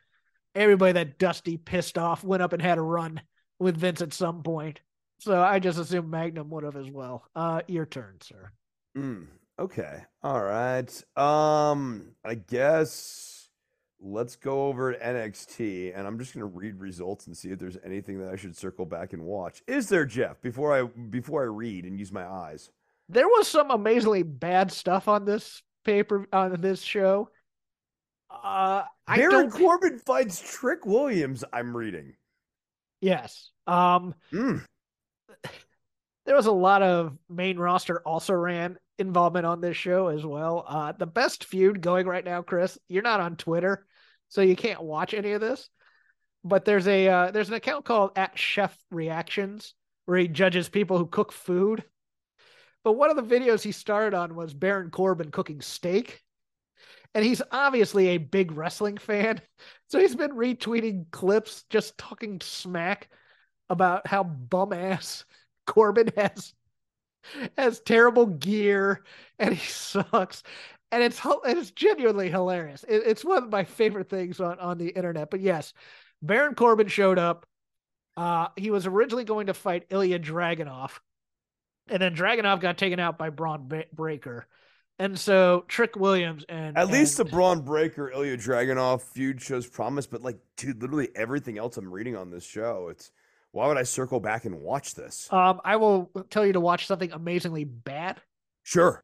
everybody 0.54 0.92
that 0.92 1.18
Dusty 1.18 1.56
pissed 1.56 1.98
off 1.98 2.24
went 2.24 2.42
up 2.42 2.52
and 2.52 2.62
had 2.62 2.78
a 2.78 2.82
run 2.82 3.20
with 3.58 3.76
Vince 3.76 4.00
at 4.02 4.12
some 4.12 4.42
point. 4.42 4.80
So 5.18 5.40
I 5.40 5.58
just 5.58 5.78
assume 5.78 6.10
Magnum 6.10 6.48
would 6.50 6.64
have 6.64 6.76
as 6.76 6.90
well. 6.90 7.24
Uh, 7.34 7.60
your 7.68 7.84
turn, 7.84 8.16
sir. 8.22 8.50
Mm, 8.96 9.26
okay. 9.58 10.04
All 10.22 10.42
right. 10.42 10.90
Um, 11.16 12.12
I 12.24 12.34
guess 12.36 13.48
let's 14.00 14.36
go 14.36 14.66
over 14.66 14.92
to 14.92 14.98
NXT, 14.98 15.96
and 15.96 16.06
I'm 16.06 16.18
just 16.18 16.32
gonna 16.32 16.46
read 16.46 16.80
results 16.80 17.26
and 17.26 17.36
see 17.36 17.50
if 17.50 17.58
there's 17.58 17.76
anything 17.84 18.18
that 18.20 18.30
I 18.30 18.36
should 18.36 18.56
circle 18.56 18.86
back 18.86 19.12
and 19.12 19.22
watch. 19.22 19.62
Is 19.66 19.88
there, 19.88 20.06
Jeff? 20.06 20.40
Before 20.40 20.72
I 20.72 20.84
before 20.84 21.42
I 21.42 21.46
read 21.46 21.84
and 21.84 21.98
use 21.98 22.12
my 22.12 22.26
eyes. 22.26 22.70
There 23.08 23.28
was 23.28 23.48
some 23.48 23.70
amazingly 23.70 24.22
bad 24.22 24.72
stuff 24.72 25.08
on 25.08 25.24
this 25.24 25.62
paper 25.84 26.26
on 26.32 26.60
this 26.60 26.80
show. 26.80 27.28
Uh, 28.42 28.84
I 29.06 29.16
Baron. 29.16 29.50
Corbin 29.50 29.98
fights 29.98 30.40
Trick 30.40 30.84
Williams. 30.86 31.44
I'm 31.52 31.76
reading. 31.76 32.14
yes. 33.00 33.50
Um, 33.66 34.14
Mm. 34.32 34.64
there 36.26 36.36
was 36.36 36.46
a 36.46 36.52
lot 36.52 36.82
of 36.82 37.16
main 37.28 37.58
roster 37.58 38.00
also 38.06 38.34
ran 38.34 38.78
involvement 38.98 39.46
on 39.46 39.60
this 39.60 39.76
show 39.76 40.08
as 40.08 40.24
well. 40.24 40.64
Uh, 40.66 40.92
the 40.92 41.06
best 41.06 41.44
feud 41.44 41.80
going 41.80 42.06
right 42.06 42.24
now, 42.24 42.42
Chris. 42.42 42.78
You're 42.88 43.02
not 43.02 43.20
on 43.20 43.36
Twitter, 43.36 43.86
so 44.28 44.40
you 44.42 44.56
can't 44.56 44.82
watch 44.82 45.14
any 45.14 45.32
of 45.32 45.40
this. 45.40 45.68
But 46.44 46.64
there's 46.64 46.88
a 46.88 47.08
uh, 47.08 47.30
there's 47.30 47.48
an 47.48 47.54
account 47.54 47.84
called 47.84 48.12
at 48.16 48.38
Chef 48.38 48.76
Reactions 48.90 49.74
where 50.06 50.18
he 50.18 50.28
judges 50.28 50.68
people 50.68 50.98
who 50.98 51.06
cook 51.06 51.32
food. 51.32 51.84
But 52.82 52.92
one 52.94 53.10
of 53.10 53.16
the 53.16 53.34
videos 53.38 53.62
he 53.62 53.72
started 53.72 54.14
on 54.16 54.34
was 54.34 54.54
Baron 54.54 54.90
Corbin 54.90 55.30
cooking 55.30 55.60
steak. 55.60 56.22
And 57.14 57.24
he's 57.24 57.42
obviously 57.50 58.08
a 58.08 58.18
big 58.18 58.52
wrestling 58.52 58.98
fan. 58.98 59.40
So 59.88 59.98
he's 59.98 60.14
been 60.14 60.30
retweeting 60.30 61.10
clips 61.10 61.64
just 61.68 61.98
talking 61.98 62.40
smack 62.40 63.08
about 63.68 64.06
how 64.06 64.22
bum 64.22 64.72
ass 64.72 65.24
Corbin 65.66 66.12
has 66.16 66.54
has 67.56 67.80
terrible 67.80 68.26
gear 68.26 69.02
and 69.38 69.54
he 69.54 69.66
sucks. 69.70 70.42
And 70.92 71.02
it's 71.02 71.20
it's 71.44 71.70
genuinely 71.70 72.30
hilarious. 72.30 72.84
It, 72.84 73.02
it's 73.06 73.24
one 73.24 73.42
of 73.42 73.50
my 73.50 73.64
favorite 73.64 74.08
things 74.08 74.40
on, 74.40 74.58
on 74.58 74.78
the 74.78 74.88
internet. 74.88 75.30
But 75.30 75.40
yes, 75.40 75.72
Baron 76.22 76.54
Corbin 76.54 76.88
showed 76.88 77.18
up. 77.18 77.46
Uh, 78.16 78.48
he 78.56 78.70
was 78.70 78.86
originally 78.86 79.24
going 79.24 79.46
to 79.46 79.54
fight 79.54 79.86
Ilya 79.90 80.18
Dragunov, 80.18 80.98
and 81.88 82.02
then 82.02 82.14
Dragunov 82.14 82.60
got 82.60 82.76
taken 82.76 82.98
out 82.98 83.18
by 83.18 83.30
Bron 83.30 83.70
Breakker. 83.92 84.46
And 85.00 85.18
so 85.18 85.64
Trick 85.66 85.96
Williams 85.96 86.44
and 86.48 86.76
At 86.78 86.88
least 86.88 87.16
the 87.16 87.22
and- 87.24 87.32
Bron 87.32 87.60
Breakker 87.62 88.10
Ilya 88.12 88.36
Dragunov 88.36 89.00
feud 89.02 89.40
shows 89.40 89.66
promise, 89.66 90.06
but 90.06 90.22
like, 90.22 90.38
dude, 90.56 90.80
literally 90.82 91.08
everything 91.16 91.56
else 91.58 91.76
I'm 91.78 91.90
reading 91.90 92.16
on 92.16 92.30
this 92.30 92.44
show, 92.44 92.88
it's 92.90 93.10
why 93.52 93.66
would 93.66 93.78
I 93.78 93.82
circle 93.82 94.20
back 94.20 94.44
and 94.44 94.60
watch 94.60 94.94
this? 94.94 95.26
um, 95.32 95.60
I 95.64 95.76
will 95.76 96.10
tell 96.30 96.44
you 96.46 96.52
to 96.52 96.60
watch 96.60 96.86
something 96.86 97.10
amazingly 97.12 97.64
bad. 97.64 98.20
Sure. 98.62 99.02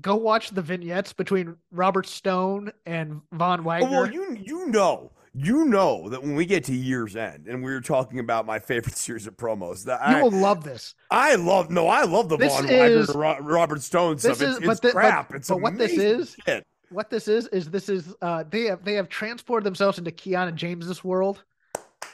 Go 0.00 0.16
watch 0.16 0.50
the 0.50 0.62
vignettes 0.62 1.12
between 1.12 1.56
Robert 1.70 2.06
Stone 2.06 2.72
and 2.84 3.20
Von 3.32 3.60
Oh, 3.60 3.62
Wagner. 3.64 3.90
well, 3.90 4.10
you 4.12 4.36
you 4.44 4.66
know, 4.66 5.10
you 5.36 5.66
know 5.66 6.08
that 6.08 6.22
when 6.22 6.34
we 6.34 6.46
get 6.46 6.64
to 6.64 6.74
year's 6.74 7.14
end 7.14 7.46
and 7.46 7.62
we 7.62 7.70
were 7.72 7.80
talking 7.80 8.18
about 8.20 8.46
my 8.46 8.58
favorite 8.58 8.96
series 8.96 9.26
of 9.26 9.36
promos, 9.36 9.84
that 9.84 10.00
You 10.08 10.16
I, 10.16 10.22
will 10.22 10.30
love 10.30 10.64
this. 10.64 10.94
I 11.10 11.34
love 11.34 11.70
no, 11.70 11.88
I 11.88 12.04
love 12.04 12.28
the 12.28 12.36
This 12.36 12.52
Von 12.54 12.68
is- 12.68 13.14
Ro- 13.14 13.38
Robert 13.40 13.82
Stone 13.82 14.18
stuff. 14.18 14.38
This 14.38 14.48
It's, 14.48 14.58
is- 14.58 14.64
but 14.66 14.70
it's 14.72 14.80
the- 14.80 14.88
but- 14.88 14.92
crap. 14.94 15.34
it's 15.34 15.48
but 15.48 15.60
what 15.60 15.76
this 15.78 15.92
is- 15.92 16.36
shit. 16.46 16.64
What 16.90 17.10
this 17.10 17.26
is 17.28 17.48
is 17.48 17.68
this 17.68 17.88
is 17.88 18.14
uh 18.22 18.44
they 18.48 18.62
have 18.64 18.84
they 18.84 18.94
have 18.94 19.08
transported 19.08 19.64
themselves 19.66 19.98
into 19.98 20.12
Keanu 20.12 20.54
James's 20.54 21.02
world 21.02 21.42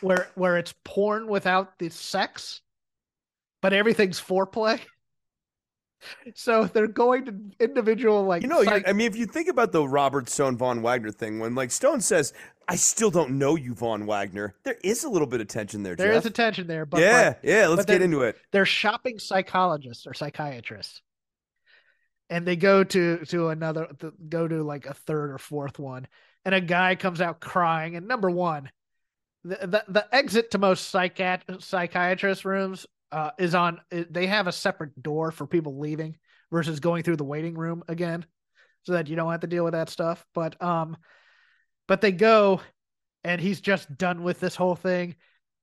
where 0.00 0.28
where 0.34 0.56
it's 0.56 0.74
porn 0.84 1.26
without 1.28 1.78
the 1.78 1.90
sex, 1.90 2.62
but 3.60 3.72
everything's 3.74 4.20
foreplay. 4.20 4.80
So 6.34 6.64
they're 6.64 6.86
going 6.86 7.24
to 7.26 7.34
individual 7.60 8.24
like 8.24 8.42
You 8.42 8.48
know, 8.48 8.64
psych- 8.64 8.88
I 8.88 8.92
mean, 8.92 9.06
if 9.06 9.16
you 9.16 9.26
think 9.26 9.48
about 9.48 9.72
the 9.72 9.86
Robert 9.86 10.28
Stone 10.28 10.56
Von 10.56 10.82
Wagner 10.82 11.10
thing, 11.10 11.38
when 11.38 11.54
like 11.54 11.70
Stone 11.70 12.00
says, 12.00 12.32
"I 12.68 12.76
still 12.76 13.10
don't 13.10 13.38
know 13.38 13.56
you, 13.56 13.74
Von 13.74 14.06
Wagner," 14.06 14.54
there 14.64 14.78
is 14.82 15.04
a 15.04 15.08
little 15.08 15.28
bit 15.28 15.40
of 15.40 15.48
tension 15.48 15.82
there. 15.82 15.96
there 15.96 16.12
is 16.12 16.24
Jeff. 16.24 16.30
a 16.30 16.34
tension 16.34 16.66
there, 16.66 16.86
but 16.86 17.00
yeah, 17.00 17.30
but 17.30 17.38
yeah. 17.42 17.66
Let's 17.68 17.84
get 17.84 18.02
into 18.02 18.22
it. 18.22 18.36
they're 18.50 18.66
shopping 18.66 19.18
psychologists 19.18 20.06
or 20.06 20.14
psychiatrists 20.14 21.02
and 22.32 22.46
they 22.46 22.56
go 22.56 22.82
to 22.82 23.18
to 23.26 23.48
another 23.48 23.88
th- 24.00 24.14
go 24.28 24.48
to 24.48 24.62
like 24.62 24.86
a 24.86 24.94
third 24.94 25.30
or 25.30 25.38
fourth 25.38 25.78
one 25.78 26.06
and 26.44 26.54
a 26.54 26.60
guy 26.60 26.94
comes 26.94 27.20
out 27.20 27.40
crying 27.40 27.94
and 27.94 28.08
number 28.08 28.30
one 28.30 28.70
the 29.44 29.58
the, 29.66 29.84
the 29.88 30.14
exit 30.14 30.50
to 30.50 30.58
most 30.58 30.92
psychiat- 30.92 31.62
psychiatrist 31.62 32.44
rooms 32.44 32.86
uh, 33.12 33.30
is 33.38 33.54
on 33.54 33.80
they 33.90 34.26
have 34.26 34.46
a 34.46 34.52
separate 34.52 35.00
door 35.02 35.30
for 35.30 35.46
people 35.46 35.78
leaving 35.78 36.16
versus 36.50 36.80
going 36.80 37.02
through 37.02 37.16
the 37.16 37.24
waiting 37.24 37.54
room 37.54 37.82
again 37.88 38.24
so 38.82 38.92
that 38.92 39.08
you 39.08 39.16
don't 39.16 39.30
have 39.30 39.40
to 39.40 39.46
deal 39.46 39.64
with 39.64 39.74
that 39.74 39.90
stuff. 39.90 40.24
But 40.34 40.60
um 40.62 40.96
but 41.86 42.00
they 42.00 42.12
go 42.12 42.60
and 43.22 43.40
he's 43.40 43.60
just 43.60 43.96
done 43.96 44.22
with 44.22 44.40
this 44.40 44.56
whole 44.56 44.74
thing. 44.74 45.14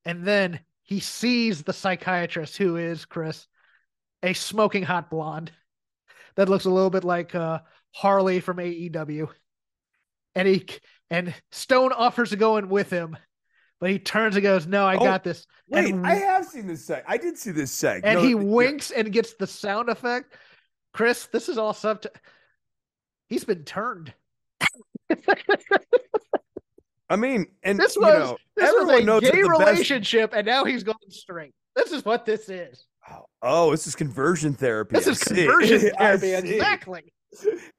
And 0.06 0.26
then 0.26 0.60
he 0.90 1.00
sees 1.00 1.62
the 1.62 1.74
psychiatrist 1.74 2.58
who 2.58 2.76
is 2.78 3.06
chris 3.06 3.48
a 4.24 4.34
smoking 4.34 4.84
hot 4.84 5.10
blonde 5.10 5.52
that 6.36 6.50
looks 6.50 6.66
a 6.66 6.70
little 6.70 6.90
bit 6.90 7.04
like 7.04 7.36
uh 7.36 7.60
harley 7.94 8.40
from 8.40 8.58
aew 8.58 9.30
and 10.34 10.48
he 10.48 10.66
and 11.12 11.34
stone 11.52 11.92
offers 11.92 12.32
to 12.32 12.36
go 12.36 12.58
in 12.58 12.70
with 12.70 12.90
him 12.90 13.16
but 13.80 13.90
he 13.90 13.98
turns 14.00 14.36
and 14.36 14.44
goes 14.44 14.68
no 14.68 14.86
i 14.86 14.96
Oh, 14.96 15.00
got 15.00 15.24
this 15.24 15.46
Wait, 15.70 15.94
and, 15.94 16.06
I 16.06 16.16
have 16.16 16.46
seen 16.46 16.66
this 16.68 16.88
seg. 16.88 17.04
I 17.08 17.18
did 17.18 17.38
see 17.38 17.52
this 17.52 17.72
seg. 17.76 18.02
and 18.04 18.16
No, 18.20 18.24
he 18.24 18.30
yeah. 18.30 18.36
winks 18.36 18.92
and 18.92 19.12
gets 19.12 19.34
the 19.36 19.48
sound 19.48 19.90
effect 19.90 20.34
chris 20.94 21.28
this 21.28 21.48
is 21.50 21.58
all 21.58 21.74
sub 21.74 22.04
he's 23.28 23.44
been 23.44 23.64
turned 23.64 24.14
I 27.12 27.16
mean, 27.16 27.48
and 27.64 27.80
This 27.80 27.96
you 27.96 28.04
was 28.04 28.14
know, 28.14 28.38
this 28.56 28.72
was 28.72 28.82
everyone 28.84 29.02
a 29.02 29.06
knows 29.06 29.22
gay 29.22 29.42
the 29.42 29.48
best- 29.48 29.60
relationship 29.60 30.34
and 30.36 30.46
now 30.46 30.64
he's 30.64 30.84
going 30.84 30.98
straight 31.10 31.54
this 31.76 31.92
is 31.92 32.06
what 32.06 32.26
this 32.26 32.50
is 32.50 32.86
Oh, 33.10 33.26
Oh, 33.42 33.72
this 33.72 33.88
is 33.88 33.96
conversion 33.96 34.54
therapy. 34.54 34.96
this 34.96 35.08
I 35.08 35.12
is 35.12 35.20
see. 35.22 35.36
conversion 35.46 35.80
therapy 35.98 36.34
exactly 36.34 37.12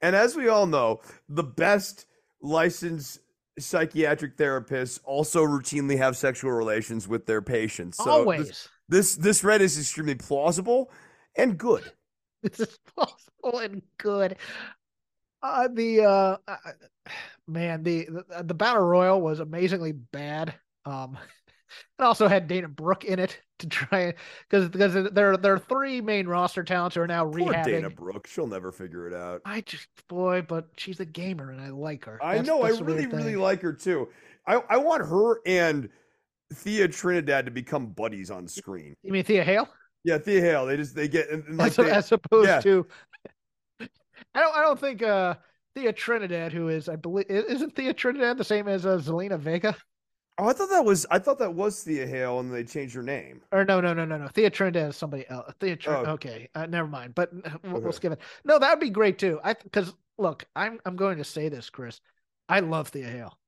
And 0.01 0.17
as 0.17 0.35
we 0.37 0.49
all 0.49 0.67
know, 0.67 1.01
the 1.29 1.43
best 1.45 2.07
licensed 2.43 3.21
psychiatric 3.61 4.37
therapists 4.37 5.01
also 5.05 5.45
routinely 5.45 5.97
have 5.99 6.17
sexual 6.17 6.53
relations 6.53 7.07
with 7.09 7.27
their 7.27 7.43
patients. 7.43 7.99
So 7.99 8.11
always 8.11 8.49
This, 8.49 8.69
this 8.89 9.17
this 9.17 9.45
red 9.45 9.63
is 9.63 9.79
extremely 9.79 10.15
plausible 10.15 10.91
and 11.37 11.57
good. 11.59 11.85
this 12.43 12.61
is 12.61 12.79
possible 12.97 13.59
and 13.59 13.83
good. 13.99 14.37
Uh, 15.43 15.69
the 15.69 16.03
uh, 16.03 16.37
uh, 16.47 16.57
man, 17.47 17.83
the, 17.83 18.07
the 18.07 18.43
the 18.45 18.55
battle 18.55 18.83
royal 18.83 19.21
was 19.21 19.41
amazingly 19.41 19.93
bad. 19.93 20.55
Um, 20.85 21.19
it 21.99 22.03
also 22.03 22.29
had 22.29 22.49
Dana 22.49 22.69
Brooke 22.69 23.05
in 23.05 23.19
it 23.19 23.41
to 23.61 23.69
try 23.69 24.15
because 24.49 24.69
because 24.69 25.11
there 25.13 25.37
there 25.37 25.55
are 25.55 25.59
three 25.59 26.01
main 26.01 26.27
roster 26.27 26.63
talents 26.63 26.97
who 26.97 27.03
are 27.03 27.07
now 27.07 27.25
Poor 27.25 27.53
rehabbing. 27.53 27.65
Dana 27.65 27.91
Brooke, 27.91 28.27
she'll 28.27 28.47
never 28.47 28.73
figure 28.73 29.07
it 29.07 29.15
out. 29.15 29.43
I 29.45 29.61
just 29.63 29.87
boy, 30.09 30.43
but 30.43 30.69
she's 30.77 31.01
a 31.01 31.05
gamer 31.05 31.51
and 31.51 31.61
I 31.61 31.71
like 31.71 32.05
her. 32.07 32.23
I 32.23 32.41
know, 32.41 32.63
I 32.63 32.71
really, 32.71 33.07
really 33.07 33.37
like 33.37 33.63
her 33.63 33.73
too. 33.73 34.09
I, 34.47 34.63
I 34.69 34.77
want 34.79 35.07
her 35.07 35.41
and 35.47 35.89
Thea 36.55 36.89
Trinidad 36.89 37.45
to 37.47 37.51
become 37.51 37.89
buddies 37.89 38.31
on 38.31 38.49
screen. 38.49 38.95
You 39.03 39.13
mean 39.13 39.25
Thea 39.25 39.45
Hale? 39.45 39.69
Yeah, 40.05 40.19
Thea 40.19 40.41
Hale. 40.41 40.67
They 40.67 40.77
just 40.77 40.95
they 40.95 41.09
get 41.09 41.31
and, 41.31 41.45
and 41.45 41.57
like 41.59 41.71
as, 41.71 41.77
they, 41.77 41.91
as 41.91 42.13
opposed 42.13 42.49
yeah. 42.49 42.61
to 42.61 42.87
I 43.81 44.41
don't 44.41 44.57
I 44.57 44.63
don't 44.63 44.81
think 44.81 45.03
uh 45.03 45.35
Thea 45.75 45.93
Trinidad, 45.93 46.53
who 46.53 46.69
is 46.69 46.89
I 46.89 46.97
believe 46.97 47.27
isn't 47.29 47.77
Thea 47.77 47.93
Trinidad 47.93 48.39
the 48.39 48.45
same 48.45 48.67
as 48.67 48.87
uh, 48.87 48.99
Zelina 48.99 49.39
Vega? 49.39 49.77
Oh, 50.41 50.49
I 50.49 50.55
thought 50.55 50.71
that 50.71 50.87
was 50.87 51.05
I 51.11 51.19
thought 51.19 51.39
that 51.41 51.53
was 51.53 51.83
Thea 51.83 52.07
Hale, 52.07 52.41
and 52.41 52.51
they 52.51 52.65
changed 52.65 52.95
her 52.95 53.03
name. 53.03 53.43
Or 53.53 53.63
no, 53.63 53.79
no, 53.79 53.93
no, 53.93 54.07
no, 54.07 54.17
no. 54.17 54.27
Thea 54.29 54.49
Trinidad 54.49 54.89
is 54.89 54.97
somebody 54.97 55.29
else. 55.29 55.53
Thea 55.61 55.77
Trin- 55.77 55.97
Oh. 55.97 56.13
okay, 56.13 56.49
uh, 56.55 56.65
never 56.65 56.89
mind. 56.89 57.15
But 57.15 57.31
uh, 57.45 57.59
we'll, 57.63 57.83
we'll 57.83 57.93
skip 57.93 58.15
it. 58.15 58.21
No, 58.45 58.59
that 58.59 58.71
would 58.71 58.81
be 58.81 58.89
great 58.89 59.19
too. 59.19 59.39
I 59.45 59.53
because 59.53 59.93
look, 60.17 60.47
I'm 60.57 60.81
I'm 60.87 60.97
going 60.97 61.19
to 61.19 61.25
say 61.25 61.51
this, 61.51 61.69
Chris. 61.69 62.01
I 62.49 62.61
love 62.61 62.89
Thea 62.89 63.07
Hale. 63.07 63.39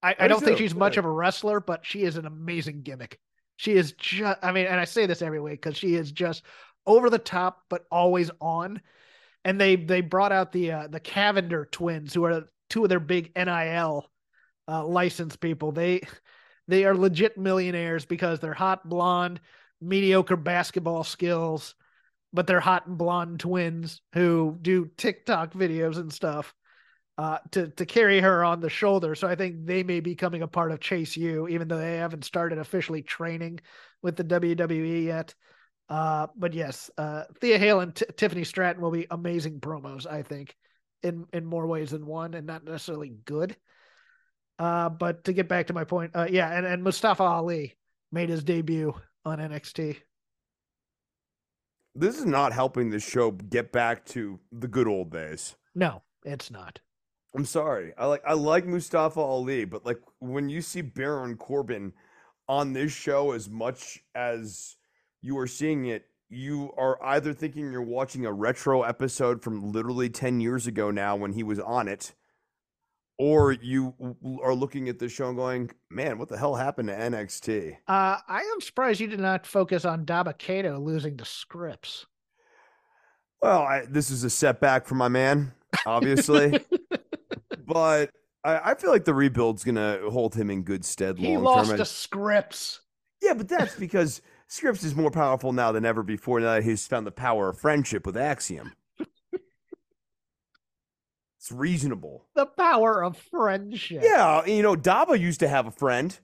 I, 0.00 0.10
I, 0.10 0.16
I 0.20 0.22
do 0.22 0.34
don't 0.34 0.44
think 0.44 0.58
she's 0.58 0.76
much 0.76 0.94
yeah. 0.94 1.00
of 1.00 1.06
a 1.06 1.10
wrestler, 1.10 1.58
but 1.58 1.84
she 1.84 2.02
is 2.04 2.16
an 2.16 2.24
amazing 2.24 2.82
gimmick. 2.82 3.18
She 3.56 3.72
is 3.72 3.92
just. 3.92 4.38
I 4.40 4.52
mean, 4.52 4.66
and 4.66 4.78
I 4.78 4.84
say 4.84 5.06
this 5.06 5.22
every 5.22 5.40
week 5.40 5.60
because 5.60 5.76
she 5.76 5.96
is 5.96 6.12
just 6.12 6.44
over 6.86 7.10
the 7.10 7.18
top, 7.18 7.64
but 7.68 7.84
always 7.90 8.30
on. 8.40 8.80
And 9.44 9.60
they 9.60 9.74
they 9.74 10.02
brought 10.02 10.30
out 10.30 10.52
the 10.52 10.70
uh, 10.70 10.86
the 10.86 11.00
Cavinder 11.00 11.68
twins, 11.68 12.14
who 12.14 12.22
are 12.26 12.44
two 12.70 12.84
of 12.84 12.90
their 12.90 13.00
big 13.00 13.32
NIL 13.34 14.08
uh, 14.68 14.84
license 14.86 15.36
people. 15.36 15.72
They 15.72 16.02
they 16.68 16.84
are 16.84 16.94
legit 16.94 17.38
millionaires 17.38 18.04
because 18.04 18.40
they're 18.40 18.54
hot 18.54 18.88
blonde, 18.88 19.40
mediocre 19.80 20.36
basketball 20.36 21.02
skills, 21.02 21.74
but 22.32 22.46
they're 22.46 22.60
hot 22.60 22.86
and 22.86 22.98
blonde 22.98 23.40
twins 23.40 24.02
who 24.12 24.58
do 24.60 24.90
TikTok 24.96 25.54
videos 25.54 25.96
and 25.96 26.12
stuff 26.12 26.54
uh, 27.16 27.38
to 27.52 27.68
to 27.68 27.86
carry 27.86 28.20
her 28.20 28.44
on 28.44 28.60
the 28.60 28.70
shoulder. 28.70 29.14
So 29.14 29.26
I 29.26 29.34
think 29.34 29.66
they 29.66 29.82
may 29.82 30.00
be 30.00 30.14
coming 30.14 30.42
a 30.42 30.48
part 30.48 30.70
of 30.70 30.80
Chase 30.80 31.16
U, 31.16 31.48
even 31.48 31.66
though 31.66 31.78
they 31.78 31.96
haven't 31.96 32.24
started 32.24 32.58
officially 32.58 33.02
training 33.02 33.60
with 34.02 34.16
the 34.16 34.24
WWE 34.24 35.04
yet. 35.04 35.34
Uh, 35.88 36.26
but 36.36 36.52
yes, 36.52 36.90
uh, 36.98 37.24
Thea 37.40 37.58
Hale 37.58 37.80
and 37.80 37.94
T- 37.94 38.04
Tiffany 38.16 38.44
Stratton 38.44 38.82
will 38.82 38.90
be 38.90 39.06
amazing 39.10 39.58
promos. 39.58 40.06
I 40.06 40.22
think 40.22 40.54
in 41.02 41.26
in 41.32 41.46
more 41.46 41.66
ways 41.66 41.90
than 41.90 42.06
one, 42.06 42.34
and 42.34 42.46
not 42.46 42.64
necessarily 42.64 43.08
good. 43.24 43.56
Uh, 44.58 44.88
but 44.88 45.24
to 45.24 45.32
get 45.32 45.48
back 45.48 45.68
to 45.68 45.72
my 45.72 45.84
point, 45.84 46.10
uh, 46.14 46.26
yeah, 46.28 46.56
and, 46.56 46.66
and 46.66 46.82
Mustafa 46.82 47.22
Ali 47.22 47.76
made 48.10 48.28
his 48.28 48.42
debut 48.42 48.94
on 49.24 49.38
NXT. 49.38 49.96
This 51.94 52.18
is 52.18 52.26
not 52.26 52.52
helping 52.52 52.90
the 52.90 53.00
show 53.00 53.30
get 53.30 53.72
back 53.72 54.04
to 54.06 54.38
the 54.52 54.68
good 54.68 54.88
old 54.88 55.10
days. 55.10 55.56
No, 55.74 56.02
it's 56.24 56.50
not. 56.50 56.80
I'm 57.34 57.44
sorry. 57.44 57.92
I 57.98 58.06
like 58.06 58.22
I 58.26 58.32
like 58.32 58.66
Mustafa 58.66 59.20
Ali, 59.20 59.64
but 59.64 59.84
like 59.84 60.00
when 60.20 60.48
you 60.48 60.62
see 60.62 60.80
Baron 60.80 61.36
Corbin 61.36 61.92
on 62.48 62.72
this 62.72 62.92
show 62.92 63.32
as 63.32 63.48
much 63.48 64.00
as 64.14 64.76
you 65.20 65.36
are 65.38 65.46
seeing 65.46 65.86
it, 65.86 66.06
you 66.30 66.72
are 66.76 67.02
either 67.04 67.32
thinking 67.32 67.70
you're 67.70 67.82
watching 67.82 68.26
a 68.26 68.32
retro 68.32 68.82
episode 68.82 69.42
from 69.42 69.72
literally 69.72 70.08
10 70.08 70.40
years 70.40 70.66
ago 70.66 70.90
now 70.90 71.16
when 71.16 71.32
he 71.32 71.42
was 71.42 71.58
on 71.58 71.88
it, 71.88 72.14
or 73.18 73.52
you 73.52 73.92
are 74.42 74.54
looking 74.54 74.88
at 74.88 74.98
the 74.98 75.08
show 75.08 75.28
and 75.28 75.36
going, 75.36 75.70
"Man, 75.90 76.18
what 76.18 76.28
the 76.28 76.38
hell 76.38 76.54
happened 76.54 76.88
to 76.88 76.94
NXT?" 76.94 77.76
Uh, 77.88 78.18
I 78.26 78.40
am 78.40 78.60
surprised 78.60 79.00
you 79.00 79.08
did 79.08 79.20
not 79.20 79.46
focus 79.46 79.84
on 79.84 80.06
Dabba-Kato 80.06 80.78
losing 80.78 81.16
to 81.18 81.24
Scrypts. 81.24 82.06
Well, 83.42 83.60
I, 83.60 83.84
this 83.88 84.10
is 84.10 84.24
a 84.24 84.30
setback 84.30 84.86
for 84.86 84.94
my 84.94 85.08
man, 85.08 85.52
obviously, 85.86 86.64
but 87.66 88.10
I, 88.44 88.70
I 88.70 88.74
feel 88.74 88.90
like 88.90 89.04
the 89.04 89.14
rebuild's 89.14 89.64
gonna 89.64 90.00
hold 90.10 90.34
him 90.34 90.50
in 90.50 90.62
good 90.62 90.84
stead 90.84 91.18
he 91.18 91.36
lost 91.36 91.70
to 91.70 91.82
Scrypts. 91.82 92.80
Yeah, 93.20 93.34
but 93.34 93.48
that's 93.48 93.74
because 93.74 94.22
Scrypts 94.48 94.84
is 94.84 94.94
more 94.94 95.10
powerful 95.10 95.52
now 95.52 95.72
than 95.72 95.84
ever 95.84 96.02
before. 96.02 96.40
Now 96.40 96.54
that 96.54 96.64
he's 96.64 96.86
found 96.86 97.06
the 97.06 97.12
power 97.12 97.48
of 97.48 97.58
friendship 97.58 98.06
with 98.06 98.16
Axiom, 98.16 98.72
it's 101.48 101.58
reasonable. 101.58 102.26
The 102.34 102.46
power 102.46 103.02
of 103.02 103.16
friendship. 103.16 104.02
Yeah, 104.04 104.44
you 104.44 104.62
know, 104.62 104.76
Dabba 104.76 105.18
used 105.18 105.40
to 105.40 105.48
have 105.48 105.66
a 105.66 105.70
friend. 105.70 106.18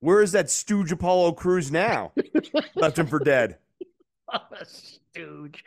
Where 0.00 0.22
is 0.22 0.32
that 0.32 0.50
stooge 0.50 0.90
Apollo 0.90 1.32
Crews 1.32 1.70
now? 1.70 2.12
Left 2.74 2.98
him 2.98 3.06
for 3.06 3.18
dead. 3.18 3.58
a 4.32 4.64
stooge. 4.64 5.64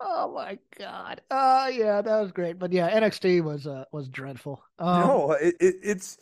Oh, 0.00 0.26
Oh 0.28 0.32
my 0.34 0.58
god. 0.78 1.22
Uh 1.30 1.70
yeah, 1.72 2.02
that 2.02 2.20
was 2.20 2.32
great. 2.32 2.58
But 2.58 2.72
yeah, 2.72 2.90
NXT 2.90 3.42
was 3.42 3.66
uh 3.66 3.84
was 3.92 4.08
dreadful. 4.08 4.62
Um, 4.78 5.00
no, 5.00 5.32
it, 5.32 5.54
it, 5.60 5.76
it's 5.82 6.18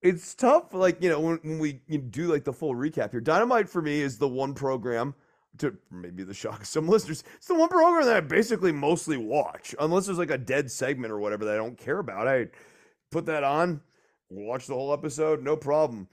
it's 0.00 0.34
tough. 0.34 0.74
Like 0.74 1.02
you 1.02 1.10
know, 1.10 1.20
when, 1.20 1.38
when 1.42 1.58
we 1.58 1.72
do 1.72 2.26
like 2.26 2.44
the 2.44 2.52
full 2.52 2.74
recap 2.74 3.10
here, 3.10 3.20
Dynamite 3.20 3.68
for 3.68 3.82
me 3.82 4.00
is 4.00 4.18
the 4.18 4.28
one 4.28 4.54
program 4.54 5.14
to 5.58 5.76
maybe 5.90 6.24
the 6.24 6.34
shock 6.34 6.60
of 6.60 6.66
some 6.66 6.88
listeners. 6.88 7.24
It's 7.36 7.46
the 7.46 7.54
one 7.54 7.68
program 7.68 8.06
that 8.06 8.16
I 8.16 8.20
basically 8.20 8.72
mostly 8.72 9.16
watch, 9.16 9.74
unless 9.78 10.06
there's 10.06 10.18
like 10.18 10.30
a 10.30 10.38
dead 10.38 10.70
segment 10.70 11.12
or 11.12 11.18
whatever 11.18 11.44
that 11.44 11.54
I 11.54 11.58
don't 11.58 11.76
care 11.78 11.98
about. 11.98 12.26
I 12.28 12.48
put 13.10 13.26
that 13.26 13.44
on, 13.44 13.80
watch 14.30 14.66
the 14.66 14.74
whole 14.74 14.92
episode, 14.92 15.42
no 15.42 15.56
problem. 15.56 16.08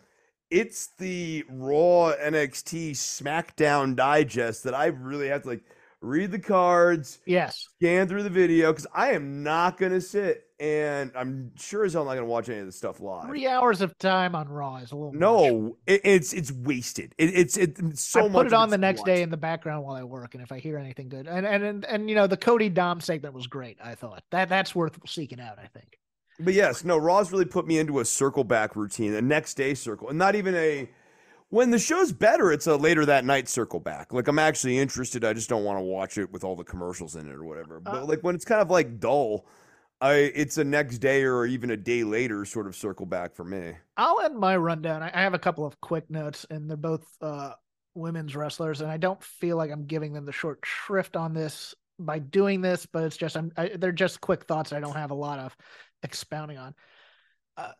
It's 0.52 0.88
the 0.98 1.46
Raw 1.48 2.12
NXT 2.22 2.92
SmackDown 2.92 3.96
digest 3.96 4.64
that 4.64 4.74
I 4.74 4.88
really 4.88 5.28
have 5.30 5.44
to 5.44 5.50
like 5.50 5.64
read 6.02 6.32
the 6.32 6.40
cards, 6.40 7.20
Yes. 7.26 7.68
scan 7.76 8.08
through 8.08 8.24
the 8.24 8.30
video 8.30 8.72
because 8.74 8.88
I 8.94 9.12
am 9.12 9.44
not 9.44 9.78
gonna 9.78 10.02
sit 10.02 10.46
and 10.60 11.12
I'm 11.16 11.52
sure 11.56 11.86
as 11.86 11.94
hell 11.94 12.06
not 12.06 12.16
gonna 12.16 12.26
watch 12.26 12.50
any 12.50 12.60
of 12.60 12.66
this 12.66 12.76
stuff 12.76 13.00
live. 13.00 13.26
Three 13.28 13.48
hours 13.48 13.82
of 13.82 13.98
time 13.98 14.36
on 14.36 14.50
Raw 14.50 14.78
is 14.78 14.92
a 14.92 14.96
little. 14.96 15.14
No, 15.14 15.78
it, 15.88 16.02
it's 16.04 16.34
it's 16.34 16.52
wasted. 16.52 17.16
It, 17.18 17.32
it's 17.34 17.58
it's 17.58 18.02
so 18.02 18.22
I 18.22 18.24
much. 18.24 18.32
put 18.34 18.48
it 18.48 18.54
on 18.54 18.70
the 18.70 18.78
next 18.78 19.02
too 19.02 19.06
day 19.06 19.22
in 19.22 19.30
the 19.30 19.38
background 19.38 19.84
while 19.86 19.96
I 19.96 20.04
work, 20.04 20.34
and 20.36 20.44
if 20.44 20.52
I 20.52 20.60
hear 20.60 20.78
anything 20.78 21.08
good, 21.10 21.28
and 21.28 21.46
and 21.46 21.64
and, 21.64 21.86
and 21.86 22.10
you 22.10 22.16
know 22.16 22.28
the 22.28 22.38
Cody 22.38 22.70
Dom 22.70 23.00
segment 23.00 23.34
was 23.34 23.48
great. 23.48 23.78
I 23.84 23.96
thought 23.96 24.24
that 24.32 24.50
that's 24.50 24.76
worth 24.76 25.00
seeking 25.08 25.40
out. 25.40 25.58
I 25.60 25.68
think. 25.68 25.98
But 26.42 26.54
yes, 26.54 26.84
no, 26.86 26.98
Raw's 26.98 27.32
really 27.32 27.46
put 27.46 27.68
me 27.68 27.80
into 27.80 28.00
a 28.00 28.06
circle 28.06 28.44
back 28.46 28.76
routine, 28.76 29.14
a 29.14 29.22
next 29.22 29.56
day 29.56 29.74
circle, 29.74 30.10
and 30.10 30.18
not 30.18 30.36
even 30.36 30.56
a. 30.56 30.90
When 31.52 31.72
the 31.72 31.80
show's 31.80 32.12
better, 32.12 32.52
it's 32.52 32.68
a 32.68 32.76
later 32.76 33.06
that 33.08 33.26
night 33.26 33.50
circle 33.50 33.80
back. 33.80 34.14
Like 34.14 34.28
I'm 34.28 34.38
actually 34.38 34.78
interested. 34.78 35.26
I 35.26 35.34
just 35.34 35.50
don't 35.50 35.64
want 35.64 35.80
to 35.80 35.84
watch 35.84 36.18
it 36.20 36.32
with 36.32 36.44
all 36.44 36.56
the 36.56 36.64
commercials 36.64 37.16
in 37.16 37.28
it 37.28 37.34
or 37.34 37.44
whatever. 37.44 37.80
But 37.80 38.04
Uh, 38.04 38.06
like 38.06 38.20
when 38.22 38.36
it's 38.36 38.46
kind 38.46 38.62
of 38.62 38.70
like 38.70 39.00
dull, 39.00 39.48
I 40.02 40.14
it's 40.14 40.58
a 40.58 40.64
next 40.64 41.00
day 41.00 41.24
or 41.24 41.46
even 41.46 41.72
a 41.72 41.78
day 41.78 42.04
later 42.04 42.46
sort 42.46 42.68
of 42.68 42.76
circle 42.76 43.06
back 43.06 43.36
for 43.36 43.44
me. 43.44 43.74
I'll 43.98 44.22
end 44.22 44.38
my 44.38 44.56
rundown. 44.56 45.04
I 45.04 45.22
have 45.22 45.34
a 45.34 45.40
couple 45.40 45.66
of 45.66 45.80
quick 45.82 46.10
notes, 46.10 46.46
and 46.50 46.70
they're 46.70 46.78
both 46.78 47.06
uh, 47.22 47.54
women's 47.96 48.36
wrestlers, 48.36 48.82
and 48.82 48.90
I 48.90 48.98
don't 48.98 49.22
feel 49.22 49.58
like 49.58 49.72
I'm 49.72 49.86
giving 49.86 50.14
them 50.14 50.26
the 50.26 50.32
short 50.32 50.60
shrift 50.64 51.16
on 51.16 51.34
this 51.34 51.76
by 52.00 52.20
doing 52.20 52.62
this, 52.62 52.86
but 52.86 53.04
it's 53.04 53.18
just 53.18 53.36
I'm 53.36 53.52
I, 53.58 53.72
they're 53.76 53.92
just 53.92 54.22
quick 54.22 54.46
thoughts. 54.46 54.72
I 54.72 54.80
don't 54.80 54.96
have 54.96 55.12
a 55.12 55.16
lot 55.16 55.40
of 55.40 55.56
expounding 56.02 56.58
on. 56.58 56.74
Uh, 57.58 57.74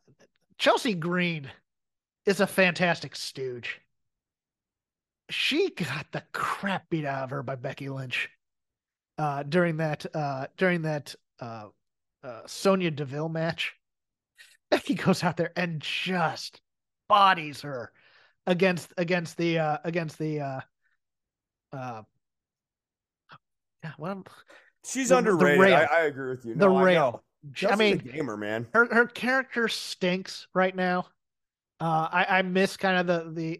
Chelsea 0.58 0.94
Green 0.94 1.50
is 2.26 2.42
a 2.42 2.48
fantastic 2.48 3.16
stooge. 3.16 3.80
She 5.30 5.70
got 5.70 6.08
the 6.12 6.24
crap 6.34 6.90
beat 6.90 7.06
out 7.06 7.24
of 7.24 7.30
her 7.30 7.44
by 7.44 7.56
Becky 7.56 7.88
Lynch 7.88 8.30
uh, 9.18 9.44
during 9.44 9.78
that 9.78 10.06
uh, 10.14 10.48
during 10.58 10.82
that 10.82 11.16
uh, 12.24 12.42
Sonya 12.46 12.92
Deville 12.92 13.30
match. 13.30 13.74
Becky 14.72 14.94
goes 14.96 15.24
out 15.24 15.38
there 15.38 15.52
and 15.56 15.80
just 15.82 16.62
bodies 17.08 17.62
her 17.62 17.92
against 18.46 18.94
against 18.98 19.36
the 19.38 19.58
uh 19.60 19.78
against 19.84 20.18
the 20.20 20.40
uh 20.42 20.60
uh 21.74 22.02
yeah, 23.84 23.92
well, 23.98 24.24
She's 24.86 25.10
The- 25.10 25.16
the 25.16 25.20
underrated. 25.20 25.60
rail. 25.60 25.76
I, 25.76 25.84
I 25.96 26.00
agree 26.02 26.30
with 26.32 26.46
you. 26.46 26.54
the 26.54 26.60
No, 26.68 26.76
I 26.78 26.84
rail. 26.84 27.24
know. 27.64 27.70
I 27.70 27.76
mean, 27.78 27.94
a 27.94 27.98
gamer, 27.98 28.36
man. 28.38 28.68
her 28.74 28.94
her 28.94 29.06
character 29.08 29.68
stinks 29.70 30.48
right 30.54 30.76
now. 30.76 31.08
Uh, 31.80 32.08
I 32.12 32.26
I 32.40 32.42
miss 32.42 32.76
kind 32.78 32.98
of 32.98 33.08
the 33.08 33.32
the 33.32 33.60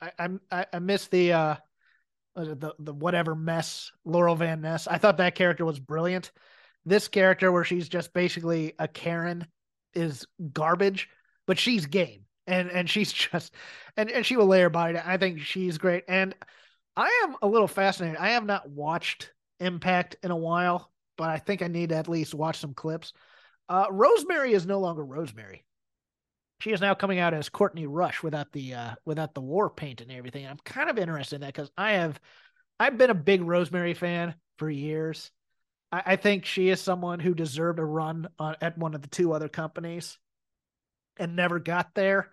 I 0.00 0.12
I'm- 0.18 0.40
I 0.50 0.66
I 0.72 0.78
miss 0.80 1.06
the 1.06 1.32
uh 1.32 1.56
the 2.34 2.74
the 2.78 2.92
whatever 2.92 3.34
mess 3.34 3.92
Laurel 4.04 4.34
Van 4.36 4.60
Ness. 4.60 4.86
I 4.88 4.98
thought 4.98 5.18
that 5.18 5.34
character 5.36 5.64
was 5.64 5.78
brilliant. 5.78 6.32
This 6.86 7.08
character 7.08 7.52
where 7.52 7.64
she's 7.64 7.88
just 7.88 8.14
basically 8.14 8.72
a 8.78 8.88
Karen 8.88 9.46
is 9.94 10.26
garbage, 10.52 11.08
but 11.46 11.58
she's 11.58 11.86
game 11.86 12.24
and 12.46 12.70
and 12.70 12.88
she's 12.88 13.12
just 13.32 13.52
and 13.96 14.10
and 14.10 14.24
she 14.24 14.36
will 14.36 14.46
lay 14.46 14.60
her 14.60 14.70
body 14.70 14.94
down. 14.94 15.04
I 15.04 15.16
think 15.18 15.40
she's 15.40 15.78
great 15.78 16.04
and 16.08 16.34
I 16.96 17.24
am 17.24 17.36
a 17.42 17.46
little 17.46 17.68
fascinated. 17.68 18.16
I 18.16 18.30
have 18.30 18.46
not 18.46 18.70
watched 18.70 19.32
Impact 19.58 20.16
in 20.22 20.30
a 20.30 20.36
while, 20.36 20.90
but 21.16 21.30
I 21.30 21.38
think 21.38 21.62
I 21.62 21.68
need 21.68 21.88
to 21.88 21.96
at 21.96 22.08
least 22.08 22.34
watch 22.34 22.58
some 22.58 22.74
clips. 22.74 23.12
Uh, 23.70 23.86
Rosemary 23.90 24.52
is 24.52 24.66
no 24.66 24.80
longer 24.80 25.04
Rosemary. 25.04 25.64
She 26.60 26.72
is 26.72 26.80
now 26.80 26.94
coming 26.94 27.18
out 27.18 27.34
as 27.34 27.48
Courtney 27.48 27.86
Rush 27.86 28.22
without 28.22 28.52
the 28.52 28.74
uh, 28.74 28.94
without 29.04 29.34
the 29.34 29.40
war 29.40 29.70
paint 29.70 30.00
and 30.00 30.10
everything. 30.12 30.44
And 30.44 30.50
I'm 30.50 30.60
kind 30.64 30.88
of 30.90 30.98
interested 30.98 31.36
in 31.36 31.40
that 31.42 31.54
because 31.54 31.70
I 31.76 31.92
have 31.92 32.20
I've 32.78 32.98
been 32.98 33.10
a 33.10 33.14
big 33.14 33.42
Rosemary 33.42 33.94
fan 33.94 34.34
for 34.58 34.68
years. 34.70 35.30
I, 35.92 36.02
I 36.06 36.16
think 36.16 36.44
she 36.44 36.68
is 36.68 36.80
someone 36.80 37.20
who 37.20 37.34
deserved 37.34 37.78
a 37.78 37.84
run 37.84 38.28
on, 38.38 38.56
at 38.60 38.78
one 38.78 38.94
of 38.94 39.02
the 39.02 39.08
two 39.08 39.32
other 39.32 39.48
companies 39.48 40.18
and 41.18 41.36
never 41.36 41.58
got 41.58 41.94
there. 41.94 42.30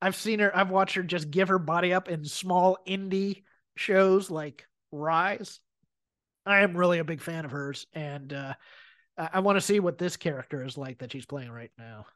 I've 0.00 0.16
seen 0.16 0.40
her. 0.40 0.56
I've 0.56 0.70
watched 0.70 0.96
her 0.96 1.02
just 1.02 1.30
give 1.30 1.48
her 1.48 1.58
body 1.58 1.92
up 1.92 2.08
in 2.08 2.24
small 2.24 2.78
indie 2.86 3.44
shows 3.76 4.30
like 4.30 4.66
Rise. 4.92 5.60
I 6.44 6.60
am 6.60 6.76
really 6.76 6.98
a 6.98 7.04
big 7.04 7.20
fan 7.20 7.44
of 7.44 7.50
hers, 7.50 7.86
and 7.92 8.32
uh, 8.32 8.54
I, 9.18 9.30
I 9.34 9.40
want 9.40 9.56
to 9.56 9.60
see 9.60 9.80
what 9.80 9.98
this 9.98 10.16
character 10.16 10.64
is 10.64 10.78
like 10.78 10.98
that 10.98 11.12
she's 11.12 11.26
playing 11.26 11.50
right 11.50 11.72
now. 11.78 12.06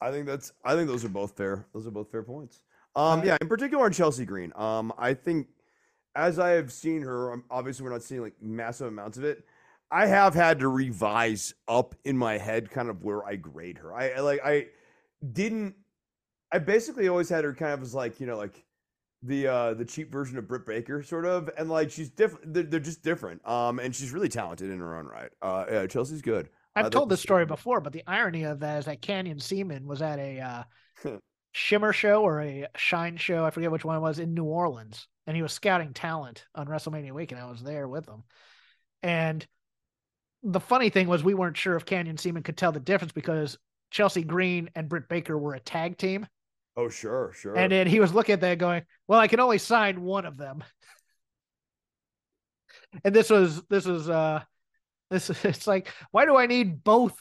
I 0.00 0.10
think 0.10 0.26
that's. 0.26 0.52
I 0.64 0.74
think 0.74 0.88
those 0.88 1.04
are 1.04 1.08
both 1.08 1.36
fair. 1.36 1.66
Those 1.72 1.86
are 1.86 1.92
both 1.92 2.10
fair 2.10 2.22
points. 2.22 2.60
Um, 2.94 3.24
yeah, 3.24 3.38
in 3.40 3.48
particular 3.48 3.84
on 3.84 3.92
Chelsea 3.92 4.24
Green. 4.24 4.52
Um, 4.56 4.92
I 4.98 5.14
think 5.14 5.46
as 6.14 6.38
I 6.38 6.50
have 6.50 6.72
seen 6.72 7.02
her, 7.02 7.32
um, 7.32 7.44
obviously 7.50 7.84
we're 7.84 7.92
not 7.92 8.02
seeing 8.02 8.22
like 8.22 8.34
massive 8.40 8.88
amounts 8.88 9.18
of 9.18 9.24
it. 9.24 9.44
I 9.90 10.06
have 10.06 10.34
had 10.34 10.60
to 10.60 10.68
revise 10.68 11.54
up 11.68 11.94
in 12.04 12.16
my 12.16 12.38
head 12.38 12.70
kind 12.70 12.88
of 12.88 13.04
where 13.04 13.24
I 13.26 13.36
grade 13.36 13.78
her. 13.78 13.94
I, 13.94 14.10
I 14.10 14.20
like 14.20 14.40
I 14.44 14.66
didn't. 15.32 15.74
I 16.50 16.58
basically 16.58 17.08
always 17.08 17.28
had 17.28 17.44
her 17.44 17.54
kind 17.54 17.72
of 17.72 17.82
as 17.82 17.94
like 17.94 18.18
you 18.20 18.26
know 18.26 18.36
like 18.36 18.64
the 19.22 19.46
uh 19.46 19.74
the 19.74 19.84
cheap 19.84 20.10
version 20.10 20.38
of 20.38 20.48
Britt 20.48 20.66
Baker 20.66 21.02
sort 21.02 21.26
of, 21.26 21.50
and 21.58 21.68
like 21.68 21.90
she's 21.90 22.10
different. 22.10 22.54
They're, 22.54 22.62
they're 22.62 22.80
just 22.80 23.02
different. 23.02 23.46
Um, 23.46 23.78
and 23.78 23.94
she's 23.94 24.12
really 24.12 24.28
talented 24.30 24.70
in 24.70 24.78
her 24.78 24.96
own 24.96 25.06
right. 25.06 25.30
Uh, 25.42 25.66
yeah, 25.70 25.86
Chelsea's 25.86 26.22
good. 26.22 26.48
I've 26.74 26.86
I'd 26.86 26.92
told 26.92 27.10
this 27.10 27.20
story 27.20 27.44
before, 27.44 27.80
but 27.80 27.92
the 27.92 28.02
irony 28.06 28.44
of 28.44 28.60
that 28.60 28.78
is 28.78 28.84
that 28.86 29.02
Canyon 29.02 29.38
Ceman 29.38 29.86
was 29.86 30.00
at 30.00 30.18
a 30.18 30.40
uh, 30.40 31.18
Shimmer 31.52 31.92
show 31.92 32.22
or 32.22 32.40
a 32.40 32.66
Shine 32.76 33.18
show, 33.18 33.44
I 33.44 33.50
forget 33.50 33.70
which 33.70 33.84
one 33.84 33.96
it 33.96 34.00
was, 34.00 34.18
in 34.18 34.32
New 34.32 34.44
Orleans, 34.44 35.06
and 35.26 35.36
he 35.36 35.42
was 35.42 35.52
scouting 35.52 35.92
talent 35.92 36.44
on 36.54 36.66
WrestleMania 36.66 37.12
week, 37.12 37.32
and 37.32 37.40
I 37.40 37.50
was 37.50 37.62
there 37.62 37.88
with 37.88 38.08
him. 38.08 38.24
And 39.02 39.46
the 40.42 40.60
funny 40.60 40.90
thing 40.90 41.08
was, 41.08 41.22
we 41.22 41.34
weren't 41.34 41.56
sure 41.56 41.76
if 41.76 41.84
Canyon 41.84 42.16
Ceman 42.16 42.42
could 42.42 42.56
tell 42.56 42.72
the 42.72 42.80
difference 42.80 43.12
because 43.12 43.58
Chelsea 43.90 44.22
Green 44.22 44.70
and 44.74 44.88
Britt 44.88 45.08
Baker 45.08 45.36
were 45.38 45.54
a 45.54 45.60
tag 45.60 45.98
team, 45.98 46.26
Oh 46.76 46.88
sure, 46.88 47.32
sure. 47.34 47.54
and 47.54 47.70
then 47.70 47.86
he 47.86 48.00
was 48.00 48.14
looking 48.14 48.32
at 48.32 48.40
that 48.40 48.58
going, 48.58 48.82
"Well, 49.06 49.20
I 49.20 49.28
can 49.28 49.40
only 49.40 49.58
sign 49.58 50.00
one 50.02 50.24
of 50.24 50.36
them." 50.38 50.64
and 53.04 53.14
this 53.14 53.30
was 53.30 53.62
this 53.68 53.84
was 53.86 54.08
uh 54.08 54.42
this 55.10 55.30
it's 55.44 55.66
like 55.66 55.88
why 56.10 56.24
do 56.24 56.36
I 56.36 56.46
need 56.46 56.82
both 56.84 57.14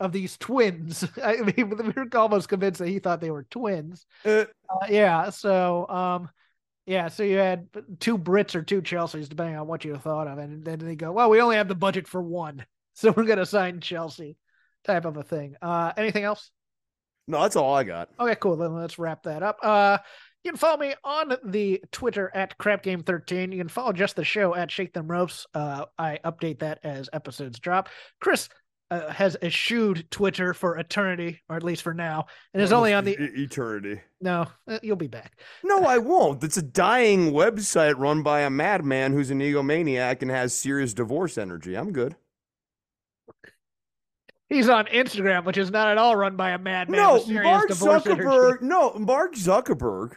of 0.00 0.12
these 0.12 0.36
twins? 0.36 1.04
I 1.24 1.36
mean, 1.36 1.70
we 1.70 1.92
were 1.92 2.06
almost 2.14 2.48
convinced 2.48 2.80
that 2.80 2.88
he 2.88 2.98
thought 2.98 3.20
they 3.20 3.30
were 3.30 3.44
twins. 3.44 4.04
Uh, 4.24 4.44
Uh, 4.68 4.86
yeah, 4.90 5.30
so 5.30 5.88
um, 5.88 6.28
yeah, 6.86 7.08
so 7.08 7.22
you 7.24 7.36
had 7.36 7.68
two 8.00 8.16
Brits 8.16 8.54
or 8.54 8.62
two 8.62 8.80
Chelseas, 8.80 9.28
depending 9.28 9.56
on 9.56 9.66
what 9.66 9.84
you 9.84 9.96
thought 9.96 10.28
of, 10.28 10.38
and 10.38 10.64
then 10.64 10.78
they 10.78 10.94
go, 10.94 11.12
well, 11.12 11.28
we 11.28 11.40
only 11.40 11.56
have 11.56 11.68
the 11.68 11.74
budget 11.74 12.06
for 12.06 12.22
one, 12.22 12.64
so 12.94 13.12
we're 13.16 13.24
gonna 13.24 13.46
sign 13.46 13.80
Chelsea, 13.80 14.36
type 14.84 15.04
of 15.04 15.16
a 15.16 15.22
thing. 15.22 15.56
Uh, 15.60 15.92
anything 15.96 16.24
else? 16.24 16.50
no, 17.26 17.42
that's 17.42 17.56
all 17.56 17.74
I 17.74 17.84
got. 17.84 18.08
Okay, 18.20 18.36
cool. 18.36 18.56
Then 18.56 18.74
let's 18.74 18.98
wrap 18.98 19.24
that 19.24 19.42
up. 19.42 19.58
Uh, 19.62 19.98
you 20.44 20.52
can 20.52 20.58
follow 20.58 20.78
me 20.78 20.94
on 21.02 21.36
the 21.44 21.82
Twitter 21.90 22.30
at 22.32 22.56
CrapGame13. 22.56 23.50
You 23.50 23.58
can 23.58 23.68
follow 23.68 23.92
just 23.92 24.14
the 24.14 24.24
show 24.24 24.54
at 24.54 24.70
Shake 24.70 24.92
Them 24.92 25.10
Ropes. 25.10 25.44
Uh, 25.52 25.86
I 25.98 26.20
update 26.24 26.60
that 26.60 26.78
as 26.84 27.10
episodes 27.12 27.58
drop. 27.58 27.88
Chris 28.20 28.48
uh, 28.90 29.10
has 29.10 29.36
eschewed 29.42 30.10
Twitter 30.10 30.54
for 30.54 30.78
eternity, 30.78 31.42
or 31.48 31.56
at 31.56 31.62
least 31.62 31.82
for 31.82 31.94
now, 31.94 32.26
and 32.54 32.62
is 32.62 32.72
only 32.72 32.92
on 32.92 33.04
the. 33.04 33.16
Eternity. 33.18 34.00
No, 34.20 34.46
uh, 34.68 34.78
you'll 34.82 34.96
be 34.96 35.06
back. 35.08 35.38
No, 35.64 35.84
I 35.84 35.98
won't. 35.98 36.42
It's 36.44 36.56
a 36.56 36.62
dying 36.62 37.32
website 37.32 37.98
run 37.98 38.22
by 38.22 38.40
a 38.40 38.50
madman 38.50 39.12
who's 39.12 39.30
an 39.30 39.40
egomaniac 39.40 40.22
and 40.22 40.30
has 40.30 40.54
serious 40.54 40.94
divorce 40.94 41.36
energy. 41.36 41.74
I'm 41.74 41.92
good. 41.92 42.16
He's 44.48 44.68
on 44.68 44.86
Instagram, 44.86 45.44
which 45.44 45.58
is 45.58 45.72
not 45.72 45.88
at 45.88 45.98
all 45.98 46.14
run 46.14 46.36
by 46.36 46.50
a 46.50 46.58
madman. 46.58 46.96
no, 46.96 47.24
Mark 47.26 47.68
divorce 47.68 48.06
energy. 48.06 48.22
Zuckerberg. 48.22 48.62
No, 48.62 48.92
Mark 48.94 49.34
Zuckerberg 49.34 50.16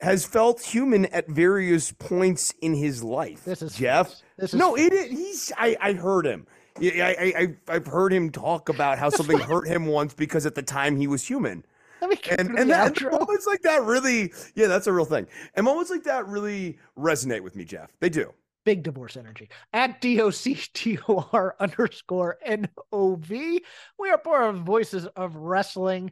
has 0.00 0.26
felt 0.26 0.60
human 0.60 1.06
at 1.06 1.28
various 1.28 1.90
points 1.92 2.52
in 2.60 2.74
his 2.74 3.02
life. 3.02 3.44
This 3.44 3.62
is 3.62 3.74
Jeff. 3.76 4.14
This 4.36 4.52
is 4.52 4.60
no, 4.60 4.76
it 4.76 4.92
is. 4.92 5.10
He's. 5.10 5.52
I. 5.56 5.76
I 5.80 5.92
heard 5.94 6.26
him. 6.26 6.46
Yeah, 6.80 7.06
I, 7.06 7.32
I, 7.36 7.56
I've 7.68 7.86
heard 7.86 8.12
him 8.12 8.30
talk 8.30 8.68
about 8.68 8.98
how 8.98 9.10
something 9.10 9.38
hurt 9.38 9.66
him 9.66 9.86
once 9.86 10.14
because 10.14 10.46
at 10.46 10.54
the 10.54 10.62
time 10.62 10.96
he 10.96 11.06
was 11.06 11.26
human. 11.26 11.64
Let 12.00 12.10
me 12.10 12.16
get 12.16 12.38
and 12.40 12.58
and 12.58 12.70
that 12.70 12.94
outro. 12.94 13.12
moments 13.12 13.46
like 13.46 13.62
that 13.62 13.82
really 13.82 14.32
yeah 14.54 14.68
that's 14.68 14.86
a 14.86 14.92
real 14.92 15.04
thing 15.04 15.26
and 15.54 15.64
moments 15.64 15.90
like 15.90 16.04
that 16.04 16.28
really 16.28 16.78
resonate 16.96 17.40
with 17.40 17.56
me 17.56 17.64
jeff 17.64 17.90
they 17.98 18.08
do 18.08 18.32
Big 18.68 18.82
divorce 18.82 19.16
energy. 19.16 19.48
At 19.72 20.02
D-O-C-T-O-R 20.02 21.56
underscore 21.60 22.36
N-O-V. 22.44 23.64
We 23.98 24.10
are 24.10 24.18
part 24.18 24.50
of 24.54 24.60
Voices 24.60 25.06
of 25.06 25.36
Wrestling 25.36 26.10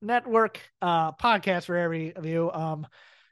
Network 0.00 0.58
uh, 0.80 1.12
podcast 1.12 1.66
for 1.66 1.76
every 1.76 2.16
of 2.16 2.24
you. 2.24 2.50
Um, 2.50 2.86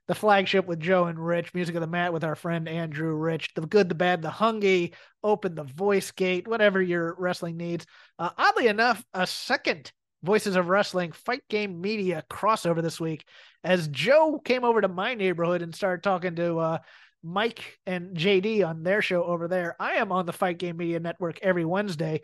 the 0.08 0.14
flagship 0.14 0.66
with 0.66 0.80
Joe 0.80 1.06
and 1.06 1.18
Rich, 1.18 1.52
music 1.54 1.74
of 1.74 1.80
the 1.80 1.86
mat 1.86 2.12
with 2.12 2.24
our 2.24 2.36
friend 2.36 2.68
Andrew 2.68 3.14
Rich, 3.14 3.54
the 3.54 3.66
good, 3.66 3.88
the 3.88 3.94
bad, 3.94 4.22
the 4.22 4.28
hungy, 4.28 4.94
open 5.22 5.54
the 5.54 5.64
voice 5.64 6.10
gate, 6.12 6.46
whatever 6.46 6.80
your 6.80 7.14
wrestling 7.18 7.56
needs. 7.56 7.86
Uh, 8.18 8.30
oddly 8.38 8.68
enough, 8.68 9.04
a 9.14 9.26
second 9.26 9.92
Voices 10.22 10.56
of 10.56 10.68
Wrestling 10.68 11.12
Fight 11.12 11.42
Game 11.48 11.80
Media 11.80 12.24
crossover 12.30 12.82
this 12.82 12.98
week 12.98 13.24
as 13.62 13.86
Joe 13.88 14.40
came 14.44 14.64
over 14.64 14.80
to 14.80 14.88
my 14.88 15.14
neighborhood 15.14 15.62
and 15.62 15.74
started 15.74 16.02
talking 16.02 16.34
to 16.36 16.58
uh, 16.58 16.78
Mike 17.22 17.78
and 17.86 18.16
JD 18.16 18.66
on 18.66 18.82
their 18.82 19.02
show 19.02 19.24
over 19.24 19.46
there. 19.46 19.76
I 19.78 19.94
am 19.94 20.12
on 20.12 20.26
the 20.26 20.32
Fight 20.32 20.58
Game 20.58 20.78
Media 20.78 21.00
Network 21.00 21.38
every 21.42 21.64
Wednesday, 21.64 22.22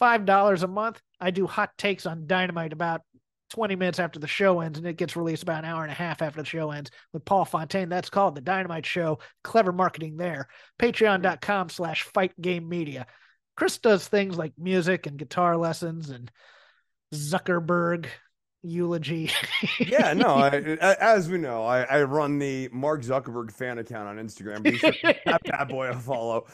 $5 0.00 0.62
a 0.62 0.66
month. 0.66 1.00
I 1.20 1.30
do 1.30 1.46
hot 1.46 1.70
takes 1.76 2.06
on 2.06 2.26
Dynamite 2.26 2.72
about 2.72 3.02
20 3.54 3.76
minutes 3.76 4.00
after 4.00 4.18
the 4.18 4.26
show 4.26 4.58
ends, 4.60 4.78
and 4.78 4.86
it 4.86 4.96
gets 4.96 5.14
released 5.14 5.44
about 5.44 5.62
an 5.62 5.70
hour 5.70 5.84
and 5.84 5.92
a 5.92 5.94
half 5.94 6.22
after 6.22 6.42
the 6.42 6.46
show 6.46 6.72
ends 6.72 6.90
with 7.12 7.24
Paul 7.24 7.44
Fontaine. 7.44 7.88
That's 7.88 8.10
called 8.10 8.34
The 8.34 8.40
Dynamite 8.40 8.84
Show. 8.84 9.20
Clever 9.44 9.70
marketing 9.70 10.16
there. 10.16 10.48
Patreon.com 10.80 11.68
slash 11.68 12.02
Fight 12.02 12.32
Game 12.40 12.68
Media. 12.68 13.06
Chris 13.56 13.78
does 13.78 14.08
things 14.08 14.36
like 14.36 14.54
music 14.58 15.06
and 15.06 15.16
guitar 15.16 15.56
lessons 15.56 16.10
and 16.10 16.32
Zuckerberg 17.14 18.06
eulogy. 18.64 19.30
yeah, 19.78 20.14
no. 20.14 20.34
I, 20.34 20.96
as 21.00 21.28
we 21.28 21.38
know, 21.38 21.62
I, 21.62 21.82
I, 21.82 22.02
run 22.02 22.40
the 22.40 22.68
Mark 22.72 23.02
Zuckerberg 23.02 23.52
fan 23.52 23.78
account 23.78 24.08
on 24.08 24.16
Instagram. 24.16 24.64
Be 24.64 24.78
sure 24.78 24.92
that 25.02 25.42
bad 25.44 25.68
boy 25.68 25.90
a 25.90 25.94
follow. 25.94 26.46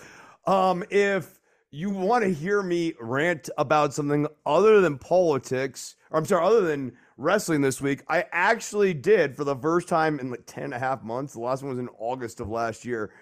Um, 0.47 0.85
if 0.90 1.40
you 1.71 1.91
want 1.91 2.25
to 2.25 2.33
hear 2.33 2.63
me 2.63 2.95
rant 3.01 3.49
about 3.57 3.95
something 3.95 4.27
other 4.45 4.81
than 4.81 4.99
politics, 4.99 5.95
or 6.11 6.19
I'm 6.19 6.25
sorry, 6.25 6.45
other 6.45 6.63
than 6.63 6.97
wrestling 7.17 7.61
this 7.61 7.81
week, 7.81 8.03
I 8.09 8.25
actually 8.33 8.93
did 8.93 9.37
for 9.37 9.45
the 9.45 9.55
first 9.55 9.89
time 9.89 10.19
in 10.19 10.31
like 10.31 10.47
10 10.47 10.65
and 10.65 10.75
a 10.75 10.79
half 10.79 11.05
months. 11.05 11.35
The 11.35 11.41
last 11.41 11.63
one 11.63 11.71
was 11.71 11.79
in 11.79 11.89
August 11.99 12.41
of 12.41 12.49
last 12.49 12.85
year. 12.85 13.13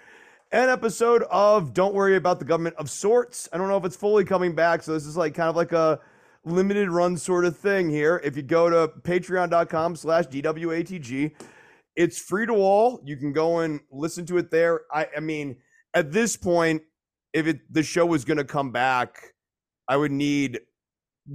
An 0.50 0.70
episode 0.70 1.24
of 1.24 1.74
Don't 1.74 1.94
Worry 1.94 2.16
About 2.16 2.38
the 2.38 2.46
Government 2.46 2.76
of 2.76 2.88
sorts. 2.88 3.50
I 3.52 3.58
don't 3.58 3.68
know 3.68 3.76
if 3.76 3.84
it's 3.84 3.96
fully 3.96 4.24
coming 4.24 4.54
back. 4.54 4.82
So 4.82 4.94
this 4.94 5.04
is 5.04 5.16
like 5.16 5.34
kind 5.34 5.50
of 5.50 5.56
like 5.56 5.72
a 5.72 6.00
limited 6.42 6.88
run 6.88 7.18
sort 7.18 7.44
of 7.44 7.58
thing 7.58 7.90
here. 7.90 8.18
If 8.24 8.34
you 8.34 8.42
go 8.42 8.70
to 8.70 8.88
patreon.com 9.02 9.96
slash 9.96 10.24
DWATG, 10.28 11.32
it's 11.96 12.18
free 12.18 12.46
to 12.46 12.54
all. 12.54 13.02
You 13.04 13.18
can 13.18 13.34
go 13.34 13.58
and 13.58 13.80
listen 13.90 14.24
to 14.26 14.38
it 14.38 14.50
there. 14.50 14.82
I, 14.90 15.08
I 15.18 15.20
mean, 15.20 15.56
at 15.92 16.12
this 16.12 16.34
point, 16.34 16.82
if 17.32 17.46
it 17.46 17.60
the 17.72 17.82
show 17.82 18.06
was 18.06 18.24
going 18.24 18.38
to 18.38 18.44
come 18.44 18.72
back, 18.72 19.34
I 19.86 19.96
would 19.96 20.12
need 20.12 20.60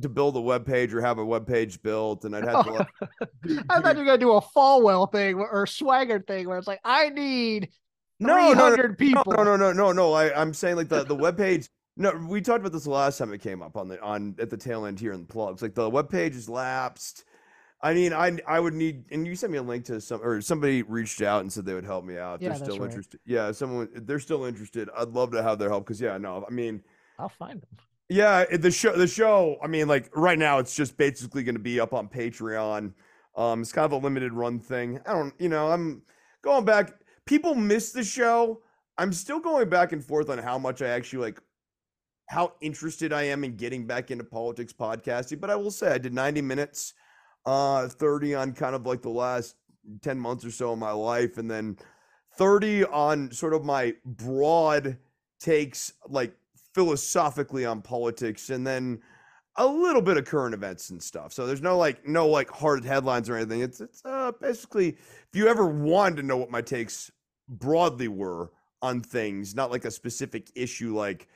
to 0.01 0.09
build 0.09 0.35
a 0.35 0.41
web 0.41 0.65
page 0.65 0.93
or 0.93 1.01
have 1.01 1.19
a 1.19 1.25
web 1.25 1.47
page 1.47 1.81
built, 1.81 2.25
and 2.25 2.35
I'd 2.35 2.45
have 2.45 2.65
to. 2.65 2.71
Like, 2.71 2.87
I 3.69 3.81
thought 3.81 3.95
you 3.95 3.99
were 3.99 4.05
gonna 4.05 4.17
do 4.17 4.33
a 4.33 4.41
Falwell 4.41 5.11
thing 5.11 5.35
or 5.35 5.67
Swagger 5.67 6.19
thing 6.19 6.47
where 6.47 6.57
it's 6.57 6.67
like, 6.67 6.81
I 6.83 7.09
need 7.09 7.69
no, 8.19 8.53
no, 8.53 8.75
no, 8.75 8.93
people. 8.93 9.33
No, 9.33 9.43
no, 9.43 9.55
no, 9.55 9.71
no, 9.71 9.91
no. 9.91 10.13
I, 10.13 10.39
I'm 10.39 10.53
saying 10.53 10.75
like 10.75 10.89
the 10.89 11.03
the 11.03 11.15
web 11.15 11.37
page 11.37 11.69
no, 11.95 12.11
we 12.27 12.41
talked 12.41 12.61
about 12.61 12.71
this 12.71 12.85
the 12.85 12.89
last 12.89 13.17
time 13.17 13.33
it 13.33 13.41
came 13.41 13.61
up 13.61 13.77
on 13.77 13.87
the 13.87 14.01
on 14.01 14.35
at 14.39 14.49
the 14.49 14.57
tail 14.57 14.85
end 14.85 14.99
here 14.99 15.13
in 15.13 15.21
the 15.21 15.27
plugs. 15.27 15.61
Like 15.61 15.75
the 15.75 15.89
web 15.89 16.09
page 16.09 16.35
is 16.35 16.49
lapsed. 16.49 17.25
I 17.83 17.93
mean, 17.93 18.13
I 18.13 18.37
I 18.47 18.59
would 18.59 18.73
need, 18.73 19.03
and 19.11 19.27
you 19.27 19.35
sent 19.35 19.51
me 19.51 19.57
a 19.57 19.61
link 19.61 19.83
to 19.85 19.99
some, 19.99 20.21
or 20.23 20.39
somebody 20.39 20.83
reached 20.83 21.21
out 21.21 21.41
and 21.41 21.51
said 21.51 21.65
they 21.65 21.73
would 21.73 21.85
help 21.85 22.05
me 22.05 22.17
out. 22.17 22.41
Yeah, 22.41 22.49
they're 22.49 22.57
still 22.59 22.79
right. 22.79 22.89
interested. 22.89 23.19
Yeah, 23.25 23.51
someone 23.51 23.89
they're 23.93 24.21
still 24.21 24.45
interested. 24.45 24.89
I'd 24.97 25.09
love 25.09 25.31
to 25.31 25.43
have 25.43 25.59
their 25.59 25.69
help 25.69 25.85
because 25.85 25.99
yeah, 25.99 26.17
no, 26.17 26.45
I 26.47 26.51
mean, 26.51 26.81
I'll 27.19 27.27
find 27.27 27.61
them. 27.61 27.69
Yeah, 28.09 28.45
the 28.45 28.71
show, 28.71 28.95
the 28.95 29.07
show. 29.07 29.57
I 29.61 29.67
mean, 29.67 29.87
like 29.89 30.09
right 30.15 30.39
now, 30.39 30.59
it's 30.59 30.75
just 30.75 30.97
basically 30.97 31.43
going 31.43 31.55
to 31.55 31.61
be 31.61 31.79
up 31.79 31.93
on 31.93 32.07
Patreon. 32.07 32.93
Um, 33.35 33.61
it's 33.61 33.73
kind 33.73 33.85
of 33.85 33.91
a 33.91 33.97
limited 33.97 34.33
run 34.33 34.59
thing. 34.59 34.99
I 35.05 35.13
don't, 35.13 35.33
you 35.39 35.49
know, 35.49 35.71
I'm 35.71 36.03
going 36.41 36.63
back. 36.63 36.93
People 37.25 37.53
miss 37.55 37.91
the 37.91 38.03
show. 38.03 38.61
I'm 38.97 39.11
still 39.11 39.39
going 39.39 39.69
back 39.69 39.91
and 39.91 40.03
forth 40.03 40.29
on 40.29 40.37
how 40.37 40.57
much 40.57 40.81
I 40.81 40.89
actually 40.89 41.23
like 41.23 41.41
how 42.27 42.53
interested 42.61 43.11
I 43.11 43.23
am 43.23 43.43
in 43.43 43.55
getting 43.55 43.85
back 43.85 44.11
into 44.11 44.23
politics 44.23 44.73
podcasting. 44.73 45.41
But 45.41 45.49
I 45.49 45.55
will 45.55 45.71
say 45.71 45.91
I 45.91 45.97
did 45.97 46.13
90 46.13 46.41
minutes, 46.41 46.93
uh, 47.45 47.87
30 47.87 48.35
on 48.35 48.53
kind 48.53 48.75
of 48.75 48.85
like 48.85 49.01
the 49.01 49.09
last 49.09 49.55
10 50.01 50.19
months 50.19 50.45
or 50.45 50.51
so 50.51 50.73
of 50.73 50.79
my 50.79 50.91
life, 50.91 51.37
and 51.37 51.49
then 51.49 51.77
30 52.37 52.85
on 52.85 53.31
sort 53.31 53.53
of 53.53 53.63
my 53.63 53.93
broad 54.05 54.97
takes, 55.39 55.93
like 56.07 56.33
philosophically 56.73 57.65
on 57.65 57.81
politics, 57.81 58.49
and 58.49 58.65
then 58.65 59.01
a 59.57 59.67
little 59.67 60.01
bit 60.01 60.17
of 60.17 60.25
current 60.25 60.55
events 60.55 60.89
and 60.89 61.01
stuff. 61.01 61.31
So 61.31 61.45
there's 61.45 61.61
no 61.61 61.77
like 61.77 62.07
no 62.07 62.27
like 62.27 62.49
hard 62.49 62.83
headlines 62.83 63.29
or 63.29 63.35
anything. 63.35 63.61
It's 63.61 63.81
it's 63.81 64.03
uh 64.03 64.31
basically 64.41 64.89
if 64.89 65.29
you 65.33 65.47
ever 65.47 65.67
wanted 65.67 66.15
to 66.17 66.23
know 66.23 66.37
what 66.37 66.49
my 66.49 66.61
takes 66.61 67.11
broadly 67.47 68.07
were 68.07 68.51
on 68.81 69.01
things, 69.01 69.53
not 69.53 69.69
like 69.69 69.85
a 69.85 69.91
specific 69.91 70.49
issue 70.55 70.95
like 70.95 71.27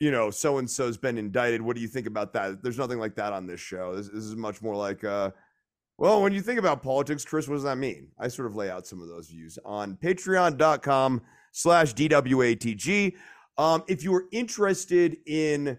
you 0.00 0.12
know, 0.12 0.30
so 0.30 0.58
and 0.58 0.70
so's 0.70 0.96
been 0.96 1.18
indicted. 1.18 1.60
What 1.60 1.74
do 1.74 1.82
you 1.82 1.88
think 1.88 2.06
about 2.06 2.32
that? 2.34 2.62
There's 2.62 2.78
nothing 2.78 2.98
like 2.98 3.16
that 3.16 3.32
on 3.32 3.46
this 3.46 3.60
show. 3.60 3.96
This, 3.96 4.08
this 4.08 4.24
is 4.24 4.36
much 4.36 4.62
more 4.62 4.76
like, 4.76 5.02
uh, 5.02 5.32
well, 5.98 6.22
when 6.22 6.32
you 6.32 6.40
think 6.40 6.60
about 6.60 6.82
politics, 6.82 7.24
Chris, 7.24 7.48
what 7.48 7.56
does 7.56 7.64
that 7.64 7.76
mean? 7.76 8.08
I 8.18 8.28
sort 8.28 8.46
of 8.46 8.54
lay 8.54 8.70
out 8.70 8.86
some 8.86 9.02
of 9.02 9.08
those 9.08 9.28
views 9.28 9.58
on 9.64 9.96
patreon.com 9.96 11.22
slash 11.50 11.92
DWATG. 11.94 13.16
Um, 13.58 13.82
if 13.88 14.04
you 14.04 14.14
are 14.14 14.26
interested 14.30 15.16
in 15.26 15.76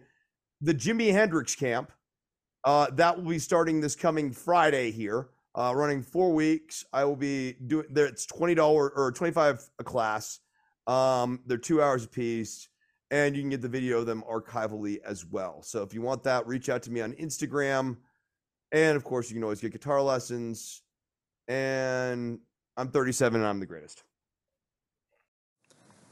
the 0.60 0.74
Jimi 0.74 1.14
Hendrix 1.14 1.56
camp, 1.56 1.94
uh, 2.66 2.90
that 2.92 3.16
will 3.16 3.30
be 3.30 3.40
starting 3.40 3.80
this 3.80 3.96
coming 3.96 4.34
Friday 4.34 4.92
here, 4.92 5.30
uh, 5.56 5.74
running 5.74 6.02
four 6.02 6.34
weeks. 6.34 6.84
I 6.92 7.06
will 7.06 7.16
be 7.16 7.54
doing 7.54 7.88
there. 7.90 8.06
It's 8.06 8.26
$20 8.26 8.60
or 8.60 9.14
25 9.16 9.70
a 9.80 9.84
class. 9.86 10.40
Um, 10.86 11.40
they're 11.46 11.58
two 11.58 11.82
hours 11.82 12.04
a 12.04 12.10
piece 12.10 12.68
and 13.12 13.36
you 13.36 13.42
can 13.42 13.50
get 13.50 13.62
the 13.62 13.70
video 13.70 14.00
of 14.00 14.06
them 14.06 14.24
archivally 14.30 15.00
as 15.04 15.26
well. 15.26 15.62
So 15.62 15.82
if 15.82 15.94
you 15.94 16.02
want 16.02 16.24
that, 16.24 16.46
reach 16.46 16.70
out 16.70 16.84
to 16.84 16.92
me 16.92 17.02
on 17.02 17.14
Instagram. 17.14 17.98
And 18.72 18.96
of 18.96 19.04
course, 19.04 19.30
you 19.30 19.36
can 19.36 19.44
always 19.44 19.62
get 19.62 19.72
guitar 19.72 20.02
lessons. 20.02 20.82
And 21.48 22.40
I'm 22.78 22.90
37 22.90 23.42
and 23.42 23.48
I'm 23.48 23.60
the 23.60 23.66
greatest. 23.66 24.04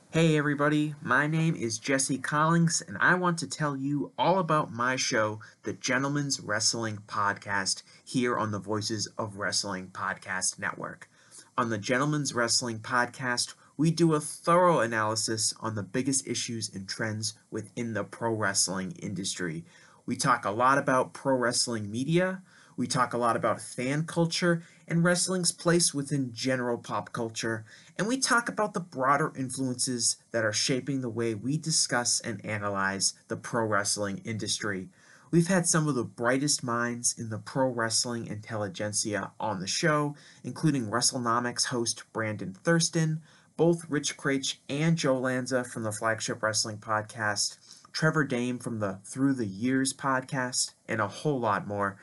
Hey 0.10 0.38
everybody, 0.38 0.96
my 1.02 1.28
name 1.28 1.54
is 1.54 1.78
Jesse 1.78 2.18
Collins, 2.18 2.82
and 2.82 2.98
I 3.00 3.16
want 3.16 3.38
to 3.40 3.48
tell 3.48 3.76
you 3.76 4.14
all 4.18 4.40
about 4.40 4.72
my 4.72 4.96
show, 4.96 5.42
the 5.64 5.74
Gentleman's 5.74 6.40
Wrestling 6.40 7.00
Podcast, 7.08 7.84
here 8.06 8.38
on 8.38 8.52
the 8.52 8.58
Voices 8.58 9.08
of 9.18 9.36
Wrestling 9.36 9.90
Podcast 9.90 10.58
Network. 10.58 11.10
On 11.58 11.70
the 11.70 11.78
Gentleman's 11.78 12.34
Wrestling 12.34 12.80
Podcast, 12.80 13.54
we 13.76 13.92
do 13.92 14.16
a 14.16 14.20
thorough 14.22 14.80
analysis 14.80 15.54
on 15.60 15.76
the 15.76 15.84
biggest 15.84 16.26
issues 16.26 16.74
and 16.74 16.88
trends 16.88 17.34
within 17.52 17.94
the 17.94 18.06
pro 18.06 18.34
wrestling 18.34 18.94
industry. 18.94 19.66
We 20.08 20.16
talk 20.16 20.46
a 20.46 20.52
lot 20.52 20.78
about 20.78 21.14
pro 21.14 21.36
wrestling 21.36 21.92
media, 21.92 22.42
we 22.78 22.88
talk 22.88 23.14
a 23.14 23.18
lot 23.18 23.36
about 23.36 23.60
fan 23.60 24.06
culture 24.06 24.64
and 24.88 25.04
wrestling's 25.04 25.52
place 25.52 25.94
within 25.94 26.32
general 26.34 26.78
pop 26.78 27.12
culture, 27.12 27.66
and 27.98 28.08
we 28.08 28.18
talk 28.18 28.48
about 28.48 28.74
the 28.74 28.80
broader 28.80 29.34
influences 29.36 30.16
that 30.32 30.46
are 30.46 30.54
shaping 30.54 31.02
the 31.02 31.10
way 31.10 31.34
we 31.34 31.58
discuss 31.58 32.22
and 32.22 32.44
analyze 32.46 33.16
the 33.28 33.36
pro 33.36 33.66
wrestling 33.66 34.22
industry. 34.24 34.88
We've 35.30 35.48
had 35.48 35.68
some 35.68 35.90
of 35.90 35.96
the 35.96 36.06
brightest 36.06 36.64
minds 36.64 37.14
in 37.18 37.30
the 37.30 37.38
pro 37.38 37.68
wrestling 37.68 38.28
intelligentsia 38.28 39.34
on 39.42 39.60
the 39.60 39.68
show, 39.68 40.16
including 40.42 40.90
WrestleNomics 40.90 41.66
host 41.66 42.04
Brandon 42.14 42.54
Thurston, 42.64 43.22
both 43.58 43.90
Rich 43.90 44.16
Kraetsch 44.16 44.56
and 44.70 44.96
Joe 44.96 45.18
Lanza 45.18 45.66
from 45.66 45.84
the 45.84 45.92
Flagship 45.92 46.42
Wrestling 46.42 46.78
Podcast, 46.78 47.58
Trevor 47.98 48.26
Dame 48.26 48.60
from 48.60 48.78
the 48.78 48.99
Through 49.03 49.34
the 49.34 49.48
Years 49.48 49.91
podcast, 49.91 50.76
and 50.88 51.02
a 51.02 51.07
whole 51.07 51.40
lot 51.40 51.65
more. 51.65 51.98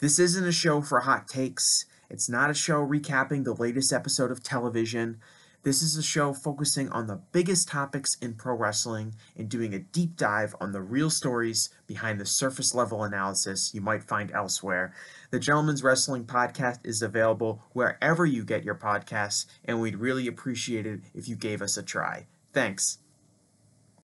This 0.00 0.18
isn't 0.18 0.44
a 0.44 0.50
show 0.50 0.80
for 0.80 0.98
hot 0.98 1.28
takes. 1.28 1.86
It's 2.10 2.28
not 2.28 2.50
a 2.50 2.54
show 2.54 2.84
recapping 2.84 3.44
the 3.44 3.54
latest 3.54 3.92
episode 3.92 4.32
of 4.32 4.42
television. 4.42 5.20
This 5.62 5.82
is 5.82 5.96
a 5.96 6.02
show 6.02 6.32
focusing 6.32 6.88
on 6.88 7.06
the 7.06 7.20
biggest 7.30 7.68
topics 7.68 8.16
in 8.16 8.34
pro 8.34 8.56
wrestling 8.56 9.14
and 9.36 9.48
doing 9.48 9.72
a 9.72 9.78
deep 9.78 10.16
dive 10.16 10.56
on 10.60 10.72
the 10.72 10.82
real 10.82 11.10
stories 11.10 11.68
behind 11.86 12.20
the 12.20 12.26
surface 12.26 12.74
level 12.74 13.04
analysis 13.04 13.72
you 13.72 13.80
might 13.80 14.02
find 14.02 14.32
elsewhere. 14.32 14.92
The 15.30 15.38
Gentleman's 15.38 15.84
Wrestling 15.84 16.24
Podcast 16.24 16.80
is 16.82 17.02
available 17.02 17.62
wherever 17.70 18.26
you 18.26 18.44
get 18.44 18.64
your 18.64 18.74
podcasts, 18.74 19.46
and 19.64 19.80
we'd 19.80 19.94
really 19.94 20.26
appreciate 20.26 20.86
it 20.86 21.02
if 21.14 21.28
you 21.28 21.36
gave 21.36 21.62
us 21.62 21.76
a 21.76 21.84
try. 21.84 22.26
Thanks. 22.52 22.98